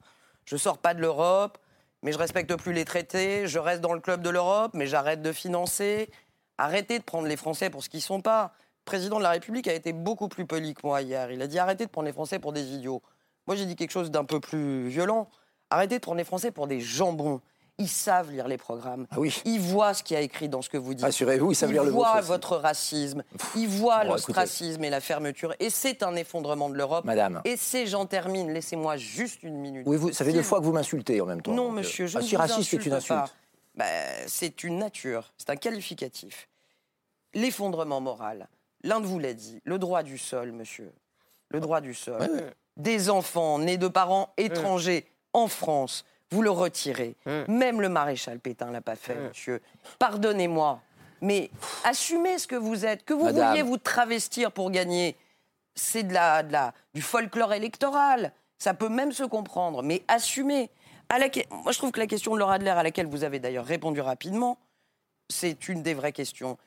Je 0.44 0.54
ne 0.54 0.58
sors 0.58 0.78
pas 0.78 0.94
de 0.94 1.00
l'Europe, 1.00 1.58
mais 2.02 2.12
je 2.12 2.18
respecte 2.18 2.54
plus 2.56 2.72
les 2.72 2.84
traités, 2.84 3.46
je 3.46 3.58
reste 3.58 3.80
dans 3.80 3.92
le 3.92 4.00
club 4.00 4.22
de 4.22 4.30
l'Europe, 4.30 4.72
mais 4.74 4.86
j'arrête 4.86 5.22
de 5.22 5.32
financer. 5.32 6.10
Arrêtez 6.56 6.98
de 6.98 7.04
prendre 7.04 7.26
les 7.26 7.36
Français 7.36 7.70
pour 7.70 7.84
ce 7.84 7.88
qu'ils 7.88 7.98
ne 7.98 8.04
sont 8.04 8.20
pas. 8.20 8.52
Le 8.80 8.84
président 8.84 9.18
de 9.18 9.22
la 9.22 9.30
République 9.30 9.68
a 9.68 9.74
été 9.74 9.92
beaucoup 9.92 10.28
plus 10.28 10.46
poli 10.46 10.74
que 10.74 10.80
moi 10.84 11.02
hier. 11.02 11.30
Il 11.30 11.42
a 11.42 11.46
dit 11.46 11.58
arrêtez 11.58 11.86
de 11.86 11.90
prendre 11.90 12.06
les 12.06 12.12
Français 12.12 12.38
pour 12.38 12.52
des 12.52 12.72
idiots. 12.72 13.02
Moi 13.46 13.56
j'ai 13.56 13.66
dit 13.66 13.76
quelque 13.76 13.90
chose 13.90 14.10
d'un 14.10 14.24
peu 14.24 14.40
plus 14.40 14.88
violent. 14.88 15.28
Arrêtez 15.70 15.96
de 15.96 16.00
prendre 16.00 16.18
les 16.18 16.24
Français 16.24 16.50
pour 16.50 16.66
des 16.66 16.80
jambons. 16.80 17.40
Ils 17.80 17.88
savent 17.88 18.32
lire 18.32 18.48
les 18.48 18.58
programmes. 18.58 19.06
Ah 19.12 19.20
oui. 19.20 19.40
Ils 19.44 19.60
voient 19.60 19.94
ce 19.94 20.02
qui 20.02 20.16
a 20.16 20.20
écrit 20.20 20.48
dans 20.48 20.62
ce 20.62 20.68
que 20.68 20.76
vous 20.76 20.94
dites. 20.94 21.04
Assurez-vous, 21.04 21.52
ils 21.52 21.54
savent 21.54 21.70
lire 21.70 21.84
le. 21.84 21.90
Ils 21.90 21.94
voient 21.94 22.20
votre 22.22 22.56
racisme. 22.56 23.22
Ils 23.54 23.68
voient 23.68 24.02
l'ostracisme 24.02 24.82
et 24.82 24.90
la 24.90 25.00
fermeture. 25.00 25.54
Et 25.60 25.70
c'est 25.70 26.02
un 26.02 26.16
effondrement 26.16 26.70
de 26.70 26.74
l'Europe. 26.74 27.04
Madame. 27.04 27.40
Et 27.44 27.56
c'est, 27.56 27.86
j'en 27.86 28.04
termine, 28.04 28.52
laissez-moi 28.52 28.96
juste 28.96 29.44
une 29.44 29.58
minute. 29.58 29.84
Oui, 29.86 29.96
vous, 29.96 30.12
ça 30.12 30.24
fait 30.24 30.32
deux 30.32 30.42
fois 30.42 30.58
que 30.58 30.64
vous 30.64 30.72
m'insultez 30.72 31.20
en 31.20 31.26
même 31.26 31.40
temps. 31.40 31.52
Non, 31.52 31.70
monsieur, 31.70 32.08
je 32.08 32.18
ah, 32.18 32.22
si 32.22 32.36
raciste, 32.36 32.70
c'est 32.70 32.84
une 32.84 32.94
insulte. 32.94 33.32
Ben, 33.76 33.86
c'est 34.26 34.64
une 34.64 34.78
nature, 34.78 35.32
c'est 35.38 35.50
un 35.50 35.56
qualificatif. 35.56 36.48
L'effondrement 37.32 38.00
moral, 38.00 38.48
l'un 38.82 38.98
de 38.98 39.06
vous 39.06 39.20
l'a 39.20 39.34
dit, 39.34 39.60
le 39.62 39.78
droit 39.78 40.02
du 40.02 40.18
sol, 40.18 40.50
monsieur. 40.50 40.92
Le 41.50 41.60
droit 41.60 41.80
du 41.80 41.94
sol. 41.94 42.28
Des 42.76 43.08
enfants 43.08 43.60
nés 43.60 43.76
de 43.76 43.86
parents 43.86 44.32
étrangers 44.36 45.06
en 45.32 45.48
France, 45.48 46.04
vous 46.30 46.42
le 46.42 46.50
retirez. 46.50 47.16
Hum. 47.26 47.44
Même 47.48 47.80
le 47.80 47.88
maréchal 47.88 48.38
Pétain 48.40 48.70
l'a 48.70 48.80
pas 48.80 48.96
fait, 48.96 49.16
hum. 49.16 49.28
monsieur. 49.28 49.62
Pardonnez-moi, 49.98 50.80
mais 51.20 51.50
assumez 51.84 52.38
ce 52.38 52.46
que 52.46 52.56
vous 52.56 52.86
êtes, 52.86 53.04
que 53.04 53.14
vous 53.14 53.28
vouliez 53.28 53.62
vous 53.62 53.78
travestir 53.78 54.52
pour 54.52 54.70
gagner 54.70 55.16
c'est 55.78 56.02
de 56.02 56.12
la, 56.12 56.42
de 56.42 56.52
la, 56.52 56.74
du 56.94 57.02
folklore 57.02 57.54
électoral. 57.54 58.32
Ça 58.58 58.74
peut 58.74 58.88
même 58.88 59.12
se 59.12 59.22
comprendre, 59.22 59.82
mais 59.82 60.02
assumer. 60.08 60.70
À 61.08 61.18
la, 61.18 61.28
moi, 61.50 61.72
je 61.72 61.78
trouve 61.78 61.92
que 61.92 62.00
la 62.00 62.06
question 62.06 62.34
de 62.34 62.38
Laura 62.38 62.54
Adler, 62.54 62.70
à 62.70 62.82
laquelle 62.82 63.06
vous 63.06 63.24
avez 63.24 63.38
d'ailleurs 63.38 63.64
répondu 63.64 64.00
rapidement, 64.00 64.58
c'est 65.30 65.68
une 65.68 65.82
des 65.82 65.94
vraies 65.94 66.12
questions. 66.12 66.58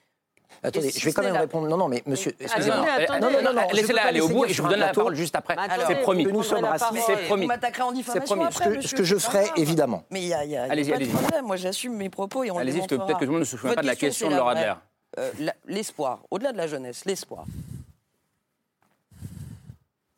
Attendez, 0.64 0.92
je 0.92 1.06
vais 1.06 1.12
quand 1.12 1.24
même 1.24 1.36
répondre. 1.36 1.68
Non, 1.68 1.78
non, 1.78 1.88
mais 1.88 2.04
monsieur, 2.06 2.36
excusez-moi. 2.40 2.86
Non, 3.20 3.32
non, 3.32 3.54
non, 3.54 3.62
laissez-la 3.74 4.06
aller 4.06 4.22
au 4.22 4.28
bout 4.28 4.46
et 4.46 4.54
je 4.54 4.62
vous 4.62 4.68
donne 4.68 4.80
la 4.80 4.94
parole 4.94 5.16
juste 5.16 5.36
après. 5.36 5.56
C'est 5.88 6.02
promis. 6.02 6.26
nous 6.26 6.44
sommes 6.44 6.66
racistes. 6.66 7.04
C'est 7.06 7.26
promis. 7.26 7.44
Vous 7.44 7.48
m'attaquerez 7.48 7.84
en 7.84 7.92
diffamation 7.92 8.44
après, 8.44 8.82
Ce 8.82 8.96
que 8.96 9.04
je 9.04 9.18
ferai, 9.18 9.46
évidemment. 9.58 10.04
Mais 10.12 10.22
il 10.22 10.28
y 10.28 10.34
a, 10.34 10.46
y 10.46 10.58
a 10.58 10.68
pas 10.68 10.76
de 10.76 11.06
problème. 11.06 11.46
Moi, 11.46 11.56
j'assume 11.56 11.96
mes 11.96 12.10
propos 12.10 12.44
et 12.44 12.52
on 12.52 12.58
Allez-y, 12.58 12.78
parce 12.78 12.88
que 12.88 12.96
peut-être 12.96 13.20
que 13.20 13.26
tout 13.26 13.32
le 13.32 13.32
monde 13.32 13.40
ne 13.42 13.46
se 13.46 13.58
souvient 13.58 13.76
pas 13.76 13.82
de 13.82 13.88
la 13.88 13.96
question 13.96 14.30
de 14.30 14.36
Laura 14.36 14.52
Adler. 14.52 14.74
Euh, 15.20 15.32
l'espoir, 15.66 16.20
au-delà 16.32 16.54
de 16.54 16.58
la 16.58 16.68
jeunesse, 16.68 17.04
l'espoir. 17.06 17.46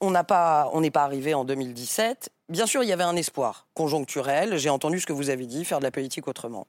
On 0.01 0.11
n'est 0.11 0.23
pas, 0.23 0.69
pas 0.93 1.03
arrivé 1.03 1.33
en 1.33 1.45
2017. 1.45 2.29
Bien 2.49 2.67
sûr, 2.67 2.83
il 2.83 2.89
y 2.89 2.91
avait 2.91 3.03
un 3.03 3.15
espoir 3.15 3.65
conjoncturel. 3.73 4.57
J'ai 4.57 4.69
entendu 4.69 4.99
ce 4.99 5.05
que 5.05 5.13
vous 5.13 5.29
avez 5.29 5.45
dit, 5.45 5.65
faire 5.65 5.79
de 5.79 5.83
la 5.83 5.91
politique 5.91 6.27
autrement. 6.27 6.67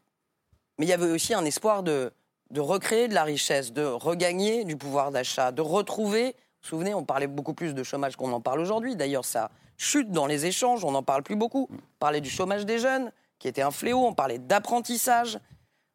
Mais 0.78 0.86
il 0.86 0.88
y 0.88 0.92
avait 0.92 1.10
aussi 1.10 1.34
un 1.34 1.44
espoir 1.44 1.82
de, 1.82 2.12
de 2.50 2.60
recréer 2.60 3.08
de 3.08 3.14
la 3.14 3.24
richesse, 3.24 3.72
de 3.72 3.84
regagner 3.84 4.64
du 4.64 4.76
pouvoir 4.76 5.10
d'achat, 5.10 5.52
de 5.52 5.62
retrouver. 5.62 6.26
Vous 6.26 6.32
vous 6.62 6.68
souvenez, 6.68 6.94
on 6.94 7.04
parlait 7.04 7.26
beaucoup 7.26 7.54
plus 7.54 7.74
de 7.74 7.82
chômage 7.82 8.16
qu'on 8.16 8.32
en 8.32 8.40
parle 8.40 8.60
aujourd'hui. 8.60 8.96
D'ailleurs, 8.96 9.24
ça 9.24 9.50
chute 9.76 10.10
dans 10.10 10.26
les 10.26 10.46
échanges, 10.46 10.84
on 10.84 10.92
n'en 10.92 11.02
parle 11.02 11.22
plus 11.22 11.36
beaucoup. 11.36 11.68
On 11.72 11.98
parlait 11.98 12.20
du 12.20 12.30
chômage 12.30 12.64
des 12.64 12.78
jeunes, 12.78 13.12
qui 13.38 13.48
était 13.48 13.62
un 13.62 13.70
fléau. 13.70 14.04
On 14.04 14.14
parlait 14.14 14.38
d'apprentissage. 14.38 15.38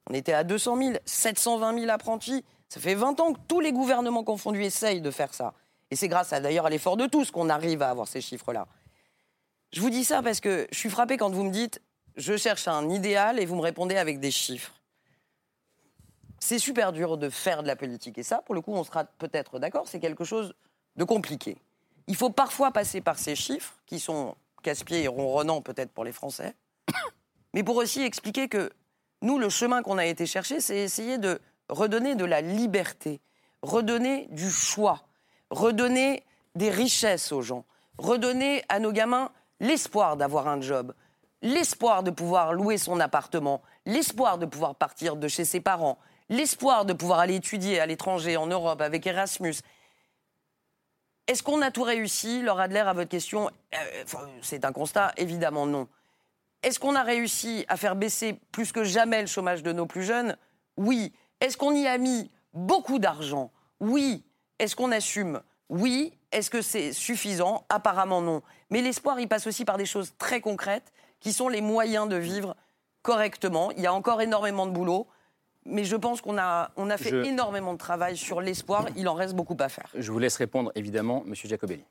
On 0.09 0.13
était 0.13 0.33
à 0.33 0.43
200 0.43 0.77
000, 0.77 0.93
720 1.05 1.79
000 1.79 1.91
apprentis. 1.91 2.43
Ça 2.67 2.79
fait 2.79 2.95
20 2.95 3.19
ans 3.19 3.33
que 3.33 3.39
tous 3.47 3.59
les 3.59 3.71
gouvernements 3.71 4.23
confondus 4.23 4.63
essayent 4.63 5.01
de 5.01 5.11
faire 5.11 5.33
ça. 5.33 5.53
Et 5.91 5.95
c'est 5.95 6.07
grâce 6.07 6.33
à 6.33 6.39
d'ailleurs 6.39 6.67
à 6.67 6.69
l'effort 6.69 6.97
de 6.97 7.07
tous 7.07 7.31
qu'on 7.31 7.49
arrive 7.49 7.81
à 7.81 7.89
avoir 7.89 8.07
ces 8.07 8.21
chiffres-là. 8.21 8.67
Je 9.71 9.81
vous 9.81 9.89
dis 9.89 10.03
ça 10.03 10.21
parce 10.21 10.39
que 10.39 10.67
je 10.71 10.77
suis 10.77 10.89
frappé 10.89 11.17
quand 11.17 11.29
vous 11.29 11.43
me 11.43 11.51
dites 11.51 11.81
je 12.15 12.35
cherche 12.37 12.67
un 12.67 12.89
idéal 12.89 13.39
et 13.39 13.45
vous 13.45 13.55
me 13.55 13.61
répondez 13.61 13.95
avec 13.95 14.19
des 14.19 14.31
chiffres. 14.31 14.73
C'est 16.39 16.59
super 16.59 16.91
dur 16.91 17.17
de 17.17 17.29
faire 17.29 17.63
de 17.63 17.67
la 17.67 17.75
politique. 17.75 18.17
Et 18.17 18.23
ça, 18.23 18.41
pour 18.45 18.55
le 18.55 18.61
coup, 18.61 18.73
on 18.73 18.83
sera 18.83 19.05
peut-être 19.05 19.59
d'accord, 19.59 19.87
c'est 19.87 19.99
quelque 19.99 20.23
chose 20.23 20.53
de 20.95 21.03
compliqué. 21.03 21.57
Il 22.07 22.15
faut 22.15 22.29
parfois 22.29 22.71
passer 22.71 23.01
par 23.01 23.19
ces 23.19 23.35
chiffres, 23.35 23.75
qui 23.85 23.99
sont 23.99 24.35
casse-pieds 24.63 25.03
et 25.03 25.07
ronronnants 25.07 25.61
peut-être 25.61 25.91
pour 25.91 26.03
les 26.03 26.11
Français, 26.11 26.55
mais 27.53 27.63
pour 27.63 27.77
aussi 27.77 28.01
expliquer 28.01 28.47
que 28.47 28.71
nous, 29.21 29.37
le 29.37 29.49
chemin 29.49 29.81
qu'on 29.83 29.97
a 29.97 30.05
été 30.05 30.25
chercher, 30.25 30.61
c'est 30.61 30.77
essayer 30.77 31.17
de 31.17 31.39
redonner 31.67 32.15
de 32.15 32.25
la 32.25 32.41
liberté, 32.41 33.19
redonner 33.61 34.27
du 34.31 34.49
choix, 34.49 35.03
redonner 35.49 36.23
des 36.55 36.69
richesses 36.69 37.31
aux 37.31 37.41
gens, 37.41 37.65
redonner 37.97 38.63
à 38.69 38.79
nos 38.79 38.91
gamins 38.91 39.31
l'espoir 39.59 40.15
d'avoir 40.15 40.47
un 40.47 40.61
job, 40.61 40.93
l'espoir 41.41 42.03
de 42.03 42.11
pouvoir 42.11 42.53
louer 42.53 42.77
son 42.77 42.99
appartement, 42.99 43.61
l'espoir 43.85 44.37
de 44.37 44.45
pouvoir 44.45 44.75
partir 44.75 45.15
de 45.17 45.27
chez 45.27 45.45
ses 45.45 45.59
parents, 45.59 45.99
l'espoir 46.29 46.85
de 46.85 46.93
pouvoir 46.93 47.19
aller 47.19 47.35
étudier 47.35 47.79
à 47.79 47.85
l'étranger, 47.85 48.37
en 48.37 48.47
Europe, 48.47 48.81
avec 48.81 49.05
Erasmus. 49.05 49.55
Est-ce 51.27 51.43
qu'on 51.43 51.61
a 51.61 51.71
tout 51.71 51.83
réussi? 51.83 52.41
Laura 52.41 52.63
Adler, 52.63 52.79
à 52.79 52.93
votre 52.93 53.09
question, 53.09 53.49
euh, 53.75 54.03
c'est 54.41 54.65
un 54.65 54.71
constat, 54.71 55.11
évidemment 55.17 55.65
non. 55.65 55.87
Est-ce 56.63 56.79
qu'on 56.79 56.95
a 56.95 57.03
réussi 57.03 57.65
à 57.67 57.77
faire 57.77 57.95
baisser 57.95 58.33
plus 58.51 58.71
que 58.71 58.83
jamais 58.83 59.21
le 59.21 59.27
chômage 59.27 59.63
de 59.63 59.71
nos 59.71 59.85
plus 59.85 60.03
jeunes? 60.03 60.35
Oui. 60.75 61.13
Est-ce 61.39 61.55
qu'on 61.55 61.73
y 61.73 61.87
a 61.87 61.97
mis 61.97 62.29
beaucoup 62.53 62.99
d'argent? 62.99 63.51
Oui. 63.79 64.23
Est-ce 64.57 64.75
qu'on 64.75 64.91
assume? 64.91 65.41
Oui. 65.69 66.13
Est-ce 66.31 66.49
que 66.49 66.61
c'est 66.61 66.91
suffisant? 66.91 67.65
Apparemment 67.69 68.21
non. 68.21 68.41
Mais 68.71 68.81
l'espoir, 68.81 69.19
il 69.19 69.27
passe 69.27 69.47
aussi 69.47 69.65
par 69.65 69.77
des 69.77 69.85
choses 69.85 70.13
très 70.17 70.41
concrètes 70.41 70.91
qui 71.19 71.31
sont 71.31 71.47
les 71.47 71.61
moyens 71.61 72.09
de 72.09 72.17
vivre 72.17 72.55
correctement. 73.03 73.71
Il 73.71 73.81
y 73.81 73.87
a 73.87 73.93
encore 73.93 74.21
énormément 74.21 74.65
de 74.65 74.71
boulot. 74.71 75.07
Mais 75.65 75.83
je 75.83 75.95
pense 75.95 76.21
qu'on 76.21 76.37
a, 76.37 76.71
on 76.77 76.89
a 76.89 76.97
fait 76.97 77.27
énormément 77.27 77.73
de 77.73 77.77
travail 77.77 78.17
sur 78.17 78.41
l'espoir. 78.41 78.87
Il 78.95 79.07
en 79.07 79.13
reste 79.13 79.35
beaucoup 79.35 79.57
à 79.59 79.69
faire. 79.69 79.89
Je 79.93 80.11
vous 80.11 80.19
laisse 80.19 80.37
répondre, 80.37 80.71
évidemment, 80.75 81.23
M. 81.27 81.35
Jacobelli. 81.35 81.83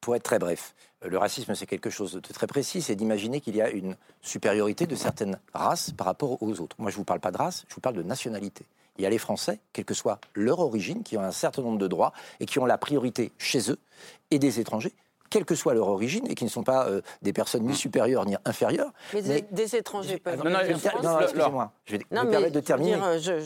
Pour 0.00 0.14
être 0.14 0.22
très 0.22 0.38
bref, 0.38 0.74
euh, 1.04 1.08
le 1.08 1.18
racisme, 1.18 1.54
c'est 1.54 1.66
quelque 1.66 1.90
chose 1.90 2.12
de 2.12 2.20
très 2.20 2.46
précis, 2.46 2.82
c'est 2.82 2.94
d'imaginer 2.94 3.40
qu'il 3.40 3.56
y 3.56 3.62
a 3.62 3.70
une 3.70 3.96
supériorité 4.20 4.86
de 4.86 4.94
certaines 4.94 5.40
races 5.54 5.90
par 5.90 6.06
rapport 6.06 6.42
aux 6.42 6.60
autres. 6.60 6.76
Moi, 6.78 6.90
je 6.90 6.96
ne 6.96 6.98
vous 6.98 7.04
parle 7.04 7.20
pas 7.20 7.32
de 7.32 7.38
race, 7.38 7.64
je 7.68 7.74
vous 7.74 7.80
parle 7.80 7.96
de 7.96 8.02
nationalité. 8.02 8.66
Il 8.98 9.02
y 9.02 9.06
a 9.06 9.10
les 9.10 9.18
Français, 9.18 9.58
quelle 9.72 9.84
que 9.84 9.94
soit 9.94 10.20
leur 10.34 10.60
origine, 10.60 11.02
qui 11.02 11.16
ont 11.16 11.22
un 11.22 11.32
certain 11.32 11.62
nombre 11.62 11.78
de 11.78 11.88
droits 11.88 12.12
et 12.40 12.46
qui 12.46 12.58
ont 12.58 12.66
la 12.66 12.78
priorité 12.78 13.32
chez 13.38 13.70
eux, 13.70 13.78
et 14.30 14.38
des 14.38 14.60
étrangers 14.60 14.92
quelle 15.30 15.44
que 15.44 15.54
soit 15.54 15.74
leur 15.74 15.88
origine, 15.88 16.26
et 16.28 16.34
qui 16.34 16.44
ne 16.44 16.50
sont 16.50 16.62
pas 16.62 16.86
euh, 16.86 17.00
des 17.22 17.32
personnes 17.32 17.64
ni 17.64 17.74
supérieures 17.74 18.24
ni 18.26 18.36
inférieures. 18.44 18.92
Mais, 19.12 19.22
des, 19.50 19.76
étrangers 19.76 20.18
peuvent. 20.18 20.38
Non, 20.38 20.50
non, 20.50 20.58
non 21.02 21.20
excusez-moi, 21.20 21.72
je 21.84 21.96
vais 21.96 22.04
me 22.10 22.30
permettre 22.30 22.52
de 22.52 22.60
terminer. 22.60 22.96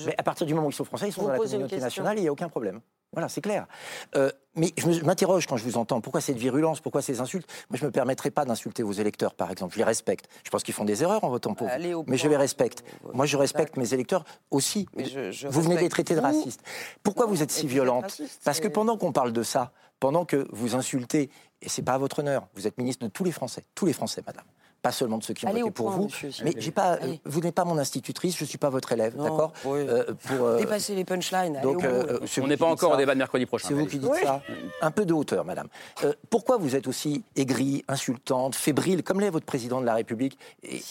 mais 0.07 0.14
à 0.16 0.22
partir 0.22 0.47
du 0.47 0.55
moment 0.55 0.66
où 0.66 0.70
ils 0.70 0.74
sont 0.74 0.85
français, 0.85 1.09
ils 1.09 1.12
sont 1.12 1.22
dans 1.22 1.31
la 1.31 1.39
communauté 1.39 1.78
nationale, 1.78 2.18
il 2.18 2.22
n'y 2.22 2.28
a 2.28 2.33
aucun 2.33 2.49
problème. 2.49 2.81
Voilà, 3.12 3.28
c'est 3.28 3.41
clair. 3.41 3.66
Euh, 4.14 4.31
mais 4.61 4.74
je 4.76 5.04
m'interroge 5.04 5.46
quand 5.46 5.56
je 5.56 5.64
vous 5.64 5.78
entends. 5.78 6.02
Pourquoi 6.02 6.20
cette 6.20 6.36
virulence? 6.36 6.80
Pourquoi 6.80 7.00
ces 7.00 7.20
insultes? 7.20 7.48
Moi, 7.70 7.78
je 7.78 7.82
ne 7.82 7.86
me 7.86 7.92
permettrai 7.92 8.30
pas 8.30 8.44
d'insulter 8.44 8.82
vos 8.82 8.92
électeurs, 8.92 9.32
par 9.32 9.50
exemple. 9.50 9.72
Je 9.72 9.78
les 9.78 9.84
respecte. 9.84 10.28
Je 10.44 10.50
pense 10.50 10.62
qu'ils 10.62 10.74
font 10.74 10.84
des 10.84 11.02
erreurs 11.02 11.24
en 11.24 11.30
votant 11.30 11.54
pour 11.54 11.66
vous. 11.66 12.04
Mais 12.06 12.18
je 12.18 12.28
les 12.28 12.36
respecte. 12.36 12.84
Moi, 13.14 13.24
je 13.24 13.38
respecte 13.38 13.78
mes 13.78 13.94
électeurs 13.94 14.24
aussi. 14.50 14.86
vous 14.94 15.62
venez 15.62 15.76
de 15.76 15.80
les 15.80 15.88
traiter 15.88 16.14
de 16.14 16.20
racistes. 16.20 16.62
Pourquoi 17.02 17.24
vous 17.24 17.42
êtes 17.42 17.50
si 17.50 17.66
violente? 17.66 18.20
Parce 18.44 18.61
que 18.61 18.68
pendant 18.68 18.98
qu'on 18.98 19.12
parle 19.12 19.32
de 19.32 19.42
ça, 19.42 19.72
pendant 19.98 20.26
que 20.26 20.46
vous 20.52 20.74
insultez, 20.74 21.30
et 21.62 21.68
c'est 21.70 21.82
pas 21.82 21.94
à 21.94 21.98
votre 21.98 22.18
honneur, 22.18 22.46
vous 22.54 22.66
êtes 22.66 22.76
ministre 22.76 23.06
de 23.06 23.11
tous 23.11 23.24
les 23.24 23.32
Français, 23.32 23.64
tous 23.74 23.86
les 23.86 23.94
Français, 23.94 24.22
madame 24.26 24.44
pas 24.83 24.93
seulement 24.93 25.18
de 25.18 25.24
ceux 25.24 25.35
qui 25.35 25.47
ont 25.47 25.53
voté 25.53 25.70
pour 25.70 25.91
vous. 25.91 26.09
mais 26.45 26.55
j'ai 26.57 26.70
pas, 26.70 26.99
vous 27.24 27.41
n'êtes 27.41 27.55
pas 27.55 27.64
mon 27.64 27.78
institutrice, 27.78 28.37
je 28.37 28.45
ne 28.45 28.49
suis 28.49 28.59
pas 28.59 28.70
votre 28.70 28.93
élève, 28.93 29.16
d'accord? 29.16 29.53
euh, 29.66 30.05
pour 30.26 30.47
euh, 30.47 30.59
Dépasser 30.59 30.95
les 30.95 31.05
punchlines. 31.05 31.61
Donc, 31.62 31.85
euh, 31.85 32.18
on 32.41 32.47
n'est 32.47 32.57
pas 32.57 32.66
encore 32.66 32.93
au 32.93 32.97
débat 32.97 33.14
de 33.14 33.18
mercredi 33.18 33.47
prochain. 33.47 33.68
C'est 33.68 33.74
vous 33.74 33.87
qui 33.87 33.99
dites 33.99 34.14
ça. 34.22 34.43
Un 34.81 34.91
peu 34.91 35.05
de 35.05 35.12
hauteur, 35.12 35.45
madame. 35.45 35.68
pourquoi 36.28 36.57
vous 36.57 36.76
êtes 36.76 36.87
aussi 36.87 37.22
aigrie, 37.37 37.85
insultante, 37.89 38.55
fébrile, 38.55 39.03
comme 39.03 39.20
l'est 39.20 39.31
votre 39.31 39.47
président 39.47 39.81
de 39.81 39.87
la 39.87 39.95
République? 39.95 40.39
Et, 40.62 40.83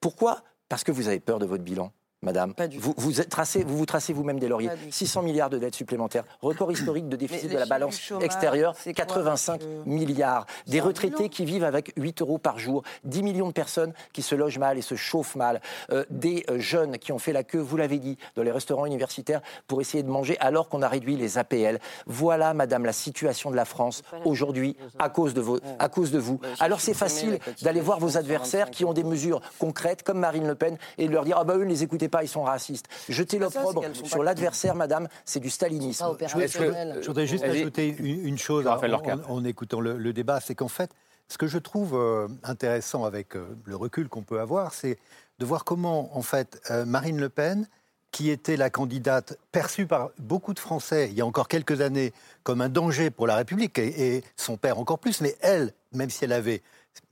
Pourquoi? 0.00 0.42
Parce 0.68 0.84
que 0.84 0.92
vous 0.92 1.08
avez 1.08 1.20
peur 1.20 1.38
de 1.38 1.46
votre 1.46 1.62
bilan. 1.62 1.92
Madame, 2.24 2.54
vous, 2.78 2.94
vous, 2.96 3.12
tracez, 3.24 3.64
vous 3.64 3.76
vous 3.76 3.84
tracez 3.84 4.12
vous-même 4.12 4.38
des 4.38 4.46
lauriers. 4.46 4.70
600 4.90 5.22
milliards 5.22 5.50
de 5.50 5.58
dettes 5.58 5.74
supplémentaires, 5.74 6.22
record 6.40 6.70
historique 6.70 7.08
de 7.08 7.16
déficit 7.16 7.50
de 7.50 7.58
la 7.58 7.66
balance 7.66 8.12
extérieure, 8.20 8.76
85 8.94 9.60
milliards. 9.86 10.46
Des 10.68 10.78
retraités 10.78 11.28
qui 11.28 11.44
vivent 11.44 11.64
avec 11.64 11.92
8 11.96 12.22
euros 12.22 12.38
par 12.38 12.60
jour, 12.60 12.84
10 13.02 13.24
millions 13.24 13.48
de 13.48 13.52
personnes 13.52 13.92
qui 14.12 14.22
se 14.22 14.36
logent 14.36 14.60
mal 14.60 14.78
et 14.78 14.82
se 14.82 14.94
chauffent 14.94 15.34
mal, 15.34 15.60
euh, 15.90 16.04
des 16.10 16.44
euh, 16.48 16.60
jeunes 16.60 16.98
qui 16.98 17.10
ont 17.10 17.18
fait 17.18 17.32
la 17.32 17.42
queue, 17.42 17.58
vous 17.58 17.76
l'avez 17.76 17.98
dit, 17.98 18.16
dans 18.36 18.44
les 18.44 18.52
restaurants 18.52 18.86
universitaires 18.86 19.40
pour 19.66 19.80
essayer 19.80 20.04
de 20.04 20.08
manger 20.08 20.38
alors 20.38 20.68
qu'on 20.68 20.82
a 20.82 20.88
réduit 20.88 21.16
les 21.16 21.38
APL. 21.38 21.80
Voilà, 22.06 22.54
Madame, 22.54 22.84
la 22.84 22.92
situation 22.92 23.50
de 23.50 23.56
la 23.56 23.64
France 23.64 24.02
aujourd'hui 24.24 24.76
à 25.00 25.08
cause 25.08 25.34
de, 25.34 25.40
vos, 25.40 25.58
à 25.80 25.88
cause 25.88 26.12
de 26.12 26.20
vous. 26.20 26.38
Alors 26.60 26.80
c'est 26.80 26.94
facile 26.94 27.40
d'aller 27.62 27.80
voir 27.80 27.98
vos 27.98 28.16
adversaires 28.16 28.70
qui 28.70 28.84
ont 28.84 28.92
des 28.92 29.02
mesures 29.02 29.40
concrètes 29.58 30.04
comme 30.04 30.20
Marine 30.20 30.46
Le 30.46 30.54
Pen 30.54 30.78
et 30.98 31.08
de 31.08 31.12
leur 31.12 31.24
dire 31.24 31.36
ah 31.40 31.42
bah 31.42 31.56
eux 31.56 31.64
ne 31.64 31.68
les 31.68 31.82
écoutez 31.82 32.11
pas, 32.12 32.22
ils 32.22 32.28
sont 32.28 32.44
racistes. 32.44 32.86
Jeter 33.08 33.40
l'opprobre 33.40 33.82
sur 34.04 34.22
l'adversaire, 34.22 34.76
madame, 34.76 35.08
c'est 35.24 35.40
du 35.40 35.50
stalinisme. 35.50 36.16
Je, 36.20 37.06
voudrais 37.06 37.26
juste 37.26 37.42
ajouter 37.42 37.96
une, 37.98 38.38
chose 38.38 38.68
en, 38.68 39.44
écoutant 39.44 39.80
le, 39.80 40.12
débat, 40.12 40.38
c'est 40.38 40.54
qu'en 40.54 40.68
fait, 40.68 40.90
ce 41.28 41.38
que 41.38 41.46
je 41.46 41.58
trouve 41.58 41.94
euh, 41.94 42.28
intéressant 42.44 43.04
avec 43.04 43.36
euh, 43.36 43.56
le 43.64 43.74
recul 43.74 44.08
qu'on 44.08 44.22
peut 44.22 44.38
avoir, 44.38 44.74
c'est 44.74 44.98
de 45.38 45.46
voir 45.46 45.64
comment, 45.64 46.16
en 46.16 46.22
fait, 46.22 46.60
euh, 46.70 46.84
Marine 46.84 47.18
Le 47.18 47.30
Pen, 47.30 47.66
qui 48.10 48.28
était 48.28 48.58
la 48.58 48.68
candidate 48.68 49.38
perçue 49.50 49.86
par 49.86 50.10
beaucoup 50.18 50.52
de 50.52 50.58
Français 50.58 51.08
il 51.10 51.14
y 51.16 51.22
a 51.22 51.26
encore 51.26 51.48
quelques 51.48 51.80
années 51.80 52.12
comme 52.42 52.60
un 52.60 52.68
danger 52.68 53.10
pour 53.10 53.26
la 53.26 53.36
République, 53.36 53.78
et 53.78 54.22
son 54.36 54.58
père 54.58 54.78
encore 54.78 54.98
plus, 54.98 55.22
mais 55.22 55.34
elle, 55.40 55.72
même 55.92 56.10
si 56.10 56.24
elle 56.24 56.32
avait, 56.32 56.60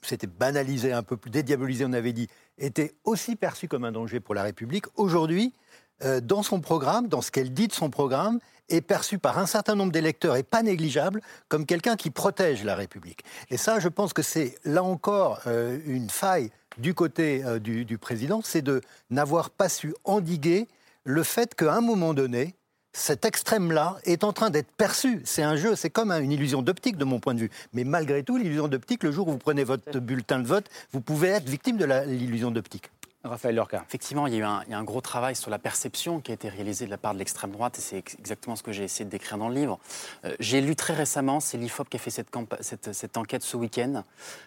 c'était 0.02 0.26
banalisé 0.26 0.92
un 0.92 1.02
peu 1.02 1.16
plus, 1.16 1.30
dédiabolisé, 1.30 1.84
on 1.84 1.92
avait 1.92 2.12
dit, 2.12 2.28
était 2.58 2.94
aussi 3.04 3.36
perçue 3.36 3.68
comme 3.68 3.84
un 3.84 3.92
danger 3.92 4.20
pour 4.20 4.34
la 4.34 4.42
République, 4.42 4.86
aujourd'hui, 4.96 5.54
euh, 6.02 6.20
dans 6.20 6.42
son 6.42 6.60
programme, 6.60 7.08
dans 7.08 7.20
ce 7.20 7.30
qu'elle 7.30 7.52
dit 7.52 7.68
de 7.68 7.72
son 7.72 7.90
programme, 7.90 8.38
est 8.68 8.80
perçue 8.80 9.18
par 9.18 9.38
un 9.38 9.46
certain 9.46 9.74
nombre 9.74 9.92
d'électeurs, 9.92 10.36
et 10.36 10.42
pas 10.42 10.62
négligeable, 10.62 11.20
comme 11.48 11.66
quelqu'un 11.66 11.96
qui 11.96 12.10
protège 12.10 12.64
la 12.64 12.76
République. 12.76 13.24
Et 13.50 13.56
ça, 13.56 13.80
je 13.80 13.88
pense 13.88 14.12
que 14.12 14.22
c'est 14.22 14.54
là 14.64 14.82
encore 14.82 15.40
euh, 15.46 15.78
une 15.86 16.08
faille 16.08 16.50
du 16.78 16.94
côté 16.94 17.44
euh, 17.44 17.58
du, 17.58 17.84
du, 17.84 17.98
président, 17.98 18.40
c'est 18.42 18.62
de 18.62 18.80
n'avoir 19.10 19.50
pas 19.50 19.68
su 19.68 19.94
endiguer 20.04 20.68
le 21.04 21.22
fait 21.22 21.54
qu'à 21.54 21.74
un 21.74 21.80
moment 21.80 22.14
donné, 22.14 22.54
cet 22.92 23.24
extrême-là 23.24 23.98
est 24.04 24.24
en 24.24 24.32
train 24.32 24.50
d'être 24.50 24.70
perçu. 24.72 25.20
C'est 25.24 25.42
un 25.42 25.56
jeu, 25.56 25.76
c'est 25.76 25.90
comme 25.90 26.10
une 26.10 26.32
illusion 26.32 26.62
d'optique 26.62 26.96
de 26.96 27.04
mon 27.04 27.20
point 27.20 27.34
de 27.34 27.40
vue. 27.40 27.50
Mais 27.72 27.84
malgré 27.84 28.22
tout, 28.22 28.36
l'illusion 28.36 28.68
d'optique, 28.68 29.02
le 29.02 29.12
jour 29.12 29.28
où 29.28 29.32
vous 29.32 29.38
prenez 29.38 29.64
votre 29.64 30.00
bulletin 30.00 30.40
de 30.40 30.46
vote, 30.46 30.66
vous 30.92 31.00
pouvez 31.00 31.28
être 31.28 31.48
victime 31.48 31.76
de 31.76 31.84
l'illusion 32.06 32.50
d'optique. 32.50 32.90
Raphaël 33.22 33.54
Lorca. 33.54 33.84
Effectivement, 33.86 34.26
il 34.26 34.34
y, 34.34 34.42
a 34.42 34.64
eu 34.68 34.72
un, 34.72 34.84
gros 34.84 35.02
travail 35.02 35.36
sur 35.36 35.50
la 35.50 35.58
perception 35.58 36.20
qui 36.20 36.30
a 36.30 36.34
été 36.34 36.48
réalisé 36.48 36.86
de 36.86 36.90
la 36.90 36.96
part 36.96 37.12
de 37.12 37.18
l'extrême 37.18 37.50
droite, 37.50 37.78
et 37.78 37.82
c'est 37.82 37.98
exactement 37.98 38.56
ce 38.56 38.62
que 38.62 38.72
j'ai 38.72 38.84
essayé 38.84 39.04
de 39.04 39.10
décrire 39.10 39.36
dans 39.36 39.50
le 39.50 39.54
livre. 39.54 39.78
Euh, 40.24 40.34
j'ai 40.40 40.62
lu 40.62 40.74
très 40.74 40.94
récemment, 40.94 41.38
c'est 41.38 41.58
l'IFOP 41.58 41.90
qui 41.90 41.98
a 41.98 42.00
fait 42.00 42.10
cette, 42.10 43.16
enquête 43.18 43.42
ce 43.42 43.58
week-end. 43.58 44.04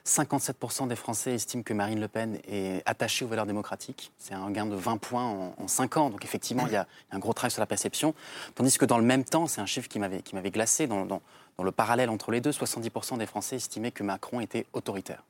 57% 0.07 0.87
des 0.87 0.95
Français 0.95 1.35
estiment 1.35 1.61
que 1.61 1.73
Marine 1.73 1.99
Le 1.99 2.07
Pen 2.07 2.39
est 2.47 2.81
attachée 2.87 3.25
aux 3.25 3.27
valeurs 3.27 3.45
démocratiques. 3.45 4.11
C'est 4.17 4.33
un 4.33 4.49
gain 4.49 4.65
de 4.65 4.75
20 4.75 4.97
points 4.97 5.23
en, 5.23 5.53
en 5.55 5.67
5 5.67 5.97
ans. 5.97 6.09
Donc 6.09 6.25
effectivement, 6.25 6.65
il 6.65 6.73
y, 6.73 6.77
a, 6.77 6.87
un 7.11 7.19
gros 7.19 7.33
travail 7.33 7.51
sur 7.51 7.61
la 7.61 7.67
perception. 7.67 8.15
Tandis 8.55 8.79
que 8.79 8.85
dans 8.85 8.97
le 8.97 9.05
même 9.05 9.23
temps, 9.23 9.45
c'est 9.45 9.61
un 9.61 9.67
chiffre 9.67 9.87
qui 9.87 9.99
m'avait 9.99 10.51
glacé 10.51 10.87
dans, 10.87 11.21
le 11.63 11.71
parallèle 11.71 12.09
entre 12.09 12.31
les 12.31 12.41
deux, 12.41 12.49
70% 12.49 13.19
des 13.19 13.27
Français 13.27 13.57
estimaient 13.57 13.91
que 13.91 14.01
Macron 14.01 14.39
était 14.39 14.65
autoritaire. 14.73 15.23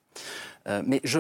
Euh, 0.68 0.82
mais 0.86 1.02
je 1.04 1.20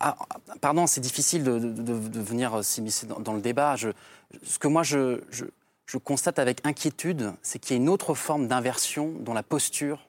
ah, 0.00 0.16
pardon, 0.60 0.86
c'est 0.86 1.00
difficile 1.00 1.44
de, 1.44 2.20
venir 2.20 2.64
s'immiscer 2.64 3.06
dans, 3.06 3.32
le 3.32 3.40
débat. 3.40 3.76
ce 3.76 4.58
que 4.58 4.68
moi 4.68 4.82
je, 4.82 5.20
constate 6.04 6.38
avec 6.38 6.66
inquiétude, 6.66 7.32
c'est 7.42 7.58
qu'il 7.58 7.76
y 7.76 7.78
a 7.78 7.82
une 7.82 7.88
autre 7.88 8.14
forme 8.14 8.48
d'inversion 8.48 9.12
dans 9.20 9.34
la 9.34 9.42
posture 9.42 10.08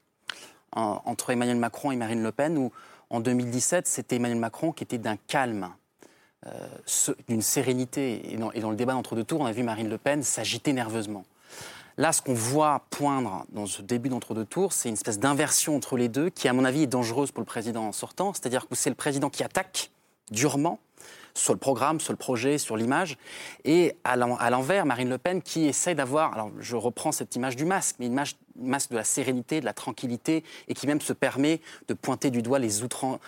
entre 0.71 1.29
Emmanuel 1.29 1.57
Macron 1.57 1.91
et 1.91 1.95
Marine 1.95 2.23
Le 2.23 2.31
Pen, 2.31 2.57
où 2.57 2.71
en 3.09 3.19
2017, 3.19 3.87
c'était 3.87 4.15
Emmanuel 4.15 4.39
Macron 4.39 4.71
qui 4.71 4.83
était 4.83 4.97
d'un 4.97 5.17
calme, 5.17 5.69
euh, 6.47 6.67
d'une 7.27 7.43
sérénité. 7.43 8.33
Et 8.33 8.37
dans, 8.37 8.51
et 8.53 8.59
dans 8.59 8.71
le 8.71 8.75
débat 8.75 8.93
d'entre-deux 8.93 9.23
tours, 9.23 9.41
on 9.41 9.45
a 9.45 9.51
vu 9.51 9.61
Marine 9.61 9.89
Le 9.89 9.99
Pen 9.99 10.23
s'agiter 10.23 10.73
nerveusement. 10.73 11.25
Là, 11.97 12.11
ce 12.11 12.21
qu'on 12.21 12.33
voit 12.33 12.85
poindre 12.89 13.45
dans 13.49 13.67
ce 13.67 13.81
début 13.81 14.09
d'entre-deux 14.09 14.45
tours, 14.45 14.73
c'est 14.73 14.89
une 14.89 14.95
espèce 14.95 15.19
d'inversion 15.19 15.75
entre 15.75 15.95
les 15.95 16.09
deux 16.09 16.29
qui, 16.29 16.47
à 16.47 16.53
mon 16.53 16.65
avis, 16.65 16.83
est 16.83 16.87
dangereuse 16.87 17.31
pour 17.31 17.41
le 17.41 17.45
président 17.45 17.91
sortant. 17.91 18.33
C'est-à-dire 18.33 18.67
que 18.67 18.75
c'est 18.75 18.89
le 18.89 18.95
président 18.95 19.29
qui 19.29 19.43
attaque 19.43 19.91
durement 20.31 20.79
sur 21.35 21.53
le 21.53 21.59
programme, 21.59 21.99
sur 21.99 22.13
le 22.13 22.17
projet, 22.17 22.57
sur 22.57 22.77
l'image. 22.77 23.17
Et 23.65 23.95
à 24.03 24.15
l'envers, 24.15 24.85
Marine 24.85 25.09
Le 25.09 25.17
Pen 25.17 25.41
qui 25.41 25.65
essaie 25.65 25.95
d'avoir, 25.95 26.33
alors 26.33 26.51
je 26.59 26.75
reprends 26.75 27.11
cette 27.11 27.35
image 27.35 27.55
du 27.55 27.65
masque, 27.65 27.95
mais 27.99 28.05
une 28.05 28.13
image 28.13 28.35
masque 28.55 28.91
de 28.91 28.95
la 28.95 29.03
sérénité, 29.03 29.59
de 29.59 29.65
la 29.65 29.73
tranquillité, 29.73 30.43
et 30.67 30.75
qui 30.75 30.85
même 30.85 31.01
se 31.01 31.13
permet 31.13 31.59
de 31.87 31.95
pointer 31.95 32.29
du 32.29 32.43
doigt 32.43 32.59
les, 32.59 32.69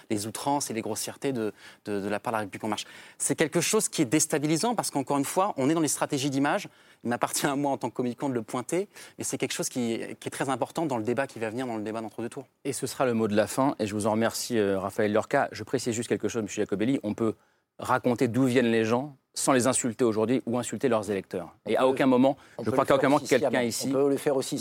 les 0.10 0.28
outrances 0.28 0.70
et 0.70 0.74
les 0.74 0.82
grossièretés 0.82 1.34
de, 1.34 1.52
la 1.88 2.20
part 2.20 2.32
de 2.32 2.36
la 2.36 2.40
République 2.42 2.64
en 2.64 2.68
marche. 2.68 2.86
C'est 3.18 3.36
quelque 3.36 3.62
chose 3.62 3.90
qui 3.90 4.04
est 4.04 4.06
déstabilisant 4.06 4.76
parce 4.76 4.92
qu'encore 4.92 5.18
une 5.18 5.26
fois, 5.26 5.54
on 5.58 5.70
est 5.70 5.74
dans 5.74 5.82
les 5.82 5.88
stratégies 5.88 6.30
d'image. 6.30 6.70
Il 7.06 7.10
m'appartient 7.10 7.46
à 7.46 7.56
moi 7.56 7.72
en 7.72 7.78
tant 7.78 7.90
que 7.90 7.96
communicant 7.96 8.30
de 8.30 8.34
le 8.34 8.42
pointer, 8.42 8.90
mais 9.18 9.24
c'est 9.24 9.38
quelque 9.38 9.54
chose 9.54 9.70
qui, 9.70 9.94
est 9.94 10.30
très 10.32 10.50
important 10.50 10.88
dans 10.88 10.98
le 10.98 11.04
débat 11.04 11.28
qui 11.28 11.38
va 11.38 11.52
venir, 11.52 11.68
dans 11.68 11.78
le 11.78 11.84
débat 11.84 12.02
d'entre 12.02 12.22
deux 12.22 12.30
tours. 12.30 12.48
Et 12.66 12.74
ce 12.74 12.88
sera 12.88 13.06
le 13.06 13.14
mot 13.14 13.28
de 13.28 13.36
la 13.36 13.46
fin, 13.46 13.76
et 13.78 13.86
je 13.86 13.94
vous 13.94 14.08
en 14.08 14.12
remercie, 14.12 14.58
euh, 14.58 14.80
Raphaël 14.80 15.14
Lorca. 15.14 15.48
Je 15.52 15.64
précise 15.64 15.94
juste 15.94 16.10
quelque 16.10 16.28
chose, 16.28 16.42
M. 16.42 16.50
Jacobelli. 16.50 17.00
On 17.04 17.14
peut 17.14 17.36
raconter 17.78 18.28
d'où 18.28 18.46
viennent 18.46 18.72
les 18.72 18.86
gens 18.86 19.16
sans 19.36 19.52
les 19.52 19.68
insulter 19.68 20.06
aujourd'hui 20.06 20.42
ou 20.46 20.58
insulter 20.58 20.88
leurs 20.88 21.12
électeurs. 21.12 21.54
et 21.68 21.76
à 21.78 21.88
aucun 21.88 22.06
moment, 22.06 22.38
je 22.64 22.72
crois 22.72 22.86
qu'à 22.86 22.96
aucun 22.96 23.10
moment, 23.10 23.24
quelqu'un 23.24 23.64
ici 23.64 23.94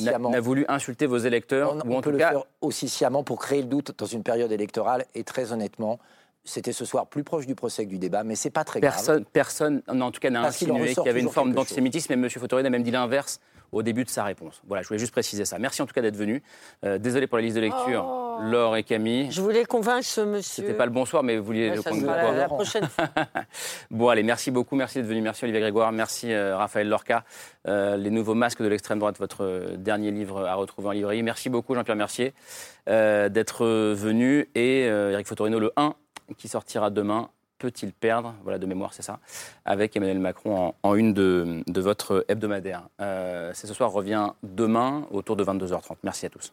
n'a 0.08 0.40
voulu 0.40 0.64
insulter 0.68 1.06
vos 1.06 1.16
électeurs. 1.16 1.76
On, 1.84 1.90
ou 1.90 1.94
en 1.94 2.00
peut 2.00 2.10
tout 2.10 2.10
le 2.10 2.18
cas... 2.18 2.30
faire 2.30 2.44
aussi 2.60 2.88
sciemment 2.88 3.22
pour 3.22 3.38
créer 3.38 3.62
le 3.62 3.68
doute 3.68 3.94
dans 3.96 4.06
une 4.06 4.24
période 4.24 4.50
électorale. 4.50 5.06
Et 5.14 5.22
très 5.22 5.52
honnêtement, 5.52 6.00
c'était 6.44 6.72
ce 6.72 6.84
soir 6.84 7.06
plus 7.06 7.24
proche 7.24 7.46
du 7.46 7.54
procès 7.54 7.84
que 7.84 7.90
du 7.90 7.98
débat, 7.98 8.22
mais 8.22 8.34
c'est 8.34 8.50
pas 8.50 8.64
très 8.64 8.80
personne, 8.80 9.22
grave. 9.22 9.32
Personne, 9.32 9.82
en 9.88 10.10
tout 10.10 10.20
cas, 10.20 10.30
n'a 10.30 10.42
insinué 10.42 10.94
qu'il 10.94 11.06
y 11.06 11.08
avait 11.08 11.20
une 11.20 11.30
forme 11.30 11.52
d'antisémitisme, 11.52 12.12
et 12.12 12.16
M. 12.16 12.28
Fautorine 12.28 12.66
a 12.66 12.70
même 12.70 12.82
dit 12.82 12.90
l'inverse 12.90 13.40
au 13.72 13.82
début 13.82 14.04
de 14.04 14.08
sa 14.10 14.24
réponse. 14.24 14.62
Voilà, 14.66 14.82
je 14.82 14.88
voulais 14.88 15.00
juste 15.00 15.12
préciser 15.12 15.44
ça. 15.44 15.58
Merci 15.58 15.82
en 15.82 15.86
tout 15.86 15.94
cas 15.94 16.02
d'être 16.02 16.16
venu. 16.16 16.42
Euh, 16.84 16.98
désolé 16.98 17.26
pour 17.26 17.38
la 17.38 17.42
liste 17.42 17.56
de 17.56 17.60
lecture, 17.60 18.06
oh. 18.06 18.38
Laure 18.42 18.76
et 18.76 18.84
Camille. 18.84 19.30
Je 19.30 19.40
voulais 19.40 19.64
convaincre 19.64 20.04
ce 20.04 20.20
monsieur. 20.20 20.62
C'était 20.62 20.76
pas 20.76 20.86
le 20.86 20.92
bonsoir, 20.92 21.22
mais 21.22 21.36
vous 21.36 21.44
vouliez 21.44 21.70
le 21.70 21.82
convaincre. 21.82 22.06
La, 22.06 22.32
la 22.32 22.46
prochaine 22.46 22.86
fois. 22.88 23.08
bon, 23.90 24.08
allez, 24.08 24.22
merci 24.22 24.50
beaucoup, 24.50 24.76
merci 24.76 24.98
d'être 24.98 25.08
venu, 25.08 25.22
merci 25.22 25.44
Olivier 25.44 25.60
Grégoire, 25.60 25.90
merci 25.90 26.32
euh, 26.32 26.56
Raphaël 26.56 26.88
Lorca. 26.88 27.24
Euh, 27.66 27.96
les 27.96 28.10
nouveaux 28.10 28.34
masques 28.34 28.62
de 28.62 28.68
l'extrême 28.68 29.00
droite, 29.00 29.18
votre 29.18 29.74
dernier 29.76 30.10
livre 30.12 30.46
à 30.46 30.54
retrouver 30.54 30.88
en 30.88 30.92
librairie. 30.92 31.22
Merci 31.22 31.50
beaucoup 31.50 31.74
Jean-Pierre 31.74 31.96
Mercier 31.96 32.32
d'être 32.86 33.64
venu 33.94 34.50
et 34.54 34.82
Eric 34.82 35.26
Fotorino 35.26 35.58
le 35.58 35.72
1 35.76 35.94
qui 36.36 36.48
sortira 36.48 36.90
demain 36.90 37.28
peut-il 37.58 37.92
perdre, 37.92 38.34
voilà 38.42 38.58
de 38.58 38.66
mémoire 38.66 38.92
c'est 38.92 39.02
ça, 39.02 39.20
avec 39.64 39.96
Emmanuel 39.96 40.18
Macron 40.18 40.74
en, 40.82 40.94
une 40.94 41.14
de, 41.14 41.80
votre 41.80 42.24
hebdomadaire. 42.28 42.88
Euh, 43.00 43.52
c'est 43.54 43.66
ce 43.66 43.74
soir 43.74 43.90
revient 43.90 44.30
demain 44.42 45.06
autour 45.10 45.36
de 45.36 45.44
22h30. 45.44 45.96
Merci 46.02 46.26
à 46.26 46.30
tous. 46.30 46.52